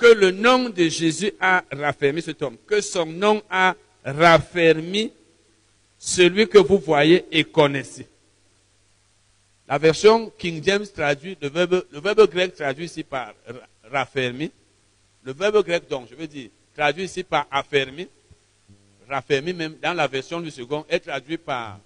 que 0.00 0.06
le 0.06 0.30
nom 0.30 0.70
de 0.70 0.88
Jésus 0.88 1.32
a 1.38 1.62
raffermi 1.70 2.22
cet 2.22 2.40
homme, 2.40 2.56
que 2.66 2.80
son 2.80 3.04
nom 3.04 3.42
a 3.50 3.74
raffermi 4.02 5.12
celui 5.98 6.48
que 6.48 6.56
vous 6.56 6.78
voyez 6.78 7.26
et 7.30 7.44
connaissez. 7.44 8.08
La 9.68 9.76
version 9.76 10.32
King 10.38 10.62
James 10.64 10.86
traduit 10.86 11.36
le 11.40 11.48
verbe, 11.48 12.30
grec 12.30 12.54
traduit 12.54 12.86
ici 12.86 13.04
par 13.04 13.34
raffermi. 13.84 14.50
Le 15.22 15.32
verbe 15.34 15.62
grec, 15.62 15.86
donc, 15.86 16.08
je 16.10 16.14
veux 16.14 16.26
dire, 16.26 16.48
traduit 16.74 17.04
ici 17.04 17.22
par 17.22 17.46
affermi, 17.50 18.08
raffermi 19.06 19.52
même 19.52 19.74
dans 19.82 19.92
la 19.92 20.06
version 20.06 20.40
du 20.40 20.50
second, 20.50 20.86
est 20.88 21.00
traduit 21.00 21.36
par 21.36 21.78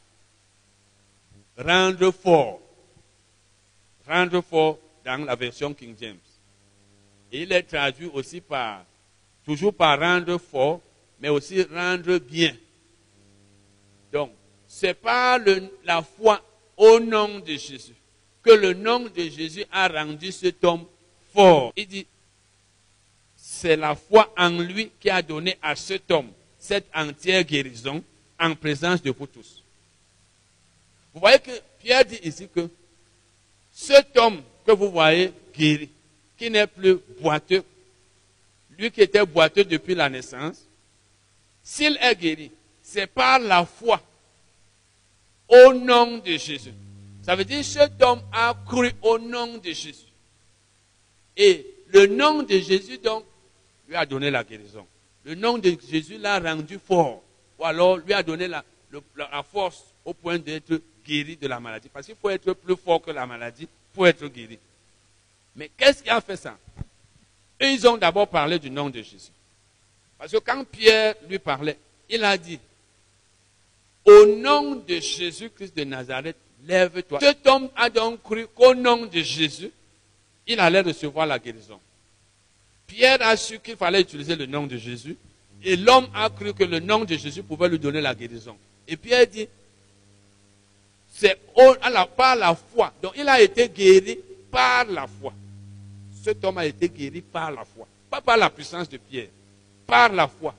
rendre 1.56 2.10
fort. 2.10 2.60
Rendre 4.06 4.40
fort 4.42 4.78
dans 5.04 5.24
la 5.24 5.34
version 5.34 5.72
King 5.72 5.94
James. 6.00 6.18
Il 7.32 7.52
est 7.52 7.62
traduit 7.62 8.10
aussi 8.12 8.40
par, 8.40 8.84
toujours 9.44 9.74
par 9.74 9.98
rendre 9.98 10.38
fort, 10.38 10.80
mais 11.20 11.28
aussi 11.28 11.62
rendre 11.62 12.18
bien. 12.18 12.54
Donc, 14.12 14.30
c'est 14.66 14.94
par 14.94 15.38
la 15.84 16.02
foi 16.02 16.40
au 16.76 17.00
nom 17.00 17.40
de 17.40 17.54
Jésus 17.56 17.94
que 18.44 18.50
le 18.50 18.74
nom 18.74 19.00
de 19.00 19.22
Jésus 19.22 19.64
a 19.72 19.88
rendu 19.88 20.30
cet 20.30 20.62
homme 20.64 20.84
fort. 21.32 21.72
Il 21.76 21.86
dit, 21.86 22.06
c'est 23.34 23.76
la 23.76 23.96
foi 23.96 24.32
en 24.36 24.50
lui 24.50 24.90
qui 25.00 25.08
a 25.08 25.22
donné 25.22 25.56
à 25.62 25.74
cet 25.74 26.10
homme 26.10 26.30
cette 26.58 26.86
entière 26.94 27.42
guérison 27.44 28.04
en 28.38 28.54
présence 28.54 29.02
de 29.02 29.10
vous 29.10 29.26
tous. 29.26 29.63
Vous 31.14 31.20
voyez 31.20 31.38
que 31.38 31.52
Pierre 31.78 32.04
dit 32.04 32.18
ici 32.24 32.48
que 32.52 32.68
cet 33.70 34.16
homme 34.18 34.42
que 34.66 34.72
vous 34.72 34.90
voyez 34.90 35.32
guéri, 35.56 35.88
qui 36.36 36.50
n'est 36.50 36.66
plus 36.66 36.98
boiteux, 37.20 37.62
lui 38.76 38.90
qui 38.90 39.00
était 39.00 39.24
boiteux 39.24 39.64
depuis 39.64 39.94
la 39.94 40.10
naissance, 40.10 40.66
s'il 41.62 41.96
est 42.00 42.16
guéri, 42.16 42.50
c'est 42.82 43.06
par 43.06 43.38
la 43.38 43.64
foi 43.64 44.02
au 45.48 45.72
nom 45.72 46.18
de 46.18 46.32
Jésus. 46.36 46.74
Ça 47.22 47.36
veut 47.36 47.44
dire 47.44 47.64
cet 47.64 48.02
homme 48.02 48.20
a 48.32 48.54
cru 48.66 48.92
au 49.02 49.18
nom 49.18 49.58
de 49.58 49.70
Jésus. 49.70 49.94
Et 51.36 51.64
le 51.88 52.06
nom 52.06 52.42
de 52.42 52.58
Jésus, 52.58 52.98
donc, 52.98 53.24
lui 53.88 53.94
a 53.94 54.04
donné 54.04 54.30
la 54.30 54.42
guérison. 54.42 54.86
Le 55.22 55.36
nom 55.36 55.58
de 55.58 55.76
Jésus 55.88 56.18
l'a 56.18 56.40
rendu 56.40 56.78
fort. 56.84 57.22
Ou 57.58 57.64
alors 57.64 57.98
lui 57.98 58.12
a 58.12 58.22
donné 58.22 58.48
la, 58.48 58.64
la 59.16 59.42
force 59.44 59.84
au 60.04 60.12
point 60.12 60.38
d'être 60.38 60.80
guéri 61.06 61.36
de 61.36 61.46
la 61.46 61.60
maladie. 61.60 61.88
Parce 61.92 62.06
qu'il 62.06 62.16
faut 62.16 62.30
être 62.30 62.52
plus 62.52 62.76
fort 62.76 63.02
que 63.02 63.10
la 63.10 63.26
maladie 63.26 63.68
pour 63.92 64.06
être 64.06 64.26
guéri. 64.28 64.58
Mais 65.56 65.70
qu'est-ce 65.76 66.02
qui 66.02 66.10
a 66.10 66.20
fait 66.20 66.36
ça? 66.36 66.56
Ils 67.60 67.86
ont 67.86 67.96
d'abord 67.96 68.28
parlé 68.28 68.58
du 68.58 68.70
nom 68.70 68.90
de 68.90 69.00
Jésus. 69.00 69.30
Parce 70.18 70.32
que 70.32 70.38
quand 70.38 70.64
Pierre 70.64 71.14
lui 71.28 71.38
parlait, 71.38 71.78
il 72.08 72.24
a 72.24 72.36
dit, 72.36 72.58
au 74.04 74.26
nom 74.26 74.76
de 74.76 74.96
Jésus-Christ 74.96 75.76
de 75.76 75.84
Nazareth, 75.84 76.36
lève-toi. 76.66 77.20
Cet 77.20 77.46
homme 77.46 77.70
a 77.76 77.88
donc 77.88 78.22
cru 78.22 78.46
qu'au 78.54 78.74
nom 78.74 79.06
de 79.06 79.20
Jésus, 79.20 79.70
il 80.46 80.60
allait 80.60 80.80
recevoir 80.80 81.26
la 81.26 81.38
guérison. 81.38 81.80
Pierre 82.86 83.22
a 83.22 83.36
su 83.36 83.58
qu'il 83.60 83.76
fallait 83.76 84.02
utiliser 84.02 84.36
le 84.36 84.46
nom 84.46 84.66
de 84.66 84.76
Jésus. 84.76 85.16
Et 85.62 85.76
l'homme 85.76 86.08
a 86.14 86.28
cru 86.28 86.52
que 86.52 86.64
le 86.64 86.80
nom 86.80 87.04
de 87.04 87.16
Jésus 87.16 87.42
pouvait 87.42 87.68
lui 87.68 87.78
donner 87.78 88.02
la 88.02 88.14
guérison. 88.14 88.56
Et 88.86 88.96
Pierre 88.96 89.26
dit, 89.26 89.48
c'est 91.16 91.38
par 92.16 92.36
la 92.36 92.54
foi. 92.54 92.92
Donc 93.00 93.12
il 93.16 93.28
a 93.28 93.40
été 93.40 93.68
guéri 93.68 94.18
par 94.50 94.84
la 94.86 95.06
foi. 95.06 95.32
Cet 96.22 96.44
homme 96.44 96.58
a 96.58 96.66
été 96.66 96.88
guéri 96.88 97.20
par 97.20 97.52
la 97.52 97.64
foi. 97.64 97.86
Pas 98.10 98.20
par 98.20 98.36
la 98.36 98.50
puissance 98.50 98.88
de 98.88 98.96
Pierre. 98.96 99.28
Par 99.86 100.12
la 100.12 100.26
foi. 100.26 100.54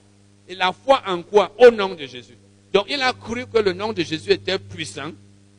Et 0.48 0.56
la 0.56 0.72
foi 0.72 1.02
en 1.06 1.22
quoi? 1.24 1.52
Au 1.58 1.72
nom 1.72 1.94
de 1.94 2.06
Jésus. 2.06 2.38
Donc 2.72 2.86
il 2.90 3.02
a 3.02 3.12
cru 3.12 3.46
que 3.48 3.58
le 3.58 3.74
nom 3.74 3.92
de 3.92 4.02
Jésus 4.02 4.32
était 4.32 4.58
puissant 4.58 5.12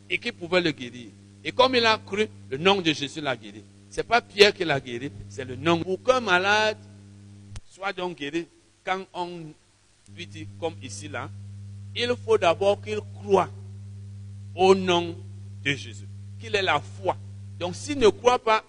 et 0.09 0.17
qu'il 0.19 0.33
pouvait 0.33 0.63
le 0.63 0.71
guérir. 0.71 1.09
Et 1.45 1.53
comme 1.53 1.75
il 1.75 1.85
a 1.85 1.99
cru, 1.99 2.27
le 2.49 2.57
nom 2.57 2.81
de 2.81 2.93
Jésus 2.93 3.21
l'a 3.21 3.37
guéri. 3.37 3.63
Ce 3.91 3.99
n'est 3.99 4.03
pas 4.05 4.21
Pierre 4.23 4.55
qui 4.55 4.65
l'a 4.65 4.81
guéri, 4.81 5.11
c'est 5.29 5.45
le 5.45 5.57
nom. 5.57 5.79
Pour 5.81 6.03
qu'un 6.03 6.21
malade 6.21 6.79
soit 7.71 7.93
donc 7.93 8.17
guéri, 8.17 8.47
quand 8.85 9.05
on 9.13 9.29
lui 10.15 10.27
dit, 10.27 10.47
comme 10.59 10.75
ici 10.83 11.09
là, 11.09 11.29
il 11.95 12.13
faut 12.25 12.39
d'abord 12.39 12.81
qu'il 12.81 13.01
croit 13.23 13.49
au 14.57 14.75
nom 14.75 15.17
de 15.63 15.73
Jésus, 15.73 16.09
qu'il 16.41 16.57
ait 16.57 16.63
la 16.63 16.81
foi. 16.81 17.17
Donc 17.59 17.77
s'il 17.77 17.99
ne 17.99 18.09
croit 18.09 18.39
pas 18.39 18.65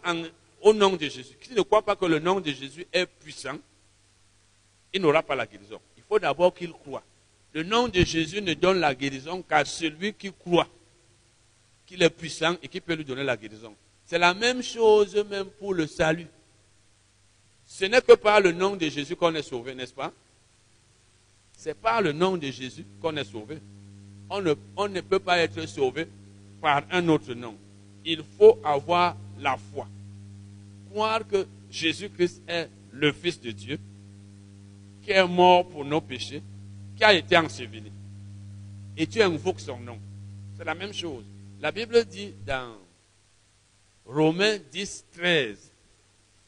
au 0.62 0.74
nom 0.74 0.96
de 0.96 1.08
Jésus, 1.08 1.36
s'il 1.42 1.56
ne 1.56 1.62
croit 1.62 1.82
pas 1.82 1.96
que 1.96 2.06
le 2.06 2.20
nom 2.20 2.40
de 2.40 2.52
Jésus 2.52 2.86
est 2.94 3.06
puissant, 3.06 3.58
il 4.94 5.02
n'aura 5.02 5.24
pas 5.24 5.36
la 5.36 5.46
guérison. 5.46 5.80
Il 5.98 6.04
faut 6.04 6.20
d'abord 6.20 6.54
qu'il 6.54 6.72
croit. 6.72 7.04
Le 7.54 7.64
nom 7.64 7.88
de 7.88 8.04
Jésus 8.04 8.42
ne 8.42 8.54
donne 8.54 8.80
la 8.80 8.94
guérison 8.94 9.42
qu'à 9.42 9.66
celui 9.66 10.14
qui 10.14 10.32
croit 10.32 10.68
qu'il 11.86 12.04
est 12.04 12.10
puissant 12.10 12.56
et 12.62 12.68
qui 12.68 12.82
peut 12.82 12.94
lui 12.94 13.06
donner 13.06 13.24
la 13.24 13.38
guérison. 13.38 13.74
C'est 14.06 14.20
la 14.20 14.34
même 14.34 14.62
chose 14.62 15.16
même 15.30 15.48
pour 15.48 15.74
le 15.74 15.88
salut. 15.88 16.28
Ce 17.66 17.86
n'est 17.86 18.02
que 18.02 18.14
par 18.14 18.42
le 18.42 18.52
nom 18.52 18.76
de 18.76 18.88
Jésus 18.88 19.16
qu'on 19.16 19.34
est 19.36 19.42
sauvé, 19.42 19.76
n'est-ce 19.76 19.94
pas? 19.94 20.12
C'est 21.58 21.74
par 21.74 22.02
le 22.02 22.12
nom 22.14 22.38
de 22.38 22.48
Jésus 22.50 22.86
qu'on 23.02 23.16
est 23.18 23.24
sauvé. 23.24 23.58
On 24.30 24.42
ne, 24.42 25.02
peut 25.02 25.20
pas 25.20 25.40
être 25.40 25.66
sauvé 25.68 26.08
par 26.62 26.84
un 26.92 27.08
autre 27.08 27.34
nom. 27.34 27.56
Il 28.04 28.24
faut 28.38 28.60
avoir 28.64 29.16
la 29.40 29.58
foi. 29.58 29.88
Croire 30.92 31.28
que 31.28 31.46
Jésus-Christ 31.72 32.42
est 32.48 32.70
le 32.92 33.12
Fils 33.12 33.40
de 33.40 33.52
Dieu, 33.52 33.80
qui 35.04 35.12
est 35.12 35.28
mort 35.28 35.68
pour 35.68 35.86
nos 35.86 36.02
péchés, 36.02 36.42
qui 36.96 37.04
a 37.04 37.14
été 37.14 37.38
enseveli. 37.38 37.92
Et 38.98 39.08
tu 39.08 39.22
invoques 39.22 39.60
son 39.60 39.80
nom. 39.80 39.98
C'est 40.58 40.66
la 40.66 40.76
même 40.76 40.94
chose. 40.94 41.24
La 41.62 41.72
Bible 41.72 42.04
dit 42.06 42.34
dans 42.46 42.76
Romains 44.06 44.58
10, 44.72 45.06
13 45.16 45.72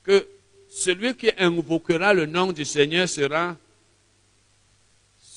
que 0.04 0.28
celui 0.70 1.16
qui 1.16 1.30
invoquera 1.38 2.14
le 2.14 2.26
nom 2.26 2.52
du 2.52 2.66
Seigneur 2.66 3.08
sera 3.08 3.56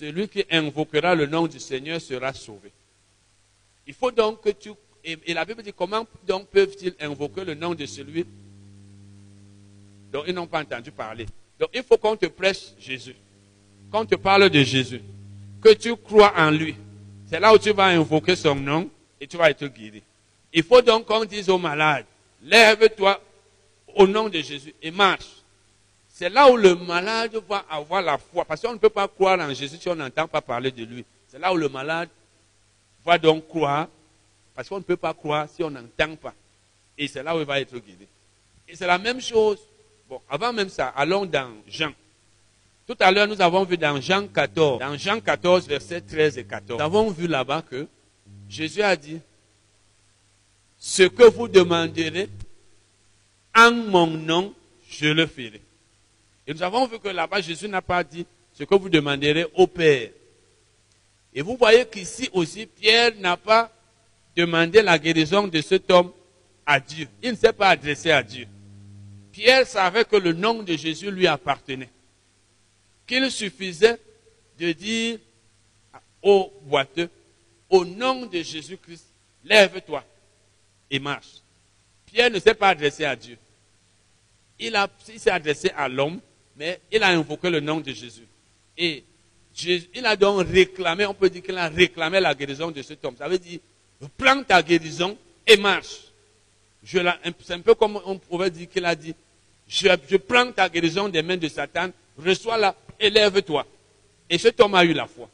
celui 0.03 0.27
qui 0.27 0.45
invoquera 0.51 1.15
le 1.15 1.27
nom 1.27 1.47
du 1.47 1.61
Seigneur 1.61 2.01
sera 2.01 2.33
sauvé. 2.33 2.73
Il 3.87 3.95
faut 3.95 4.11
donc 4.11 4.41
que 4.43 4.51
tu 4.51 4.70
et, 5.05 5.33
la 5.33 5.45
Bible 5.45 5.62
dit 5.62 5.73
comment 5.73 6.05
donc 6.27 6.49
peuvent-ils 6.49 6.95
invoquer 7.01 7.45
le 7.45 7.55
nom 7.55 7.73
de 7.73 7.87
celui 7.87 8.27
dont 10.12 10.24
ils 10.27 10.35
n'ont 10.35 10.49
pas 10.49 10.61
entendu 10.61 10.91
parler? 10.91 11.27
Donc 11.59 11.70
il 11.73 11.85
faut 11.85 11.99
qu'on 11.99 12.16
te 12.16 12.27
prêche 12.27 12.73
Jésus, 12.81 13.15
qu'on 13.93 14.05
te 14.05 14.16
parle 14.16 14.51
de 14.51 14.62
Jésus, 14.65 15.01
que 15.61 15.73
tu 15.73 15.95
crois 15.95 16.33
en 16.37 16.51
lui. 16.51 16.74
C'est 17.27 17.39
là 17.39 17.55
où 17.55 17.59
tu 17.59 17.70
vas 17.70 17.87
invoquer 17.87 18.35
son 18.35 18.57
nom 18.57 18.91
et 19.20 19.29
tu 19.29 19.37
vas 19.37 19.51
être 19.51 19.66
guéri. 19.69 20.03
Il 20.53 20.65
faut 20.65 20.83
donc 20.83 21.07
qu'on 21.07 21.24
dise 21.24 21.49
aux 21.49 21.59
malades, 21.59 22.07
lève-toi 22.43 23.20
au 23.95 24.09
nom 24.09 24.29
de 24.29 24.41
Jésus 24.41 24.74
et 24.83 24.91
marche. 24.91 25.41
C'est 26.23 26.31
là 26.31 26.49
où 26.49 26.57
le 26.57 26.77
malade 26.77 27.35
va 27.49 27.65
avoir 27.69 28.01
la 28.01 28.16
foi. 28.16 28.44
Parce 28.44 28.61
qu'on 28.61 28.74
ne 28.74 28.78
peut 28.78 28.89
pas 28.89 29.09
croire 29.09 29.40
en 29.40 29.53
Jésus 29.53 29.77
si 29.77 29.89
on 29.89 29.97
n'entend 29.97 30.28
pas 30.28 30.40
parler 30.40 30.70
de 30.70 30.85
lui. 30.85 31.05
C'est 31.27 31.40
là 31.40 31.53
où 31.53 31.57
le 31.57 31.69
malade 31.69 32.09
va 33.05 33.19
donc 33.19 33.49
croire. 33.49 33.89
Parce 34.55 34.69
qu'on 34.69 34.77
ne 34.77 34.85
peut 34.85 34.97
pas 34.97 35.15
croire 35.15 35.49
si 35.49 35.65
on 35.65 35.70
n'entend 35.70 36.15
pas. 36.15 36.32
Et 36.97 37.09
c'est 37.09 37.24
là 37.24 37.36
où 37.36 37.40
il 37.40 37.44
va 37.44 37.59
être 37.59 37.77
guéri. 37.77 38.07
Et 38.69 38.77
c'est 38.77 38.86
la 38.86 38.99
même 38.99 39.20
chose. 39.20 39.59
Bon, 40.09 40.20
avant 40.31 40.53
même 40.53 40.69
ça, 40.69 40.93
allons 40.94 41.27
dans 41.27 41.51
Jean. 41.66 41.90
Tout 42.86 42.97
à 43.01 43.11
l'heure, 43.11 43.27
nous 43.27 43.43
avons 43.43 43.65
vu 43.65 43.77
dans 43.77 44.01
Jean 44.01 44.28
14, 44.28 44.78
dans 44.78 44.97
Jean 44.97 45.20
14, 45.20 45.66
versets 45.66 46.03
13 46.03 46.39
et 46.39 46.44
14, 46.44 46.78
nous 46.78 46.85
avons 46.85 47.11
vu 47.11 47.27
là-bas 47.27 47.62
que 47.69 47.89
Jésus 48.49 48.82
a 48.82 48.94
dit, 48.94 49.19
ce 50.78 51.03
que 51.03 51.24
vous 51.24 51.49
demanderez 51.49 52.28
en 53.57 53.73
mon 53.73 54.07
nom, 54.07 54.55
je 54.89 55.09
le 55.09 55.27
ferai. 55.27 55.61
Et 56.47 56.55
nous 56.55 56.62
avons 56.62 56.86
vu 56.86 56.98
que 56.98 57.09
là-bas, 57.09 57.40
Jésus 57.40 57.69
n'a 57.69 57.82
pas 57.82 58.02
dit 58.02 58.27
ce 58.52 58.64
que 58.64 58.74
vous 58.74 58.89
demanderez 58.89 59.47
au 59.55 59.66
Père. 59.66 60.10
Et 61.35 61.43
vous 61.43 61.56
voyez 61.56 61.86
qu'ici 61.86 62.28
aussi, 62.32 62.66
Pierre 62.66 63.12
n'a 63.19 63.36
pas 63.36 63.73
demandé 64.36 64.82
la 64.82 64.98
guérison 64.98 65.47
de 65.47 65.60
cet 65.60 65.90
homme 65.90 66.12
à 66.66 66.78
Dieu. 66.81 67.09
Il 67.23 67.32
ne 67.32 67.36
s'est 67.36 67.52
pas 67.52 67.70
adressé 67.70 68.10
à 68.10 68.23
Dieu. 68.23 68.47
Pierre 69.32 69.66
savait 69.66 70.05
que 70.05 70.16
le 70.16 70.32
nom 70.32 70.62
de 70.62 70.77
Jésus 70.77 71.10
lui 71.10 71.27
appartenait. 71.27 71.89
Qu'il 73.06 73.31
suffisait 73.31 73.98
de 74.59 74.73
dire 74.73 75.19
au 76.20 76.52
boiteux, 76.62 77.09
au 77.69 77.85
nom 77.85 78.27
de 78.27 78.43
Jésus-Christ, 78.43 79.06
lève-toi 79.44 80.05
et 80.90 80.98
marche. 80.98 81.40
Pierre 82.06 82.31
ne 82.31 82.39
s'est 82.39 82.55
pas 82.55 82.69
adressé 82.69 83.05
à 83.05 83.16
Dieu. 83.16 83.39
Il, 84.59 84.78
s'est 85.16 85.31
adressé 85.31 85.70
à 85.74 85.89
l'homme, 85.89 86.20
mais 86.57 86.81
il 86.91 87.03
a 87.03 87.09
invoqué 87.09 87.51
le 87.51 87.61
nom 87.61 87.81
de 87.81 87.93
Jésus. 87.93 88.27
Et 88.77 89.05
il 89.95 90.07
a 90.07 90.16
donc 90.16 90.47
réclamé, 90.49 91.07
on 91.07 91.15
peut 91.15 91.31
dire 91.31 91.43
qu'il 91.43 91.57
a 91.59 91.69
réclamé 91.69 92.20
la 92.20 92.35
guérison 92.35 92.70
de 92.70 92.83
cet 92.83 93.05
homme. 93.05 93.16
Ça 93.16 93.29
veut 93.29 93.39
dire, 93.39 93.61
prends 94.16 94.43
ta 94.43 94.62
guérison 94.62 95.16
et 95.47 95.57
marche. 95.57 96.01
C'est 96.85 97.53
un 97.53 97.61
peu 97.61 97.74
comme 97.74 98.01
on 98.05 98.19
pouvait 98.19 98.51
dire 98.51 98.69
qu'il 98.69 98.85
a 98.85 98.95
dit, 98.95 99.15
je, 99.69 99.89
je, 100.09 100.16
prends 100.16 100.51
ta 100.53 100.69
guérison 100.69 101.09
des 101.09 101.23
mains 101.23 101.37
de 101.37 101.49
Satan, 101.49 101.91
reçois-la, 102.19 102.74
élève-toi. 102.99 103.66
Et 104.29 104.39
cet 104.39 104.61
homme 104.61 104.74
a 104.74 104.85
eu 104.85 104.93
la 104.93 105.07
foi. 105.07 105.29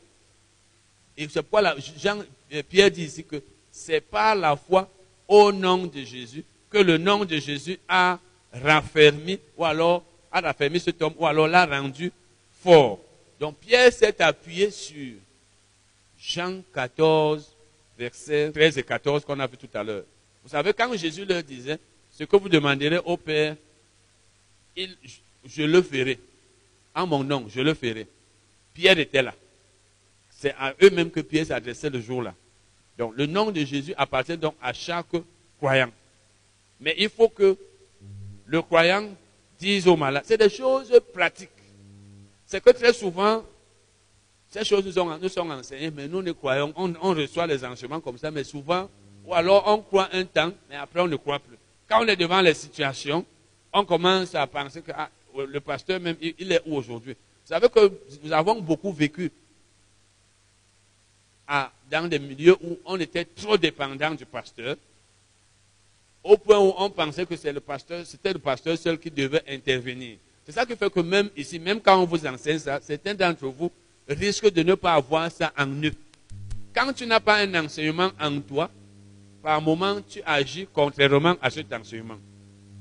Et 1.16 1.26
c'est 1.28 1.42
pourquoi 1.42 1.74
Jean, 1.96 2.22
euh, 2.52 2.62
Pierre 2.68 2.90
dit 2.90 3.04
ici 3.04 3.24
que 3.24 3.42
c'est 3.70 4.00
par 4.00 4.34
la 4.34 4.56
foi 4.56 4.88
au 5.26 5.50
nom 5.52 5.86
de 5.86 6.02
Jésus 6.02 6.44
que 6.70 6.78
le 6.78 6.98
nom 6.98 7.24
de 7.24 7.36
Jésus 7.38 7.78
a 7.88 8.18
raffermi, 8.52 9.38
ou 9.56 9.64
alors 9.64 10.02
a 10.30 10.40
raffermi 10.40 10.80
cet 10.80 11.00
homme, 11.02 11.14
ou 11.18 11.26
alors 11.26 11.48
l'a 11.48 11.66
rendu 11.66 12.12
fort. 12.62 12.98
Donc 13.38 13.56
Pierre 13.58 13.92
s'est 13.92 14.20
appuyé 14.22 14.70
sur 14.70 15.14
Jean 16.18 16.60
14, 16.74 17.54
versets 17.98 18.50
13 18.52 18.78
et 18.78 18.82
14 18.82 19.24
qu'on 19.24 19.38
a 19.40 19.46
vu 19.46 19.56
tout 19.56 19.68
à 19.74 19.82
l'heure. 19.82 20.04
Vous 20.42 20.50
savez, 20.50 20.72
quand 20.72 20.94
Jésus 20.96 21.24
leur 21.24 21.42
disait, 21.42 21.78
ce 22.10 22.24
que 22.24 22.36
vous 22.36 22.48
demanderez 22.48 22.98
au 23.04 23.16
Père, 23.16 23.56
je 24.76 25.62
le 25.62 25.82
ferai. 25.82 26.18
En 26.94 27.06
mon 27.06 27.22
nom, 27.22 27.46
je 27.48 27.60
le 27.60 27.74
ferai. 27.74 28.06
Pierre 28.74 28.98
était 28.98 29.22
là. 29.22 29.34
C'est 30.30 30.54
à 30.58 30.74
eux-mêmes 30.82 31.10
que 31.10 31.20
Pierre 31.20 31.46
s'adressait 31.46 31.90
le 31.90 32.00
jour-là. 32.00 32.34
Donc, 32.96 33.14
le 33.16 33.26
nom 33.26 33.50
de 33.50 33.64
Jésus 33.64 33.94
appartient 33.96 34.36
donc 34.36 34.54
à 34.60 34.72
chaque 34.72 35.06
croyant. 35.58 35.90
Mais 36.80 36.94
il 36.98 37.08
faut 37.08 37.28
que 37.28 37.56
le 38.46 38.62
croyant 38.62 39.08
dise 39.58 39.86
aux 39.88 39.96
malades. 39.96 40.22
C'est 40.26 40.38
des 40.38 40.48
choses 40.48 40.92
pratiques. 41.12 41.50
C'est 42.46 42.62
que 42.62 42.70
très 42.70 42.92
souvent, 42.92 43.44
ces 44.50 44.64
choses 44.64 44.84
nous 44.86 45.28
sont, 45.28 45.50
enseignées, 45.50 45.90
mais 45.90 46.08
nous 46.08 46.22
ne 46.22 46.32
croyons, 46.32 46.72
on, 46.76 47.14
reçoit 47.14 47.46
les 47.46 47.64
enseignements 47.64 48.00
comme 48.00 48.16
ça, 48.16 48.30
mais 48.30 48.44
souvent, 48.44 48.88
ou 49.26 49.34
alors 49.34 49.64
on 49.66 49.78
croit 49.78 50.08
un 50.12 50.24
temps, 50.24 50.52
mais 50.70 50.76
après 50.76 51.00
on 51.00 51.08
ne 51.08 51.16
croit 51.16 51.38
plus. 51.38 51.56
Quand 51.88 52.02
on 52.02 52.08
est 52.08 52.16
devant 52.16 52.40
les 52.40 52.54
situations, 52.54 53.24
on 53.72 53.84
commence 53.84 54.34
à 54.34 54.46
penser 54.46 54.80
que 54.80 54.92
ah, 54.94 55.10
le 55.36 55.60
pasteur 55.60 56.00
même, 56.00 56.16
il, 56.20 56.50
est 56.50 56.62
où 56.66 56.76
aujourd'hui? 56.76 57.12
Vous 57.12 57.54
savez 57.54 57.68
que 57.68 57.92
nous 58.22 58.32
avons 58.32 58.60
beaucoup 58.60 58.92
vécu 58.92 59.30
dans 61.90 62.08
des 62.08 62.18
milieux 62.18 62.56
où 62.62 62.78
on 62.84 62.98
était 63.00 63.24
trop 63.24 63.56
dépendant 63.56 64.14
du 64.14 64.24
pasteur, 64.24 64.76
au 66.22 66.36
point 66.36 66.58
où 66.58 66.74
on 66.76 66.90
pensait 66.90 67.24
que 67.26 67.36
c'était 67.36 67.52
le 67.52 67.60
pasteur 68.38 68.78
seul 68.78 68.98
qui 68.98 69.10
devait 69.10 69.42
intervenir. 69.48 70.16
C'est 70.44 70.52
ça 70.52 70.64
qui 70.64 70.74
fait 70.76 70.90
que 70.90 71.00
même 71.00 71.28
ici, 71.36 71.58
même 71.58 71.80
quand 71.80 72.00
on 72.00 72.06
vous 72.06 72.26
enseigne 72.26 72.58
ça, 72.58 72.80
certains 72.82 73.14
d'entre 73.14 73.46
vous 73.46 73.70
risquent 74.08 74.50
de 74.50 74.62
ne 74.62 74.74
pas 74.74 74.94
avoir 74.94 75.30
ça 75.30 75.52
en 75.58 75.66
eux. 75.66 75.92
Quand 76.74 76.92
tu 76.92 77.06
n'as 77.06 77.20
pas 77.20 77.38
un 77.38 77.64
enseignement 77.64 78.10
en 78.20 78.40
toi, 78.40 78.70
par 79.42 79.60
moment, 79.60 80.00
tu 80.06 80.20
agis 80.24 80.66
contrairement 80.72 81.36
à 81.40 81.50
cet 81.50 81.72
enseignement. 81.72 82.18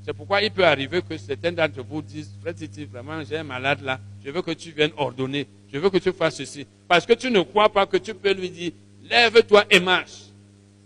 C'est 0.06 0.14
pourquoi 0.14 0.42
il 0.42 0.52
peut 0.52 0.66
arriver 0.66 1.02
que 1.02 1.18
certains 1.18 1.52
d'entre 1.52 1.82
vous 1.84 2.02
disent, 2.02 2.32
frère 2.42 2.56
Titi, 2.56 2.86
vraiment, 2.86 3.22
j'ai 3.24 3.38
un 3.38 3.44
malade 3.44 3.82
là, 3.82 4.00
je 4.24 4.32
veux 4.32 4.42
que 4.42 4.52
tu 4.52 4.72
viennes 4.72 4.92
ordonner, 4.96 5.46
je 5.72 5.78
veux 5.78 5.90
que 5.90 5.98
tu 5.98 6.14
fasses 6.14 6.38
ceci. 6.38 6.66
Parce 6.88 7.06
que 7.06 7.14
tu 7.14 7.30
ne 7.30 7.42
crois 7.42 7.68
pas 7.68 7.86
que 7.86 7.98
tu 7.98 8.14
peux 8.14 8.34
lui 8.34 8.50
dire, 8.50 8.72
lève-toi 9.10 9.66
et 9.70 9.82
marche. 9.82 10.28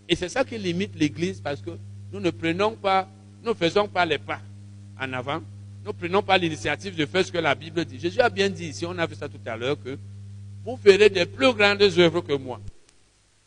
Et 0.08 0.16
c'est 0.16 0.28
ça 0.28 0.44
qui 0.44 0.58
limite 0.58 0.96
l'Église 0.96 1.40
parce 1.40 1.60
que 1.60 1.70
nous 2.12 2.20
ne 2.20 2.30
prenons 2.30 2.72
pas, 2.72 3.08
nous 3.42 3.54
faisons 3.54 3.88
pas 3.88 4.04
les 4.04 4.18
pas 4.18 4.40
en 5.00 5.12
avant. 5.12 5.40
Nous 5.84 5.92
ne 5.92 5.96
prenons 5.96 6.22
pas 6.22 6.38
l'initiative 6.38 6.94
de 6.94 7.06
faire 7.06 7.24
ce 7.24 7.32
que 7.32 7.38
la 7.38 7.54
Bible 7.54 7.84
dit. 7.84 7.98
Jésus 7.98 8.20
a 8.20 8.28
bien 8.28 8.48
dit 8.48 8.66
ici, 8.66 8.86
on 8.86 8.96
a 8.98 9.06
vu 9.06 9.14
ça 9.14 9.28
tout 9.28 9.40
à 9.46 9.56
l'heure, 9.56 9.76
que 9.82 9.98
vous 10.64 10.76
ferez 10.76 11.10
des 11.10 11.26
plus 11.26 11.52
grandes 11.52 11.82
œuvres 11.82 12.20
que 12.20 12.34
moi. 12.34 12.60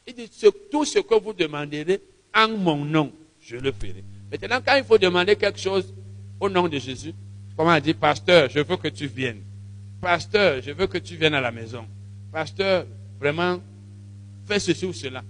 Il 0.07 0.13
dit, 0.15 0.29
tout 0.71 0.83
ce 0.83 0.99
que 0.99 1.15
vous 1.15 1.33
demanderez 1.33 2.01
en 2.33 2.49
mon 2.49 2.83
nom, 2.83 3.11
je 3.41 3.55
le 3.55 3.71
ferai. 3.71 4.03
Maintenant, 4.31 4.59
quand 4.65 4.75
il 4.75 4.83
faut 4.83 4.97
demander 4.97 5.35
quelque 5.35 5.59
chose 5.59 5.93
au 6.39 6.49
nom 6.49 6.67
de 6.67 6.77
Jésus, 6.77 7.13
comment 7.55 7.73
on 7.73 7.79
dit, 7.79 7.93
pasteur, 7.93 8.49
je 8.49 8.59
veux 8.59 8.77
que 8.77 8.89
tu 8.89 9.07
viennes. 9.07 9.41
Pasteur, 10.01 10.61
je 10.61 10.71
veux 10.71 10.87
que 10.87 10.97
tu 10.97 11.15
viennes 11.15 11.35
à 11.35 11.41
la 11.41 11.51
maison. 11.51 11.85
Pasteur, 12.31 12.85
vraiment, 13.19 13.59
fais 14.45 14.59
ceci 14.59 14.85
ou 14.85 14.93
cela. 14.93 15.23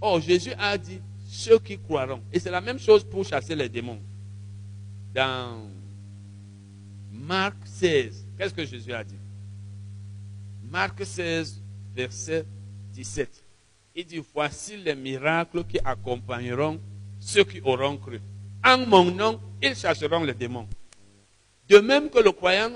Oh, 0.00 0.20
Jésus 0.20 0.52
a 0.58 0.78
dit, 0.78 1.00
ceux 1.36 1.58
qui 1.58 1.78
croiront. 1.78 2.22
Et 2.32 2.40
c'est 2.40 2.50
la 2.50 2.62
même 2.62 2.78
chose 2.78 3.04
pour 3.04 3.24
chasser 3.24 3.54
les 3.54 3.68
démons. 3.68 4.00
Dans 5.14 5.68
Marc 7.12 7.56
16, 7.64 8.26
qu'est-ce 8.38 8.54
que 8.54 8.64
Jésus 8.64 8.92
a 8.92 9.04
dit? 9.04 9.18
Marc 10.70 11.04
16, 11.04 11.60
verset 11.94 12.46
17. 12.94 13.44
Il 13.94 14.06
dit, 14.06 14.22
voici 14.34 14.78
les 14.78 14.94
miracles 14.94 15.64
qui 15.64 15.78
accompagneront 15.84 16.80
ceux 17.20 17.44
qui 17.44 17.60
auront 17.60 17.98
cru. 17.98 18.20
En 18.64 18.86
mon 18.86 19.04
nom, 19.04 19.38
ils 19.62 19.74
chasseront 19.74 20.24
les 20.24 20.34
démons. 20.34 20.66
De 21.68 21.78
même 21.78 22.08
que 22.08 22.18
le 22.18 22.32
croyant 22.32 22.72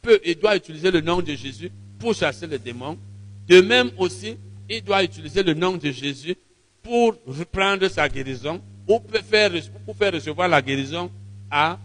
peut 0.00 0.20
et 0.22 0.34
doit 0.34 0.56
utiliser 0.56 0.90
le 0.90 1.02
nom 1.02 1.20
de 1.20 1.34
Jésus 1.34 1.70
pour 1.98 2.14
chasser 2.14 2.46
les 2.46 2.58
démons, 2.58 2.98
de 3.46 3.60
même 3.60 3.90
aussi, 3.98 4.36
il 4.68 4.82
doit 4.82 5.04
utiliser 5.04 5.42
le 5.42 5.52
nom 5.52 5.76
de 5.76 5.90
Jésus 5.90 6.36
pour 6.82 7.14
reprendre 7.26 7.88
sa 7.88 8.08
guérison 8.08 8.60
ou 8.86 8.98
pour 8.98 9.20
faire, 9.20 10.12
recevoir 10.12 10.48
la 10.48 10.60
guérison 10.60 11.10
à 11.50 11.78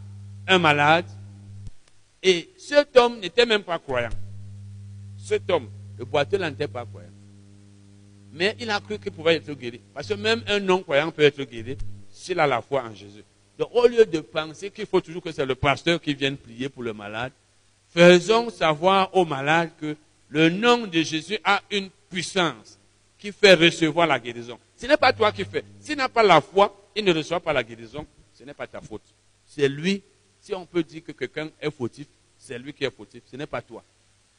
un 0.48 0.58
malade. 0.58 1.06
Et 2.22 2.50
cet 2.58 2.96
homme 2.98 3.20
n'était 3.20 3.46
même 3.46 3.64
pas 3.64 3.78
croyant. 3.78 4.10
Cet 5.18 5.50
homme, 5.50 5.70
le 5.98 6.06
boiteux 6.06 6.38
n'était 6.38 6.68
pas 6.68 6.86
croyant. 6.86 7.10
Mais 8.34 8.56
il 8.60 8.70
a 8.70 8.80
cru 8.80 9.00
qu'il 9.00 9.12
pouvait 9.12 9.36
être 9.36 9.54
guéri. 9.54 9.80
Parce 9.94 10.08
que 10.08 10.14
même 10.16 10.44
un 10.48 10.60
non-croyant 10.60 11.12
peut 11.12 11.22
être 11.22 11.44
guéri 11.44 11.78
s'il 12.10 12.40
a 12.40 12.48
la 12.48 12.62
foi 12.62 12.84
en 12.84 12.94
Jésus. 12.94 13.24
Donc 13.58 13.70
au 13.74 13.88
lieu 13.88 14.06
de 14.06 14.20
penser 14.20 14.72
qu'il 14.72 14.86
faut 14.86 15.02
toujours 15.02 15.22
que 15.22 15.32
c'est 15.32 15.46
le 15.46 15.56
pasteur 15.56 16.02
qui 16.02 16.14
vienne 16.14 16.38
prier 16.38 16.68
pour 16.68 16.84
le 16.84 16.94
malade, 16.94 17.32
faisons 17.90 18.50
savoir 18.50 19.16
au 19.16 19.24
malade 19.26 19.70
que 19.80 19.96
le 20.30 20.50
nom 20.50 20.88
de 20.88 21.02
Jésus 21.02 21.38
a 21.44 21.62
une 21.72 21.90
puissance 22.10 22.75
qui 23.26 23.32
fait 23.32 23.56
recevoir 23.56 24.06
la 24.06 24.20
guérison. 24.20 24.60
Ce 24.78 24.86
n'est 24.86 24.98
pas 24.98 25.12
toi 25.12 25.32
qui 25.32 25.44
fais. 25.46 25.64
S'il 25.80 25.98
n'a 25.98 26.08
pas 26.08 26.22
la 26.22 26.42
foi, 26.42 26.72
il 26.96 27.04
ne 27.04 27.12
reçoit 27.12 27.40
pas 27.40 27.54
la 27.54 27.64
guérison. 27.64 28.06
Ce 28.36 28.44
n'est 28.44 28.54
pas 28.54 28.68
ta 28.68 28.80
faute. 28.82 29.02
C'est 29.48 29.68
lui. 29.68 30.04
Si 30.40 30.54
on 30.54 30.64
peut 30.64 30.84
dire 30.84 31.04
que 31.04 31.12
quelqu'un 31.12 31.50
est 31.60 31.72
fautif, 31.72 32.06
c'est 32.38 32.60
lui 32.60 32.72
qui 32.72 32.84
est 32.84 32.96
fautif. 32.96 33.24
Ce 33.26 33.36
n'est 33.36 33.48
pas 33.48 33.64
toi. 33.64 33.84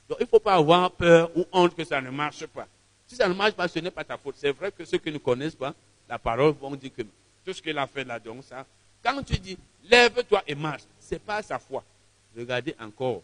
Donc 0.09 0.19
il 0.21 0.23
ne 0.23 0.29
faut 0.29 0.39
pas 0.39 0.55
avoir 0.55 0.93
peur 0.93 1.37
ou 1.37 1.45
honte 1.51 1.75
que 1.75 1.83
ça 1.83 2.01
ne 2.01 2.11
marche 2.11 2.47
pas. 2.47 2.69
Si 3.09 3.17
ça 3.17 3.29
ne 3.29 3.35
marche 3.35 3.55
pas, 3.55 3.67
ce 3.67 3.81
n'est 3.81 3.91
pas 3.91 4.05
ta 4.05 4.17
faute. 4.17 4.37
C'est 4.39 4.53
vrai 4.53 4.71
que 4.71 4.85
ceux 4.85 4.99
qui 4.99 5.11
ne 5.11 5.19
connaissent 5.19 5.57
pas 5.57 5.75
la 6.09 6.21
parole 6.21 6.53
vont 6.53 6.77
dire 6.77 6.93
que 6.97 7.03
tout 7.45 7.53
ce 7.53 7.61
qu'il 7.61 7.77
a 7.77 7.89
fait 7.89 8.05
là, 8.05 8.21
donc 8.21 8.45
ça. 8.45 8.65
Quand 9.03 9.21
tu 9.25 9.37
dis, 9.37 9.59
lève-toi 9.91 10.45
et 10.47 10.55
marche, 10.55 10.83
ce 11.01 11.15
n'est 11.15 11.19
pas 11.19 11.43
sa 11.43 11.59
foi. 11.59 11.83
Regardez 12.37 12.77
encore. 12.79 13.23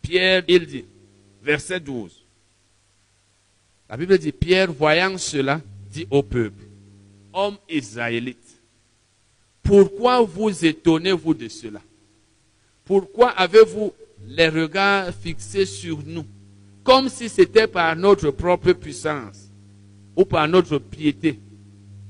Pierre, 0.00 0.44
il 0.46 0.66
dit, 0.66 0.84
verset 1.42 1.80
12. 1.80 2.21
La 3.92 3.98
Bible 3.98 4.16
dit, 4.16 4.32
Pierre, 4.32 4.72
voyant 4.72 5.18
cela, 5.18 5.60
dit 5.90 6.06
au 6.10 6.22
peuple, 6.22 6.64
Homme 7.30 7.58
israélite, 7.68 8.58
pourquoi 9.62 10.22
vous 10.22 10.64
étonnez-vous 10.64 11.34
de 11.34 11.46
cela? 11.48 11.82
Pourquoi 12.86 13.28
avez-vous 13.32 13.92
les 14.28 14.48
regards 14.48 15.12
fixés 15.12 15.66
sur 15.66 15.98
nous, 16.06 16.24
comme 16.82 17.10
si 17.10 17.28
c'était 17.28 17.66
par 17.66 17.94
notre 17.94 18.30
propre 18.30 18.72
puissance 18.72 19.50
ou 20.16 20.24
par 20.24 20.48
notre 20.48 20.78
piété 20.78 21.38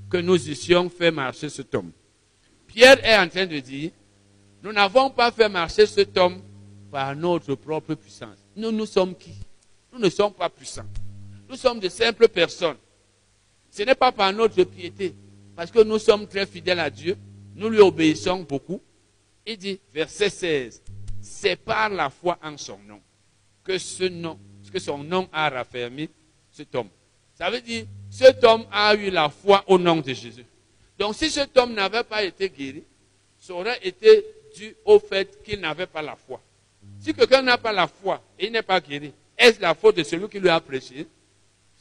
que 0.08 0.18
nous 0.18 0.48
eussions 0.48 0.88
fait 0.88 1.10
marcher 1.10 1.48
cet 1.48 1.74
homme? 1.74 1.90
Pierre 2.68 3.04
est 3.04 3.16
en 3.16 3.28
train 3.28 3.46
de 3.46 3.58
dire, 3.58 3.90
nous 4.62 4.72
n'avons 4.72 5.10
pas 5.10 5.32
fait 5.32 5.48
marcher 5.48 5.86
cet 5.86 6.16
homme 6.16 6.42
par 6.92 7.16
notre 7.16 7.56
propre 7.56 7.94
puissance. 7.94 8.38
Nous, 8.54 8.70
nous 8.70 8.86
sommes 8.86 9.16
qui? 9.16 9.34
Nous 9.92 9.98
ne 9.98 10.08
sommes 10.08 10.32
pas 10.32 10.48
puissants. 10.48 10.86
Nous 11.52 11.58
sommes 11.58 11.80
de 11.80 11.90
simples 11.90 12.28
personnes. 12.28 12.78
Ce 13.70 13.82
n'est 13.82 13.94
pas 13.94 14.10
par 14.10 14.32
notre 14.32 14.64
piété, 14.64 15.14
parce 15.54 15.70
que 15.70 15.82
nous 15.82 15.98
sommes 15.98 16.26
très 16.26 16.46
fidèles 16.46 16.80
à 16.80 16.88
Dieu, 16.88 17.14
nous 17.54 17.68
lui 17.68 17.80
obéissons 17.80 18.38
beaucoup. 18.38 18.80
Il 19.44 19.58
dit, 19.58 19.78
verset 19.92 20.30
16, 20.30 20.82
c'est 21.20 21.56
par 21.56 21.90
la 21.90 22.08
foi 22.08 22.38
en 22.42 22.56
son 22.56 22.78
nom 22.88 23.02
que 23.62 23.76
ce 23.76 24.04
nom, 24.04 24.38
que 24.72 24.78
son 24.78 25.04
nom 25.04 25.28
a 25.30 25.50
raffermi 25.50 26.08
cet 26.50 26.74
homme. 26.74 26.88
Ça 27.34 27.50
veut 27.50 27.60
dire, 27.60 27.84
cet 28.08 28.42
homme 28.44 28.64
a 28.72 28.94
eu 28.94 29.10
la 29.10 29.28
foi 29.28 29.62
au 29.66 29.78
nom 29.78 29.96
de 29.96 30.14
Jésus. 30.14 30.46
Donc 30.98 31.14
si 31.14 31.28
cet 31.28 31.54
homme 31.58 31.74
n'avait 31.74 32.04
pas 32.04 32.24
été 32.24 32.48
guéri, 32.48 32.82
ça 33.38 33.52
aurait 33.52 33.78
été 33.86 34.24
dû 34.56 34.74
au 34.86 34.98
fait 34.98 35.42
qu'il 35.42 35.60
n'avait 35.60 35.86
pas 35.86 36.00
la 36.00 36.16
foi. 36.16 36.40
Si 36.98 37.12
quelqu'un 37.12 37.42
n'a 37.42 37.58
pas 37.58 37.74
la 37.74 37.88
foi 37.88 38.22
et 38.38 38.46
il 38.46 38.52
n'est 38.52 38.62
pas 38.62 38.80
guéri, 38.80 39.12
est-ce 39.36 39.60
la 39.60 39.74
faute 39.74 39.98
de 39.98 40.02
celui 40.02 40.30
qui 40.30 40.40
lui 40.40 40.48
a 40.48 40.58
prêché? 40.58 41.06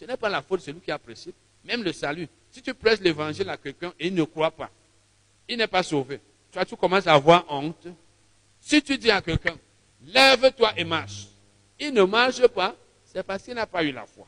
Ce 0.01 0.05
n'est 0.07 0.17
pas 0.17 0.29
la 0.29 0.41
faute 0.41 0.61
de 0.61 0.65
celui 0.65 0.79
qui 0.79 0.89
a 0.89 0.97
prêché. 0.97 1.31
Même 1.63 1.83
le 1.83 1.93
salut. 1.93 2.27
Si 2.49 2.59
tu 2.59 2.73
prêches 2.73 3.01
l'évangile 3.01 3.47
à 3.49 3.57
quelqu'un 3.57 3.93
et 3.99 4.07
il 4.07 4.15
ne 4.15 4.23
croit 4.23 4.49
pas, 4.49 4.71
il 5.47 5.59
n'est 5.59 5.67
pas 5.67 5.83
sauvé. 5.83 6.19
Toi, 6.51 6.65
tu 6.65 6.75
commences 6.75 7.05
à 7.05 7.13
avoir 7.13 7.45
honte. 7.47 7.87
Si 8.59 8.81
tu 8.81 8.97
dis 8.97 9.11
à 9.11 9.21
quelqu'un, 9.21 9.55
lève-toi 10.03 10.73
et 10.75 10.83
marche, 10.83 11.27
il 11.79 11.93
ne 11.93 12.01
marche 12.01 12.45
pas, 12.47 12.75
c'est 13.05 13.21
parce 13.21 13.43
qu'il 13.43 13.53
n'a 13.53 13.67
pas 13.67 13.83
eu 13.83 13.91
la 13.91 14.07
foi. 14.07 14.27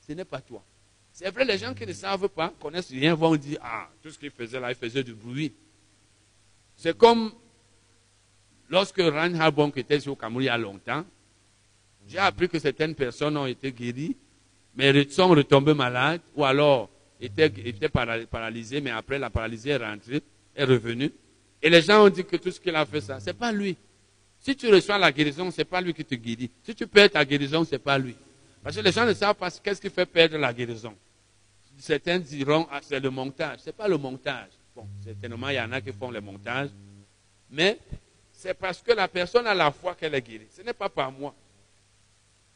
Ce 0.00 0.12
n'est 0.12 0.24
pas 0.24 0.40
toi. 0.40 0.64
C'est 1.12 1.28
vrai, 1.30 1.44
les 1.44 1.58
gens 1.58 1.74
qui 1.74 1.86
ne 1.86 1.92
savent 1.92 2.28
pas, 2.30 2.50
connaissent 2.58 2.90
rien, 2.90 3.14
vont 3.14 3.36
dire, 3.36 3.58
ah, 3.62 3.90
tout 4.02 4.10
ce 4.10 4.18
qu'il 4.18 4.30
faisait 4.30 4.58
là, 4.58 4.70
il 4.70 4.76
faisait 4.76 5.04
du 5.04 5.12
bruit. 5.12 5.52
C'est 6.74 6.96
comme 6.96 7.32
lorsque 8.70 8.96
Reinhard 8.96 9.52
Bonk 9.52 9.76
était 9.76 10.00
sur 10.00 10.16
Cameroun 10.16 10.42
il 10.42 10.46
y 10.46 10.48
a 10.48 10.56
longtemps, 10.56 11.04
j'ai 12.08 12.18
appris 12.18 12.48
que 12.48 12.58
certaines 12.58 12.94
personnes 12.94 13.36
ont 13.36 13.46
été 13.46 13.72
guéries, 13.72 14.16
mais 14.74 15.08
sont 15.10 15.28
retombées 15.28 15.74
malades, 15.74 16.20
ou 16.34 16.44
alors 16.44 16.88
étaient, 17.20 17.52
étaient 17.64 17.88
paralysées, 17.88 18.80
mais 18.80 18.90
après 18.90 19.18
la 19.18 19.30
paralysie 19.30 19.70
est 19.70 19.76
rentrée, 19.76 20.22
est 20.54 20.64
revenue. 20.64 21.12
Et 21.60 21.70
les 21.70 21.82
gens 21.82 22.04
ont 22.04 22.08
dit 22.08 22.24
que 22.24 22.36
tout 22.36 22.50
ce 22.50 22.58
qu'il 22.58 22.74
a 22.74 22.84
fait 22.84 23.00
ça, 23.00 23.20
c'est 23.20 23.36
pas 23.36 23.52
lui. 23.52 23.76
Si 24.40 24.56
tu 24.56 24.68
reçois 24.72 24.98
la 24.98 25.12
guérison, 25.12 25.50
ce 25.50 25.58
n'est 25.58 25.64
pas 25.64 25.80
lui 25.80 25.94
qui 25.94 26.04
te 26.04 26.16
guérit. 26.16 26.50
Si 26.64 26.74
tu 26.74 26.86
perds 26.86 27.10
ta 27.10 27.24
guérison, 27.24 27.64
ce 27.64 27.72
n'est 27.72 27.78
pas 27.78 27.96
lui. 27.96 28.16
Parce 28.62 28.76
que 28.76 28.80
les 28.80 28.90
gens 28.90 29.06
ne 29.06 29.14
savent 29.14 29.36
pas 29.36 29.50
qu'est-ce 29.50 29.80
qui 29.80 29.88
fait 29.88 30.06
perdre 30.06 30.36
la 30.38 30.52
guérison. 30.52 30.94
Certains 31.78 32.18
diront, 32.18 32.66
ah, 32.70 32.80
c'est 32.82 32.98
le 32.98 33.10
montage. 33.10 33.60
Ce 33.60 33.66
n'est 33.66 33.72
pas 33.72 33.86
le 33.86 33.96
montage. 33.98 34.50
Bon, 34.74 34.86
certainement, 35.04 35.48
il 35.48 35.54
y 35.54 35.60
en 35.60 35.70
a 35.70 35.80
qui 35.80 35.92
font 35.92 36.10
le 36.10 36.20
montage. 36.20 36.70
Mais 37.50 37.78
c'est 38.32 38.54
parce 38.54 38.82
que 38.82 38.92
la 38.92 39.06
personne 39.06 39.46
a 39.46 39.54
la 39.54 39.70
foi 39.70 39.94
qu'elle 39.94 40.14
est 40.14 40.22
guérie. 40.22 40.48
Ce 40.50 40.62
n'est 40.62 40.72
pas 40.72 40.88
par 40.88 41.12
moi. 41.12 41.34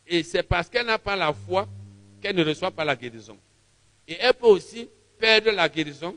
Et 0.06 0.22
c'est 0.24 0.42
parce 0.42 0.68
qu'elle 0.68 0.86
n'a 0.86 0.98
pas 0.98 1.14
la 1.14 1.32
foi 1.32 1.68
qu'elle 2.20 2.36
ne 2.36 2.44
reçoit 2.44 2.70
pas 2.70 2.84
la 2.84 2.96
guérison. 2.96 3.38
Et 4.08 4.16
elle 4.20 4.34
peut 4.34 4.46
aussi 4.46 4.88
perdre 5.18 5.50
la 5.50 5.68
guérison 5.68 6.16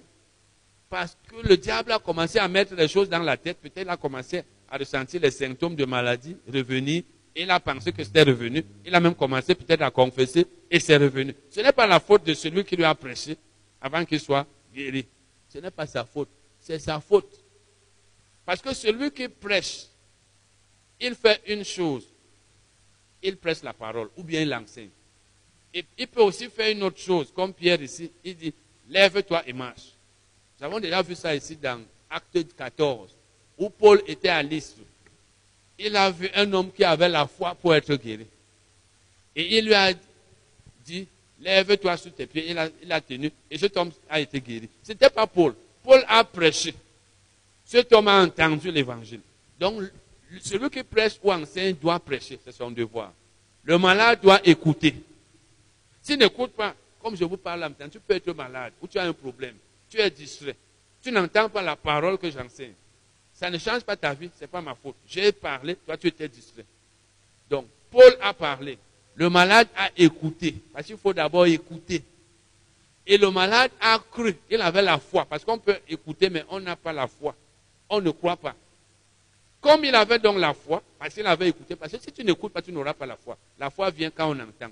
parce 0.90 1.18
que 1.28 1.48
le 1.48 1.58
diable 1.58 1.92
a 1.92 2.00
commencé 2.00 2.40
à 2.40 2.48
mettre 2.48 2.74
les 2.76 2.88
choses 2.88 3.10
dans 3.10 3.20
la 3.20 3.38
tête. 3.38 3.58
Peut-être 3.60 3.82
il 3.82 3.90
a 3.90 3.98
commencé 3.98 4.44
à 4.70 4.78
ressentir 4.78 5.22
les 5.22 5.32
symptômes 5.32 5.76
de 5.76 5.86
maladie 5.86 6.36
revenir. 6.52 7.04
Il 7.36 7.50
a 7.52 7.60
pensé 7.60 7.92
que 7.92 8.04
c'était 8.04 8.24
revenu. 8.24 8.64
Il 8.86 8.94
a 8.94 9.00
même 9.00 9.16
commencé 9.16 9.56
peut-être 9.56 9.82
à 9.82 9.92
confesser 9.92 10.46
et 10.70 10.80
c'est 10.80 10.98
revenu. 10.98 11.36
Ce 11.50 11.62
n'est 11.62 11.72
pas 11.72 11.88
la 11.88 12.00
faute 12.00 12.24
de 12.26 12.34
celui 12.34 12.64
qui 12.64 12.76
lui 12.76 12.84
a 12.84 12.96
prêché 12.96 13.38
avant 13.82 14.04
qu'il 14.04 14.20
soit 14.20 14.46
guéri. 14.74 15.08
Ce 15.48 15.60
n'est 15.60 15.72
pas 15.72 15.86
sa 15.86 16.04
faute. 16.06 16.30
C'est 16.60 16.80
sa 16.80 17.00
faute. 17.00 17.44
Parce 18.46 18.62
que 18.62 18.74
celui 18.74 19.12
qui 19.12 19.30
prêche, 19.30 19.86
il 21.00 21.16
fait 21.16 21.42
une 21.48 21.64
chose. 21.64 22.06
Il 23.22 23.38
prêche 23.38 23.62
la 23.64 23.74
parole 23.74 24.10
ou 24.18 24.24
bien 24.24 24.42
il 24.42 24.54
enseigne. 24.54 24.90
Et 25.74 25.86
il 25.98 26.08
peut 26.08 26.22
aussi 26.22 26.50
faire 26.50 26.72
une 26.72 26.84
autre 26.84 27.00
chose, 27.00 27.32
comme 27.34 27.54
Pierre 27.54 27.82
ici, 27.82 28.12
il 28.24 28.36
dit, 28.36 28.54
lève-toi 28.90 29.44
et 29.46 29.54
marche. 29.54 29.94
Nous 30.60 30.66
avons 30.66 30.80
déjà 30.80 31.02
vu 31.02 31.16
ça 31.16 31.36
ici 31.36 31.56
dans 31.56 31.82
Acte 32.10 32.56
14, 32.58 33.10
où 33.58 33.70
Paul 33.70 34.02
était 34.08 34.30
à 34.30 34.42
l'Istre. 34.42 34.82
Il 35.78 35.96
a 35.96 36.10
vu 36.10 36.30
un 36.36 36.52
homme 36.52 36.72
qui 36.72 36.84
avait 36.84 37.08
la 37.08 37.28
foi 37.28 37.56
pour 37.56 37.74
être 37.74 37.96
guéri. 37.96 38.26
Et 39.36 39.58
il 39.58 39.66
lui 39.66 39.74
a 39.74 39.94
dit, 40.86 41.08
lève-toi 41.40 41.96
sur 41.98 42.14
tes 42.14 42.26
pieds. 42.26 42.50
Il 42.50 42.58
a, 42.58 42.68
il 42.82 42.92
a 42.92 43.00
tenu 43.00 43.32
et 43.50 43.58
cet 43.58 43.78
homme 43.78 43.92
a 44.10 44.20
été 44.20 44.42
guéri. 44.42 44.68
Ce 44.84 44.92
n'était 44.92 45.10
pas 45.10 45.28
Paul. 45.28 45.56
Paul 45.84 46.04
a 46.08 46.24
prêché. 46.24 46.74
Cet 47.64 47.94
homme 47.94 48.08
a 48.08 48.22
entendu 48.22 48.72
l'évangile. 48.72 49.22
Donc, 49.60 49.84
celui 50.42 50.70
qui 50.70 50.84
prêche 50.84 51.14
ou 51.24 51.32
enseigne 51.32 51.76
doit 51.76 52.00
prêcher, 52.00 52.40
c'est 52.44 52.52
son 52.52 52.72
devoir. 52.72 53.14
Le 53.64 53.78
malade 53.78 54.20
doit 54.22 54.42
écouter. 54.44 54.96
S'il 56.02 56.18
n'écoute 56.18 56.52
pas, 56.52 56.76
comme 57.02 57.16
je 57.16 57.24
vous 57.24 57.38
parle 57.38 57.62
maintenant, 57.62 57.90
tu 57.90 58.00
peux 58.00 58.16
être 58.16 58.32
malade 58.34 58.74
ou 58.82 58.88
tu 58.88 58.98
as 58.98 59.04
un 59.04 59.14
problème, 59.14 59.56
tu 59.90 59.98
es 60.00 60.10
distrait, 60.10 60.56
tu 61.02 61.12
n'entends 61.12 61.50
pas 61.50 61.62
la 61.62 61.76
parole 61.76 62.18
que 62.18 62.30
j'enseigne. 62.30 62.74
Ça 63.34 63.50
ne 63.50 63.58
change 63.58 63.84
pas 63.84 63.96
ta 63.96 64.14
vie, 64.14 64.30
ce 64.36 64.42
n'est 64.42 64.48
pas 64.48 64.62
ma 64.62 64.76
faute. 64.76 64.96
J'ai 65.08 65.32
parlé, 65.32 65.76
toi 65.76 65.98
tu 65.98 66.08
étais 66.08 66.28
distrait. 66.28 66.66
Donc, 67.50 67.66
Paul 67.90 68.18
a 68.22 68.34
parlé. 68.34 68.78
Le 69.16 69.30
malade 69.30 69.68
a 69.76 69.90
écouté, 69.98 70.56
parce 70.74 70.86
qu'il 70.86 70.98
faut 70.98 71.14
d'abord 71.14 71.46
écouter. 71.46 72.04
Et 73.06 73.18
le 73.18 73.32
malade 73.32 73.72
a 73.82 74.00
cru, 74.12 74.36
il 74.50 74.62
avait 74.62 74.82
la 74.82 74.98
foi, 74.98 75.26
parce 75.26 75.44
qu'on 75.44 75.58
peut 75.58 75.78
écouter, 75.88 76.30
mais 76.30 76.46
on 76.50 76.60
n'a 76.60 76.76
pas 76.76 76.94
la 76.94 77.08
foi 77.08 77.36
on 77.90 78.02
ne 78.02 78.12
croit 78.12 78.38
pas. 78.38 78.56
Comme 79.60 79.84
il 79.84 79.96
avait 79.96 80.20
donc 80.20 80.38
la 80.38 80.54
foi, 80.54 80.82
parce 80.98 81.14
qu'il 81.14 81.26
avait 81.26 81.50
écouté, 81.50 81.76
parce 81.76 81.92
que 81.92 81.98
si 82.00 82.12
tu 82.12 82.24
n'écoutes 82.24 82.54
pas, 82.54 82.62
tu 82.62 82.72
n'auras 82.72 82.94
pas 82.94 83.06
la 83.06 83.18
foi. 83.18 83.38
La 83.58 83.70
foi 83.70 83.90
vient 83.90 84.10
quand 84.10 84.30
on 84.30 84.40
entend. 84.40 84.72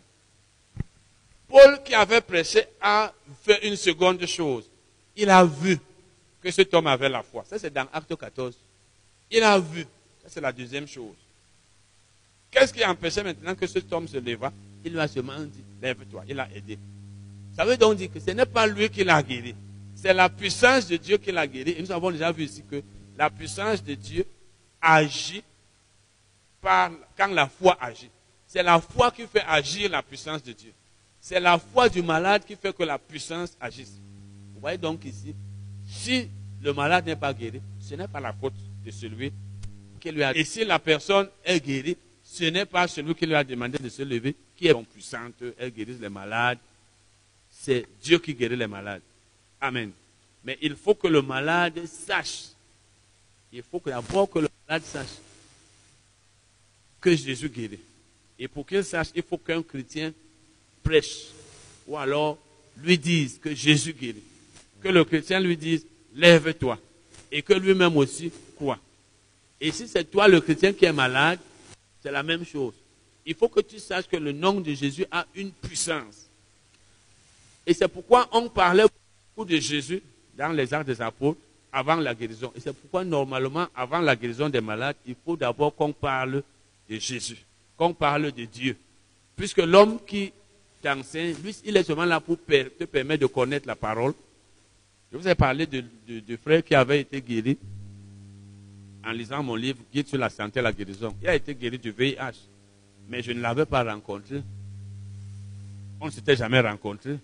Paul 1.48 1.82
qui 1.84 1.94
avait 1.94 2.22
prêché 2.22 2.66
a 2.82 3.14
fait 3.44 3.68
une 3.68 3.76
seconde 3.76 4.26
chose. 4.26 4.70
Il 5.16 5.30
a 5.30 5.44
vu 5.46 5.80
que 6.42 6.52
cet 6.52 6.74
homme 6.74 6.88
avait 6.88 7.10
la 7.10 7.24
foi. 7.24 7.44
Ça 7.48 7.58
c'est 7.58 7.74
dans 7.74 7.88
Acte 7.94 8.16
14. 8.16 8.56
Il 9.32 9.44
a 9.44 9.60
vu. 9.60 9.84
Ça 10.24 10.30
c'est 10.30 10.42
la 10.42 10.52
deuxième 10.52 10.88
chose. 10.88 11.16
Qu'est-ce 12.52 12.74
qui 12.74 12.84
a 12.84 12.90
empêché 12.90 13.24
maintenant 13.24 13.56
que 13.56 13.68
cet 13.68 13.92
homme 13.92 14.08
se 14.08 14.18
leva? 14.18 14.52
Il 14.84 14.94
lui 14.94 15.00
a 15.00 15.08
seulement 15.08 15.40
dit, 15.40 15.64
lève-toi. 15.82 16.24
Il 16.28 16.40
a 16.40 16.48
aidé. 16.54 16.78
Ça 17.56 17.66
veut 17.66 17.78
donc 17.78 17.98
dire 17.98 18.12
que 18.12 18.20
ce 18.20 18.32
n'est 18.32 18.46
pas 18.46 18.68
lui 18.68 18.90
qui 18.90 19.04
l'a 19.04 19.22
guéri. 19.22 19.56
C'est 19.96 20.14
la 20.14 20.30
puissance 20.30 20.88
de 20.88 20.98
Dieu 20.98 21.18
qui 21.18 21.32
l'a 21.32 21.48
guéri. 21.48 21.72
Et 21.78 21.82
nous 21.82 21.92
avons 21.92 22.12
déjà 22.12 22.32
vu 22.32 22.44
ici 22.44 22.64
que 22.70 22.82
la 23.18 23.30
puissance 23.30 23.84
de 23.84 23.96
Dieu 23.96 24.26
agit 24.82 25.44
quand 26.62 27.28
la 27.34 27.48
foi 27.48 27.78
agit. 27.80 28.10
C'est 28.46 28.64
la 28.64 28.80
foi 28.80 29.12
qui 29.12 29.26
fait 29.26 29.44
agir 29.48 29.90
la 29.90 30.04
puissance 30.04 30.44
de 30.44 30.52
Dieu. 30.54 30.74
C'est 31.28 31.42
la 31.42 31.60
foi 31.60 31.90
du 31.90 32.02
malade 32.02 32.46
qui 32.46 32.56
fait 32.56 32.74
que 32.74 32.84
la 32.84 32.98
puissance 32.98 33.58
agisse. 33.60 34.00
Vous 34.54 34.62
voyez 34.62 34.78
donc 34.78 35.04
ici, 35.04 35.36
si 35.86 36.30
le 36.62 36.72
malade 36.72 37.06
n'est 37.06 37.18
pas 37.18 37.34
guéri, 37.34 37.62
ce 37.82 37.96
n'est 37.96 38.08
pas 38.08 38.22
la 38.22 38.32
faute 38.32 38.54
de 38.86 38.92
celui 38.92 39.34
qui 40.00 40.10
lui 40.10 40.24
a 40.24 40.34
Et 40.38 40.46
si 40.46 40.64
la 40.64 40.80
personne 40.80 41.28
est 41.44 41.60
guérie, 41.60 41.98
ce 42.24 42.46
n'est 42.46 42.66
pas 42.66 42.88
celui 42.88 43.14
qui 43.14 43.26
lui 43.26 43.36
a 43.36 43.44
demandé 43.44 43.78
de 43.78 43.90
se 43.90 44.04
lever 44.04 44.38
qui 44.56 44.68
est 44.68 44.74
bon 44.74 44.86
puissante, 44.86 45.34
elle 45.60 45.72
guérit 45.72 45.98
les 46.00 46.08
malades. 46.08 46.60
C'est 47.52 47.86
Dieu 48.02 48.20
qui 48.20 48.34
guérit 48.34 48.56
les 48.56 48.66
malades. 48.66 49.02
Amen. 49.60 49.92
Mais 50.46 50.58
il 50.62 50.78
faut 50.78 50.96
que 50.96 51.08
le 51.10 51.22
malade 51.22 51.86
sache 51.88 52.52
il 53.52 53.64
faut 53.64 53.82
que 53.82 53.90
d'abord 53.90 54.30
que 54.30 54.40
le 54.40 54.50
malade 54.66 54.84
sache 54.86 55.18
que 57.02 57.14
Jésus 57.14 57.50
guérit. 57.50 57.82
Et 58.40 58.48
pour 58.48 58.66
qu'il 58.66 58.86
sache, 58.86 59.08
il 59.14 59.24
faut 59.24 59.38
qu'un 59.38 59.62
chrétien 59.62 60.14
prêche. 60.84 61.28
Ou 61.88 61.98
alors 61.98 62.38
lui 62.84 62.98
dise 62.98 63.40
que 63.40 63.54
Jésus 63.54 63.94
guérit. 63.94 64.24
Que 64.82 64.90
le 64.90 65.04
chrétien 65.04 65.40
lui 65.40 65.58
dise, 65.58 65.86
lève-toi. 66.16 66.78
Et 67.32 67.42
que 67.42 67.54
lui-même 67.54 67.98
aussi 67.98 68.32
croit. 68.56 68.80
Et 69.60 69.72
si 69.72 69.88
c'est 69.88 70.04
toi 70.06 70.28
le 70.28 70.40
chrétien 70.40 70.74
qui 70.74 70.86
est 70.86 70.94
malade, 70.94 71.40
c'est 72.02 72.12
la 72.12 72.24
même 72.24 72.46
chose. 72.46 72.74
Il 73.26 73.36
faut 73.36 73.50
que 73.50 73.60
tu 73.60 73.80
saches 73.80 74.08
que 74.08 74.18
le 74.18 74.32
nom 74.32 74.62
de 74.62 74.74
Jésus 74.74 75.06
a 75.12 75.26
une 75.36 75.52
puissance. 75.52 76.28
Et 77.66 77.74
c'est 77.74 77.88
pourquoi 77.88 78.30
on 78.32 78.48
parlait 78.48 78.86
beaucoup 79.36 79.48
de 79.48 79.58
Jésus 79.58 80.02
dans 80.38 80.50
les 80.50 80.74
arts 80.74 80.86
des 80.86 81.02
apôtres 81.02 81.40
avant 81.72 81.96
la 81.96 82.16
guérison. 82.16 82.52
Et 82.56 82.60
c'est 82.60 82.74
pourquoi 82.74 83.04
normalement, 83.04 83.68
avant 83.76 84.00
la 84.00 84.16
guérison 84.16 84.48
des 84.48 84.62
malades, 84.62 84.96
il 85.06 85.16
faut 85.26 85.36
d'abord 85.36 85.76
qu'on 85.76 85.92
parle 85.92 86.44
de 86.90 86.98
Jésus, 86.98 87.38
qu'on 87.76 87.94
parle 87.94 88.32
de 88.32 88.46
Dieu. 88.46 88.78
Puisque 89.36 89.58
l'homme 89.58 90.00
qui 90.08 90.32
t'enseigne, 90.82 91.36
lui, 91.44 91.56
il 91.66 91.76
est 91.76 91.84
seulement 91.84 92.06
là 92.06 92.20
pour 92.20 92.38
te 92.38 92.84
permettre 92.86 93.22
de 93.22 93.28
connaître 93.28 93.68
la 93.68 93.76
parole. 93.76 94.14
Je 95.12 95.18
vous 95.18 95.28
ai 95.28 95.36
parlé 95.36 95.66
de, 95.66 95.84
frère 96.38 96.64
qui 96.64 96.76
avait 96.76 97.02
été 97.02 97.22
guéri 97.22 97.58
en 99.06 99.12
lisant 99.12 99.42
mon 99.42 99.56
livre 99.56 99.80
Guide 99.94 100.08
sur 100.08 100.18
la 100.18 100.30
santé 100.30 100.60
et 100.60 100.64
la 100.64 100.74
guérison. 100.74 101.16
Il 101.22 101.30
a 101.30 101.36
été 101.36 101.56
guéri 101.56 101.78
du 101.78 101.92
VIH, 101.92 102.38
mais 103.08 103.22
je 103.22 103.32
ne 103.32 103.42
l'avais 103.42 103.66
pas 103.66 103.84
rencontré. 103.84 104.42
On 106.00 106.08
ne 106.08 106.12
s'était 106.12 106.36
jamais 106.36 106.60
rencontré. 106.60 107.18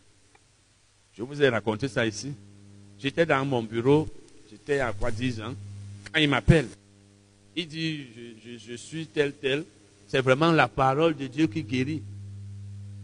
Je 1.15 1.21
vous 1.23 1.41
ai 1.41 1.49
raconté 1.49 1.87
ça 1.87 2.05
ici. 2.05 2.33
J'étais 2.99 3.25
dans 3.25 3.45
mon 3.45 3.61
bureau 3.61 4.07
J'étais 4.53 4.79
à 4.79 4.93
quoi 4.93 5.09
10 5.09 5.41
ans. 5.41 5.55
Quand 6.11 6.19
il 6.19 6.29
m'appelle, 6.29 6.67
il 7.55 7.67
dit, 7.67 8.05
je, 8.59 8.75
suis 8.75 9.07
tel, 9.07 9.33
tel. 9.33 9.63
C'est 10.07 10.21
vraiment 10.21 10.51
la 10.51 10.67
parole 10.67 11.15
de 11.15 11.25
Dieu 11.25 11.47
qui 11.47 11.63
guérit. 11.63 12.03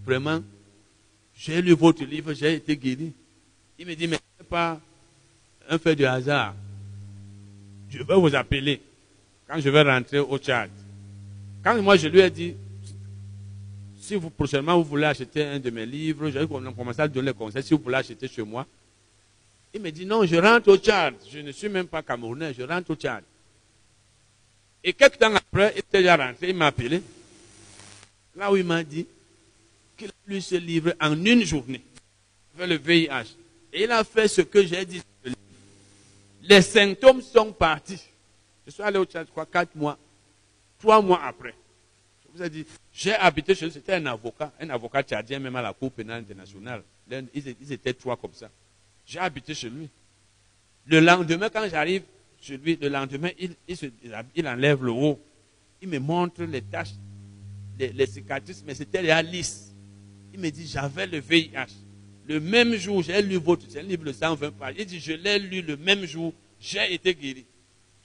Vraiment, 0.05 0.41
j'ai 1.35 1.61
lu 1.61 1.73
votre 1.73 2.03
livre, 2.03 2.33
j'ai 2.33 2.55
été 2.55 2.75
guéri. 2.75 3.13
Il 3.77 3.87
me 3.87 3.95
dit, 3.95 4.07
mais 4.07 4.17
ce 4.17 4.43
n'est 4.43 4.49
pas 4.49 4.79
un 5.69 5.77
fait 5.77 5.95
de 5.95 6.05
hasard. 6.05 6.55
Je 7.89 8.03
vais 8.03 8.15
vous 8.15 8.35
appeler 8.35 8.81
quand 9.47 9.59
je 9.59 9.69
vais 9.69 9.81
rentrer 9.81 10.19
au 10.19 10.37
Tchad. 10.37 10.69
Quand 11.63 11.81
moi 11.81 11.97
je 11.97 12.07
lui 12.07 12.19
ai 12.19 12.29
dit, 12.29 12.55
si 13.99 14.15
vous 14.15 14.29
prochainement 14.29 14.77
vous 14.77 14.83
voulez 14.83 15.05
acheter 15.05 15.43
un 15.43 15.59
de 15.59 15.69
mes 15.69 15.85
livres, 15.85 16.29
j'ai 16.29 16.45
commencé 16.47 17.01
à 17.01 17.07
donner 17.07 17.27
le 17.27 17.33
conseil, 17.33 17.63
si 17.63 17.73
vous 17.73 17.81
voulez 17.81 17.97
acheter 17.97 18.27
chez 18.27 18.43
moi, 18.43 18.65
il 19.73 19.81
me 19.81 19.91
dit, 19.91 20.05
non, 20.05 20.25
je 20.25 20.35
rentre 20.35 20.69
au 20.69 20.77
Tchad. 20.77 21.13
Je 21.31 21.39
ne 21.39 21.51
suis 21.51 21.69
même 21.69 21.87
pas 21.87 22.01
Camerounais, 22.01 22.53
je 22.53 22.63
rentre 22.63 22.91
au 22.91 22.95
Tchad. 22.95 23.23
Et 24.83 24.93
quelques 24.93 25.17
temps 25.17 25.33
après, 25.35 25.73
il 25.75 25.79
était 25.79 25.99
déjà 25.99 26.15
rentré, 26.15 26.49
il 26.49 26.55
m'a 26.55 26.67
appelé. 26.67 27.01
Là 28.35 28.51
où 28.51 28.57
il 28.57 28.63
m'a 28.63 28.83
dit 28.83 29.05
qu'il 29.99 30.09
a 30.09 30.13
lu 30.27 30.41
ce 30.41 30.55
livre 30.55 30.93
en 30.99 31.25
une 31.25 31.43
journée, 31.43 31.83
avec 32.55 32.69
le 32.69 32.75
VIH. 32.77 33.35
Et 33.73 33.83
il 33.83 33.91
a 33.91 34.03
fait 34.03 34.27
ce 34.27 34.41
que 34.41 34.65
j'ai 34.65 34.85
dit. 34.85 35.01
Les 36.43 36.61
symptômes 36.61 37.21
sont 37.21 37.51
partis. 37.51 38.01
Je 38.65 38.71
suis 38.71 38.81
allé 38.81 38.97
au 38.97 39.05
Tchad, 39.05 39.27
je 39.27 39.31
crois, 39.31 39.45
quatre 39.45 39.75
mois, 39.75 39.97
trois 40.79 41.01
mois 41.01 41.23
après. 41.23 41.53
Je 42.23 42.37
vous 42.37 42.43
ai 42.43 42.49
dit, 42.49 42.65
j'ai 42.93 43.13
habité 43.13 43.53
chez 43.53 43.65
lui, 43.65 43.71
c'était 43.71 43.93
un 43.93 44.05
avocat, 44.07 44.51
un 44.59 44.69
avocat 44.69 45.03
tchadien, 45.03 45.39
même 45.39 45.55
à 45.55 45.61
la 45.61 45.73
Cour 45.73 45.91
pénale 45.91 46.21
internationale. 46.21 46.83
Ils 47.33 47.71
étaient 47.71 47.93
trois 47.93 48.15
comme 48.17 48.33
ça. 48.33 48.49
J'ai 49.05 49.19
habité 49.19 49.53
chez 49.53 49.69
lui. 49.69 49.89
Le 50.85 50.99
lendemain, 50.99 51.49
quand 51.49 51.67
j'arrive 51.69 52.03
chez 52.41 52.57
lui, 52.57 52.77
le 52.81 52.89
lendemain, 52.89 53.29
il, 53.37 54.47
enlève 54.47 54.83
le 54.83 54.91
haut. 54.91 55.19
Il 55.81 55.89
me 55.89 55.99
montre 55.99 56.43
les 56.43 56.61
taches, 56.61 56.93
les, 57.77 58.05
cicatrices, 58.05 58.63
mais 58.65 58.75
c'était 58.75 59.01
déjà 59.01 59.21
lisse. 59.21 59.68
Il 60.39 60.45
me 60.45 60.51
dit, 60.51 60.67
j'avais 60.67 61.05
le 61.05 61.19
VIH. 61.19 61.67
Le 62.25 62.39
même 62.39 62.73
jour, 62.75 63.03
j'ai 63.03 63.21
lu 63.21 63.35
votre, 63.35 63.65
livre 63.81 64.05
de 64.05 64.13
120 64.13 64.51
pages. 64.51 64.75
Il 64.79 64.85
dit, 64.85 64.99
je 64.99 65.11
l'ai 65.11 65.37
lu 65.37 65.61
le 65.61 65.75
même 65.75 66.05
jour, 66.05 66.33
j'ai 66.61 66.93
été 66.93 67.13
guéri. 67.13 67.45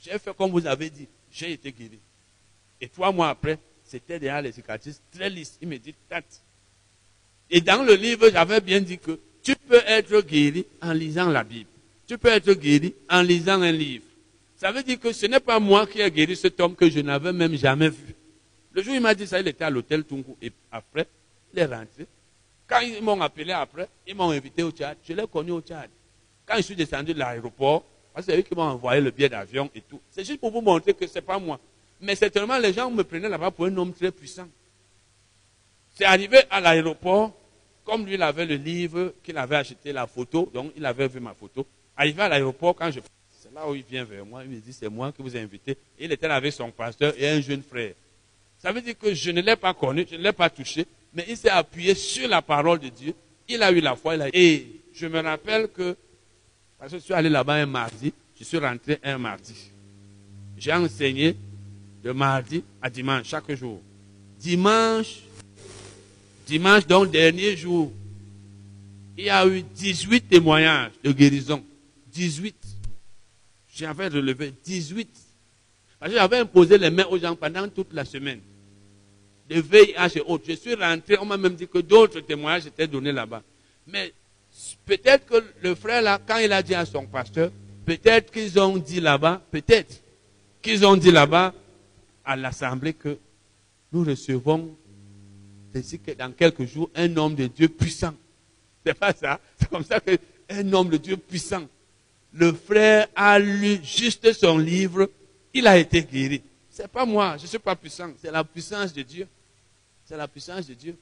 J'ai 0.03 0.19
fait 0.19 0.37
comme 0.37 0.51
vous 0.51 0.67
avez 0.67 0.91
dit, 0.91 1.07
j'ai 1.31 1.53
été 1.53 1.71
guéri. 1.71 2.01
Et 2.81 2.89
trois 2.89 3.13
mois 3.13 3.29
après, 3.29 3.57
c'était 3.85 4.19
déjà 4.19 4.43
les 4.43 4.51
cicatrices 4.51 5.01
très 5.13 5.31
lisses. 5.31 5.57
Il 5.63 5.69
me 5.69 5.79
dit, 5.79 5.95
tête. 6.09 6.43
Et 7.51 7.61
dans 7.61 7.85
le 7.85 7.95
livre, 7.95 8.29
j'avais 8.33 8.61
bien 8.61 8.81
dit 8.81 8.99
que 8.99 9.21
tu 9.41 9.55
peux 9.55 9.83
être 9.87 10.21
guéri 10.23 10.67
en 10.83 10.93
lisant 10.93 11.31
la 11.31 11.45
Bible. 11.45 11.71
Tu 12.09 12.19
peux 12.19 12.31
être 12.31 12.53
guéri 12.55 12.97
en 13.09 13.23
lisant 13.23 13.63
un 13.63 13.71
livre. 13.71 14.07
Ça 14.57 14.73
veut 14.73 14.83
dire 14.83 14.99
que 14.99 15.13
ce 15.13 15.27
n'est 15.27 15.39
pas 15.39 15.61
moi 15.61 15.87
qui 15.87 16.01
ai 16.01 16.11
guéri 16.11 16.35
cet 16.35 16.59
homme 16.59 16.75
que 16.75 16.91
je 16.91 16.99
n'avais 16.99 17.33
même 17.33 17.55
jamais 17.55 17.91
vu. 17.91 18.17
Le 18.73 18.83
jour 18.83 18.93
où 18.93 18.97
il 18.97 19.03
m'a 19.03 19.15
dit 19.15 19.25
ça, 19.25 19.39
il 19.39 19.47
était 19.47 19.63
à 19.63 19.71
l'hôtel 19.71 20.03
Tungu. 20.03 20.35
Et 20.43 20.51
après, 20.73 21.07
il 21.53 21.61
est 21.61 21.67
rentré. 21.67 22.09
Quand 22.67 22.81
ils 22.81 23.03
m'ont 23.03 23.21
appelé 23.21 23.53
après, 23.53 23.89
ils 24.07 24.15
m'ont 24.15 24.31
invité 24.31 24.63
au 24.63 24.71
Tchad. 24.71 24.97
Je 25.07 25.13
l'ai 25.13 25.27
connu 25.27 25.53
au 25.53 25.61
Tchad. 25.61 25.91
Quand 26.47 26.57
je 26.57 26.63
suis 26.63 26.77
descendu 26.77 27.13
de 27.13 27.19
l'aéroport, 27.19 27.85
c'est 28.23 28.39
eux 28.39 28.43
qui 28.43 28.55
m'ont 28.55 28.63
envoyé 28.63 29.01
le 29.01 29.11
billet 29.11 29.29
d'avion 29.29 29.71
et 29.75 29.81
tout. 29.81 30.01
C'est 30.11 30.25
juste 30.25 30.41
pour 30.41 30.51
vous 30.51 30.61
montrer 30.61 30.95
que 30.95 31.07
ce 31.07 31.15
n'est 31.15 31.21
pas 31.21 31.39
moi. 31.39 31.59
Mais 32.01 32.15
certainement, 32.15 32.59
les 32.59 32.73
gens 32.73 32.91
me 32.91 33.03
prenaient 33.03 33.29
là-bas 33.29 33.51
pour 33.51 33.67
un 33.67 33.77
homme 33.77 33.93
très 33.93 34.11
puissant. 34.11 34.49
C'est 35.95 36.05
arrivé 36.05 36.39
à 36.51 36.61
l'aéroport, 36.61 37.33
comme 37.85 38.05
lui, 38.05 38.15
il 38.15 38.23
avait 38.23 38.47
le 38.47 38.57
livre, 38.57 39.15
qu'il 39.23 39.37
avait 39.37 39.57
acheté 39.57 39.93
la 39.93 40.07
photo, 40.07 40.51
donc 40.53 40.73
il 40.77 40.85
avait 40.85 41.09
vu 41.09 41.21
ma 41.21 41.35
photo. 41.35 41.67
Arrivé 41.97 42.23
à 42.23 42.29
l'aéroport, 42.29 42.75
quand 42.75 42.91
je. 42.91 43.01
C'est 43.31 43.53
là 43.53 43.69
où 43.69 43.75
il 43.75 43.85
vient 43.85 44.05
vers 44.05 44.25
moi, 44.25 44.43
il 44.43 44.51
me 44.51 44.57
dit 44.57 44.73
C'est 44.73 44.89
moi 44.89 45.13
qui 45.13 45.23
vous 45.23 45.37
ai 45.37 45.41
invité. 45.41 45.77
Il 45.99 46.11
était 46.11 46.27
là 46.27 46.37
avec 46.37 46.53
son 46.53 46.71
pasteur 46.71 47.13
et 47.17 47.29
un 47.29 47.41
jeune 47.41 47.63
frère. 47.63 47.93
Ça 48.59 48.73
veut 48.73 48.81
dire 48.81 48.99
que 48.99 49.13
je 49.13 49.31
ne 49.31 49.43
l'ai 49.43 49.57
pas 49.57 49.75
connu, 49.75 50.07
je 50.11 50.17
ne 50.17 50.23
l'ai 50.23 50.33
pas 50.33 50.49
touché, 50.49 50.87
mais 51.15 51.25
il 51.29 51.37
s'est 51.37 51.51
appuyé 51.51 51.95
sur 51.95 52.29
la 52.29 52.43
parole 52.43 52.81
de 52.81 52.89
Dieu. 52.89 53.15
Il 53.49 53.63
a 53.63 53.71
eu 53.71 53.81
la 53.81 53.95
foi. 53.95 54.17
Il 54.17 54.23
a... 54.23 54.29
Et 54.33 54.67
je 54.93 55.07
me 55.07 55.21
rappelle 55.21 55.69
que, 55.69 55.97
parce 56.79 56.93
que 56.93 56.99
je 56.99 57.03
suis 57.05 57.15
allé 57.15 57.29
là-bas 57.29 57.55
un 57.55 57.67
mardi, 57.67 58.13
je 58.39 58.45
suis 58.45 58.59
rentré 58.59 58.99
un 59.03 59.19
mardi. 59.19 59.55
J'ai 60.59 60.73
enseigné 60.73 61.37
de 62.03 62.13
mardi 62.13 62.65
à 62.83 62.91
dimanche, 62.91 63.29
chaque 63.29 63.53
jour. 63.55 63.81
Dimanche, 64.39 65.21
dimanche, 66.47 66.87
donc 66.87 67.11
dernier 67.11 67.57
jour, 67.57 67.93
il 69.17 69.25
y 69.25 69.31
a 69.31 69.47
eu 69.47 69.63
18 69.63 70.29
témoignages 70.29 70.93
de 71.03 71.13
guérison. 71.13 71.63
18. 72.13 72.57
J'avais 73.75 74.09
relevé 74.09 74.53
18. 74.65 75.09
Parce 75.99 76.13
que 76.13 76.19
j'avais 76.19 76.39
imposé 76.39 76.77
les 76.77 76.91
mains 76.91 77.07
aux 77.07 77.19
gens 77.19 77.35
pendant 77.35 77.69
toute 77.69 77.93
la 77.93 78.05
semaine 78.05 78.41
de 79.49 79.61
VIH 79.61 80.17
et 80.19 80.21
autres. 80.27 80.45
Je 80.49 80.55
suis 80.55 80.75
rentré, 80.75 81.17
on 81.21 81.25
m'a 81.25 81.37
même 81.37 81.55
dit 81.55 81.69
que 81.69 81.79
d'autres 81.79 82.21
témoignages 82.21 82.67
étaient 82.67 82.87
donnés 82.87 83.13
là-bas. 83.13 83.43
Mais 83.87 84.13
peut-être 84.85 85.27
que 85.27 85.45
le 85.63 85.75
frère 85.75 86.03
là, 86.03 86.21
quand 86.27 86.39
il 86.39 86.53
a 86.53 86.63
dit 86.63 86.75
à 86.75 86.85
son 86.85 87.07
pasteur, 87.07 87.51
peut-être 87.85 88.33
qu'ils 88.33 88.59
ont 88.59 88.77
dit 88.77 89.01
là-bas, 89.01 89.43
peut-être 89.51 90.03
qu'ils 90.63 90.87
ont 90.87 90.97
dit 90.97 91.11
là-bas 91.11 91.53
à 92.25 92.37
l'assemblée 92.37 92.95
que 92.95 93.19
nous 93.93 94.05
recevons 94.05 94.77
d'ici 95.75 95.99
que 95.99 96.13
dans 96.13 96.33
quelques 96.33 96.65
jours 96.67 96.91
un 96.95 97.15
homme 97.17 97.35
de 97.35 97.47
Dieu 97.47 97.69
puissant. 97.69 98.15
C'est 98.85 98.95
pas 98.95 99.13
ça. 99.13 99.41
C'est 99.59 99.69
comme 99.69 99.85
ça 99.85 100.01
qu'un 100.01 100.73
homme 100.73 100.89
de 100.89 100.97
Dieu 100.97 101.17
puissant. 101.17 101.67
Le 102.33 102.53
frère 102.53 103.09
a 103.15 103.39
lu 103.39 103.79
juste 103.83 104.33
son 104.33 104.59
livre, 104.59 105.09
il 105.53 105.67
a 105.67 105.79
été 105.79 106.03
guéri. 106.03 106.43
C'est 106.75 106.89
pas 106.89 107.07
moi, 107.07 107.37
je 107.37 107.45
ne 107.45 107.47
suis 107.47 107.59
pas 107.61 107.77
puissant, 107.77 108.11
c'est 108.21 108.33
la 108.33 108.43
puissance 108.43 108.93
de 108.93 109.03
Dieu. 109.03 109.29
C'est 110.05 110.17
la 110.17 110.27
puissance 110.27 110.67
de 110.67 110.75
Dieu. 110.75 110.97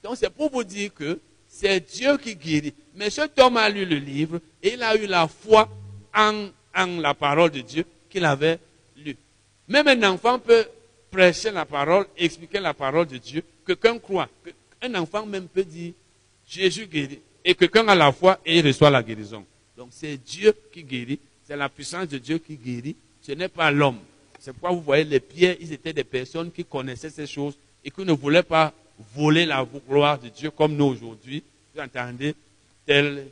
Donc 0.00 0.16
c'est 0.16 0.30
pour 0.30 0.48
vous 0.48 0.62
dire 0.62 0.94
que 0.94 1.18
c'est 1.48 1.80
Dieu 1.80 2.16
qui 2.18 2.36
guérit. 2.36 2.72
Mais 2.94 3.10
cet 3.10 3.36
homme 3.40 3.56
a 3.56 3.68
lu 3.68 3.84
le 3.84 3.96
livre 3.96 4.40
et 4.62 4.74
il 4.74 4.82
a 4.84 4.94
eu 4.94 5.08
la 5.08 5.26
foi 5.26 5.68
en, 6.14 6.50
en 6.72 6.86
la 7.00 7.14
parole 7.14 7.50
de 7.50 7.62
Dieu 7.62 7.84
qu'il 8.08 8.24
avait 8.24 8.60
lu. 8.96 9.16
Même 9.66 9.88
un 9.88 10.12
enfant 10.12 10.38
peut 10.38 10.68
prêcher 11.10 11.50
la 11.50 11.64
parole, 11.64 12.06
expliquer 12.16 12.60
la 12.60 12.72
parole 12.72 13.08
de 13.08 13.18
Dieu. 13.18 13.42
Quelqu'un 13.66 13.98
croit. 13.98 14.28
Un 14.80 14.94
enfant 14.94 15.26
même 15.26 15.48
peut 15.48 15.64
dire 15.64 15.94
Jésus 16.46 16.86
guérit. 16.86 17.18
Et 17.44 17.56
quelqu'un 17.56 17.88
a 17.88 17.96
la 17.96 18.12
foi 18.12 18.38
et 18.46 18.60
il 18.60 18.64
reçoit 18.64 18.88
la 18.88 19.02
guérison. 19.02 19.44
Donc 19.76 19.88
c'est 19.90 20.16
Dieu 20.16 20.54
qui 20.72 20.84
guérit. 20.84 21.18
C'est 21.42 21.56
la 21.56 21.68
puissance 21.68 22.06
de 22.06 22.18
Dieu 22.18 22.38
qui 22.38 22.56
guérit. 22.56 22.94
Ce 23.20 23.32
n'est 23.32 23.48
pas 23.48 23.72
l'homme. 23.72 23.98
C'est 24.38 24.52
pourquoi 24.52 24.70
vous 24.70 24.82
voyez, 24.82 25.04
les 25.04 25.20
pierres, 25.20 25.56
ils 25.60 25.72
étaient 25.72 25.92
des 25.92 26.04
personnes 26.04 26.50
qui 26.50 26.64
connaissaient 26.64 27.10
ces 27.10 27.26
choses 27.26 27.54
et 27.84 27.90
qui 27.90 28.02
ne 28.02 28.12
voulaient 28.12 28.42
pas 28.42 28.72
voler 29.14 29.46
la 29.46 29.66
gloire 29.88 30.18
de 30.18 30.28
Dieu 30.28 30.50
comme 30.50 30.76
nous 30.76 30.86
aujourd'hui. 30.86 31.42
Vous 31.74 31.80
entendez 31.80 32.34
Tel 32.86 33.26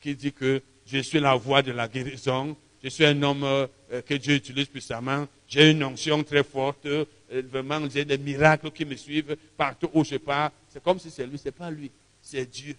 qui 0.00 0.14
dit 0.14 0.32
que 0.32 0.62
je 0.86 0.98
suis 0.98 1.20
la 1.20 1.34
voix 1.34 1.62
de 1.62 1.72
la 1.72 1.88
guérison, 1.88 2.56
je 2.82 2.88
suis 2.88 3.04
un 3.04 3.20
homme 3.22 3.44
euh, 3.44 3.66
que 4.06 4.14
Dieu 4.14 4.36
utilise 4.36 4.66
puissamment, 4.66 5.26
j'ai 5.48 5.70
une 5.70 5.82
onction 5.84 6.22
très 6.22 6.44
forte, 6.44 6.86
euh, 6.86 7.04
vraiment 7.30 7.80
j'ai 7.90 8.04
des 8.04 8.18
miracles 8.18 8.70
qui 8.70 8.84
me 8.84 8.94
suivent 8.94 9.36
partout 9.56 9.90
où 9.92 10.04
je 10.04 10.16
pars. 10.16 10.52
C'est 10.68 10.82
comme 10.82 10.98
si 10.98 11.10
c'est 11.10 11.26
lui, 11.26 11.38
c'est 11.38 11.52
pas 11.52 11.70
lui, 11.70 11.90
c'est 12.22 12.48
Dieu. 12.48 12.76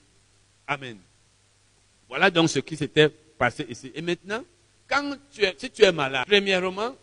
Amen. 0.67 0.97
Voilà 2.07 2.31
donc 2.31 2.49
ce 2.49 2.59
qui 2.59 2.75
s'était 2.77 3.09
passé 3.09 3.65
ici. 3.69 3.91
Et 3.93 4.01
maintenant, 4.01 4.43
quand 4.87 5.17
tu 5.33 5.43
es, 5.43 5.53
si 5.57 5.69
tu 5.69 5.83
es 5.83 5.91
malade, 5.91 6.25
premièrement, 6.27 6.95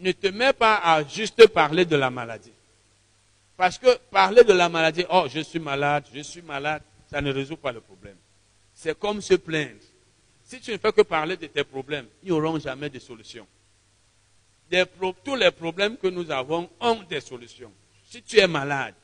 ne 0.00 0.12
te 0.12 0.28
mets 0.28 0.52
pas 0.52 0.76
à 0.76 1.04
juste 1.04 1.46
parler 1.48 1.84
de 1.84 1.96
la 1.96 2.10
maladie. 2.10 2.52
Parce 3.56 3.78
que 3.78 3.96
parler 4.10 4.44
de 4.44 4.52
la 4.52 4.68
maladie, 4.68 5.04
oh, 5.10 5.26
je 5.32 5.40
suis 5.40 5.58
malade, 5.58 6.04
je 6.12 6.20
suis 6.20 6.42
malade, 6.42 6.82
ça 7.10 7.20
ne 7.20 7.32
résout 7.32 7.56
pas 7.56 7.72
le 7.72 7.80
problème. 7.80 8.16
C'est 8.74 8.98
comme 8.98 9.20
se 9.22 9.34
plaindre. 9.34 9.80
Si 10.44 10.60
tu 10.60 10.72
ne 10.72 10.78
fais 10.78 10.92
que 10.92 11.02
parler 11.02 11.36
de 11.36 11.46
tes 11.46 11.64
problèmes, 11.64 12.06
ils 12.22 12.28
n'auront 12.28 12.58
jamais 12.58 12.90
de 12.90 12.98
solution. 12.98 13.46
tous 15.24 15.34
les 15.36 15.50
problèmes 15.50 15.96
que 15.96 16.06
nous 16.08 16.30
avons 16.30 16.68
ont 16.80 17.02
des 17.08 17.20
solutions. 17.20 17.72
Si 18.04 18.22
tu 18.22 18.38
es 18.38 18.46
malade, 18.46 18.94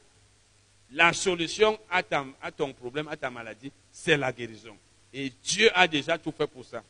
la 0.92 1.12
solution 1.12 1.78
à, 1.90 2.02
à 2.42 2.52
ton 2.52 2.72
problème, 2.72 3.08
à 3.08 3.16
ta 3.16 3.30
maladie, 3.30 3.72
c'est 3.90 4.16
la 4.16 4.30
guérison. 4.30 4.76
Et 5.12 5.32
Dieu 5.42 5.70
a 5.74 5.88
déjà 5.88 6.18
tout 6.18 6.32
fait 6.36 6.46
pour 6.46 6.64
ça. 6.64 6.82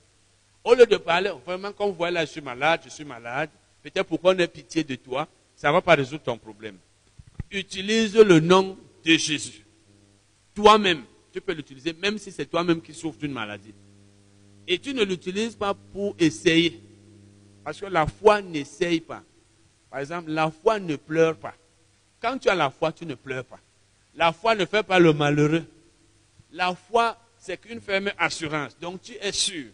Au 0.64 0.74
lieu 0.74 0.86
de 0.86 0.96
parler, 0.96 1.32
vraiment, 1.46 1.72
comme 1.72 1.88
vous 1.88 1.94
voyez 1.94 2.14
là, 2.14 2.24
je 2.24 2.30
suis 2.30 2.40
malade, 2.40 2.82
je 2.84 2.90
suis 2.90 3.04
malade, 3.04 3.50
peut-être 3.82 4.06
pour 4.06 4.20
qu'on 4.20 4.36
ait 4.38 4.48
pitié 4.48 4.84
de 4.84 4.94
toi, 4.94 5.28
ça 5.56 5.68
ne 5.68 5.72
va 5.72 5.80
pas 5.80 5.94
résoudre 5.94 6.22
ton 6.22 6.38
problème. 6.38 6.76
Utilise 7.50 8.16
le 8.16 8.40
nom 8.40 8.78
de 9.04 9.12
Jésus. 9.14 9.64
Toi-même, 10.54 11.02
tu 11.32 11.40
peux 11.40 11.52
l'utiliser, 11.52 11.92
même 11.92 12.18
si 12.18 12.30
c'est 12.30 12.46
toi-même 12.46 12.80
qui 12.80 12.94
souffres 12.94 13.18
d'une 13.18 13.32
maladie. 13.32 13.74
Et 14.66 14.78
tu 14.78 14.94
ne 14.94 15.02
l'utilises 15.02 15.56
pas 15.56 15.74
pour 15.74 16.14
essayer. 16.18 16.80
Parce 17.64 17.80
que 17.80 17.86
la 17.86 18.06
foi 18.06 18.42
n'essaye 18.42 19.00
pas. 19.00 19.22
Par 19.90 20.00
exemple, 20.00 20.30
la 20.30 20.50
foi 20.50 20.78
ne 20.78 20.96
pleure 20.96 21.36
pas. 21.36 21.54
Quand 22.20 22.38
tu 22.38 22.48
as 22.48 22.54
la 22.54 22.70
foi, 22.70 22.92
tu 22.92 23.04
ne 23.04 23.14
pleures 23.14 23.44
pas. 23.44 23.58
La 24.14 24.32
foi 24.32 24.54
ne 24.54 24.64
fait 24.64 24.82
pas 24.82 24.98
le 24.98 25.12
malheureux. 25.12 25.64
La 26.52 26.74
foi, 26.74 27.16
c'est 27.38 27.60
qu'une 27.60 27.80
ferme 27.80 28.12
assurance. 28.18 28.78
Donc 28.78 29.02
tu 29.02 29.12
es 29.20 29.32
sûr. 29.32 29.66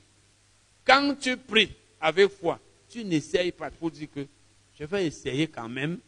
Quand 0.85 1.15
tu 1.21 1.37
pries 1.37 1.71
avec 2.01 2.31
foi, 2.31 2.59
tu 2.89 3.05
n'essayes 3.05 3.53
pas 3.53 3.71
pour 3.71 3.91
dire 3.91 4.09
que 4.15 4.27
je 4.79 4.85
vais 4.85 5.07
essayer 5.07 5.49
quand 5.49 5.69
même. 5.69 5.99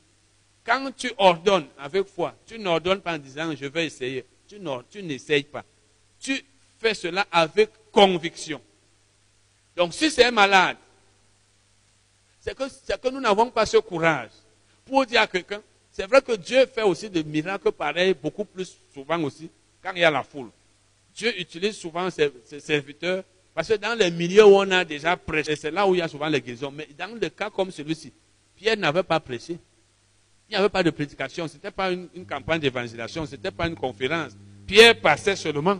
Quand 0.65 0.91
tu 0.97 1.11
ordonnes 1.19 1.67
avec 1.79 2.07
foi, 2.07 2.35
tu 2.47 2.59
n'ordonnes 2.59 3.01
pas 3.01 3.15
en 3.15 3.19
disant 3.19 3.55
je 3.55 3.67
vais 3.67 3.87
essayer. 3.87 4.25
Tu 4.47 5.03
n'essayes 5.03 5.45
pas. 5.45 5.65
Tu 6.19 6.45
fais 6.79 6.95
cela 6.95 7.27
avec 7.31 7.71
conviction. 7.93 8.61
Donc 9.77 9.95
si 9.95 10.11
c'est 10.11 10.25
un 10.25 10.31
malade, 10.31 10.77
c'est 12.41 12.55
que, 12.57 13.11
nous 13.11 13.21
n'avons 13.21 13.51
pas 13.51 13.67
ce 13.67 13.77
courage 13.77 14.31
pour 14.85 15.05
dire 15.07 15.21
à 15.21 15.27
quelqu'un, 15.27 15.63
c'est 15.93 16.07
vrai 16.07 16.23
que 16.23 16.33
Dieu 16.33 16.67
fait 16.67 16.83
aussi 16.83 17.11
des 17.11 17.23
miracles 17.23 17.73
pareils, 17.73 18.15
beaucoup 18.15 18.45
plus 18.45 18.79
souvent 18.93 19.21
aussi, 19.23 19.51
quand 19.83 19.93
il 19.93 20.01
y 20.01 20.05
a 20.05 20.11
la 20.11 20.23
foule. 20.23 20.51
Dieu 21.15 21.39
utilise 21.39 21.77
souvent 21.77 22.09
ses 22.11 22.61
serviteurs 22.61 23.25
parce 23.61 23.69
que 23.69 23.75
dans 23.75 23.93
les 23.95 24.11
milieux 24.11 24.47
où 24.47 24.55
on 24.57 24.71
a 24.71 24.87
déjà 24.87 25.19
prêché, 25.19 25.55
c'est 25.55 25.71
là 25.71 25.87
où 25.87 25.95
il 25.95 25.99
y 25.99 26.01
a 26.01 26.09
souvent 26.09 26.29
les 26.29 26.41
guérisons. 26.41 26.71
Mais 26.75 26.89
dans 26.99 27.15
le 27.15 27.29
cas 27.29 27.51
comme 27.51 27.71
celui-ci, 27.71 28.11
Pierre 28.57 28.79
n'avait 28.79 29.03
pas 29.03 29.21
prêché. 29.21 29.59
Il 30.49 30.53
n'y 30.53 30.57
avait 30.57 30.71
pas 30.71 30.83
de 30.83 30.89
prédication. 30.89 31.47
Ce 31.47 31.57
n'était 31.57 31.71
pas 31.71 31.93
une, 31.93 32.09
campagne 32.27 32.59
d'évangélisation. 32.59 33.27
Ce 33.27 33.33
n'était 33.33 33.51
pas 33.51 33.67
une 33.67 33.75
conférence. 33.75 34.33
Pierre 34.67 34.99
passait 34.99 35.37
seulement. 35.37 35.77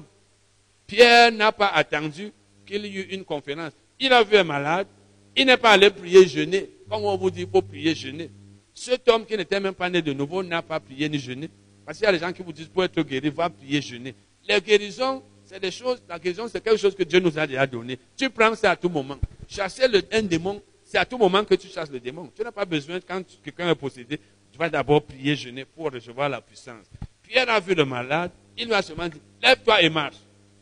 Pierre 0.87 1.33
n'a 1.33 1.53
pas 1.53 1.69
attendu 1.69 2.31
qu'il 2.67 2.85
y 2.85 2.99
eût 2.99 3.09
une 3.13 3.25
conférence. 3.25 3.73
Il 3.99 4.13
a 4.13 4.25
vu 4.25 4.37
un 4.37 4.45
malade. 4.45 4.87
Il 5.35 5.47
n'est 5.47 5.57
pas 5.57 5.71
allé 5.71 5.89
prier 5.89 6.29
jeûner. 6.29 6.69
Comme 6.87 7.05
on 7.07 7.17
vous 7.17 7.31
dit, 7.31 7.45
il 7.45 7.49
faut 7.49 7.63
prier 7.63 7.95
jeûner. 7.95 8.31
Cet 8.75 9.09
homme 9.09 9.25
qui 9.25 9.39
n'était 9.39 9.59
même 9.59 9.73
pas 9.73 9.89
né 9.89 10.03
de 10.03 10.13
nouveau 10.13 10.43
n'a 10.43 10.61
pas 10.61 10.81
prié 10.81 11.09
ni 11.09 11.19
jeûné. 11.19 11.49
Parce 11.87 11.97
qu'il 11.97 12.05
y 12.05 12.09
a 12.09 12.13
des 12.13 12.19
gens 12.19 12.31
qui 12.31 12.43
vous 12.43 12.53
disent, 12.53 12.69
pour 12.69 12.85
être 12.85 13.01
guéri, 13.01 13.31
va 13.31 13.49
prier 13.49 13.81
jeûner. 13.81 14.15
Les 14.47 14.61
guérisons 14.61 15.23
c'est 15.51 15.59
des 15.59 15.73
choses, 15.73 16.01
la 16.09 16.17
guérison, 16.17 16.47
c'est 16.47 16.63
quelque 16.63 16.79
chose 16.79 16.95
que 16.95 17.03
Dieu 17.03 17.19
nous 17.19 17.37
a 17.37 17.45
déjà 17.45 17.67
donné. 17.67 17.99
Tu 18.17 18.31
prends 18.31 18.55
ça 18.55 18.71
à 18.71 18.77
tout 18.77 18.89
moment. 18.89 19.19
Chasser 19.49 19.89
le, 19.89 20.01
un 20.13 20.23
démon, 20.23 20.63
c'est 20.85 20.97
à 20.97 21.05
tout 21.05 21.19
moment 21.19 21.45
que 21.45 21.57
tu 21.57 21.67
chasses 21.67 21.91
le 21.91 21.99
démon. 21.99 22.31
Tu 22.37 22.43
n'as 22.45 22.53
pas 22.53 22.65
besoin, 22.65 23.01
quand 23.01 23.21
quelqu'un 23.43 23.69
est 23.69 23.75
possédé, 23.75 24.21
tu 24.53 24.57
vas 24.57 24.71
d'abord 24.71 25.03
prier, 25.03 25.35
jeûner 25.35 25.65
pour 25.65 25.91
recevoir 25.91 26.29
la 26.29 26.41
puissance. 26.41 26.87
Pierre 27.25 27.51
a 27.51 27.59
vu 27.59 27.75
le 27.75 27.85
malade, 27.85 28.31
il 28.57 28.67
lui 28.67 28.75
a 28.75 28.81
seulement 28.81 29.09
dit, 29.09 29.21
lève-toi 29.43 29.83
et 29.83 29.91
marche. 29.91 30.19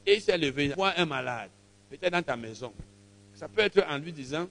Et 0.06 0.14
il 0.14 0.22
s'est 0.22 0.38
levé, 0.38 0.66
il 0.66 0.74
voit 0.74 0.94
un 0.96 1.04
malade, 1.04 1.50
peut-être 1.90 2.12
dans 2.14 2.22
ta 2.22 2.36
maison. 2.38 2.72
Ça 3.34 3.46
peut 3.46 3.60
être 3.60 3.84
en 3.90 3.98
lui 3.98 4.10
disant, 4.10 4.48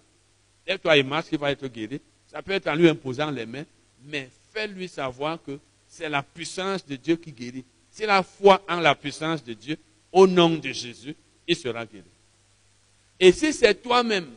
lève-toi 0.67 0.97
et 0.97 1.03
marche, 1.03 1.29
qu'il 1.29 1.39
va 1.39 1.51
être 1.51 1.67
guéri. 1.67 1.99
Ça 2.27 2.43
peut 2.43 2.51
être 2.51 2.67
en 2.67 2.75
lui 2.75 2.87
imposant 2.87 3.31
les 3.31 3.47
mains. 3.47 3.65
mais 4.05 4.29
fais-lui 4.53 4.87
savoir 4.87 5.41
que 5.41 5.57
c'est 5.87 6.09
la 6.09 6.21
puissance 6.21 6.85
de 6.85 6.95
Dieu 6.95 7.15
qui 7.15 7.31
guérit. 7.31 7.65
Si 7.89 8.05
la 8.05 8.21
foi 8.21 8.61
en 8.69 8.79
la 8.79 8.93
puissance 8.93 9.43
de 9.43 9.53
Dieu, 9.53 9.77
au 10.17 10.25
nom 10.25 10.49
de 10.49 10.71
Jésus, 10.71 11.15
il 11.47 11.55
sera 11.55 11.85
guéri. 11.85 12.03
Et 13.19 13.31
si 13.31 13.53
c'est 13.53 13.75
toi-même, 13.75 14.31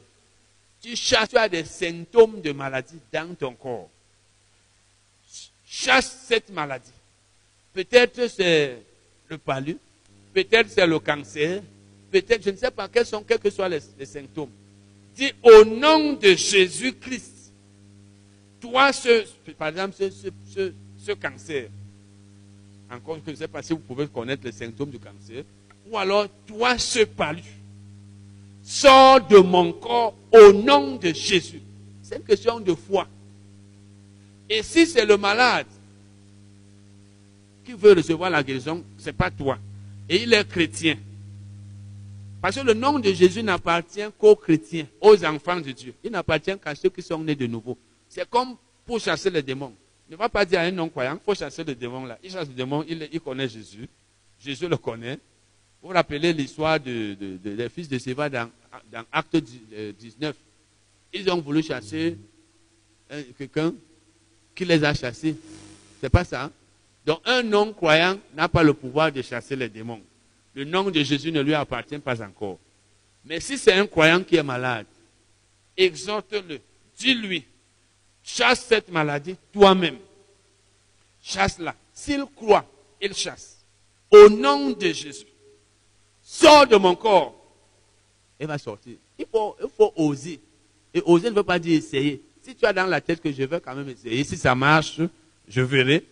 tu 0.83 0.95
chasses, 0.95 1.31
tu 1.31 1.49
des 1.49 1.65
symptômes 1.65 2.43
de 2.43 2.53
maladie 2.53 2.99
dans 3.11 3.35
ton 3.35 3.55
corps, 3.55 3.89
chasse 5.67 6.27
cette 6.29 6.51
maladie. 6.51 6.93
Peut-être 7.73 8.27
c'est 8.29 8.77
le 9.29 9.39
palu, 9.39 9.79
peut-être 10.35 10.69
c'est 10.69 10.87
le 10.87 10.99
cancer, 10.99 11.63
peut-être, 12.11 12.45
je 12.45 12.51
ne 12.51 12.57
sais 12.57 12.71
pas 12.71 12.87
quels 12.87 13.07
sont, 13.07 13.23
quels 13.23 13.39
que 13.39 13.49
soient 13.49 13.71
les, 13.71 13.81
symptômes. 14.05 14.51
Dis 15.15 15.33
au 15.43 15.65
nom 15.65 16.13
de 16.13 16.35
Jésus-Christ, 16.35 17.53
toi, 18.61 18.93
ce, 18.93 19.25
par 19.53 19.69
exemple, 19.69 19.95
ce, 19.97 21.13
cancer, 21.13 21.71
encore 22.91 23.19
je 23.25 23.31
ne 23.31 23.37
sais 23.37 23.49
pas 23.49 23.63
si 23.63 23.73
vous 23.73 23.79
pouvez 23.79 24.07
connaître 24.09 24.45
les 24.45 24.53
symptômes 24.53 24.91
du 24.91 24.99
cancer, 24.99 25.43
ou 25.91 25.99
alors 25.99 26.27
toi, 26.47 26.79
ce 26.79 27.01
palu, 27.01 27.43
sors 28.63 29.27
de 29.27 29.39
mon 29.39 29.73
corps 29.73 30.15
au 30.33 30.53
nom 30.53 30.97
de 30.97 31.13
Jésus. 31.13 31.61
C'est 32.03 32.17
une 32.17 32.25
question 32.25 32.61
de 32.61 32.75
foi. 32.75 33.07
Et 34.49 34.63
si 34.63 34.87
c'est 34.87 35.05
le 35.05 35.17
malade 35.17 35.67
qui 37.65 37.73
veut 37.73 37.93
recevoir 37.93 38.31
la 38.31 38.43
guérison, 38.43 38.83
ce 38.99 39.07
n'est 39.07 39.13
pas 39.13 39.31
toi. 39.31 39.59
Et 40.09 40.23
il 40.23 40.33
est 40.33 40.49
chrétien. 40.49 40.97
Parce 42.41 42.57
que 42.57 42.63
le 42.63 42.75
nom 42.75 42.99
de 42.99 43.13
Jésus 43.13 43.43
n'appartient 43.43 44.07
qu'aux 44.19 44.35
chrétiens, 44.35 44.87
aux 45.01 45.25
enfants 45.25 45.61
de 45.61 45.71
Dieu. 45.73 45.95
Il 46.03 46.11
n'appartient 46.11 46.57
qu'à 46.63 46.75
ceux 46.75 46.89
qui 46.89 47.03
sont 47.03 47.19
nés 47.19 47.35
de 47.35 47.47
nouveau. 47.47 47.77
C'est 48.09 48.29
comme 48.29 48.57
pour 48.87 48.99
chasser 48.99 49.31
les 49.31 49.43
démons. 49.43 49.75
Ne 50.09 50.17
va 50.17 50.29
pas 50.29 50.45
dire 50.45 50.59
à 50.59 50.63
un 50.63 50.73
non-croyant, 50.73 51.15
il 51.15 51.25
faut 51.25 51.35
chasser 51.35 51.63
le 51.63 51.75
démon 51.75 52.05
là. 52.07 52.19
Il 52.25 52.31
chasse 52.31 52.49
le 52.49 52.55
démon, 52.55 52.85
il, 52.89 53.21
connaît 53.21 53.49
Jésus. 53.49 53.89
Jésus 54.41 54.67
le 54.67 54.77
connaît. 54.77 55.19
Vous 55.83 55.89
vous 55.89 55.95
rappelez 55.95 56.33
l'histoire 56.33 56.79
des 56.79 57.69
fils 57.75 57.89
de 57.89 57.99
Séva 57.99 58.29
dans, 58.29 58.51
Acte 59.13 59.37
19. 59.37 59.65
Euh, 59.73 60.33
Ils 61.13 61.31
ont 61.31 61.41
voulu 61.41 61.63
chasser 61.63 62.17
quelqu'un 63.39 63.75
qui 64.55 64.65
les 64.65 64.85
a 64.85 64.93
chassés. 64.95 65.37
C'est 66.01 66.11
pas 66.11 66.25
ça. 66.25 66.45
Hein? 66.45 66.53
Donc 67.05 67.21
un 67.25 67.43
non-croyant 67.43 68.19
n'a 68.35 68.49
pas 68.49 68.63
le 68.63 68.75
pouvoir 68.75 69.11
de 69.11 69.23
chasser 69.23 69.57
les 69.57 69.69
démons 69.69 70.03
le 70.55 70.65
nom 70.65 70.91
de 70.91 71.03
Jésus 71.03 71.33
ne 71.33 71.41
lui 71.41 71.55
appartient 71.55 71.99
pas 71.99 72.21
encore. 72.23 72.59
Mais 73.25 73.41
si 73.41 73.59
c'est 73.59 73.73
un 73.73 73.87
croyant 73.87 74.23
qui 74.23 74.37
est 74.37 74.43
malade, 74.43 74.87
exhorte-le, 75.77 76.61
dis-lui, 76.97 77.45
chasse 78.23 78.65
cette 78.65 78.91
maladie 78.91 79.37
toi-même. 79.53 79.99
Chasse-la. 81.23 81.75
S'il 81.93 82.25
croit, 82.35 82.65
il 83.01 83.15
chasse. 83.15 83.59
Au 84.11 84.29
nom 84.29 84.71
de 84.71 84.87
Jésus. 84.87 85.27
Sors 86.33 86.65
de 86.65 86.77
mon 86.77 86.95
corps. 86.95 87.35
Il 88.39 88.47
va 88.47 88.57
sortir. 88.57 88.97
Il 89.19 89.27
faut, 89.27 89.57
il 89.61 89.69
faut 89.69 89.93
oser. 89.97 90.41
Et 90.95 91.03
oser 91.05 91.29
ne 91.29 91.35
veut 91.35 91.43
pas 91.43 91.59
dire 91.59 91.77
essayer. 91.77 92.23
Si 92.41 92.55
tu 92.55 92.65
as 92.65 92.73
dans 92.73 92.87
la 92.87 93.01
tête 93.01 93.21
que 93.21 93.33
je 93.33 93.43
veux 93.43 93.59
quand 93.59 93.75
même 93.75 93.89
essayer, 93.89 94.23
si 94.23 94.37
ça 94.37 94.55
marche, 94.55 95.01
je 95.49 95.61
verrai. 95.61 96.07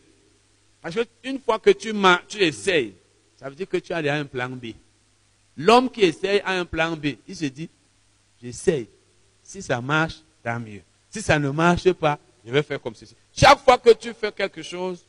Parce 0.83 0.97
qu'une 1.23 1.39
fois 1.39 1.61
que 1.61 1.71
tu, 1.71 1.93
tu 2.27 2.43
essayes, 2.43 2.95
ça 3.37 3.49
veut 3.49 3.55
dire 3.55 3.69
que 3.69 3.77
tu 3.77 3.93
as 3.93 4.03
déjà 4.03 4.17
un 4.17 4.25
plan 4.25 4.49
B. 4.49 4.73
L'homme 5.57 5.89
qui 5.89 6.01
essaye 6.01 6.41
a 6.41 6.51
un 6.51 6.65
plan 6.65 6.97
B. 6.97 7.15
Il 7.29 7.37
se 7.37 7.45
dit, 7.45 7.71
j'essaye. 8.43 8.89
Si 9.41 9.63
ça 9.63 9.81
marche, 9.81 10.17
tant 10.43 10.59
mieux. 10.59 10.83
Si 11.11 11.23
ça 11.23 11.39
ne 11.39 11.51
marche 11.51 11.93
pas, 11.93 12.19
je 12.45 12.51
vais 12.51 12.65
faire 12.65 12.83
comme 12.83 12.97
ceci. 12.97 13.15
Chaque 13.33 13.61
fois 13.61 13.79
que 13.79 13.95
tu 13.95 14.13
fais 14.15 14.33
quelque 14.33 14.63
chose 14.63 15.07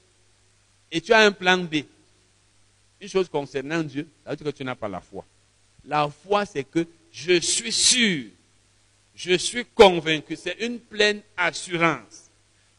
et 0.91 1.01
tu 1.01 1.13
as 1.13 1.21
un 1.21 1.31
plan 1.31 1.57
B, 1.57 1.77
une 3.01 3.07
chose 3.07 3.29
concernant 3.29 3.83
Dieu, 3.83 4.07
ça 4.23 4.31
veut 4.31 4.35
dire 4.35 4.45
que 4.47 4.57
tu 4.57 4.63
n'as 4.63 4.75
pas 4.75 4.89
la 4.89 5.01
foi. 5.01 5.25
La 5.85 6.09
foi, 6.09 6.45
c'est 6.45 6.63
que 6.63 6.85
je 7.11 7.39
suis 7.39 7.71
sûr, 7.71 8.25
je 9.15 9.33
suis 9.33 9.65
convaincu, 9.65 10.35
c'est 10.35 10.57
une 10.59 10.79
pleine 10.79 11.21
assurance. 11.35 12.29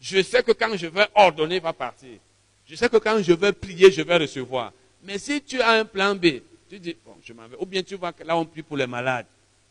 Je 0.01 0.23
sais 0.23 0.43
que 0.43 0.53
quand 0.53 0.77
je 0.77 0.87
vais 0.87 1.07
ordonner, 1.15 1.57
il 1.57 1.63
va 1.63 1.73
partir. 1.73 2.19
Je 2.67 2.75
sais 2.75 2.89
que 2.89 2.97
quand 2.97 3.23
je 3.23 3.33
vais 3.33 3.53
prier, 3.53 3.91
je 3.91 4.03
vais 4.03 4.17
recevoir. 4.17 4.73
Mais 5.03 5.19
si 5.19 5.43
tu 5.43 5.61
as 5.61 5.71
un 5.73 5.85
plan 5.85 6.15
B, 6.15 6.41
tu 6.69 6.79
dis, 6.79 6.97
bon, 7.05 7.17
je 7.23 7.33
m'en 7.33 7.49
vais. 7.49 7.57
Ou 7.59 7.67
bien 7.67 7.83
tu 7.83 7.97
vois 7.97 8.13
que 8.13 8.23
là, 8.23 8.37
on 8.37 8.45
prie 8.45 8.63
pour 8.63 8.77
les 8.77 8.87
malades. 8.87 9.27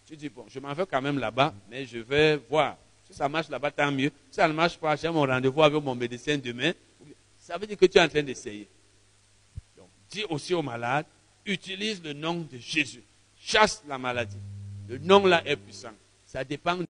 Tu 0.05 0.15
dis, 0.15 0.29
bon, 0.29 0.45
je 0.49 0.59
m'en 0.59 0.73
vais 0.73 0.85
quand 0.85 1.01
même 1.01 1.17
là-bas, 1.17 1.53
mais 1.69 1.85
je 1.85 1.99
vais 1.99 2.37
voir. 2.49 2.77
Si 3.09 3.13
ça 3.13 3.29
marche 3.29 3.49
là-bas, 3.49 3.71
tant 3.71 3.91
mieux. 3.91 4.11
Si 4.29 4.35
ça 4.35 4.47
ne 4.47 4.53
marche 4.53 4.77
pas, 4.77 4.95
j'ai 4.95 5.09
mon 5.09 5.25
rendez-vous 5.25 5.63
avec 5.63 5.81
mon 5.83 5.95
médecin 5.95 6.37
demain. 6.37 6.73
Ça 7.39 7.57
veut 7.57 7.65
dire 7.65 7.77
que 7.77 7.85
tu 7.85 7.97
es 7.97 8.01
en 8.01 8.07
train 8.09 8.21
d'essayer. 8.21 8.67
Dis 10.09 10.23
aussi 10.29 10.53
aux 10.53 10.61
malades, 10.61 11.05
utilise 11.45 12.01
le 12.03 12.13
nom 12.13 12.47
de 12.51 12.57
Jésus. 12.57 13.03
Chasse 13.39 13.83
la 13.87 13.97
maladie. 13.97 14.37
Le 14.87 14.97
nom 14.97 15.25
là 15.25 15.41
est 15.45 15.55
puissant. 15.55 15.93
Ça 16.25 16.43
dépend 16.43 16.83